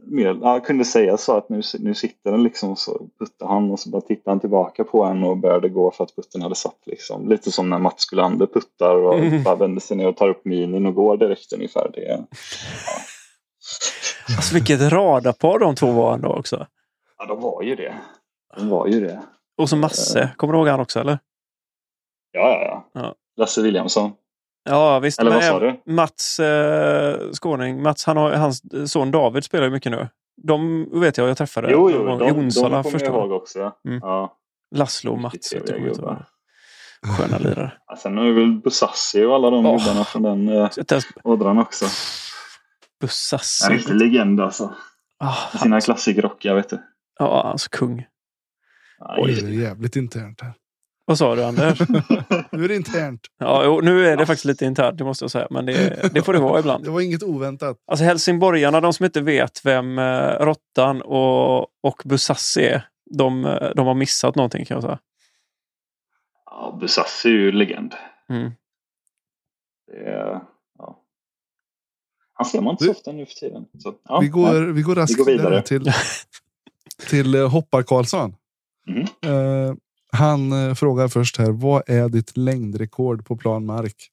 mer, 0.02 0.38
ja, 0.42 0.60
kunde 0.60 0.84
säga 0.84 1.16
så 1.16 1.36
att 1.36 1.48
nu, 1.48 1.62
nu 1.78 1.94
sitter 1.94 2.30
den 2.30 2.42
liksom 2.42 2.76
så 2.76 3.06
puttar 3.18 3.46
han 3.46 3.70
och 3.70 3.80
så 3.80 3.90
bara 3.90 4.02
tittar 4.02 4.30
han 4.30 4.40
tillbaka 4.40 4.84
på 4.84 5.04
en 5.04 5.24
och 5.24 5.36
började 5.36 5.68
gå 5.68 5.90
för 5.90 6.04
att 6.04 6.16
putten 6.16 6.42
hade 6.42 6.54
satt 6.54 6.82
liksom. 6.86 7.28
Lite 7.28 7.52
som 7.52 7.70
när 7.70 7.78
Mats 7.78 8.06
Gulander 8.06 8.46
puttar 8.46 8.96
och 8.96 9.18
mm. 9.18 9.42
bara 9.42 9.54
vänder 9.54 9.80
sig 9.80 9.96
ner 9.96 10.08
och 10.08 10.16
tar 10.16 10.28
upp 10.28 10.44
minin 10.44 10.86
och 10.86 10.94
går 10.94 11.16
direkt 11.16 11.52
ungefär. 11.52 11.90
Det, 11.94 12.00
ja. 12.00 12.18
Alltså 14.36 14.54
vilket 14.54 14.80
radarpar 14.92 15.58
de 15.58 15.74
två 15.74 15.92
var 15.92 16.14
ändå 16.14 16.28
också. 16.28 16.66
Ja, 17.18 17.26
de 17.26 17.40
var 17.40 17.62
ju 17.62 17.76
det. 17.76 17.94
De 18.56 18.68
var 18.68 18.86
ju 18.86 19.00
det. 19.00 19.22
Och 19.56 19.68
så 19.68 19.76
Masse, 19.76 20.30
kommer 20.36 20.52
du 20.52 20.58
ihåg 20.58 20.68
han 20.68 20.80
också 20.80 21.00
eller? 21.00 21.18
Ja, 22.32 22.40
ja, 22.40 22.64
ja. 22.64 23.00
ja. 23.02 23.14
Lasse 23.36 23.62
Williamson. 23.62 24.12
Ja 24.64 24.98
visst. 24.98 25.20
Eller 25.20 25.30
vad 25.30 25.44
sa 25.44 25.60
du? 25.60 25.82
Mats 25.86 26.40
eh, 26.40 27.30
Skåning, 27.32 27.82
Mats, 27.82 28.04
han 28.04 28.16
har, 28.16 28.32
hans 28.32 28.62
son 28.92 29.10
David 29.10 29.44
spelar 29.44 29.64
ju 29.64 29.70
mycket 29.70 29.92
nu. 29.92 30.08
De 30.42 30.88
vet 31.00 31.18
jag, 31.18 31.28
jag 31.28 31.36
träffade. 31.36 31.72
Jo, 31.72 31.90
jo, 31.90 32.04
de, 32.04 32.18
de, 32.18 32.32
Onsala 32.32 32.76
de 32.76 32.82
kommer 32.82 33.04
jag 33.04 33.14
ihåg 33.14 33.32
också. 33.32 33.72
Mm. 33.88 34.00
Ja. 34.02 34.36
Laszlo 34.74 35.12
och 35.12 35.18
Mats. 35.18 35.54
Sköna 37.04 37.38
lirare. 37.38 37.72
Ja, 37.86 37.96
sen 37.96 38.16
har 38.16 38.24
vi 38.24 38.32
väl 38.32 38.52
Busassi 38.52 39.24
och 39.24 39.34
alla 39.34 39.50
de 39.50 39.66
oh. 39.66 39.78
gubbarna 39.78 40.04
från 40.04 40.22
den 40.22 40.48
eh, 40.48 40.70
ådran 41.24 41.58
också. 41.58 41.86
Busassi. 43.00 43.72
En 43.72 43.78
riktig 43.78 43.94
legend 43.94 44.40
alltså. 44.40 44.74
Oh, 45.20 45.56
sina 45.62 45.80
klassikerrockar 45.80 46.54
vet 46.54 46.68
du. 46.68 46.78
Ja, 47.18 47.42
alltså 47.42 47.68
kung. 47.70 48.06
Oj, 49.18 49.34
det 49.34 49.46
är 49.46 49.50
jävligt 49.50 49.96
internt 49.96 50.40
här. 50.40 50.52
Vad 51.06 51.18
sa 51.18 51.34
du 51.34 51.44
Anders? 51.44 51.80
nu 52.52 52.64
är 52.64 52.68
det 52.68 52.76
internt. 52.76 53.20
Ja, 53.38 53.64
jo, 53.64 53.80
nu 53.80 54.06
är 54.06 54.16
det 54.16 54.26
faktiskt 54.26 54.44
lite 54.44 54.64
internt, 54.64 54.98
det 54.98 55.04
måste 55.04 55.24
jag 55.24 55.30
säga. 55.30 55.46
Men 55.50 55.66
det, 55.66 56.10
det 56.14 56.22
får 56.22 56.32
det 56.32 56.38
vara 56.38 56.58
ibland. 56.60 56.84
det 56.84 56.90
var 56.90 57.00
inget 57.00 57.22
oväntat. 57.22 57.76
Alltså 57.86 58.04
helsingborgarna, 58.04 58.80
de 58.80 58.92
som 58.92 59.04
inte 59.04 59.20
vet 59.20 59.64
vem 59.64 59.98
eh, 59.98 60.30
Råttan 60.40 61.02
och, 61.02 61.60
och 61.60 62.02
Busassi 62.04 62.64
är, 62.64 62.88
de, 63.10 63.44
eh, 63.44 63.70
de 63.76 63.86
har 63.86 63.94
missat 63.94 64.34
någonting 64.34 64.64
kan 64.64 64.74
jag 64.74 64.82
säga. 64.82 64.98
Ja, 66.46 66.78
Busassi 66.80 67.28
är 67.28 67.32
ju 67.32 67.52
legend. 67.52 67.94
Mm. 68.28 68.50
Det 69.86 69.98
är, 69.98 70.40
ja. 70.78 71.00
Han 72.32 72.46
ser 72.46 72.60
man 72.60 72.70
inte 72.70 72.84
så 72.84 72.90
ofta 72.90 73.12
nu 73.12 73.26
för 73.26 73.34
tiden. 73.34 73.64
Så, 73.78 73.94
ja, 74.04 74.20
vi, 74.20 74.28
går, 74.28 74.72
vi 74.72 74.82
går 74.82 74.94
raskt 74.94 75.18
vi 75.18 75.24
går 75.24 75.30
vidare 75.30 75.62
till, 75.62 75.92
till 77.08 77.34
eh, 77.34 77.50
Hoppar 77.50 77.82
Karlsson. 77.82 78.36
Mm. 78.88 79.34
Uh, 79.34 79.74
han 80.14 80.52
eh, 80.52 80.74
frågar 80.74 81.08
först 81.08 81.38
här. 81.38 81.52
Vad 81.52 81.82
är 81.86 82.08
ditt 82.08 82.36
längdrekord 82.36 83.26
på 83.26 83.36
plan 83.36 83.66
mark? 83.66 84.10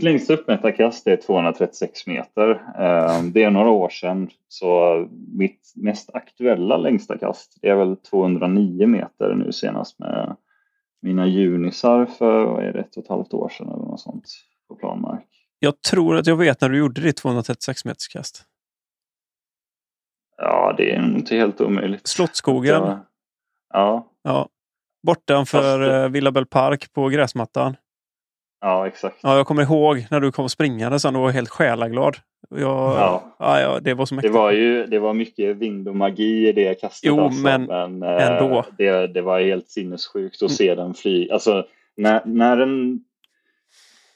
Längsta 0.00 0.34
uppmätta 0.34 0.72
kast 0.72 1.06
är 1.06 1.16
236 1.16 2.06
meter. 2.06 2.50
Eh, 2.78 3.22
det 3.22 3.42
är 3.42 3.50
några 3.50 3.70
år 3.70 3.88
sedan 3.88 4.30
så 4.48 5.08
mitt 5.32 5.72
mest 5.74 6.10
aktuella 6.14 6.76
längsta 6.76 7.18
kast 7.18 7.58
är 7.62 7.74
väl 7.74 7.96
209 7.96 8.86
meter 8.86 9.34
nu 9.34 9.52
senast 9.52 9.98
med 9.98 10.36
mina 11.02 11.26
junisar 11.26 12.06
för 12.06 12.44
vad 12.44 12.64
är 12.64 12.72
det, 12.72 12.80
ett 12.80 12.96
och 12.96 13.02
ett 13.02 13.08
halvt 13.08 13.34
år 13.34 13.48
sedan 13.48 13.68
eller 13.68 13.84
något 13.84 14.00
sånt 14.00 14.24
på 14.68 14.74
planmark. 14.74 15.26
Jag 15.58 15.82
tror 15.82 16.16
att 16.16 16.26
jag 16.26 16.36
vet 16.36 16.60
när 16.60 16.68
du 16.68 16.78
gjorde 16.78 17.00
ditt 17.00 17.16
236 17.16 17.84
meters 17.84 18.08
kast. 18.08 18.44
Ja, 20.36 20.74
det 20.76 20.94
är 20.94 21.16
inte 21.16 21.36
helt 21.36 21.60
omöjligt. 21.60 22.06
Slottsskogen? 22.06 22.82
Ja. 23.72 24.08
ja. 24.22 24.48
Bortanför. 25.06 26.04
Eh, 26.04 26.08
Villabell 26.08 26.46
Park 26.46 26.92
på 26.92 27.08
gräsmattan. 27.08 27.76
Ja, 28.60 28.86
exakt. 28.86 29.16
Ja, 29.22 29.36
jag 29.36 29.46
kommer 29.46 29.62
ihåg 29.62 30.06
när 30.10 30.20
du 30.20 30.32
kom 30.32 30.48
springande 30.48 31.00
sen 31.00 31.16
och 31.16 31.22
var 31.22 31.30
helt 31.30 31.48
själaglad. 31.48 32.16
Jag, 32.50 32.60
ja. 32.60 33.34
Ja, 33.38 33.60
ja, 33.60 33.80
det 33.80 33.94
var 33.94 34.06
så 34.06 34.14
mäktigt. 34.14 34.34
Det 34.34 34.38
var 34.38 34.52
ju 34.52 34.86
det 34.86 34.98
var 34.98 35.14
mycket 35.14 35.56
vind 35.56 35.88
och 35.88 35.96
magi 35.96 36.48
i 36.48 36.52
det 36.52 36.80
kastet. 36.80 37.08
Jo, 37.08 37.20
alltså, 37.20 37.40
men, 37.40 37.64
men 37.64 38.02
eh, 38.02 38.26
ändå. 38.26 38.64
Det, 38.78 39.06
det 39.06 39.22
var 39.22 39.40
helt 39.40 39.68
sinnessjukt 39.68 40.36
att 40.36 40.42
mm. 40.42 40.56
se 40.56 40.74
den 40.74 40.94
fly. 40.94 41.30
Alltså, 41.30 41.66
när, 41.96 42.22
när, 42.24 42.58
en, 42.58 43.00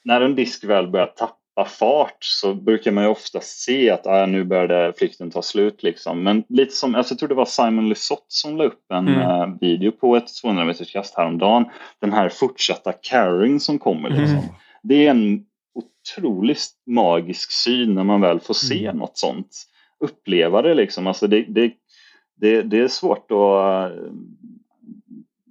när 0.05 0.21
en 0.21 0.35
disk 0.35 0.65
väl 0.65 0.89
börjar 0.89 1.07
tappa 1.07 1.35
fart 1.65 2.17
så 2.21 2.55
brukar 2.55 2.91
man 2.91 3.05
ju 3.05 3.11
ofta 3.11 3.41
se 3.41 3.91
att 3.91 4.07
ah, 4.07 4.27
nu 4.27 4.45
började 4.45 4.93
flykten 4.99 5.31
ta 5.31 5.43
slut. 5.43 5.83
Liksom. 5.83 6.23
Men 6.23 6.45
lite 6.49 6.75
som, 6.75 6.95
alltså, 6.95 7.13
jag 7.13 7.19
tror 7.19 7.29
det 7.29 7.35
var 7.35 7.45
Simon 7.45 7.89
Lesoth 7.89 8.25
som 8.29 8.57
la 8.57 8.65
upp 8.65 8.93
en 8.93 9.09
mm. 9.09 9.21
uh, 9.21 9.59
video 9.61 9.93
på 9.93 10.17
ett 10.17 10.35
200 10.43 10.65
meters 10.65 10.93
kast 10.93 11.17
häromdagen. 11.17 11.65
Den 12.01 12.13
här 12.13 12.29
fortsatta 12.29 12.93
carrying 12.93 13.61
som 13.61 13.79
kommer. 13.79 14.09
Liksom. 14.09 14.39
Mm. 14.39 14.51
Det 14.83 15.07
är 15.07 15.11
en 15.11 15.45
otroligt 15.75 16.71
magisk 16.87 17.53
syn 17.53 17.95
när 17.95 18.05
man 18.05 18.21
väl 18.21 18.41
får 18.41 18.55
se 18.55 18.85
mm. 18.85 18.97
något 18.97 19.19
sånt. 19.19 19.57
Uppleva 20.01 20.63
det 20.63 20.75
liksom. 20.75 21.07
Alltså 21.07 21.27
det, 21.27 21.45
det, 21.49 21.73
det, 22.41 22.63
det 22.63 22.79
är 22.79 22.89
svårt 22.89 23.31
att 23.31 23.97
uh, 23.97 24.13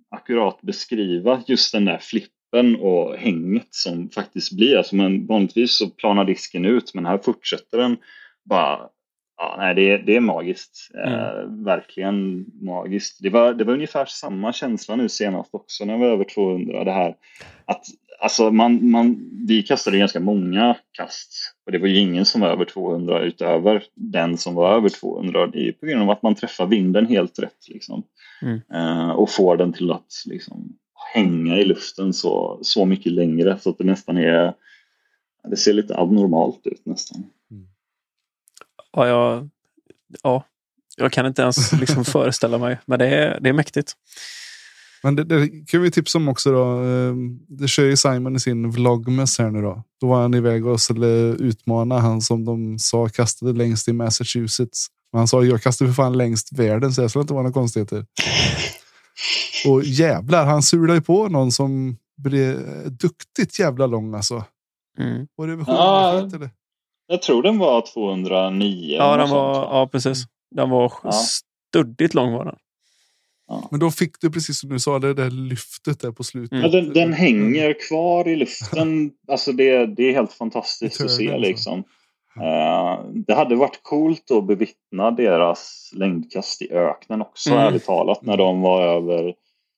akkurat 0.10 0.62
beskriva 0.62 1.44
just 1.48 1.74
den 1.74 1.86
där 1.86 1.98
flippen 1.98 2.37
öppen 2.48 2.76
och 2.76 3.16
hänget 3.16 3.68
som 3.70 4.10
faktiskt 4.10 4.52
blir. 4.52 4.78
Alltså 4.78 4.96
man, 4.96 5.26
vanligtvis 5.26 5.78
så 5.78 5.90
planar 5.90 6.26
disken 6.26 6.66
ut 6.66 6.94
men 6.94 7.06
här 7.06 7.18
fortsätter 7.18 7.78
den 7.78 7.98
bara 8.46 8.90
Ja, 9.40 9.56
nej, 9.58 9.76
det, 9.76 9.98
det 9.98 10.16
är 10.16 10.20
magiskt. 10.20 10.92
Mm. 10.94 11.14
Eh, 11.14 11.66
verkligen 11.66 12.46
magiskt. 12.62 13.18
Det 13.22 13.30
var, 13.30 13.54
det 13.54 13.64
var 13.64 13.74
ungefär 13.74 14.06
samma 14.06 14.54
känsla 14.54 14.96
nu 14.96 15.10
senast 15.10 15.54
också 15.54 15.86
när 15.86 15.98
vi 15.98 16.00
var 16.00 16.08
över 16.08 16.24
200. 16.24 16.84
Det 16.84 16.92
här 16.92 17.16
att 17.66 17.86
Alltså 18.20 18.52
man, 18.52 18.90
man, 18.90 19.30
vi 19.48 19.64
kastade 19.64 19.98
ganska 19.98 20.20
många 20.20 20.78
kast 20.92 21.34
och 21.66 21.72
det 21.72 21.78
var 21.78 21.88
ju 21.88 22.00
ingen 22.00 22.26
som 22.26 22.42
var 22.42 22.48
över 22.48 22.66
200 22.66 23.22
utöver 23.22 23.84
den 23.96 24.38
som 24.38 24.56
var 24.56 24.76
över 24.76 24.90
200. 24.90 25.48
Det 25.48 25.68
är 25.68 25.72
på 25.72 25.86
grund 25.86 26.02
av 26.02 26.10
att 26.10 26.22
man 26.22 26.36
träffar 26.36 26.66
vinden 26.66 27.06
helt 27.06 27.40
rätt 27.40 27.68
liksom. 27.68 28.04
Mm. 28.42 28.62
Eh, 28.74 29.10
och 29.10 29.30
får 29.30 29.58
den 29.58 29.74
till 29.74 29.92
att 29.92 30.24
liksom, 30.26 30.78
hänga 31.14 31.58
i 31.58 31.66
luften 31.66 32.14
så, 32.14 32.60
så 32.62 32.86
mycket 32.86 33.12
längre 33.12 33.60
så 33.60 33.70
att 33.70 33.78
det 33.78 33.84
nästan 33.84 34.18
är 34.18 34.54
det 35.50 35.58
ser 35.58 35.74
lite 35.74 35.98
abnormalt 35.98 36.68
ut 36.68 36.86
nästan. 36.86 37.24
Ja, 38.94 39.08
jag, 39.08 39.50
ja, 40.24 40.44
jag 40.98 41.12
kan 41.12 41.26
inte 41.26 41.42
ens 41.42 41.80
liksom 41.80 42.06
föreställa 42.06 42.58
mig, 42.58 42.80
men 42.86 43.00
det 43.00 43.08
är, 43.08 43.40
det 43.40 43.50
är 43.50 43.54
mäktigt. 43.54 43.94
Men 45.04 45.16
det, 45.16 45.24
det 45.24 45.50
kan 45.68 45.82
vi 45.82 45.92
tipsa 45.92 46.18
om 46.18 46.28
också 46.28 46.52
då. 46.52 46.64
Ehm, 46.64 47.40
Det 47.48 47.68
kör 47.68 47.84
ju 47.84 47.98
Simon 47.98 48.36
i 48.36 48.40
sin 48.40 48.72
vlogmas 48.72 49.40
här 49.40 49.52
nu 49.52 49.62
då. 49.62 49.84
Då 50.02 50.08
var 50.08 50.22
han 50.22 50.34
iväg 50.34 50.68
och 50.68 50.82
skulle 50.82 51.08
utmana 51.34 52.00
han 52.00 52.22
som 52.22 52.46
de 52.46 52.80
sa 52.80 53.10
kastade 53.10 53.54
längst 53.54 53.88
i 53.88 53.94
Massachusetts. 53.94 54.88
Men 55.12 55.18
han 55.18 55.28
sa 55.28 55.44
jag 55.44 55.62
kastade 55.62 55.90
för 55.90 55.96
fan 55.96 56.18
längst 56.18 56.60
världen 56.60 56.94
så 56.94 57.02
jag 57.02 57.10
skulle 57.10 57.22
inte 57.22 57.34
vara 57.34 57.44
några 57.44 57.54
konstigheter. 57.54 58.06
Och 59.68 59.84
jävlar, 59.84 60.46
han 60.46 60.64
sulade 60.64 60.94
ju 61.00 61.02
på 61.02 61.28
någon 61.28 61.52
som 61.52 61.98
blev 62.18 62.58
duktigt 62.92 63.60
jävla 63.60 63.88
lång 63.88 64.14
alltså. 64.14 64.44
Mm. 65.00 65.28
Var 65.36 65.48
det 65.48 65.54
över 65.54 65.64
Ja. 65.68 66.12
700 66.14 66.22
feet 66.30 66.34
eller? 66.36 66.50
Jag 67.08 67.22
tror 67.22 67.44
den 67.44 67.58
var 67.58 67.84
209. 67.94 68.96
Ja, 68.98 69.18
den 69.18 69.30
var, 69.30 69.54
sånt, 69.54 69.68
ja, 69.72 69.90
precis. 69.92 70.24
Den 70.56 70.70
var 70.70 70.94
Ja. 71.04 71.12
stöddigt 71.12 72.14
lång 72.14 72.34
var 72.34 72.46
den. 72.46 72.56
Men 73.72 73.80
då 73.80 73.92
fick 73.92 74.22
du 74.22 74.32
precis 74.32 74.60
som 74.60 74.70
du 74.70 74.80
sa 74.80 75.00
det 75.00 75.14
där 75.14 75.30
lyftet 75.30 76.00
där 76.00 76.12
på 76.12 76.24
slutet. 76.24 76.52
Mm. 76.52 76.64
Ja, 76.64 76.70
den, 76.70 76.94
den 76.94 77.14
hänger 77.14 77.88
kvar 77.88 78.28
i 78.28 78.36
luften. 78.36 79.12
Alltså 79.32 79.52
det, 79.52 79.86
det 79.86 80.04
är 80.04 80.14
helt 80.14 80.34
fantastiskt 80.34 81.02
att 81.02 81.12
se 81.12 81.26
turnen, 81.26 81.42
liksom. 81.42 81.84
Eh, 82.42 83.00
det 83.28 83.34
hade 83.34 83.56
varit 83.56 83.80
coolt 83.84 84.32
att 84.32 84.48
bevittna 84.48 85.12
deras 85.12 85.92
längdkast 85.96 86.62
i 86.62 86.72
öknen 86.74 87.22
också, 87.22 87.50
Mm. 87.50 87.64
ärligt 87.64 87.86
talat, 87.86 88.22
när 88.22 88.38
de 88.38 88.62
var 88.62 88.82
över, 88.84 89.34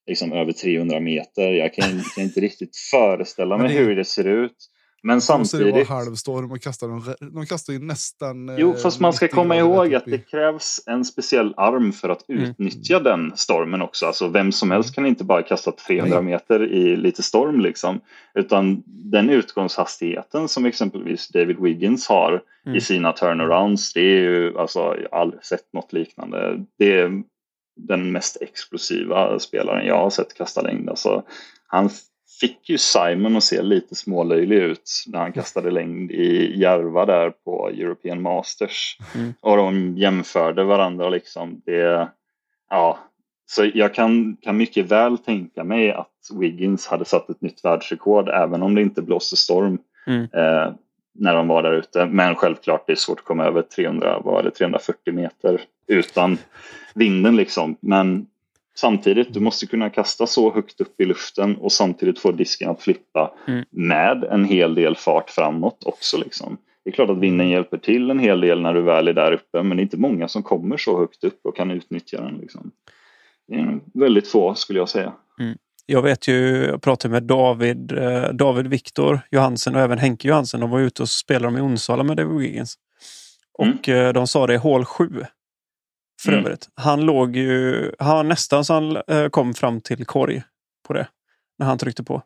liksom, 0.08 0.34
över 0.34 0.52
300 0.52 1.00
meter. 1.00 1.52
Jag 1.52 1.74
kan, 1.74 2.02
kan 2.16 2.24
inte 2.24 2.40
riktigt 2.40 2.78
föreställa 2.92 3.58
mig 3.58 3.68
det- 3.68 3.74
hur 3.74 3.96
det 3.96 4.06
ser 4.06 4.28
ut. 4.28 4.56
Men 5.04 5.16
måste 5.16 5.34
det 5.38 5.46
samtidigt... 5.46 5.74
vara 5.90 6.00
halvstorm 6.00 6.52
och 6.52 6.62
kastar 6.62 6.88
dem. 6.88 7.14
De 7.34 7.46
kastar 7.46 7.74
ju 7.74 7.80
nästan. 7.80 8.56
Jo, 8.58 8.70
eh, 8.72 8.78
fast 8.78 9.00
man 9.00 9.14
ska 9.14 9.26
90 9.26 9.36
komma 9.36 9.56
ihåg 9.56 9.96
att 9.96 10.06
det 10.06 10.18
krävs 10.32 10.80
en 10.86 11.06
speciell 11.06 11.54
arm 11.58 11.92
för 11.94 12.10
att 12.10 12.30
Mm. 12.30 12.44
utnyttja 12.44 13.00
den 13.00 13.32
stormen 13.38 13.82
också. 13.82 14.06
Alltså 14.06 14.28
vem 14.28 14.52
som 14.52 14.72
helst 14.72 14.96
kan 14.96 15.06
inte 15.06 15.24
bara 15.24 15.42
kasta 15.44 15.72
300 15.72 16.16
Nej. 16.22 16.24
meter 16.32 16.64
i 16.74 16.96
lite 16.98 17.24
storm 17.24 17.60
liksom. 17.60 18.00
Utan 18.34 18.84
den 18.86 19.30
utgångshastigheten 19.30 20.48
som 20.48 20.66
exempelvis 20.66 21.28
David 21.28 21.60
Wiggins 21.60 22.08
har 22.08 22.42
Mm. 22.66 22.78
i 22.78 22.82
sina 22.82 23.12
turnarounds, 23.12 23.94
det 23.94 24.02
är 24.02 24.22
ju 24.22 24.58
alltså, 24.58 24.80
jag 24.80 25.08
har 25.12 25.20
aldrig 25.22 25.46
sett 25.46 25.74
något 25.74 25.94
liknande. 25.94 26.66
Det 26.80 27.00
är 27.00 27.24
den 27.76 28.12
mest 28.12 28.38
explosiva 28.42 29.40
spelaren 29.40 29.86
jag 29.88 29.98
har 29.98 30.10
sett 30.10 30.34
kasta 30.34 30.62
längd. 30.62 30.90
Alltså, 30.90 31.24
han 31.68 31.90
fick 32.42 32.70
ju 32.70 32.78
Simon 32.78 33.36
att 33.36 33.44
se 33.44 33.62
lite 33.62 33.96
smålöjlig 33.96 34.58
ut 34.58 34.92
när 35.08 35.20
han 35.20 35.34
kastade 35.34 35.72
längd 35.72 36.12
i 36.12 36.60
Järva 36.60 37.06
där 37.06 37.30
på 37.30 37.70
European 37.70 38.22
Masters. 38.22 38.98
Mm. 39.16 39.34
Och 39.42 39.58
de 39.58 39.98
jämförde 39.98 40.64
varandra 40.64 41.10
liksom. 41.10 41.62
Det, 41.66 42.10
ja, 42.70 43.00
så 43.46 43.66
jag 43.74 43.94
kan, 43.94 44.38
kan 44.42 44.58
mycket 44.58 44.92
väl 44.92 45.18
tänka 45.18 45.64
mig 45.64 45.92
att 45.92 46.10
Wiggins 46.40 46.88
hade 46.88 47.06
satt 47.06 47.30
ett 47.30 47.42
nytt 47.42 47.66
världsrekord 47.66 48.30
även 48.30 48.64
om 48.64 48.76
det 48.76 48.82
inte 48.82 49.02
blåste 49.02 49.36
storm 49.36 49.78
Mm. 50.10 50.22
eh, 50.22 50.74
när 51.14 51.36
de 51.36 51.48
var 51.48 51.64
där 51.64 51.74
ute. 51.74 52.06
Men 52.06 52.36
självklart 52.36 52.88
det 52.88 52.92
är 52.92 52.96
svårt 52.96 53.20
att 53.20 53.26
komma 53.26 53.46
över 53.46 53.62
300, 53.62 54.20
vad 54.24 54.44
det, 54.44 54.52
340 54.52 55.14
meter 55.14 55.62
utan 55.88 56.38
vinden 56.96 57.36
liksom. 57.36 57.78
Men 57.80 58.28
samtidigt, 58.80 59.34
du 59.34 59.40
måste 59.40 59.66
kunna 59.68 59.90
kasta 59.90 60.28
så 60.28 60.54
högt 60.54 60.82
upp 60.82 61.02
i 61.02 61.06
luften 61.06 61.56
och 61.56 61.72
samtidigt 61.72 62.20
få 62.20 62.32
disken 62.32 62.70
att 62.70 62.82
flippa 62.82 63.34
Mm. 63.48 63.66
med 63.70 64.24
en 64.24 64.46
hel 64.46 64.76
del 64.76 64.96
fart 64.96 65.30
framåt 65.30 65.84
också. 65.86 66.18
Liksom. 66.18 66.58
Det 66.84 66.90
är 66.90 66.94
klart 66.94 67.10
att 67.10 67.18
vinden 67.18 67.50
hjälper 67.50 67.78
till 67.78 68.10
en 68.12 68.20
hel 68.20 68.42
del 68.42 68.62
när 68.62 68.74
du 68.74 68.82
väl 68.82 69.08
är 69.08 69.14
där 69.14 69.32
uppe 69.32 69.64
men 69.64 69.78
det 69.78 69.82
är 69.82 69.84
inte 69.84 69.98
många 69.98 70.28
som 70.28 70.44
kommer 70.44 70.78
så 70.78 70.98
högt 71.00 71.24
upp 71.24 71.40
och 71.44 71.56
kan 71.56 71.72
utnyttja 71.72 72.22
den. 72.22 72.38
Liksom. 72.38 72.72
Det 73.48 73.56
är 73.56 73.80
väldigt 73.94 74.28
få 74.28 74.56
skulle 74.56 74.80
jag 74.80 74.90
säga. 74.90 75.14
Jag 75.86 76.02
vet 76.02 76.28
ju, 76.28 76.66
jag 76.66 76.82
pratade 76.82 77.12
med 77.12 77.24
David, 77.24 77.92
eh, 77.92 78.30
David 78.34 78.68
Viktor 78.68 79.20
Johansen 79.32 79.76
och 79.76 79.82
även 79.82 79.98
Henke 79.98 80.28
Johansen. 80.28 80.60
De 80.60 80.70
var 80.70 80.80
ute 80.80 81.02
och 81.02 81.10
spelade 81.10 81.46
de 81.46 81.58
i 81.58 81.62
Onsala 81.62 82.04
med 82.04 82.18
David 82.18 82.38
Wiggins. 82.38 82.76
Och 83.54 83.90
eh, 83.90 84.14
de 84.14 84.28
sa 84.28 84.48
det 84.48 84.54
i 84.54 84.58
hål 84.58 84.86
7. 84.86 85.10
För 86.24 86.32
Mm. 86.32 86.46
övrigt. 86.46 86.70
Han 86.76 87.02
låg 87.02 87.36
ju, 87.36 87.92
han 88.00 88.28
nästan 88.28 88.66
så 88.66 88.74
han 88.74 88.96
eh, 89.08 89.30
kom 89.30 89.54
fram 89.54 89.82
till 89.82 90.06
korg 90.06 90.44
på 90.88 90.94
det. 90.94 91.08
När 91.60 91.66
han 91.66 91.78
tryckte 91.78 92.04
på. 92.04 92.22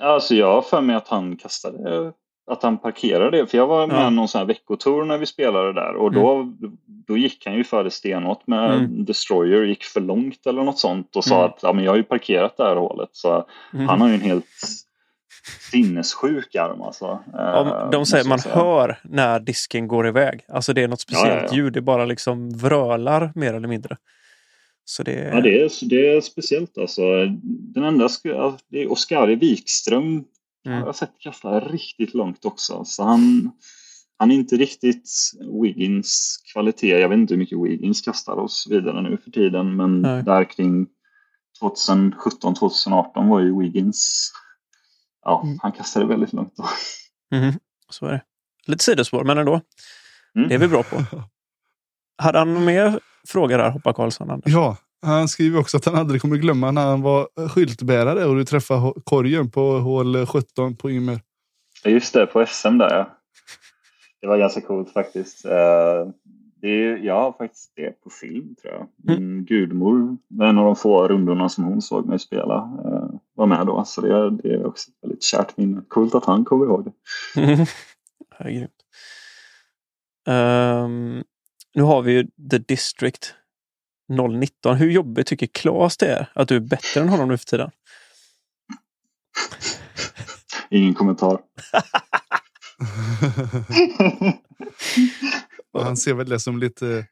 Alltså 0.00 0.34
jag 0.34 0.54
har 0.54 0.62
för 0.62 0.80
mig 0.80 0.96
att 0.96 1.08
han 1.08 1.36
kastade, 1.36 2.12
att 2.50 2.62
han 2.62 2.78
parkerade 2.78 3.36
det. 3.38 3.46
För 3.46 3.58
jag 3.58 3.66
var 3.66 3.86
med 3.86 3.96
Ja. 3.96 4.10
någon 4.10 4.28
sån 4.28 4.38
här 4.38 4.46
veckotour 4.46 5.04
när 5.04 5.18
vi 5.18 5.26
spelade 5.26 5.72
där 5.72 5.94
och 5.94 6.12
då, 6.12 6.52
då 6.86 7.16
gick 7.16 7.46
han 7.46 7.54
ju 7.54 7.64
före 7.64 7.90
stenhårt 7.90 8.46
med 8.46 8.74
Mm. 8.74 9.04
Destroyer, 9.04 9.62
gick 9.64 9.84
för 9.84 10.00
långt 10.00 10.46
eller 10.46 10.62
något 10.62 10.78
sånt 10.78 11.16
och 11.16 11.24
sa 11.24 11.34
Mm. 11.38 11.46
att 11.46 11.58
ja, 11.62 11.72
men 11.72 11.84
jag 11.84 11.92
har 11.92 11.96
ju 11.96 12.02
parkerat 12.02 12.56
det 12.56 12.64
här 12.64 12.76
hålet. 12.76 13.08
Så 13.12 13.46
Mm. 13.74 13.88
han 13.88 14.00
har 14.00 14.08
ju 14.08 14.14
en 14.14 14.20
helt 14.20 14.44
sinnessjuk 15.70 16.54
arm 16.54 16.82
alltså. 16.82 17.18
Ja, 17.32 17.82
Eh, 17.84 17.90
de 17.90 18.06
säger 18.06 18.24
man 18.28 18.38
säga. 18.38 18.54
hör 18.54 18.98
när 19.04 19.40
disken 19.40 19.88
går 19.88 20.08
iväg. 20.08 20.44
Alltså 20.48 20.72
det 20.72 20.82
är 20.82 20.88
något 20.88 21.00
speciellt 21.00 21.42
ja, 21.42 21.48
ja. 21.50 21.56
ljud. 21.56 21.72
Det 21.72 21.80
bara 21.82 22.04
liksom 22.04 22.50
vrölar 22.58 23.32
mer 23.34 23.54
eller 23.54 23.68
mindre. 23.68 23.96
Så 24.84 25.02
det, 25.02 25.12
Ja, 25.34 25.40
det 25.40 25.62
är, 25.62 25.88
det 25.88 26.16
är 26.16 26.20
speciellt 26.20 26.78
alltså. 26.78 27.02
Den 27.74 27.84
enda, 27.84 28.08
det 28.70 28.82
är 28.82 28.92
Oskari 28.92 29.34
Wikström 29.34 30.24
Mm. 30.66 30.78
har 30.78 30.86
jag 30.86 30.96
sett 30.96 31.18
kasta 31.18 31.60
riktigt 31.60 32.14
långt 32.14 32.44
också. 32.44 32.84
Så 32.84 33.02
han, 33.02 33.50
han 34.18 34.30
är 34.30 34.34
inte 34.34 34.56
riktigt 34.56 35.10
Wiggins 35.62 36.36
kvalitet. 36.52 36.88
Jag 37.00 37.08
vet 37.08 37.16
inte 37.18 37.34
hur 37.34 37.38
mycket 37.38 37.58
Wiggins 37.58 38.00
kastar 38.00 38.32
och 38.32 38.50
så 38.50 38.70
vidare 38.70 39.02
nu 39.02 39.16
för 39.24 39.30
tiden. 39.30 39.76
Men 39.76 40.02
Nej. 40.02 40.22
där 40.22 40.44
kring 40.44 40.86
2017-2018 41.62 43.28
var 43.28 43.40
ju 43.40 43.58
Wiggins, 43.58 44.32
ja, 45.24 45.40
Mm. 45.44 45.58
han 45.62 45.72
kastade 45.72 46.06
väldigt 46.06 46.32
långt. 46.32 46.54
Då. 46.56 46.64
Mhm, 47.36 47.52
så 47.90 48.06
är 48.06 48.12
det. 48.12 48.22
Lite 48.66 48.84
sidospår, 48.84 49.24
men 49.24 49.38
ändå. 49.38 49.60
Mm. 50.36 50.48
Det 50.48 50.54
är 50.54 50.58
vi 50.58 50.68
bra 50.68 50.82
på. 50.82 50.96
Hade 52.22 52.38
han 52.38 52.54
någon 52.54 52.64
mer 52.64 53.00
fråga 53.28 53.56
där, 53.56 53.70
Hoppa 53.70 53.92
Karlsson? 53.92 54.30
Anders? 54.30 54.52
Ja, 54.52 54.76
han 55.02 55.28
skriver 55.28 55.60
också 55.60 55.76
att 55.76 55.84
han 55.84 55.94
aldrig 55.94 56.20
kommer 56.20 56.36
glömma 56.36 56.70
när 56.70 56.86
han 56.86 57.02
var 57.02 57.48
skyltbärare 57.48 58.24
och 58.24 58.36
du 58.36 58.44
träffade 58.44 58.92
korgen 59.04 59.50
på 59.50 59.78
hål 59.78 60.26
17 60.26 60.76
på 60.76 60.90
Ymer. 60.90 61.20
Ja, 61.84 61.90
Just 61.90 62.14
det, 62.14 62.26
på 62.26 62.46
SM 62.46 62.78
där 62.78 62.96
ja. 62.96 63.18
Det 64.20 64.26
var 64.26 64.38
ganska 64.38 64.60
coolt 64.60 64.92
faktiskt. 64.92 65.44
Det 66.64 66.70
är, 66.70 66.96
jag 66.96 67.14
har 67.14 67.32
faktiskt 67.32 67.72
det 67.76 68.02
på 68.02 68.10
film 68.10 68.54
tror 68.54 68.72
jag. 68.72 68.88
Min 68.96 69.44
gudmor, 69.44 70.16
en 70.42 70.58
av 70.58 70.64
de 70.64 70.76
få 70.76 71.08
rundorna 71.08 71.48
som 71.48 71.64
hon 71.64 71.82
såg 71.82 72.06
mig 72.06 72.18
spela, 72.18 72.54
eh, 72.54 73.08
var 73.34 73.46
med 73.46 73.66
då. 73.66 73.84
Så 73.84 74.00
det, 74.00 74.30
det 74.30 74.48
är 74.54 74.66
också 74.66 74.90
ett 74.90 74.96
väldigt 75.02 75.22
kärt 75.22 75.56
minne. 75.56 75.82
Coolt 75.88 76.14
att 76.14 76.24
han 76.24 76.44
kommer 76.44 76.66
ihåg 76.66 76.84
det. 76.84 76.92
Ja, 78.38 78.44
grymt. 78.44 78.70
Ehm, 80.26 81.24
nu 81.74 81.82
har 81.82 82.02
vi 82.02 82.12
ju 82.12 82.26
The 82.50 82.58
District 82.58 83.34
019. 84.08 84.76
Hur 84.76 84.90
jobbigt 84.90 85.26
tycker 85.26 85.46
Claes 85.46 85.96
det 85.96 86.06
är 86.06 86.30
att 86.34 86.48
du 86.48 86.56
är 86.56 86.60
bättre 86.60 87.00
än 87.00 87.08
honom 87.08 87.28
nu 87.28 87.38
för 87.38 87.44
tiden? 87.44 87.70
Ingen 90.70 90.94
kommentar. 90.94 91.38
Han 95.74 95.96
ser 95.96 96.14
väl 96.14 96.28
det 96.28 96.40
som 96.40 96.58
lite... 96.58 97.06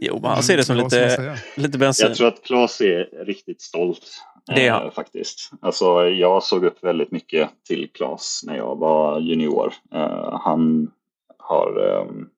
Jo, 0.00 0.20
han 0.24 0.42
ser 0.42 0.56
det 0.56 0.64
som 0.64 0.76
lite, 0.76 1.38
lite 1.56 1.78
bensin. 1.78 2.06
Jag 2.06 2.16
tror 2.16 2.28
att 2.28 2.42
Claes 2.42 2.80
är 2.80 3.24
riktigt 3.24 3.62
stolt. 3.62 4.22
Det 4.46 4.66
är 4.66 4.84
eh, 4.84 4.90
faktiskt. 4.90 5.50
Alltså, 5.60 6.08
jag 6.08 6.42
såg 6.42 6.64
upp 6.64 6.84
väldigt 6.84 7.10
mycket 7.10 7.50
till 7.68 7.90
Claes 7.94 8.40
när 8.46 8.56
jag 8.56 8.76
var 8.76 9.20
junior. 9.20 9.72
Eh, 9.94 10.38
han 10.40 10.90
har 11.38 11.78
um, 11.78 12.28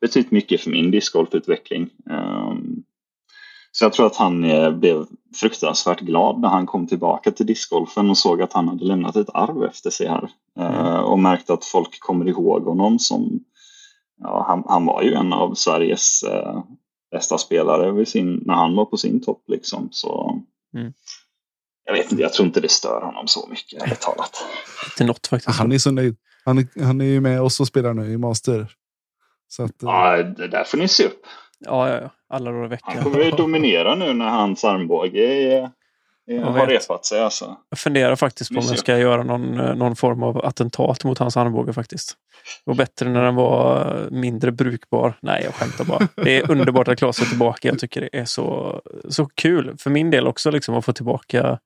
betytt 0.00 0.30
mycket 0.30 0.60
för 0.60 0.70
min 0.70 0.90
discgolfutveckling. 0.90 1.90
Um, 2.10 2.84
så 3.72 3.84
jag 3.84 3.92
tror 3.92 4.06
att 4.06 4.16
han 4.16 4.44
eh, 4.44 4.70
blev 4.70 5.06
fruktansvärt 5.34 6.00
glad 6.00 6.40
när 6.40 6.48
han 6.48 6.66
kom 6.66 6.86
tillbaka 6.86 7.30
till 7.30 7.46
discgolfen 7.46 8.10
och 8.10 8.18
såg 8.18 8.42
att 8.42 8.52
han 8.52 8.68
hade 8.68 8.84
lämnat 8.84 9.16
ett 9.16 9.30
arv 9.34 9.64
efter 9.64 9.90
sig 9.90 10.08
här. 10.08 10.28
Eh, 10.58 10.98
och 10.98 11.18
märkte 11.18 11.52
att 11.52 11.64
folk 11.64 12.00
kommer 12.00 12.28
ihåg 12.28 12.64
honom 12.64 12.98
som 12.98 13.44
ja, 14.20 14.44
han, 14.48 14.62
han 14.66 14.86
var 14.86 15.02
ju 15.02 15.14
en 15.14 15.32
av 15.32 15.54
Sveriges 15.54 16.22
eh, 16.22 16.62
bästa 17.10 17.38
spelare 17.38 17.92
vid 17.92 18.08
sin, 18.08 18.42
när 18.46 18.54
han 18.54 18.76
var 18.76 18.84
på 18.84 18.96
sin 18.96 19.20
topp. 19.24 19.42
Liksom. 19.46 19.88
Så, 19.92 20.40
Mm. 20.74 20.92
jag 21.84 21.92
vet 21.92 22.10
inte, 22.12 22.22
jag 22.22 22.32
tror 22.32 22.46
inte 22.46 22.60
det 22.60 22.70
stör 22.70 23.00
honom 23.00 23.28
så 23.28 23.46
mycket, 23.50 23.82
ärligt 23.82 24.00
talat. 24.00 24.44
Inte 24.86 25.04
något 25.04 25.26
faktiskt. 25.26 25.58
Han 25.58 25.72
är 25.72 25.78
så 25.78 25.90
nöjd. 25.90 26.16
Han 26.44 26.58
är, 26.58 26.84
han 26.84 27.00
är 27.00 27.04
ju 27.04 27.20
med 27.20 27.42
oss 27.42 27.60
och 27.60 27.66
spelar 27.66 27.94
nu 27.94 28.12
i 28.12 28.18
Master. 28.18 28.72
Så 29.48 29.62
att, 29.62 29.82
eh, 29.82 29.88
Ja, 29.88 30.22
det 30.22 30.48
där 30.48 30.64
får 30.64 30.78
ni 30.78 30.88
se 30.88 31.04
upp. 31.06 31.22
Ja, 31.58 31.88
ja, 31.90 32.00
ja. 32.00 32.10
Alla 32.28 32.50
dagar 32.50 32.58
i 32.58 32.62
Han 32.62 32.70
veckan. 32.70 33.02
kommer 33.12 33.24
ju 33.24 33.30
dominera 33.30 33.94
nu 33.94 34.12
när 34.14 34.28
hans 34.28 34.64
armbåge 34.64 35.52
är, 35.52 35.70
är, 36.32 36.40
Jag 36.40 36.46
har 36.46 36.66
repat 36.66 37.04
sig. 37.04 37.20
Alltså. 37.20 37.56
Jag 37.70 37.78
funderar 37.78 38.16
faktiskt 38.16 38.54
på 38.54 38.60
om 38.60 38.66
jag 38.68 38.78
ska 38.78 38.98
göra 38.98 39.22
någon, 39.22 39.60
eh, 39.60 39.74
någon 39.74 39.96
form 39.96 40.22
av 40.22 40.44
attentat 40.44 41.04
mot 41.04 41.18
hans 41.18 41.36
armbåge 41.36 41.72
faktiskt. 41.72 42.14
Det 42.64 42.70
var 42.70 42.74
bättre 42.74 43.08
när 43.08 43.22
den 43.22 43.34
var 43.34 43.94
eh, 43.96 44.10
mindre 44.10 44.52
brukbar. 44.52 45.18
Nej, 45.22 45.42
jag 45.44 45.54
skämtar 45.54 45.84
bara. 45.84 46.08
Det 46.24 46.36
är 46.36 46.50
underbart 46.50 46.88
att 46.88 46.98
Claes 46.98 47.20
är 47.20 47.24
tillbaka. 47.24 47.68
Jag 47.68 47.78
tycker 47.78 48.00
det 48.00 48.18
är 48.18 48.24
så, 48.24 48.80
så 49.08 49.26
kul. 49.26 49.76
För 49.78 49.90
min 49.90 50.10
del 50.10 50.26
också 50.26 50.50
liksom, 50.50 50.74
att 50.74 50.84
få 50.84 50.92
tillbaka 50.92 51.58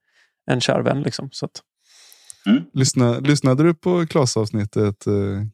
en 0.50 0.60
kär 0.60 0.80
vän. 0.80 1.02
Liksom. 1.02 1.28
Så 1.32 1.46
att, 1.46 1.60
lyssna, 2.72 3.18
lyssnade 3.18 3.62
du 3.62 3.74
på 3.74 4.06
Klas-avsnittet, 4.06 5.06
eh, 5.06 5.12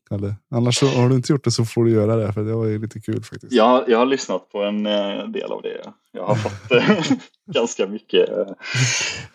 Kalle? 0.09 0.35
Annars 0.51 0.79
så, 0.79 0.87
har 0.87 1.09
du 1.09 1.15
inte 1.15 1.33
gjort 1.33 1.45
det 1.45 1.51
så 1.51 1.65
får 1.65 1.85
du 1.85 1.91
göra 1.91 2.17
det. 2.17 2.33
För 2.33 2.45
det 2.45 2.55
var 2.55 2.67
ju 2.67 2.79
lite 2.79 3.01
kul 3.01 3.23
faktiskt. 3.23 3.53
Jag, 3.53 3.89
jag 3.89 3.99
har 3.99 4.07
lyssnat 4.07 4.49
på 4.53 4.63
en 4.63 4.87
eh, 4.87 5.29
del 5.29 5.53
av 5.53 5.63
det. 5.63 5.93
Jag 6.13 6.27
har 6.27 6.35
fått 6.35 6.73
eh, 6.73 7.01
ganska 7.55 7.87
mycket 7.87 8.29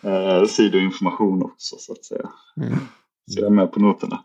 eh, 0.02 0.44
sidoinformation 0.44 1.42
också 1.42 1.76
så 1.78 1.92
att 1.92 2.04
säga. 2.04 2.28
mm. 2.56 2.78
Så 3.30 3.40
jag 3.40 3.46
är 3.46 3.50
med 3.50 3.72
på 3.72 3.80
noterna. 3.80 4.24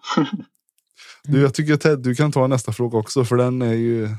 Du, 1.23 1.41
jag 1.41 1.53
tycker 1.53 1.75
Ted, 1.75 1.99
du 1.99 2.15
kan 2.15 2.31
ta 2.31 2.47
nästa 2.47 2.71
fråga 2.71 2.97
också. 2.97 3.25
För 3.25 3.35
den 3.35 3.61
är 3.61 3.73
ju... 3.73 4.09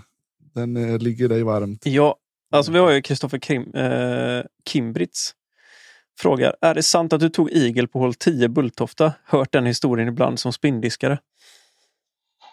Den 0.54 0.98
ligger 0.98 1.28
dig 1.28 1.42
varmt. 1.42 1.86
Ja, 1.86 2.16
alltså 2.50 2.72
vi 2.72 2.78
har 2.78 2.90
ju 2.90 3.02
Kristoffer 3.02 3.38
Kim, 3.38 3.74
eh, 3.74 4.42
Kimbritz. 4.68 5.34
Frågar, 6.18 6.56
är 6.60 6.74
det 6.74 6.82
sant 6.82 7.12
att 7.12 7.20
du 7.20 7.28
tog 7.28 7.50
igel 7.50 7.88
på 7.88 7.98
hål 7.98 8.14
10 8.14 8.48
Bulltofta? 8.48 9.12
Hört 9.24 9.52
den 9.52 9.66
historien 9.66 10.08
ibland 10.08 10.40
som 10.40 10.52
spinndiskare. 10.52 11.18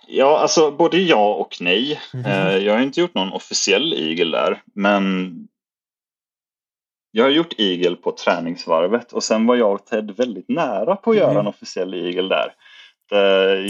Ja, 0.08 0.40
alltså 0.40 0.72
både 0.72 0.98
ja 0.98 1.34
och 1.36 1.58
nej. 1.60 2.00
Mhm. 2.14 2.26
Eh, 2.26 2.58
jag 2.58 2.74
har 2.74 2.82
inte 2.82 3.02
gjort 3.02 3.14
någon 3.14 3.34
officiell 3.34 3.94
igel 3.94 4.32
där, 4.32 4.62
men 4.76 5.34
jag 7.12 7.24
har 7.24 7.32
gjort 7.32 7.54
igel 7.58 7.96
på 7.96 8.12
träningsvarvet 8.12 9.14
och 9.14 9.24
sen 9.24 9.48
var 9.48 9.56
jag 9.56 9.74
och 9.74 9.86
Ted 9.86 10.12
väldigt 10.12 10.50
nära 10.50 10.96
på 10.96 11.12
att 11.12 11.18
göra 11.18 11.32
Mm. 11.32 11.40
en 11.42 11.48
officiell 11.48 11.94
igel 11.94 12.28
där. 12.28 12.54
Eh, 13.12 13.18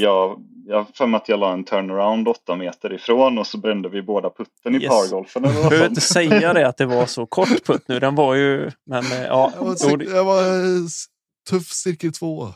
Jag, 0.04 0.44
jag 0.66 0.78
har 0.78 0.86
för 0.94 1.08
mig 1.08 1.18
att 1.18 1.30
jag 1.30 1.40
la 1.40 1.54
en 1.54 1.64
turnaround 1.64 2.28
åtta 2.28 2.56
meter 2.56 2.94
ifrån 2.94 3.38
och 3.38 3.48
så 3.48 3.58
brände 3.58 3.90
vi 3.90 4.02
båda 4.02 4.30
putten 4.30 4.76
i 4.76 4.84
Yes. 4.84 4.88
pargolfen. 4.90 5.42
Något 5.42 5.70
behöver 5.70 5.88
inte 5.88 6.02
säga 6.02 6.54
det 6.54 6.68
att 6.68 6.78
det 6.78 6.86
var 6.86 7.06
så 7.06 7.26
kort 7.26 7.66
putt 7.66 7.84
nu. 7.88 8.00
Den 8.00 8.16
var 8.16 8.36
ju... 8.36 8.72
Men 8.86 9.04
eh, 9.04 9.24
ja. 9.28 9.52
Var, 9.60 9.98
det, 9.98 10.24
var 10.24 10.42
eh, 10.42 10.86
s- 10.86 11.06
tuff 11.50 11.68
cirkel 11.68 12.12
två. 12.14 12.48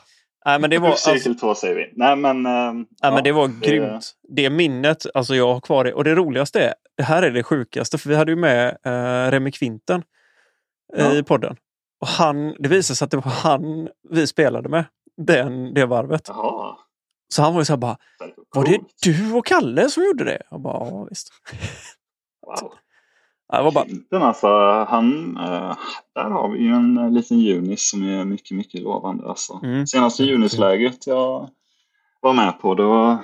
nej, 0.45 0.59
men 0.59 0.69
det 0.69 0.79
var... 0.79 0.89
Alltså, 0.89 1.09
Cirkel 1.09 1.39
två 1.39 1.55
säger 1.55 1.75
vi. 1.75 1.91
Nej 1.95 2.15
men, 2.15 2.45
eh, 2.45 2.73
nej, 2.73 2.85
ja, 3.01 3.11
men 3.11 3.23
det 3.23 3.31
var 3.31 3.47
det- 3.47 3.67
grymt. 3.67 4.11
Det 4.35 4.49
minnet, 4.49 5.05
alltså 5.13 5.35
jag 5.35 5.53
har 5.53 5.59
kvar 5.61 5.83
det. 5.83 5.93
Och 5.93 6.03
det 6.03 6.15
roligaste 6.15 6.61
är, 6.63 6.73
det 6.97 7.03
här 7.03 7.23
är 7.23 7.31
det 7.31 7.43
sjukaste, 7.43 7.97
för 7.97 8.09
vi 8.09 8.15
hade 8.15 8.31
ju 8.31 8.35
med 8.35 8.77
eh, 8.85 9.31
Remi 9.31 9.51
Kvinten 9.51 10.03
eh, 10.97 11.05
Ja. 11.05 11.13
i 11.13 11.23
podden. 11.23 11.55
Och 12.01 12.07
han, 12.07 12.55
det 12.59 12.69
visade 12.69 12.95
sig 12.97 13.05
att 13.05 13.11
det 13.11 13.17
var 13.17 13.31
han 13.31 13.89
vi 14.09 14.27
spelade 14.27 14.69
med, 14.69 14.85
den, 15.25 15.73
det 15.73 15.85
varvet. 15.85 16.27
Jaha. 16.27 16.75
Så 17.33 17.41
han 17.41 17.53
var 17.53 17.61
ju 17.61 17.65
så 17.65 17.73
här 17.73 17.77
bara, 17.77 17.97
var 18.55 18.65
det 18.65 18.79
du 19.03 19.33
och 19.33 19.45
Kalle 19.45 19.89
som 19.89 20.03
gjorde 20.03 20.23
det? 20.23 20.41
Jag 20.49 20.61
bara, 20.61 20.87
ja 20.87 21.07
visst. 21.09 21.29
Wow. 22.47 22.73
Det 23.51 23.61
var 23.63 23.71
bara, 23.71 23.85
Kvinten 23.85 24.21
alltså, 24.21 24.47
han, 24.89 25.37
eh, 25.37 25.77
där 26.15 26.29
har 26.29 26.49
vi 26.49 26.59
ju 26.59 26.69
en 26.69 26.97
eh, 26.97 27.11
liten 27.11 27.39
junis 27.39 27.89
som 27.89 28.03
är 28.03 28.25
mycket, 28.25 28.57
mycket 28.57 28.81
lovande. 28.81 29.29
Alltså. 29.29 29.59
Mm. 29.63 29.87
Senaste 29.87 30.23
junisläget 30.23 31.07
jag 31.07 31.49
var 32.21 32.33
med 32.33 32.59
på, 32.61 32.75
då 32.75 33.19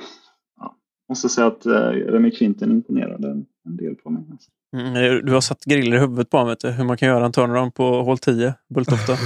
ja, 0.60 0.76
måste 1.10 1.30
säga 1.30 1.48
att 1.48 1.66
eh, 1.66 1.90
Remi 1.90 2.32
Kvinten 2.32 2.72
imponerade 2.72 3.28
en, 3.28 3.46
en 3.66 3.78
del 3.78 3.96
på 3.96 4.10
mig. 4.10 4.24
Alltså. 4.32 4.50
mm, 4.74 5.26
du 5.26 5.34
har 5.34 5.42
satt 5.42 5.66
griller 5.66 5.98
i 5.98 6.00
huvudet 6.00 6.30
på 6.30 6.38
honom, 6.38 6.50
vet 6.50 6.60
du, 6.60 6.72
hur 6.72 6.84
man 6.84 6.98
kan 6.98 7.08
göra 7.08 7.26
en 7.26 7.32
turnaround 7.32 7.74
på 7.74 8.04
hål 8.04 8.18
10, 8.18 8.54
Bulltofta. 8.70 9.14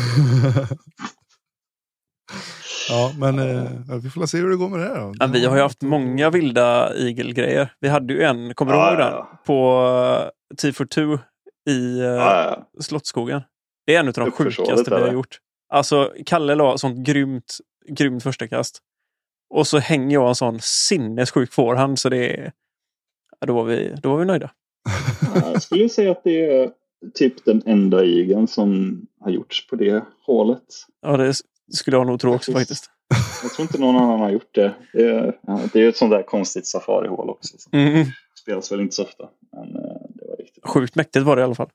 ja, 2.92 3.12
men 3.18 3.40
eh, 3.40 3.72
vi 4.04 4.10
får 4.10 4.26
se 4.26 4.38
hur 4.38 4.50
det 4.50 4.56
går 4.56 4.70
med 4.70 4.80
det 4.80 4.86
här 4.88 5.00
då. 5.02 5.14
Men 5.20 5.32
vi 5.32 5.46
har 5.46 5.56
ju 5.56 5.62
haft 5.62 5.82
många 5.82 6.30
vilda 6.30 6.96
igelgrejer. 6.98 7.74
Vi 7.80 7.88
hade 7.90 8.14
ju 8.14 8.22
en, 8.24 8.54
kommer 8.54 8.72
du 8.72 8.78
Ja, 8.78 8.92
ihåg 8.92 9.00
ja, 9.00 9.06
den? 9.06 9.14
ja. 9.14 9.42
På 9.46 10.32
T 10.62 10.74
for 10.74 10.86
Two 10.86 11.18
i 11.70 12.00
uh, 12.00 12.06
Ja, 12.06 12.44
ja. 12.76 12.82
Slottsskogen. 12.82 13.42
Det 13.86 13.96
är 13.96 14.00
en 14.00 14.08
av 14.08 14.14
de 14.14 14.32
sjukaste 14.32 14.96
vi 14.96 15.02
har 15.02 15.14
gjort. 15.14 15.38
Alltså, 15.74 16.14
Kalle 16.26 16.56
la 16.56 16.78
sånt 16.78 17.08
grymt, 17.08 17.58
grymt 17.90 18.24
första 18.24 18.48
kast. 18.48 18.80
Och 19.54 19.68
så 19.68 19.78
hänger 19.80 20.14
jag 20.14 20.30
en 20.30 20.36
sån 20.36 20.60
sinnessjuk 20.62 21.54
forehand 21.54 22.00
så 22.00 22.10
det 22.10 22.40
är... 22.40 22.52
Ja, 23.40 23.48
då, 23.48 23.54
var 23.54 23.64
vi, 23.64 23.96
då 24.04 24.10
var 24.12 24.18
vi 24.18 24.26
nöjda. 24.26 24.52
Ja, 25.36 25.52
Jag 25.52 25.62
skulle 25.62 25.90
säga 25.90 26.12
att 26.12 26.24
det 26.24 26.46
är 26.56 26.72
typ 27.14 27.46
den 27.46 27.64
enda 27.66 28.04
igeln 28.04 28.48
som 28.48 29.02
har 29.20 29.32
gjorts 29.32 29.68
på 29.68 29.76
det 29.76 30.04
hålet. 30.26 30.64
Ja, 31.02 31.18
det 31.18 31.34
skulle 31.74 31.98
jag 31.98 32.08
nog 32.08 32.20
tro 32.20 32.34
också 32.36 32.52
faktiskt. 32.52 32.90
Jag 33.44 33.54
tror 33.54 33.62
inte 33.64 33.78
någon 33.78 33.96
annan 33.96 34.20
har 34.20 34.30
gjort 34.32 34.56
det. 34.56 34.76
Det 34.94 35.04
är, 35.10 35.34
det 35.74 35.82
är 35.82 35.90
ett 35.90 35.98
sånt 35.98 36.12
där 36.12 36.24
konstigt 36.24 36.68
safarihål 36.68 37.30
också. 37.30 37.58
Mm. 37.72 38.06
spelas 38.42 38.72
väl 38.72 38.82
inte 38.82 38.96
så 38.96 39.04
ofta. 39.04 39.24
Men 39.54 39.64
eh, 39.76 39.92
det 40.10 40.26
var 40.30 40.38
riktigt. 40.38 40.66
Sjukt 40.68 40.96
mäktigt 40.96 41.26
var 41.26 41.36
det 41.36 41.40
i 41.42 41.46
alla 41.46 41.56
fall. 41.56 41.70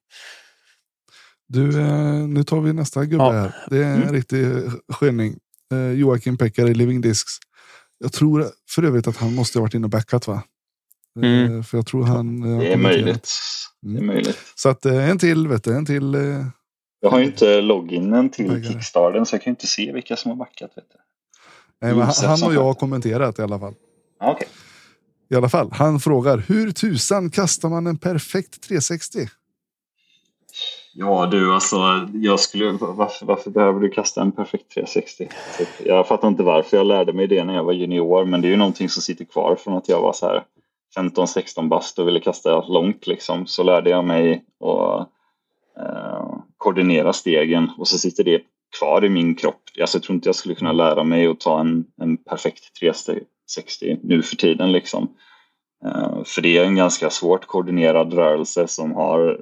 Du, 1.48 1.80
eh, 1.80 2.12
nu 2.28 2.44
tar 2.44 2.60
vi 2.60 2.72
nästa 2.72 3.04
gubbe 3.04 3.24
Ja. 3.24 3.32
här. 3.32 3.56
Det 3.70 3.76
är 3.76 3.82
en 3.84 4.02
Mm. 4.02 4.12
riktig 4.14 4.46
sköning. 4.92 5.38
Eh, 5.72 5.90
Joakim 5.92 6.38
Pekar 6.38 6.66
i 6.70 6.74
Living 6.74 7.00
Discs. 7.00 7.32
Jag 7.98 8.12
tror 8.12 8.46
för 8.70 8.82
övrigt 8.82 9.06
att 9.06 9.16
han 9.16 9.34
måste 9.34 9.58
ha 9.58 9.62
varit 9.62 9.74
inne 9.74 9.84
och 9.86 9.90
backat 9.90 10.26
va? 10.26 10.42
Mm. 11.18 11.64
För 11.64 11.78
jag 11.78 11.86
tror 11.86 12.04
han... 12.04 12.40
Det 12.58 12.72
är 12.72 12.76
möjligt. 12.76 13.30
Det 13.82 13.88
är 13.88 13.92
Mm. 13.92 14.06
möjligt. 14.06 14.38
Så 14.54 14.68
att 14.68 14.86
en 14.86 15.18
till, 15.18 15.48
vet 15.48 15.64
du. 15.64 15.76
En 15.76 15.86
till. 15.86 16.14
Jag 17.00 17.10
har 17.10 17.18
ju 17.18 17.24
inte 17.24 17.60
loginen 17.60 18.30
till 18.30 18.48
Backare. 18.48 18.64
Kickstarten 18.64 19.26
så 19.26 19.34
jag 19.34 19.42
kan 19.42 19.50
ju 19.50 19.52
inte 19.52 19.66
se 19.66 19.92
vilka 19.92 20.16
som 20.16 20.30
har 20.30 20.36
backat. 20.36 20.70
Vet 20.76 20.84
du. 20.92 20.98
Nej, 21.80 21.90
men 21.94 22.00
han, 22.00 22.08
Josef 22.08 22.24
han 22.24 22.42
och 22.42 22.54
jag 22.54 22.64
har 22.64 22.74
kommenterat 22.74 23.38
i 23.38 23.42
alla 23.42 23.58
fall. 23.58 23.74
Ja, 24.20 24.32
Okej. 24.32 24.48
I 25.30 25.34
alla 25.34 25.48
fall. 25.48 25.70
Han 25.72 26.00
frågar 26.00 26.38
hur 26.38 26.70
tusan 26.70 27.30
kastar 27.30 27.68
man 27.68 27.86
en 27.86 27.98
perfekt 27.98 28.62
360? 28.62 29.28
Ja 30.98 31.26
du, 31.26 31.54
alltså 31.54 32.08
jag 32.14 32.40
skulle, 32.40 32.72
varför, 32.80 33.26
varför 33.26 33.50
behöver 33.50 33.80
du 33.80 33.88
kasta 33.88 34.22
en 34.22 34.32
perfekt 34.32 34.70
360? 34.74 35.28
Typ, 35.58 35.68
Jag 35.84 36.08
fattar 36.08 36.28
inte 36.28 36.42
varför. 36.42 36.76
Jag 36.76 36.86
lärde 36.86 37.12
mig 37.12 37.26
det 37.26 37.44
när 37.44 37.54
jag 37.54 37.64
var 37.64 37.72
junior 37.72 38.24
men 38.24 38.40
det 38.40 38.48
är 38.48 38.50
ju 38.50 38.56
någonting 38.56 38.88
som 38.88 39.02
sitter 39.02 39.24
kvar 39.24 39.56
från 39.56 39.74
att 39.76 39.88
jag 39.88 40.00
var 40.00 40.12
så 40.12 40.26
här 40.26 40.44
15-16 40.96 41.68
bast 41.68 41.98
och 41.98 42.08
ville 42.08 42.20
kasta 42.20 42.60
långt 42.60 43.06
liksom. 43.06 43.46
Så 43.46 43.62
lärde 43.62 43.90
jag 43.90 44.04
mig 44.04 44.44
att 44.64 45.08
koordinera 46.56 47.12
stegen 47.12 47.70
och 47.78 47.88
så 47.88 47.98
sitter 47.98 48.24
det 48.24 48.42
kvar 48.78 49.04
i 49.04 49.08
min 49.08 49.34
kropp. 49.34 49.62
Alltså, 49.80 49.98
jag 49.98 50.02
tror 50.02 50.14
inte 50.14 50.28
jag 50.28 50.36
skulle 50.36 50.54
kunna 50.54 50.72
lära 50.72 51.04
mig 51.04 51.26
att 51.26 51.40
ta 51.40 51.60
en, 51.60 51.84
en 52.02 52.16
perfekt 52.16 52.78
360 52.80 53.98
nu 54.02 54.22
för 54.22 54.36
tiden 54.36 54.72
liksom. 54.72 55.08
Eh, 55.84 56.24
För 56.24 56.42
det 56.42 56.56
är 56.56 56.64
en 56.64 56.76
ganska 56.76 57.10
svårt 57.10 57.46
koordinerad 57.46 58.14
rörelse 58.14 58.68
som 58.68 58.92
har 58.92 59.40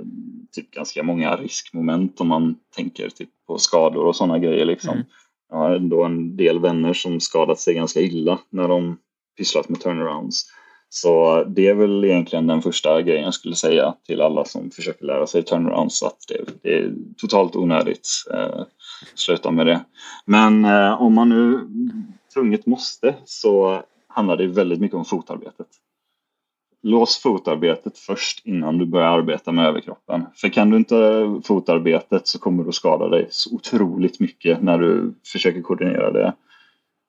typ 0.53 0.71
ganska 0.71 1.03
många 1.03 1.37
riskmoment 1.37 2.21
om 2.21 2.29
man 2.29 2.57
tänker 2.77 3.09
typ 3.09 3.31
på 3.47 3.59
skador 3.59 4.05
och 4.07 4.17
sådana 4.17 4.39
grejer. 4.39 4.65
Liksom. 4.65 4.95
Mm. 4.95 5.05
Jag 5.51 5.57
har 5.57 5.71
ändå 5.77 6.05
en 6.05 6.37
del 6.37 6.59
vänner 6.59 6.93
som 6.93 7.21
skadat 7.21 7.61
sig 7.61 7.75
ganska 7.75 8.01
illa 8.01 8.39
när 8.51 8.69
de 8.69 8.99
pysslat 9.39 9.69
med 9.69 9.81
turnarounds. 9.81 10.47
Så 10.97 11.45
det 11.45 11.69
är 11.69 11.75
väl 11.75 12.05
egentligen 12.05 12.47
den 12.47 12.63
första 12.63 13.03
grejen 13.03 13.25
jag 13.25 13.35
skulle 13.35 13.55
säga 13.55 13.95
till 14.07 14.21
alla 14.21 14.45
som 14.45 14.71
försöker 14.71 15.05
lära 15.05 15.27
sig 15.27 15.43
turnarounds 15.43 16.03
att 16.03 16.19
det, 16.29 16.45
det 16.63 16.75
är 16.75 16.95
totalt 17.17 17.57
onödigt. 17.57 18.09
Eh, 18.33 18.63
sluta 19.15 19.51
med 19.51 19.67
det. 19.67 19.85
Men 20.25 20.65
eh, 20.65 21.03
om 21.03 21.15
man 21.15 21.29
nu 21.29 21.69
tvunget 22.35 22.67
måste 22.67 23.15
så 23.25 23.83
handlar 24.09 24.37
det 24.37 24.47
väldigt 24.47 24.81
mycket 24.81 24.97
om 24.97 25.05
fotarbetet. 25.05 25.67
Lås 26.83 27.19
fotarbetet 27.19 27.99
först 27.99 28.47
innan 28.47 28.79
du 28.79 28.87
börjar 28.87 29.19
arbeta 29.19 29.53
med 29.53 29.67
överkroppen. 29.67 30.27
För 30.35 30.49
kan 30.49 30.71
du 30.71 30.77
inte 30.77 31.27
fotarbetet 31.45 32.27
så 32.27 32.39
kommer 32.39 32.63
du 32.63 32.69
att 32.69 32.75
skada 32.75 33.09
dig 33.09 33.27
så 33.31 33.55
otroligt 33.55 34.21
mycket 34.21 34.63
när 34.63 34.79
du 34.79 35.15
försöker 35.33 35.63
koordinera 35.63 36.13
det 36.13 36.33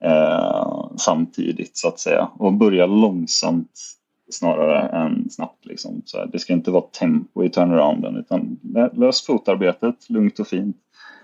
eh, 0.06 0.88
samtidigt 0.98 1.78
så 1.78 1.88
att 1.88 2.00
säga. 2.00 2.30
Och 2.38 2.54
börja 2.54 2.86
långsamt 2.86 3.80
snarare 4.30 4.82
än 4.82 5.30
snabbt. 5.30 5.66
Liksom. 5.66 6.02
Så 6.06 6.18
här, 6.18 6.26
det 6.26 6.40
ska 6.40 6.54
inte 6.54 6.72
vara 6.72 6.84
tempo 6.84 7.44
i 7.44 7.50
turnarounden 7.50 8.18
utan 8.18 8.60
lös 8.94 9.26
fotarbetet 9.26 10.10
lugnt 10.10 10.40
och 10.40 10.48
fint. 10.48 10.78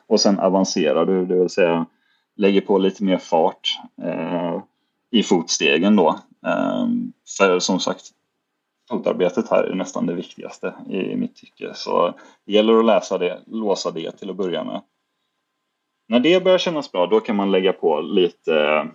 Och 0.07 0.19
sen 0.19 0.39
avancerar 0.39 1.05
du, 1.05 1.25
det 1.25 1.35
vill 1.35 1.49
säga 1.49 1.85
lägger 2.35 2.61
på 2.61 2.77
lite 2.77 3.03
mer 3.03 3.17
fart 3.17 3.79
eh, 4.01 4.61
i 5.11 5.23
fotstegen 5.23 5.95
då. 5.95 6.09
Eh, 6.45 6.87
för 7.37 7.59
som 7.59 7.79
sagt, 7.79 8.05
fotarbetet 8.89 9.49
här 9.49 9.63
är 9.63 9.75
nästan 9.75 10.05
det 10.05 10.13
viktigaste 10.13 10.73
i 10.89 11.15
mitt 11.15 11.35
tycke. 11.35 11.71
Så 11.73 12.13
det 12.45 12.53
gäller 12.53 12.79
att 12.79 12.85
läsa 12.85 13.17
det, 13.17 13.39
låsa 13.47 13.91
det 13.91 14.11
till 14.11 14.29
att 14.29 14.35
börja 14.35 14.63
med 14.63 14.81
när 16.11 16.19
det 16.19 16.43
börjar 16.43 16.57
kännas 16.57 16.91
bra 16.91 17.07
då 17.07 17.19
kan 17.19 17.35
man 17.35 17.51
lägga 17.51 17.73
på 17.73 18.01
lite 18.01 18.55
eh, 18.55 18.85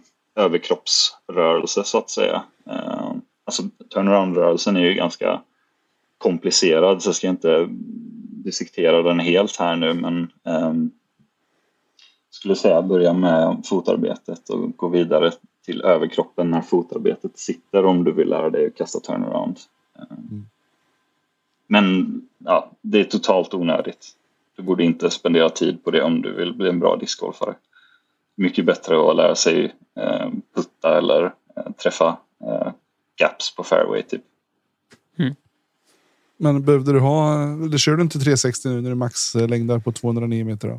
överkroppsrörelse 0.45 1.85
så 1.85 1.99
att 1.99 2.11
säga. 2.11 2.43
Eh, 2.67 3.13
alltså 3.45 3.63
turnaround-rörelsen 3.95 4.77
är 4.77 4.81
ju 4.81 4.95
ganska 4.95 5.43
komplicerad 6.19 7.03
så 7.03 7.09
jag 7.09 7.15
ska 7.17 7.29
inte 7.29 7.69
dissektera 8.45 9.03
den 9.03 9.21
helt 9.21 9.57
här 9.57 9.77
nu 9.77 9.95
men 9.95 10.33
um, 10.45 10.91
skulle 12.31 12.57
säga 12.57 12.83
börja 12.83 13.13
med 13.13 13.63
fotarbetet 13.65 14.49
och 14.49 14.77
gå 14.77 14.89
vidare 14.89 15.33
till 15.65 15.83
överkroppen 15.83 16.51
när 16.51 16.61
fotarbetet 16.61 17.39
sitter 17.39 17.85
om 17.85 18.05
du 18.05 18.13
vill 18.13 18.29
lära 18.29 18.51
dig 18.51 18.67
att 18.67 18.77
kasta 18.77 19.01
turnaround. 19.01 19.59
Mm. 20.11 20.47
Men 21.67 22.21
ja, 22.39 22.71
det 22.81 23.01
är 23.01 23.05
totalt 23.05 23.55
onödigt. 23.55 24.17
Du 24.57 24.63
borde 24.63 24.85
inte 24.85 25.11
spendera 25.11 25.51
tid 25.51 25.85
på 25.85 25.91
det 25.91 26.03
om 26.03 26.23
du 26.23 26.35
vill 26.35 26.55
bli 26.55 26.69
en 26.69 26.81
bra 26.81 26.97
discgolfare. 26.97 27.55
Mycket 28.37 28.65
bättre 28.65 29.11
att 29.11 29.17
lära 29.17 29.35
sig 29.35 29.75
eh, 29.97 30.31
putta 30.55 30.99
eller 30.99 31.25
eh, 31.25 31.73
träffa 31.83 32.17
eh, 32.45 32.73
gaps 33.19 33.55
på 33.55 33.65
fairway 33.65 34.03
typ. 34.03 34.23
Mm. 35.19 35.35
Men 36.37 36.65
behövde 36.65 36.93
du 36.93 37.01
ha, 37.01 37.43
eller 37.43 37.79
kör 37.79 37.97
du 37.97 38.03
inte 38.03 38.19
360 38.19 38.69
nu 38.69 38.81
när 38.81 38.91
du 38.91 38.97
maxlängdar 38.97 39.79
på 39.79 39.93
209 39.93 40.45
meter? 40.45 40.69
Då? 40.69 40.79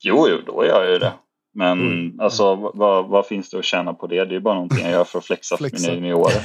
Jo, 0.00 0.26
jo, 0.30 0.38
då 0.46 0.64
gör 0.66 0.84
jag 0.84 0.92
ju 0.92 0.98
det. 0.98 1.12
Men 1.52 1.80
mm. 1.80 2.20
alltså 2.20 2.54
vad, 2.74 3.08
vad, 3.08 3.26
finns 3.26 3.50
det 3.50 3.58
att 3.58 3.64
tjäna 3.64 3.94
på 3.94 4.06
det? 4.06 4.24
Det 4.24 4.36
är 4.36 4.40
bara 4.40 4.54
någonting 4.54 4.84
jag 4.84 4.92
gör 4.92 5.04
för 5.04 5.18
att 5.18 5.24
flexa, 5.24 5.56
flexa. 5.56 5.86
för 5.86 5.94
mina 5.94 6.06
juniorer. 6.06 6.42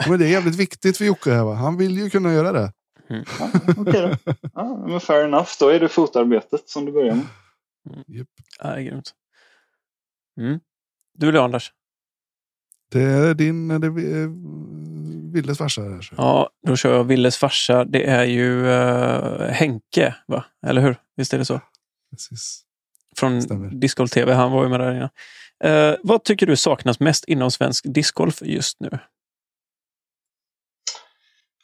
men 0.08 0.18
det 0.18 0.26
är 0.26 0.30
jävligt 0.30 0.56
viktigt 0.56 0.96
för 0.96 1.04
Jocke 1.04 1.30
här 1.30 1.44
va? 1.44 1.54
Han 1.54 1.76
vill 1.76 1.98
ju 1.98 2.10
kunna 2.10 2.32
göra 2.32 2.52
det. 2.52 2.72
Mm. 3.10 3.24
Ja, 3.40 3.50
Okej 3.54 3.74
okay 3.78 4.00
då. 4.00 4.34
Ja, 4.54 4.86
men 4.88 5.00
fair 5.00 5.24
enough. 5.24 5.50
Då 5.60 5.68
är 5.68 5.80
det 5.80 5.88
fotarbetet 5.88 6.68
som 6.68 6.84
du 6.84 6.92
börjar 6.92 7.14
med. 7.14 7.26
Mm. 7.90 8.04
Yep. 8.08 8.28
Ja, 8.62 8.76
grymt. 8.76 9.14
Mm. 10.40 10.60
Du 11.18 11.32
då 11.32 11.42
Anders? 11.42 11.72
Det 12.90 13.02
är 13.02 13.34
din 13.34 13.68
det 13.68 13.86
är 13.86 14.28
Willes 15.32 15.58
farsa. 15.58 15.82
Här, 15.82 16.08
Ja, 16.16 16.50
då 16.66 16.76
kör 16.76 16.96
jag 16.96 17.04
Willes 17.04 17.36
farsa. 17.36 17.84
Det 17.84 18.04
är 18.04 18.24
ju 18.24 18.66
uh, 18.66 19.48
Henke, 19.48 20.14
va? 20.26 20.44
Eller 20.66 20.82
hur? 20.82 20.96
Visst 21.16 21.34
är 21.34 21.38
det 21.38 21.44
så? 21.44 21.60
Precis. 22.10 22.62
Från 23.16 23.78
Discgolf 23.80 24.10
TV. 24.10 24.32
Han 24.32 24.52
var 24.52 24.62
ju 24.62 24.68
med 24.68 24.80
där 24.80 24.94
innan. 24.94 25.10
Uh, 25.64 25.96
vad 26.02 26.24
tycker 26.24 26.46
du 26.46 26.56
saknas 26.56 27.00
mest 27.00 27.24
inom 27.24 27.50
svensk 27.50 27.84
discgolf 27.94 28.42
just 28.42 28.80
nu? 28.80 28.98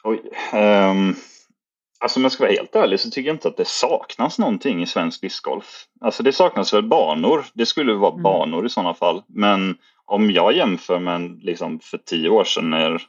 Oj. 0.03 0.21
Um, 0.53 1.15
alltså 1.99 2.19
om 2.19 2.23
jag 2.23 2.31
ska 2.31 2.43
vara 2.43 2.53
helt 2.53 2.75
ärlig 2.75 2.99
så 2.99 3.09
tycker 3.09 3.27
jag 3.29 3.35
inte 3.35 3.47
att 3.47 3.57
det 3.57 3.67
saknas 3.67 4.39
någonting 4.39 4.83
i 4.83 4.87
svensk 4.87 5.21
discgolf. 5.21 5.85
Alltså 6.01 6.23
det 6.23 6.33
saknas 6.33 6.73
väl 6.73 6.87
banor. 6.87 7.45
Det 7.53 7.65
skulle 7.65 7.93
vara 7.93 8.11
mm. 8.11 8.23
banor 8.23 8.65
i 8.65 8.69
sådana 8.69 8.93
fall. 8.93 9.23
Men 9.27 9.77
om 10.05 10.31
jag 10.31 10.55
jämför 10.55 10.99
med 10.99 11.43
liksom 11.43 11.79
för 11.79 11.97
tio 11.97 12.29
år 12.29 12.43
sedan 12.43 12.69
när 12.69 13.01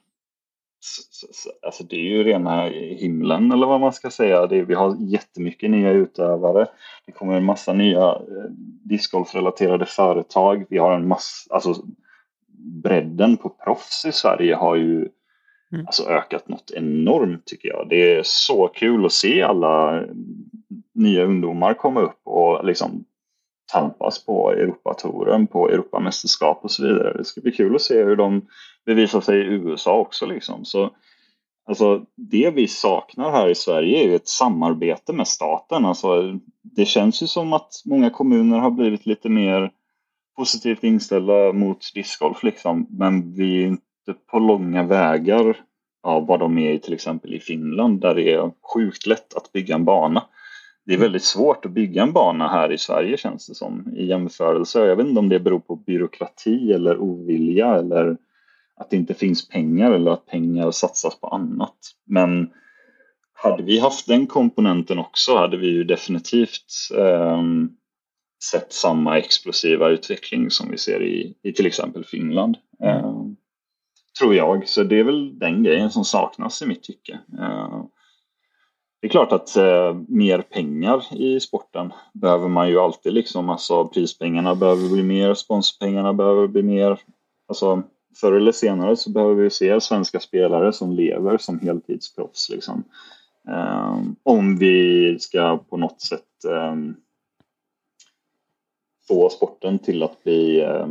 Alltså 1.62 1.85
det 1.85 1.97
är 1.97 2.10
ju 2.10 2.24
rena 2.24 2.64
himlen 2.98 3.52
eller 3.52 3.66
vad 3.66 3.81
man 3.81 3.93
ska 3.93 4.10
säga. 4.10 4.47
Det 4.47 4.56
är, 4.56 4.62
vi 4.62 4.74
har 4.74 4.97
jättemycket 5.01 5.70
nya 5.70 5.90
utövare. 5.90 6.66
Det 7.06 7.12
kommer 7.12 7.35
en 7.35 7.44
massa 7.44 7.73
nya 7.73 8.09
eh, 8.09 8.51
discgolfrelaterade 8.85 9.86
företag. 9.86 10.64
Vi 10.69 10.78
har 10.78 10.93
en 10.93 11.09
massa, 11.09 11.55
alltså 11.55 11.74
bredden 12.82 13.36
på 13.36 13.48
proffs 13.48 14.05
i 14.05 14.12
Sverige 14.12 14.55
har 14.55 14.77
ju 14.77 15.09
mm. 15.72 15.86
alltså 15.86 16.08
ökat 16.08 16.48
något 16.48 16.70
enormt 16.70 17.44
tycker 17.44 17.68
jag. 17.68 17.86
Det 17.88 18.12
är 18.16 18.22
så 18.24 18.68
kul 18.68 19.06
att 19.06 19.12
se 19.12 19.42
alla 19.42 20.02
nya 20.94 21.24
ungdomar 21.24 21.74
komma 21.74 22.00
upp 22.00 22.20
och 22.24 22.64
liksom 22.64 23.04
tampas 23.72 24.24
på 24.24 24.52
Europatouren, 24.52 25.46
på 25.46 25.68
Europamästerskap 25.68 26.64
och 26.64 26.70
så 26.70 26.82
vidare. 26.82 27.18
Det 27.18 27.24
ska 27.24 27.40
bli 27.40 27.52
kul 27.52 27.74
att 27.74 27.82
se 27.82 28.04
hur 28.04 28.16
de 28.16 28.46
bevisar 28.86 29.20
sig 29.20 29.38
i 29.38 29.54
USA 29.54 29.98
också. 29.98 30.26
Liksom. 30.26 30.64
Så, 30.64 30.90
alltså, 31.68 32.04
det 32.16 32.50
vi 32.54 32.68
saknar 32.68 33.30
här 33.30 33.48
i 33.48 33.54
Sverige 33.54 33.98
är 33.98 34.08
ju 34.08 34.14
ett 34.14 34.28
samarbete 34.28 35.12
med 35.12 35.28
staten. 35.28 35.84
Alltså, 35.84 36.38
det 36.62 36.84
känns 36.84 37.22
ju 37.22 37.26
som 37.26 37.52
att 37.52 37.72
många 37.84 38.10
kommuner 38.10 38.58
har 38.58 38.70
blivit 38.70 39.06
lite 39.06 39.28
mer 39.28 39.70
positivt 40.36 40.84
inställda 40.84 41.52
mot 41.52 41.94
discgolf, 41.94 42.42
liksom. 42.42 42.86
men 42.90 43.34
vi 43.34 43.62
är 43.62 43.66
inte 43.66 43.91
på 44.30 44.38
långa 44.38 44.82
vägar 44.82 45.56
av 46.02 46.26
vad 46.26 46.40
de 46.40 46.58
är 46.58 46.72
i 46.72 46.78
till 46.78 46.94
exempel 46.94 47.34
i 47.34 47.40
Finland 47.40 48.00
där 48.00 48.14
det 48.14 48.32
är 48.32 48.50
sjukt 48.74 49.06
lätt 49.06 49.34
att 49.34 49.52
bygga 49.52 49.74
en 49.74 49.84
bana 49.84 50.24
det 50.84 50.94
är 50.94 50.98
väldigt 50.98 51.24
svårt 51.24 51.64
att 51.64 51.72
bygga 51.72 52.02
en 52.02 52.12
bana 52.12 52.48
här 52.48 52.72
i 52.72 52.78
Sverige 52.78 53.16
känns 53.16 53.46
det 53.46 53.54
som 53.54 53.92
i 53.96 54.06
jämförelse. 54.06 54.86
Jag 54.86 54.96
vet 54.96 55.06
inte 55.06 55.18
om 55.18 55.28
det 55.28 55.40
beror 55.40 55.60
på 55.60 55.76
byråkrati 55.76 56.72
eller 56.72 56.98
ovilja 56.98 57.74
eller 57.74 58.16
att 58.76 58.90
det 58.90 58.96
inte 58.96 59.14
finns 59.14 59.48
pengar 59.48 59.92
eller 59.92 60.10
att 60.10 60.26
pengar 60.26 60.70
satsas 60.70 61.20
på 61.20 61.26
annat. 61.26 61.76
Men 62.06 62.50
hade 63.32 63.62
vi 63.62 63.78
haft 63.78 64.06
den 64.06 64.26
komponenten 64.26 64.98
också 64.98 65.36
hade 65.36 65.56
vi 65.56 65.66
ju 65.66 65.84
definitivt 65.84 66.90
eh, 66.98 67.42
sett 68.50 68.72
samma 68.72 69.18
explosiva 69.18 69.88
utveckling 69.88 70.50
som 70.50 70.70
vi 70.70 70.78
ser 70.78 71.02
i, 71.02 71.34
i 71.42 71.52
till 71.52 71.66
exempel 71.66 72.04
Finland. 72.04 72.56
Eh, 72.82 73.14
tror 74.18 74.34
jag, 74.34 74.68
så 74.68 74.82
det 74.82 75.01
är 75.01 75.05
väl 75.05 75.39
den 75.39 75.62
grejen 75.62 75.90
som 75.90 76.05
saknas 76.05 76.62
i 76.62 76.66
mitt 76.66 76.82
tycke. 76.82 77.20
Eh, 77.39 77.84
det 79.01 79.06
är 79.06 79.10
klart 79.10 79.32
att 79.32 79.56
eh, 79.56 79.94
mer 80.09 80.43
pengar 80.43 81.05
i 81.10 81.40
sporten 81.40 81.93
behöver 82.12 82.48
man 82.48 82.68
ju 82.68 82.78
alltid 82.78 83.12
liksom. 83.12 83.51
Alltså 83.51 83.89
prispengarna 83.89 84.55
behöver 84.55 84.89
bli 84.89 85.02
mer, 85.02 85.34
sponsorpengarna 85.34 86.12
behöver 86.12 86.47
bli 86.47 86.62
mer. 86.62 87.01
Alltså 87.48 87.82
förr 88.20 88.32
eller 88.32 88.52
senare 88.52 88.97
så 88.97 89.10
behöver 89.10 89.34
vi 89.34 89.51
se 89.51 89.80
svenska 89.80 90.20
spelare 90.20 90.72
som 90.72 90.93
lever 90.93 91.39
som 91.39 91.60
heltidsproffs 91.60 92.48
liksom. 92.51 92.84
Eh, 93.48 94.01
om 94.22 94.59
vi 94.59 95.16
ska 95.20 95.59
på 95.59 95.76
något 95.76 96.01
sätt 96.01 96.44
eh, 96.48 96.76
få 99.09 99.28
sporten 99.28 99.78
till 99.78 100.02
att 100.02 100.24
bli 100.24 100.60
eh, 100.60 100.86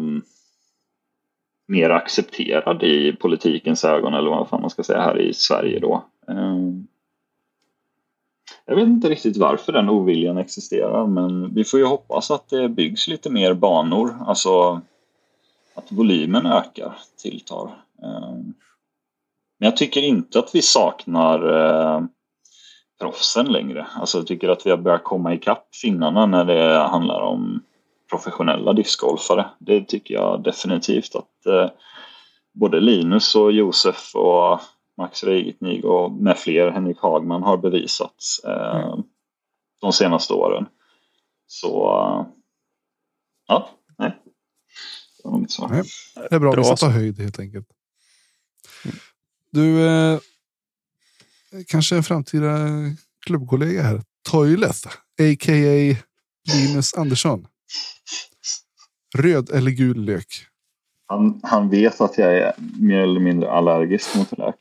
mer 1.71 1.89
accepterad 1.89 2.83
i 2.83 3.13
politikens 3.13 3.85
ögon 3.85 4.13
eller 4.13 4.29
vad 4.29 4.49
fan 4.49 4.61
man 4.61 4.69
ska 4.69 4.83
säga 4.83 5.01
här 5.01 5.19
i 5.19 5.33
Sverige 5.33 5.79
då. 5.79 6.05
Ehm, 6.27 6.87
jag 8.65 8.75
vet 8.75 8.87
inte 8.87 9.09
riktigt 9.09 9.37
varför 9.37 9.73
den 9.73 9.89
oviljan 9.89 10.37
existerar 10.37 11.07
men 11.07 11.53
vi 11.53 11.63
får 11.63 11.79
ju 11.79 11.85
hoppas 11.85 12.31
att 12.31 12.49
det 12.49 12.69
byggs 12.69 13.07
lite 13.07 13.29
mer 13.29 13.53
banor, 13.53 14.15
alltså 14.27 14.81
att 15.75 15.91
volymen 15.91 16.45
ökar, 16.45 16.93
tilltar. 17.21 17.83
Ehm, 18.03 18.53
men 19.59 19.65
jag 19.65 19.77
tycker 19.77 20.01
inte 20.01 20.39
att 20.39 20.55
vi 20.55 20.61
saknar 20.61 21.53
eh, 21.55 22.03
proffsen 22.99 23.51
längre. 23.51 23.87
Alltså 23.93 24.17
jag 24.17 24.27
tycker 24.27 24.49
att 24.49 24.65
vi 24.65 24.69
har 24.69 24.77
börjat 24.77 25.03
komma 25.03 25.33
ikapp 25.33 25.75
finnarna 25.75 26.25
när 26.25 26.45
det 26.45 26.79
handlar 26.79 27.21
om 27.21 27.61
professionella 28.11 28.73
discgolfare. 28.73 29.49
Det 29.59 29.87
tycker 29.87 30.13
jag 30.13 30.43
definitivt 30.43 31.15
att 31.15 31.45
eh, 31.45 31.69
både 32.53 32.79
Linus 32.79 33.35
och 33.35 33.51
Josef 33.51 34.15
och 34.15 34.59
Max 34.97 35.23
Reigitnig 35.23 35.85
och 35.85 36.11
med 36.11 36.37
fler, 36.37 36.71
Henrik 36.71 36.99
Hagman, 36.99 37.43
har 37.43 37.57
bevisats 37.57 38.39
eh, 38.43 38.75
mm. 38.75 39.03
de 39.81 39.93
senaste 39.93 40.33
åren. 40.33 40.65
Så 41.47 41.69
ja, 43.47 43.69
nej. 43.97 44.17
Det 45.23 45.29
var 45.29 45.37
mitt 45.37 45.51
svar. 45.51 45.69
Nej, 45.69 45.83
det 46.29 46.35
är 46.35 46.39
bra, 46.39 46.51
bra 46.51 46.61
vi 46.61 46.63
ska 46.63 46.75
ta 46.75 46.89
höjd 46.89 47.19
helt 47.19 47.39
enkelt. 47.39 47.67
Du, 49.51 49.87
eh, 49.87 50.19
kanske 51.67 51.95
en 51.95 52.03
framtida 52.03 52.67
klubbkollega 53.25 53.83
här. 53.83 54.01
Toilet, 54.29 54.85
a.k.a. 55.19 55.95
Linus 56.53 56.93
Andersson. 56.93 57.47
Röd 59.17 59.49
eller 59.49 59.71
gul 59.71 60.05
lök? 60.05 60.27
Han, 61.07 61.41
han 61.43 61.69
vet 61.69 62.01
att 62.01 62.17
jag 62.17 62.37
är 62.37 62.53
mer 62.79 62.99
eller 62.99 63.19
mindre 63.19 63.51
allergisk 63.51 64.15
mot 64.15 64.37
lök. 64.37 64.55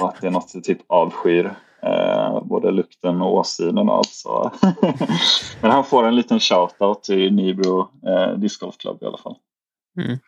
Och 0.00 0.08
att 0.08 0.20
det 0.20 0.26
är 0.26 0.30
något 0.30 0.54
jag 0.54 0.64
typ 0.64 0.80
avskyr. 0.86 1.54
Eh, 1.82 2.44
både 2.44 2.70
lukten 2.70 3.22
och 3.22 3.34
åsynen 3.34 3.88
och 3.88 3.96
allt. 3.96 4.10
Så. 4.12 4.52
Men 5.62 5.70
han 5.70 5.84
får 5.84 6.04
en 6.04 6.16
liten 6.16 6.40
shoutout 6.40 7.02
till 7.02 7.34
Nybro 7.34 7.80
eh, 8.06 8.38
Disc 8.38 8.58
Club 8.78 8.98
i 9.02 9.06
alla 9.06 9.18
fall. 9.18 9.36
Mm. 10.00 10.18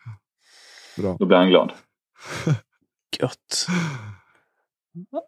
Bra. 0.97 1.15
Då 1.19 1.25
blir 1.25 1.37
han 1.37 1.49
glad. 1.49 1.71
Gött. 3.19 3.67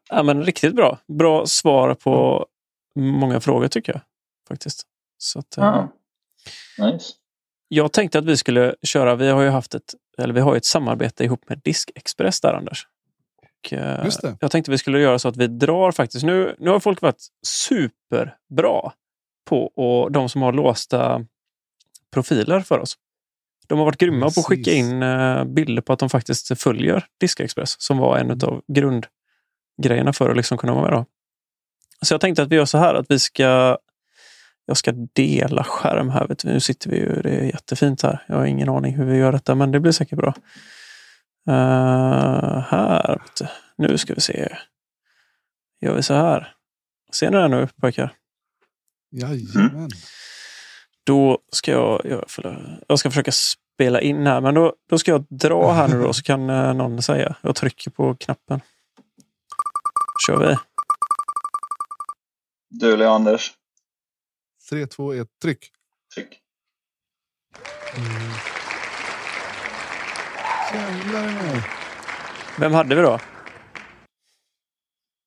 Ja, 0.10 0.24
men 0.24 0.44
riktigt 0.44 0.76
bra. 0.76 0.98
Bra 1.08 1.46
svar 1.46 1.94
på 1.94 2.46
många 2.96 3.40
frågor 3.40 3.68
tycker 3.68 3.94
jag. 3.94 4.02
faktiskt. 4.48 4.84
Så 5.18 5.40
att, 5.40 5.58
ah. 5.58 5.88
Nice. 6.78 7.14
Jag 7.68 7.94
tänkte 7.94 8.20
att 8.20 8.26
vi 8.26 8.38
skulle 8.38 8.76
köra, 8.84 9.16
vi 9.16 9.30
har 9.30 9.42
ju 9.42 9.50
haft 9.50 9.76
ett, 9.76 9.96
eller 10.18 10.34
vi 10.34 10.40
har 10.42 10.56
ett 10.56 10.66
samarbete 10.66 11.24
ihop 11.24 11.50
med 11.50 11.62
Diskexpress 11.64 12.42
där 12.42 12.54
Anders. 12.54 12.88
Och 13.66 13.74
eh, 13.74 14.06
Just 14.06 14.22
det. 14.22 14.38
jag 14.42 14.52
tänkte 14.52 14.72
vi 14.72 14.78
skulle 14.78 15.00
göra 15.00 15.20
så 15.20 15.28
att 15.28 15.38
vi 15.38 15.48
drar 15.48 15.92
faktiskt. 15.92 16.26
Nu, 16.26 16.56
nu 16.60 16.70
har 16.70 16.80
folk 16.80 17.02
varit 17.02 17.28
superbra 17.48 18.92
på 19.46 19.66
och 19.66 20.12
de 20.12 20.30
som 20.30 20.42
har 20.42 20.54
låsta 20.54 21.26
profiler 22.14 22.60
för 22.60 22.80
oss. 22.80 22.98
De 23.68 23.78
har 23.78 23.86
varit 23.86 23.98
grymma 23.98 24.30
på 24.32 24.40
att 24.40 24.46
skicka 24.46 24.72
Precis. 24.72 24.80
in 24.80 25.04
eh, 25.04 25.44
bilder 25.44 25.82
på 25.82 25.94
att 25.94 26.00
de 26.00 26.10
faktiskt 26.10 26.62
följer 26.62 27.06
Diskexpress 27.20 27.82
som 27.82 27.98
var 27.98 28.18
en 28.18 28.32
av 28.32 28.64
grundgrejerna 28.68 30.14
för 30.14 30.30
att 30.30 30.38
liksom 30.38 30.58
kunna 30.58 30.74
vara 30.74 30.84
med. 30.84 30.94
Då. 30.94 31.06
Så 32.02 32.14
jag 32.14 32.22
tänkte 32.22 32.44
att 32.44 32.50
vi 32.50 32.56
gör 32.56 32.66
så 32.66 32.78
här 32.78 32.96
att 32.96 33.06
vi 33.10 33.20
ska 33.20 33.78
jag 34.66 34.78
ska 34.78 34.92
dela 34.92 35.64
skärm 35.64 36.10
här. 36.10 36.28
Vet 36.28 36.40
du. 36.40 36.48
Nu 36.48 36.60
sitter 36.60 36.90
vi 36.90 36.98
ju, 36.98 37.22
det 37.22 37.30
är 37.30 37.44
jättefint 37.44 38.02
här. 38.02 38.24
Jag 38.28 38.36
har 38.36 38.46
ingen 38.46 38.70
aning 38.70 38.96
hur 38.96 39.06
vi 39.06 39.18
gör 39.18 39.32
detta, 39.32 39.56
men 39.56 39.72
det 39.72 39.80
blir 39.80 39.92
säkert 39.92 40.18
bra. 40.18 40.34
Eh, 41.50 42.60
här, 42.70 43.22
nu 43.78 43.98
ska 43.98 44.14
vi 44.14 44.22
se. 44.22 44.58
Gör 45.82 45.96
vi 45.96 46.04
så 46.04 46.14
här. 46.14 46.56
Ser 47.14 47.32
ni 47.32 47.38
det 47.38 47.48
nu 47.48 47.68
pojkar? 47.82 48.14
Jajamän. 49.12 49.90
Då 51.06 51.40
ska 51.52 51.72
jag, 51.72 52.02
jag, 52.04 52.26
jag 52.88 53.00
ska 53.00 53.10
försöka 53.10 53.32
spela 53.32 54.02
in 54.02 54.28
här, 54.28 54.42
men 54.42 54.54
då, 54.54 54.74
då 54.90 54.98
ska 54.98 55.12
jag 55.12 55.26
dra 55.30 55.72
här 55.72 55.88
nu 55.88 56.02
då 56.02 56.14
så 56.14 56.24
kan 56.24 56.50
eh, 56.50 56.74
någon 56.74 57.02
säga. 57.02 57.36
Jag 57.42 57.56
trycker 57.56 57.92
på 57.92 58.16
knappen. 58.16 58.62
kör 60.28 60.38
vi. 60.38 60.58
Du 62.70 62.94
eller 62.94 63.06
Anders? 63.06 63.54
3, 64.70 64.88
2, 64.88 65.14
1, 65.14 65.28
tryck. 65.42 65.72
Tryck. 66.16 66.42
Jävlar 70.74 71.24
mig. 71.24 71.64
Vem 72.60 72.74
hade 72.74 72.96
vi 72.96 73.02
då? 73.02 73.20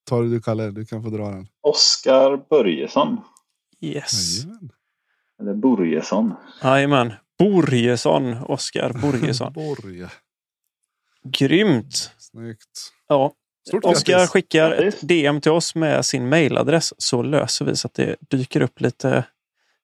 Ta 0.05 0.20
det 0.20 0.31
du 0.31 0.40
Kalle, 0.40 0.70
du 0.70 0.85
kan 0.86 1.02
få 1.02 1.10
dra 1.10 1.31
den. 1.31 1.48
Oskar 1.60 2.48
Börjesson. 2.51 3.20
Yes. 3.81 4.39
Jajamän. 4.39 4.70
Eller 5.40 5.55
Börjesson. 5.55 6.35
Jajamän. 6.62 7.12
Borgesson. 7.39 8.32
Oskar 8.43 8.93
Borgesson. 9.02 9.52
Borg. 9.52 10.06
Grymt! 11.23 12.15
Snyggt. 12.19 12.93
Ja, 13.09 13.32
Oskar 13.72 14.26
skickar 14.26 14.70
ett 14.70 15.08
DM 15.08 15.40
till 15.40 15.52
oss 15.52 15.74
med 15.74 16.06
sin 16.06 16.28
mailadress 16.28 16.94
så 16.98 17.22
löser 17.22 17.64
vi 17.64 17.76
så 17.76 17.86
att 17.88 17.94
det 17.94 18.16
dyker 18.20 18.60
upp 18.60 18.80
lite 18.80 19.24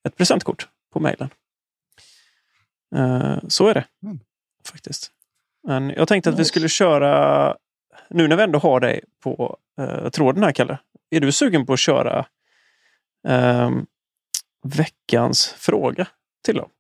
ett 0.08 0.16
presentkort 0.16 0.68
på 0.92 1.00
mejlen. 1.00 1.28
Eh, 2.96 3.36
Så 3.48 3.66
är 3.68 3.74
det 3.74 3.84
Mm. 4.02 4.18
faktiskt. 4.68 5.10
Men 5.66 5.90
jag 5.90 6.08
tänkte 6.08 6.30
att 6.30 6.38
vi 6.38 6.44
skulle 6.44 6.68
köra, 6.68 7.56
nu 8.10 8.28
när 8.28 8.36
vi 8.36 8.42
ändå 8.42 8.58
har 8.58 8.80
dig 8.80 9.00
på 9.22 9.56
eh, 9.80 10.08
tråden 10.08 10.42
här 10.42 10.52
Kalle. 10.52 10.78
Är 11.10 11.20
du 11.20 11.32
sugen 11.32 11.66
på 11.66 11.72
att 11.72 11.78
köra 11.80 12.26
ehm, 13.28 13.86
veckans 14.64 15.46
fråga 15.46 16.06
till 16.44 16.56
dem? 16.56 16.70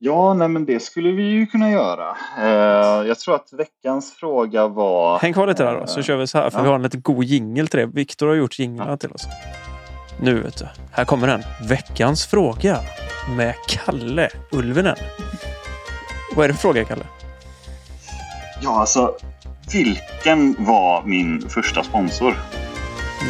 Ja, 0.00 0.34
nej 0.34 0.48
men 0.48 0.64
det 0.64 0.80
skulle 0.80 1.12
vi 1.12 1.22
ju 1.22 1.46
kunna 1.46 1.70
göra. 1.70 2.16
Eh, 2.38 3.06
jag 3.08 3.18
tror 3.18 3.34
att 3.34 3.52
veckans 3.52 4.12
fråga 4.12 4.68
var... 4.68 5.18
Häng 5.18 5.32
kvar 5.32 5.46
lite 5.46 5.64
där 5.64 5.80
då, 5.80 5.86
så 5.86 5.98
eh, 5.98 6.04
kör 6.04 6.16
vi 6.16 6.26
så 6.26 6.38
här. 6.38 6.50
För 6.50 6.58
ja. 6.58 6.62
vi 6.62 6.68
har 6.68 6.74
en 6.74 6.82
lite 6.82 6.98
god 6.98 7.24
jingel 7.24 7.68
till 7.68 7.80
det. 7.80 7.86
Viktor 7.86 8.26
har 8.26 8.34
gjort 8.34 8.58
jinglarna 8.58 8.90
Ja. 8.90 8.96
till 8.96 9.12
oss. 9.12 9.26
Nu 10.20 10.40
vet 10.40 10.56
du. 10.58 10.68
Här 10.92 11.04
kommer 11.04 11.26
den. 11.26 11.42
Veckans 11.68 12.26
fråga 12.26 12.80
med 13.36 13.54
Kalle 13.68 14.28
Ulvenen. 14.52 14.96
Vad 16.36 16.44
är 16.44 16.48
det 16.48 16.54
för 16.54 16.60
fråga, 16.60 16.84
Kalle? 16.84 17.04
Ja, 18.62 18.80
alltså 18.80 19.14
vilken 19.72 20.64
var 20.64 21.02
min 21.02 21.48
första 21.48 21.82
sponsor? 21.82 22.34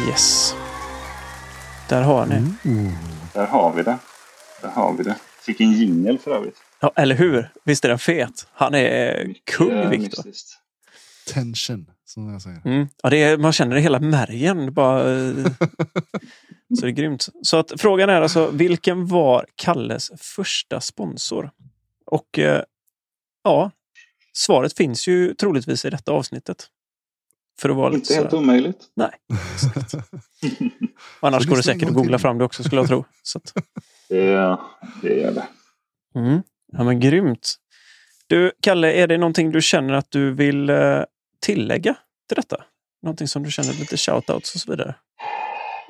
Yes. 0.09 0.55
Där 1.89 2.01
har 2.01 2.25
ni. 2.25 2.35
Mm. 2.35 2.91
Där 3.33 3.45
har 3.47 3.73
vi 3.75 3.83
det. 3.83 3.97
Där 4.61 4.69
har 4.69 4.93
vi 4.97 5.03
det. 5.03 5.15
Fick 5.49 5.61
en 5.61 5.71
jingel 5.71 6.19
för 6.19 6.31
övrigt. 6.31 6.57
Ja, 6.79 6.91
eller 6.95 7.15
hur? 7.15 7.49
Visst 7.63 7.85
är 7.85 7.89
den 7.89 7.99
fet? 7.99 8.47
Han 8.51 8.75
är 8.75 9.25
Mycket 9.25 9.45
kung, 9.55 9.89
Viktor. 9.89 10.23
Tension, 11.33 11.85
som 12.05 12.29
jag 12.33 12.41
säger. 12.41 12.61
Mm. 12.65 12.87
Ja, 13.03 13.09
det 13.09 13.23
är, 13.23 13.37
man 13.37 13.53
känner 13.53 13.75
det 13.75 13.81
hela 13.81 13.99
märgen. 13.99 14.73
Bara, 14.73 15.19
eh, 15.19 15.33
så 16.79 16.81
det 16.81 16.87
är 16.87 16.89
grymt. 16.89 17.27
Så 17.43 17.57
att 17.57 17.71
frågan 17.77 18.09
är 18.09 18.21
alltså, 18.21 18.51
vilken 18.51 19.07
var 19.07 19.45
Kalles 19.55 20.11
första 20.17 20.81
sponsor? 20.81 21.51
Och 22.05 22.39
eh, 22.39 22.63
ja, 23.43 23.71
svaret 24.33 24.77
finns 24.77 25.07
ju 25.07 25.33
troligtvis 25.33 25.85
i 25.85 25.89
detta 25.89 26.11
avsnittet. 26.11 26.67
För 27.61 27.69
att 27.69 27.75
vara 27.75 27.89
lite 27.89 27.99
Inte 27.99 28.13
helt 28.15 28.29
sådär. 28.29 28.43
omöjligt. 28.43 28.85
Annars 31.19 31.43
Så 31.43 31.49
går 31.49 31.57
det 31.57 31.63
säkert 31.63 31.89
att 31.89 31.95
googla 31.95 32.17
till. 32.17 32.21
fram 32.21 32.37
det 32.37 32.45
också 32.45 32.63
skulle 32.63 32.81
jag 32.81 32.87
tro. 32.87 33.05
Så 33.23 33.37
att, 33.37 33.53
Det, 34.09 34.57
det 35.01 35.23
är 35.23 35.31
det. 35.31 35.47
mm. 36.15 36.41
Ja 36.71 36.83
men 36.83 36.99
grymt. 36.99 37.55
Du, 38.27 38.51
Kalle, 38.61 38.93
är 38.93 39.07
det 39.07 39.17
någonting 39.17 39.51
du 39.51 39.61
känner 39.61 39.93
att 39.93 40.11
du 40.11 40.31
vill 40.33 40.69
eh, 40.69 41.01
tillägga 41.41 41.95
till 42.27 42.35
detta? 42.35 42.63
Någonting 43.01 43.27
som 43.27 43.43
du 43.43 43.51
känner 43.51 43.73
lite 43.73 43.97
shoutouts 43.97 44.55
och 44.55 44.61
så 44.61 44.71
vidare? 44.71 44.95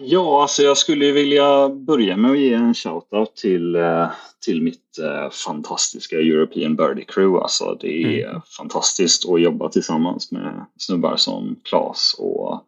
Ja, 0.01 0.41
alltså 0.41 0.63
jag 0.63 0.77
skulle 0.77 1.11
vilja 1.11 1.69
börja 1.69 2.17
med 2.17 2.31
att 2.31 2.39
ge 2.39 2.53
en 2.53 2.73
shoutout 2.73 3.35
till, 3.35 3.75
eh, 3.75 4.07
till 4.45 4.61
mitt 4.61 4.97
eh, 4.99 5.29
fantastiska 5.31 6.15
European 6.15 6.75
Birdie 6.75 7.05
Crew. 7.05 7.41
Alltså 7.43 7.77
det 7.81 8.21
är 8.21 8.41
fantastiskt 8.57 9.29
att 9.29 9.41
jobba 9.41 9.69
tillsammans 9.69 10.31
med 10.31 10.65
snubbar 10.77 11.15
som 11.15 11.55
Claes 11.63 12.15
och 12.17 12.63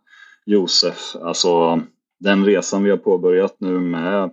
Josef. 0.45 1.15
Alltså 1.21 1.81
den 2.19 2.45
resan 2.45 2.83
vi 2.83 2.89
har 2.89 2.97
påbörjat 2.97 3.55
nu 3.59 3.79
med 3.79 4.31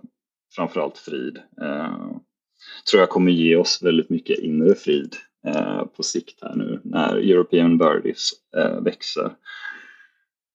framförallt 0.55 0.97
frid 0.97 1.37
eh, 1.61 2.11
tror 2.91 2.99
jag 2.99 3.09
kommer 3.09 3.31
ge 3.31 3.55
oss 3.55 3.79
väldigt 3.83 4.09
mycket 4.09 4.39
inre 4.39 4.75
frid 4.75 5.15
eh, 5.47 5.85
på 5.85 6.03
sikt 6.03 6.39
här 6.41 6.55
nu 6.55 6.81
när 6.83 7.15
European 7.15 7.77
Birdies 7.77 8.31
eh, 8.57 8.81
växer. 8.81 9.35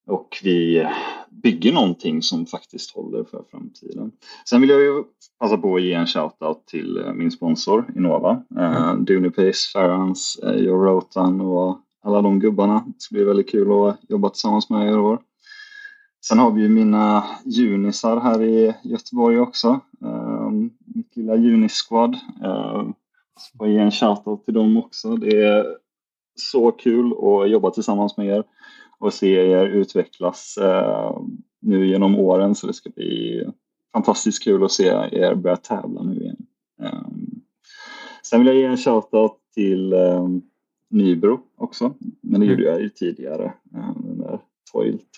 Och 0.06 0.40
vi 0.42 0.86
bygger 1.30 1.72
någonting 1.72 2.22
som 2.22 2.46
faktiskt 2.46 2.94
håller 2.94 3.24
för 3.24 3.44
framtiden. 3.50 4.12
Sen 4.48 4.60
vill 4.60 4.70
jag 4.70 4.82
ju 4.82 5.04
passa 5.40 5.56
på 5.56 5.76
att 5.76 5.82
ge 5.82 5.92
en 5.92 6.06
shoutout 6.06 6.66
till 6.66 6.96
eh, 6.96 7.12
min 7.12 7.30
sponsor 7.30 7.92
Innova. 7.96 8.42
Eh, 8.58 8.94
Dunipace, 8.94 9.70
Farrans, 9.72 10.38
eh, 10.42 10.56
Joe 10.56 10.84
Rotan 10.84 11.40
och 11.40 11.80
alla 12.02 12.22
de 12.22 12.40
gubbarna. 12.40 12.84
Det 12.86 13.00
ska 13.02 13.14
bli 13.14 13.24
väldigt 13.24 13.50
kul 13.50 13.88
att 13.88 14.00
jobba 14.08 14.28
tillsammans 14.28 14.70
med 14.70 14.88
er 14.88 14.92
i 14.92 14.96
år. 14.96 15.18
Sen 16.28 16.38
har 16.38 16.50
vi 16.50 16.62
ju 16.62 16.68
mina 16.68 17.24
junisar 17.44 18.20
här 18.20 18.42
i 18.42 18.74
Göteborg 18.82 19.38
också. 19.40 19.80
Eh, 20.04 20.50
mitt 20.84 21.16
lilla 21.16 21.36
junisquad. 21.36 22.18
Eh, 22.44 22.84
får 23.58 23.68
ge 23.68 23.78
en 23.78 23.90
shoutout 23.90 24.44
till 24.44 24.54
dem 24.54 24.76
också. 24.76 25.16
Det 25.16 25.42
är 25.42 25.66
så 26.34 26.70
kul 26.72 27.12
att 27.12 27.50
jobba 27.50 27.70
tillsammans 27.70 28.16
med 28.16 28.26
er 28.26 28.44
och 28.98 29.12
se 29.14 29.50
er 29.50 29.66
utvecklas 29.66 30.56
eh, 30.56 31.16
nu 31.60 31.86
genom 31.86 32.16
åren. 32.18 32.54
Så 32.54 32.66
det 32.66 32.72
ska 32.72 32.90
bli 32.90 33.44
fantastiskt 33.92 34.44
kul 34.44 34.64
att 34.64 34.72
se 34.72 34.86
er 35.12 35.34
börja 35.34 35.56
tävla 35.56 36.02
nu 36.02 36.20
igen. 36.20 36.36
Sen 38.22 38.40
vill 38.40 38.46
jag 38.46 38.56
ge 38.56 38.64
en 38.64 38.76
shoutout 38.76 39.32
till 39.54 39.94
Nybro 40.90 41.40
också. 41.56 41.94
Men 42.20 42.40
det 42.40 42.46
Mm. 42.46 42.48
gjorde 42.50 42.62
jag 42.70 42.80
ju 42.80 42.88
tidigare. 42.88 43.52
Den 43.96 44.18
där 44.18 44.38
Toilt. 44.72 45.08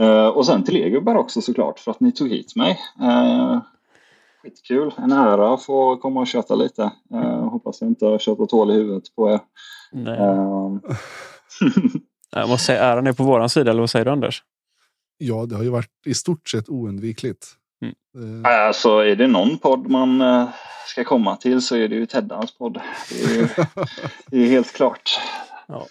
Eh, 0.00 0.26
och 0.26 0.46
sen 0.46 0.64
till 0.64 0.76
er 0.76 0.88
gubbar 0.88 1.14
också 1.14 1.40
såklart 1.40 1.78
för 1.78 1.90
att 1.90 2.00
ni 2.00 2.12
tog 2.12 2.28
hit 2.28 2.56
mig. 2.56 2.78
Eh, 3.02 3.60
skitkul, 4.42 4.94
en 4.96 5.12
ära 5.12 5.54
att 5.54 5.62
få 5.62 5.96
komma 5.96 6.20
och 6.20 6.26
köta 6.26 6.54
lite. 6.54 6.82
Eh, 7.14 7.48
hoppas 7.48 7.80
jag 7.80 7.90
inte 7.90 8.06
har 8.06 8.18
köttat 8.18 8.50
hål 8.50 8.70
i 8.70 8.74
huvudet 8.74 9.14
på 9.16 9.30
er. 9.30 9.40
Nej. 9.92 10.18
Eh, 10.18 10.76
Jag 12.36 12.48
måste 12.48 12.66
säga 12.66 12.82
äran 12.82 13.06
är 13.06 13.12
på 13.12 13.24
våran 13.24 13.48
sida, 13.48 13.70
eller 13.70 13.80
vad 13.80 13.90
säger 13.90 14.04
du 14.04 14.10
Anders? 14.10 14.42
Ja, 15.18 15.46
det 15.46 15.56
har 15.56 15.62
ju 15.62 15.70
varit 15.70 16.06
i 16.06 16.14
stort 16.14 16.48
sett 16.48 16.68
oundvikligt. 16.68 17.46
Mm. 18.14 18.44
Eh, 18.44 18.66
Alltså 18.66 18.98
är 18.98 19.16
det 19.16 19.26
någon 19.26 19.58
podd 19.58 19.90
man 19.90 20.20
eh, 20.20 20.48
ska 20.86 21.04
komma 21.04 21.36
till 21.36 21.62
så 21.62 21.76
är 21.76 21.88
det 21.88 21.94
ju 21.94 22.06
Teddans 22.06 22.58
podd. 22.58 22.80
Det 23.10 23.24
är, 23.24 23.34
ju, 23.34 23.48
det 24.26 24.36
är 24.44 24.46
helt 24.46 24.72
klart. 24.72 25.20
Ja. 25.66 25.86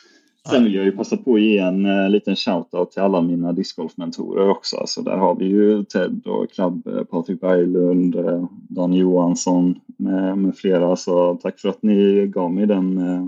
Sen 0.50 0.64
vill 0.64 0.76
jag 0.76 0.86
ju 0.86 0.92
passa 0.92 1.18
på 1.18 1.36
att 1.36 1.42
ge 1.42 1.58
en 1.58 1.86
eh, 1.86 2.10
liten 2.10 2.36
shoutout 2.36 2.92
till 2.92 3.02
alla 3.02 3.22
mina 3.22 3.54
discgolfmentorer 3.54 4.50
också. 4.50 4.78
Alltså 4.78 5.02
där 5.02 5.18
har 5.18 5.36
vi 5.36 5.46
ju 5.46 5.84
Ted 5.84 6.28
och 6.28 6.52
Club, 6.52 6.88
eh, 6.88 7.04
Patrik 7.04 7.42
Berglund, 7.42 8.16
eh, 8.16 8.46
Dan 8.70 8.94
Johansson 8.94 9.80
med, 9.98 10.38
med 10.38 10.58
flera. 10.58 10.96
Så 10.96 11.36
tack 11.36 11.60
för 11.60 11.70
att 11.70 11.84
ni 11.84 12.28
gav 12.28 12.54
mig 12.54 12.66
den 12.66 12.98
eh, 12.98 13.28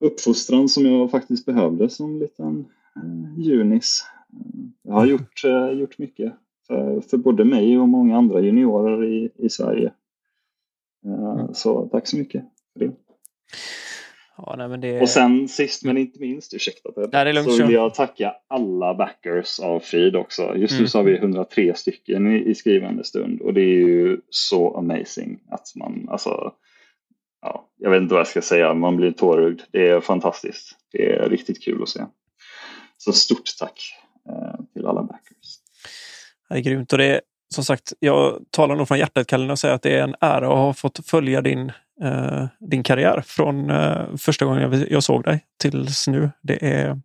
uppfostran 0.00 0.68
som 0.68 0.86
jag 0.86 1.10
faktiskt 1.10 1.46
behövde 1.46 1.88
som 1.88 2.18
liten 2.18 2.64
eh, 2.96 3.40
junis. 3.40 4.04
Jag 4.82 4.94
har 4.94 5.06
gjort, 5.06 5.44
eh, 5.44 5.70
gjort 5.70 5.98
mycket 5.98 6.32
för, 6.66 7.00
för 7.00 7.16
både 7.16 7.44
mig 7.44 7.78
och 7.78 7.88
många 7.88 8.18
andra 8.18 8.40
juniorer 8.40 9.04
i, 9.04 9.30
i 9.36 9.48
Sverige. 9.48 9.92
Eh, 11.06 11.52
så 11.52 11.88
tack 11.92 12.06
så 12.06 12.16
mycket 12.16 12.44
för 12.72 12.80
det. 12.80 12.92
Ja, 14.36 14.54
nej, 14.58 14.68
men 14.68 14.80
det... 14.80 15.00
Och 15.00 15.08
sen 15.08 15.48
sist 15.48 15.84
men 15.84 15.96
inte 15.96 16.20
minst, 16.20 16.54
ursäkta 16.54 16.92
Ted, 16.92 17.08
Nej, 17.12 17.24
det 17.24 17.30
är 17.30 17.34
lugnt, 17.34 17.52
så 17.52 17.66
vill 17.66 17.74
jag 17.74 17.94
tacka 17.94 18.34
alla 18.48 18.94
backers 18.94 19.60
av 19.60 19.80
Feed 19.80 20.16
också. 20.16 20.56
Just 20.56 20.72
nu 20.72 20.78
Mm. 20.78 20.88
så 20.88 20.98
har 20.98 21.04
vi 21.04 21.16
103 21.16 21.74
stycken 21.74 22.26
i, 22.36 22.50
i 22.50 22.54
skrivande 22.54 23.04
stund 23.04 23.40
och 23.40 23.54
det 23.54 23.60
är 23.60 23.74
ju 23.74 24.20
så 24.30 24.76
amazing 24.76 25.40
att 25.50 25.72
man, 25.76 26.08
alltså, 26.10 26.52
ja, 27.42 27.68
jag 27.76 27.90
vet 27.90 28.02
inte 28.02 28.14
vad 28.14 28.20
jag 28.20 28.28
ska 28.28 28.42
säga, 28.42 28.74
man 28.74 28.96
blir 28.96 29.12
tårögd. 29.12 29.60
Det 29.70 29.88
är 29.88 30.00
fantastiskt. 30.00 30.76
Det 30.92 31.12
är 31.12 31.28
riktigt 31.28 31.64
kul 31.64 31.82
att 31.82 31.88
se. 31.88 32.00
Så 32.96 33.12
stort 33.12 33.50
tack 33.58 33.80
eh, 34.28 34.64
till 34.72 34.86
alla 34.86 35.02
backers. 35.02 35.58
Det 36.48 36.54
är 36.54 36.60
grymt. 36.60 36.92
Och 36.92 36.98
det 36.98 37.20
som 37.54 37.64
sagt, 37.64 37.92
jag 37.98 38.44
talar 38.50 38.76
nog 38.76 38.88
från 38.88 38.98
hjärtat, 38.98 39.26
Kalle, 39.26 39.52
och 39.52 39.58
säger 39.58 39.74
att 39.74 39.82
det 39.82 39.98
är 39.98 40.02
en 40.02 40.14
ära 40.20 40.46
att 40.46 40.58
ha 40.58 40.74
fått 40.74 41.06
följa 41.06 41.40
din, 41.42 41.72
eh, 42.02 42.46
din 42.60 42.82
karriär 42.82 43.22
från 43.26 43.70
eh, 43.70 44.16
första 44.16 44.44
gången 44.44 44.62
jag, 44.62 44.90
jag 44.90 45.02
såg 45.02 45.24
dig 45.24 45.44
tills 45.60 46.08
nu. 46.08 46.30
Det 46.42 46.66
är... 46.66 47.00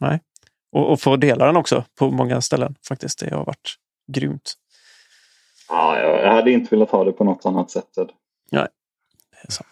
Nej. 0.00 0.20
Och, 0.72 0.92
och 0.92 1.00
få 1.00 1.16
dela 1.16 1.46
den 1.46 1.56
också 1.56 1.84
på 1.98 2.10
många 2.10 2.40
ställen 2.40 2.74
faktiskt. 2.88 3.18
Det 3.18 3.34
har 3.34 3.44
varit 3.44 3.74
grymt. 4.12 4.54
Ja, 5.68 5.98
jag, 5.98 6.32
hade 6.32 6.50
inte 6.50 6.74
velat 6.74 6.90
ha 6.90 7.04
det 7.04 7.12
på 7.12 7.24
något 7.24 7.46
annat 7.46 7.70
sätt. 7.70 7.92
Ted. 7.94 8.08
Det 8.50 9.48
är 9.48 9.50
så. 9.50 9.64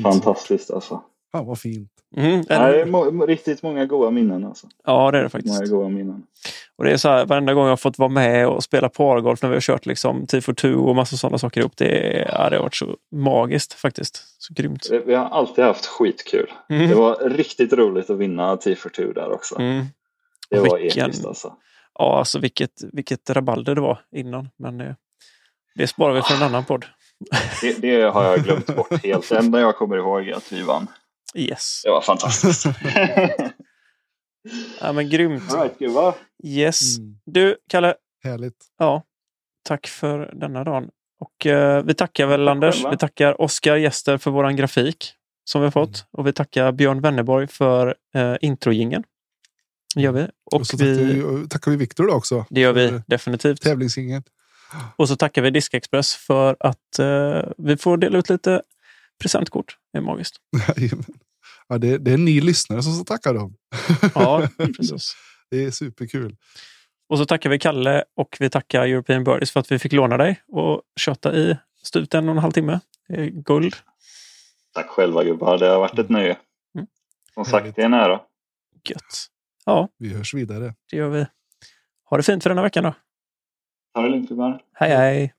Fantastiskt 0.00 0.70
alltså. 0.70 1.02
Fan 1.32 1.46
vad 1.46 1.58
fint. 1.58 1.93
Mm, 2.16 2.42
det 2.42 2.54
är 2.54 2.86
må, 2.86 3.26
riktigt 3.26 3.62
många 3.62 3.86
goda 3.86 4.10
minnen 4.10 4.44
alltså. 4.44 4.66
ja, 4.84 5.10
det 5.10 5.18
är 5.18 5.22
det 5.22 5.28
faktiskt. 5.28 5.54
Många 5.54 5.66
goda 5.66 5.88
minnen. 5.88 6.22
Och 6.76 6.84
det 6.84 6.92
är 6.92 6.96
så 6.96 7.08
här, 7.08 7.26
varenda 7.26 7.54
gång 7.54 7.64
jag 7.64 7.70
har 7.72 7.76
fått 7.76 7.98
vara 7.98 8.08
med 8.08 8.48
och 8.48 8.62
spela 8.64 8.88
pargolf 8.88 9.42
när 9.42 9.48
vi 9.48 9.56
har 9.56 9.60
kört 9.60 9.86
liksom 9.86 10.26
T42 10.26 10.74
och 10.74 10.96
massa 10.96 11.16
sådana 11.16 11.38
saker 11.38 11.60
ihop. 11.60 11.76
Det, 11.76 12.18
är, 12.20 12.30
ja, 12.32 12.50
det 12.50 12.56
har 12.56 12.62
varit 12.62 12.74
så 12.74 12.96
magiskt 13.12 13.72
faktiskt. 13.72 14.24
Så 14.38 14.54
grymt. 14.54 14.88
Vi 15.06 15.14
har 15.14 15.24
alltid 15.26 15.64
haft 15.64 15.86
skitkul. 15.86 16.52
Mm. 16.70 16.88
Det 16.88 16.94
var 16.94 17.28
riktigt 17.28 17.72
roligt 17.72 18.10
att 18.10 18.18
vinna 18.18 18.56
T42 18.56 19.14
där 19.14 19.32
också. 19.32 19.58
Mm. 19.58 19.84
Det 20.50 20.58
var 20.60 20.78
vilken- 20.78 21.04
episkt 21.04 21.26
alltså. 21.26 21.52
Ja, 21.98 22.18
alltså 22.18 22.38
vilket, 22.38 22.72
vilket 22.92 23.30
rabalder 23.30 23.74
det 23.74 23.80
var 23.80 23.98
innan. 24.16 24.48
Men 24.56 24.78
det, 24.78 24.96
det 25.74 25.86
sparar 25.86 26.14
vi 26.14 26.22
för 26.22 26.34
en 26.34 26.42
annan 26.42 26.64
podd. 26.64 26.84
Det, 27.60 27.78
det 27.82 28.02
har 28.02 28.24
jag 28.24 28.42
glömt 28.44 28.76
bort 28.76 28.92
helt. 29.04 29.28
Det 29.28 29.38
enda 29.38 29.60
jag 29.60 29.76
kommer 29.76 29.96
ihåg 29.96 30.28
är 30.28 30.34
att 30.34 30.52
vi 30.52 30.62
vann. 30.62 30.86
Yes. 31.36 31.80
Det 31.84 31.90
var 31.90 32.00
fantastiskt. 32.00 32.66
Ja, 34.80 34.92
men 34.92 35.10
grymt. 35.10 35.52
All 35.54 35.60
right, 35.60 35.78
gubbar. 35.78 36.14
Yes. 36.44 36.98
Mm. 36.98 37.16
Du, 37.26 37.56
Kalle. 37.68 37.94
Härligt. 38.24 38.56
Ja, 38.78 39.02
tack 39.68 39.86
för 39.86 40.30
denna 40.34 40.64
dagen. 40.64 40.88
Och 41.20 41.46
eh, 41.46 41.82
vi 41.84 41.94
tackar 41.94 42.26
väl 42.26 42.46
Tack 42.46 42.50
Anders. 42.50 42.74
själva. 42.74 42.90
Vi 42.90 42.96
tackar 42.96 43.40
Oskar 43.40 43.76
Gäster 43.76 44.18
för 44.18 44.30
våran 44.30 44.56
grafik 44.56 45.12
som 45.44 45.60
vi 45.60 45.66
har 45.66 45.70
fått. 45.70 45.88
Mm. 45.96 46.06
Och 46.10 46.26
vi 46.26 46.32
tackar 46.32 46.72
Björn 46.72 47.00
Wennerborg 47.00 47.46
för 47.46 47.94
eh, 48.14 48.36
introjingen. 48.40 49.04
Det 49.94 50.00
gör 50.02 50.12
vi. 50.12 50.22
Och, 50.52 50.60
Och 50.60 50.66
så 50.66 50.76
vi, 50.76 50.94
tackar 50.96 51.36
vi, 51.38 51.48
tackar 51.48 51.70
vi 51.70 51.76
Viktor 51.76 52.14
också. 52.14 52.46
det 52.50 52.60
gör 52.60 52.72
vi 52.72 53.00
definitivt. 53.06 53.60
Tävlingsingen. 53.62 54.22
Och 54.96 55.08
så 55.08 55.16
tackar 55.16 55.42
vi 55.42 55.50
Diskexpress 55.50 56.14
för 56.14 56.56
att 56.60 56.98
eh, 56.98 57.42
vi 57.58 57.76
får 57.76 57.96
dela 57.96 58.18
ut 58.18 58.30
lite 58.30 58.62
presentkort. 59.22 59.76
Det 59.92 59.98
är 59.98 60.02
magiskt. 60.02 60.36
Ja, 61.68 61.78
det, 61.78 61.98
det 61.98 62.12
är 62.12 62.18
ni 62.18 62.40
lyssnare 62.40 62.82
som 62.82 62.92
ska 62.92 63.04
tacka 63.04 63.32
dem. 63.32 63.56
Ja, 64.14 64.48
precis. 64.76 65.16
Det 65.50 65.64
är 65.64 65.70
superkul. 65.70 66.36
Och 67.08 67.18
så 67.18 67.24
tackar 67.26 67.50
vi 67.50 67.58
Kalle 67.58 68.04
och 68.16 68.36
vi 68.40 68.50
tackar 68.50 68.82
European 68.82 69.24
Birdies 69.24 69.50
för 69.50 69.60
att 69.60 69.72
vi 69.72 69.78
fick 69.78 69.92
låna 69.92 70.16
dig 70.16 70.42
och 70.48 70.82
köta 70.96 71.34
i 71.34 71.56
stut 71.82 72.14
en 72.14 72.28
och 72.28 72.34
en 72.34 72.38
halv 72.38 72.52
timme. 72.52 72.80
Det 73.08 73.14
är 73.14 73.26
guld. 73.26 73.74
Tack 74.74 74.86
själva 74.88 75.24
gubbar. 75.24 75.58
Det 75.58 75.66
har 75.66 75.78
varit 75.78 75.98
ett 75.98 76.08
nöje. 76.08 76.36
Mm. 76.74 76.86
Som 77.34 77.44
sagt, 77.44 77.76
det 77.76 77.82
är 77.82 77.88
nära. 77.88 78.20
Gött. 78.88 79.26
Ja, 79.64 79.88
Vi 79.98 80.14
hörs 80.14 80.34
vidare. 80.34 80.74
det 80.90 80.96
gör 80.96 81.08
vi. 81.08 81.26
Ha 82.10 82.16
det 82.16 82.22
fint 82.22 82.42
för 82.42 82.50
denna 82.50 82.62
veckan 82.62 82.84
då. 82.84 82.94
Ha 83.94 84.02
det 84.02 84.08
lugnt 84.08 84.28
gubbar. 84.28 84.62
Hej 84.74 84.90
hej! 84.96 85.34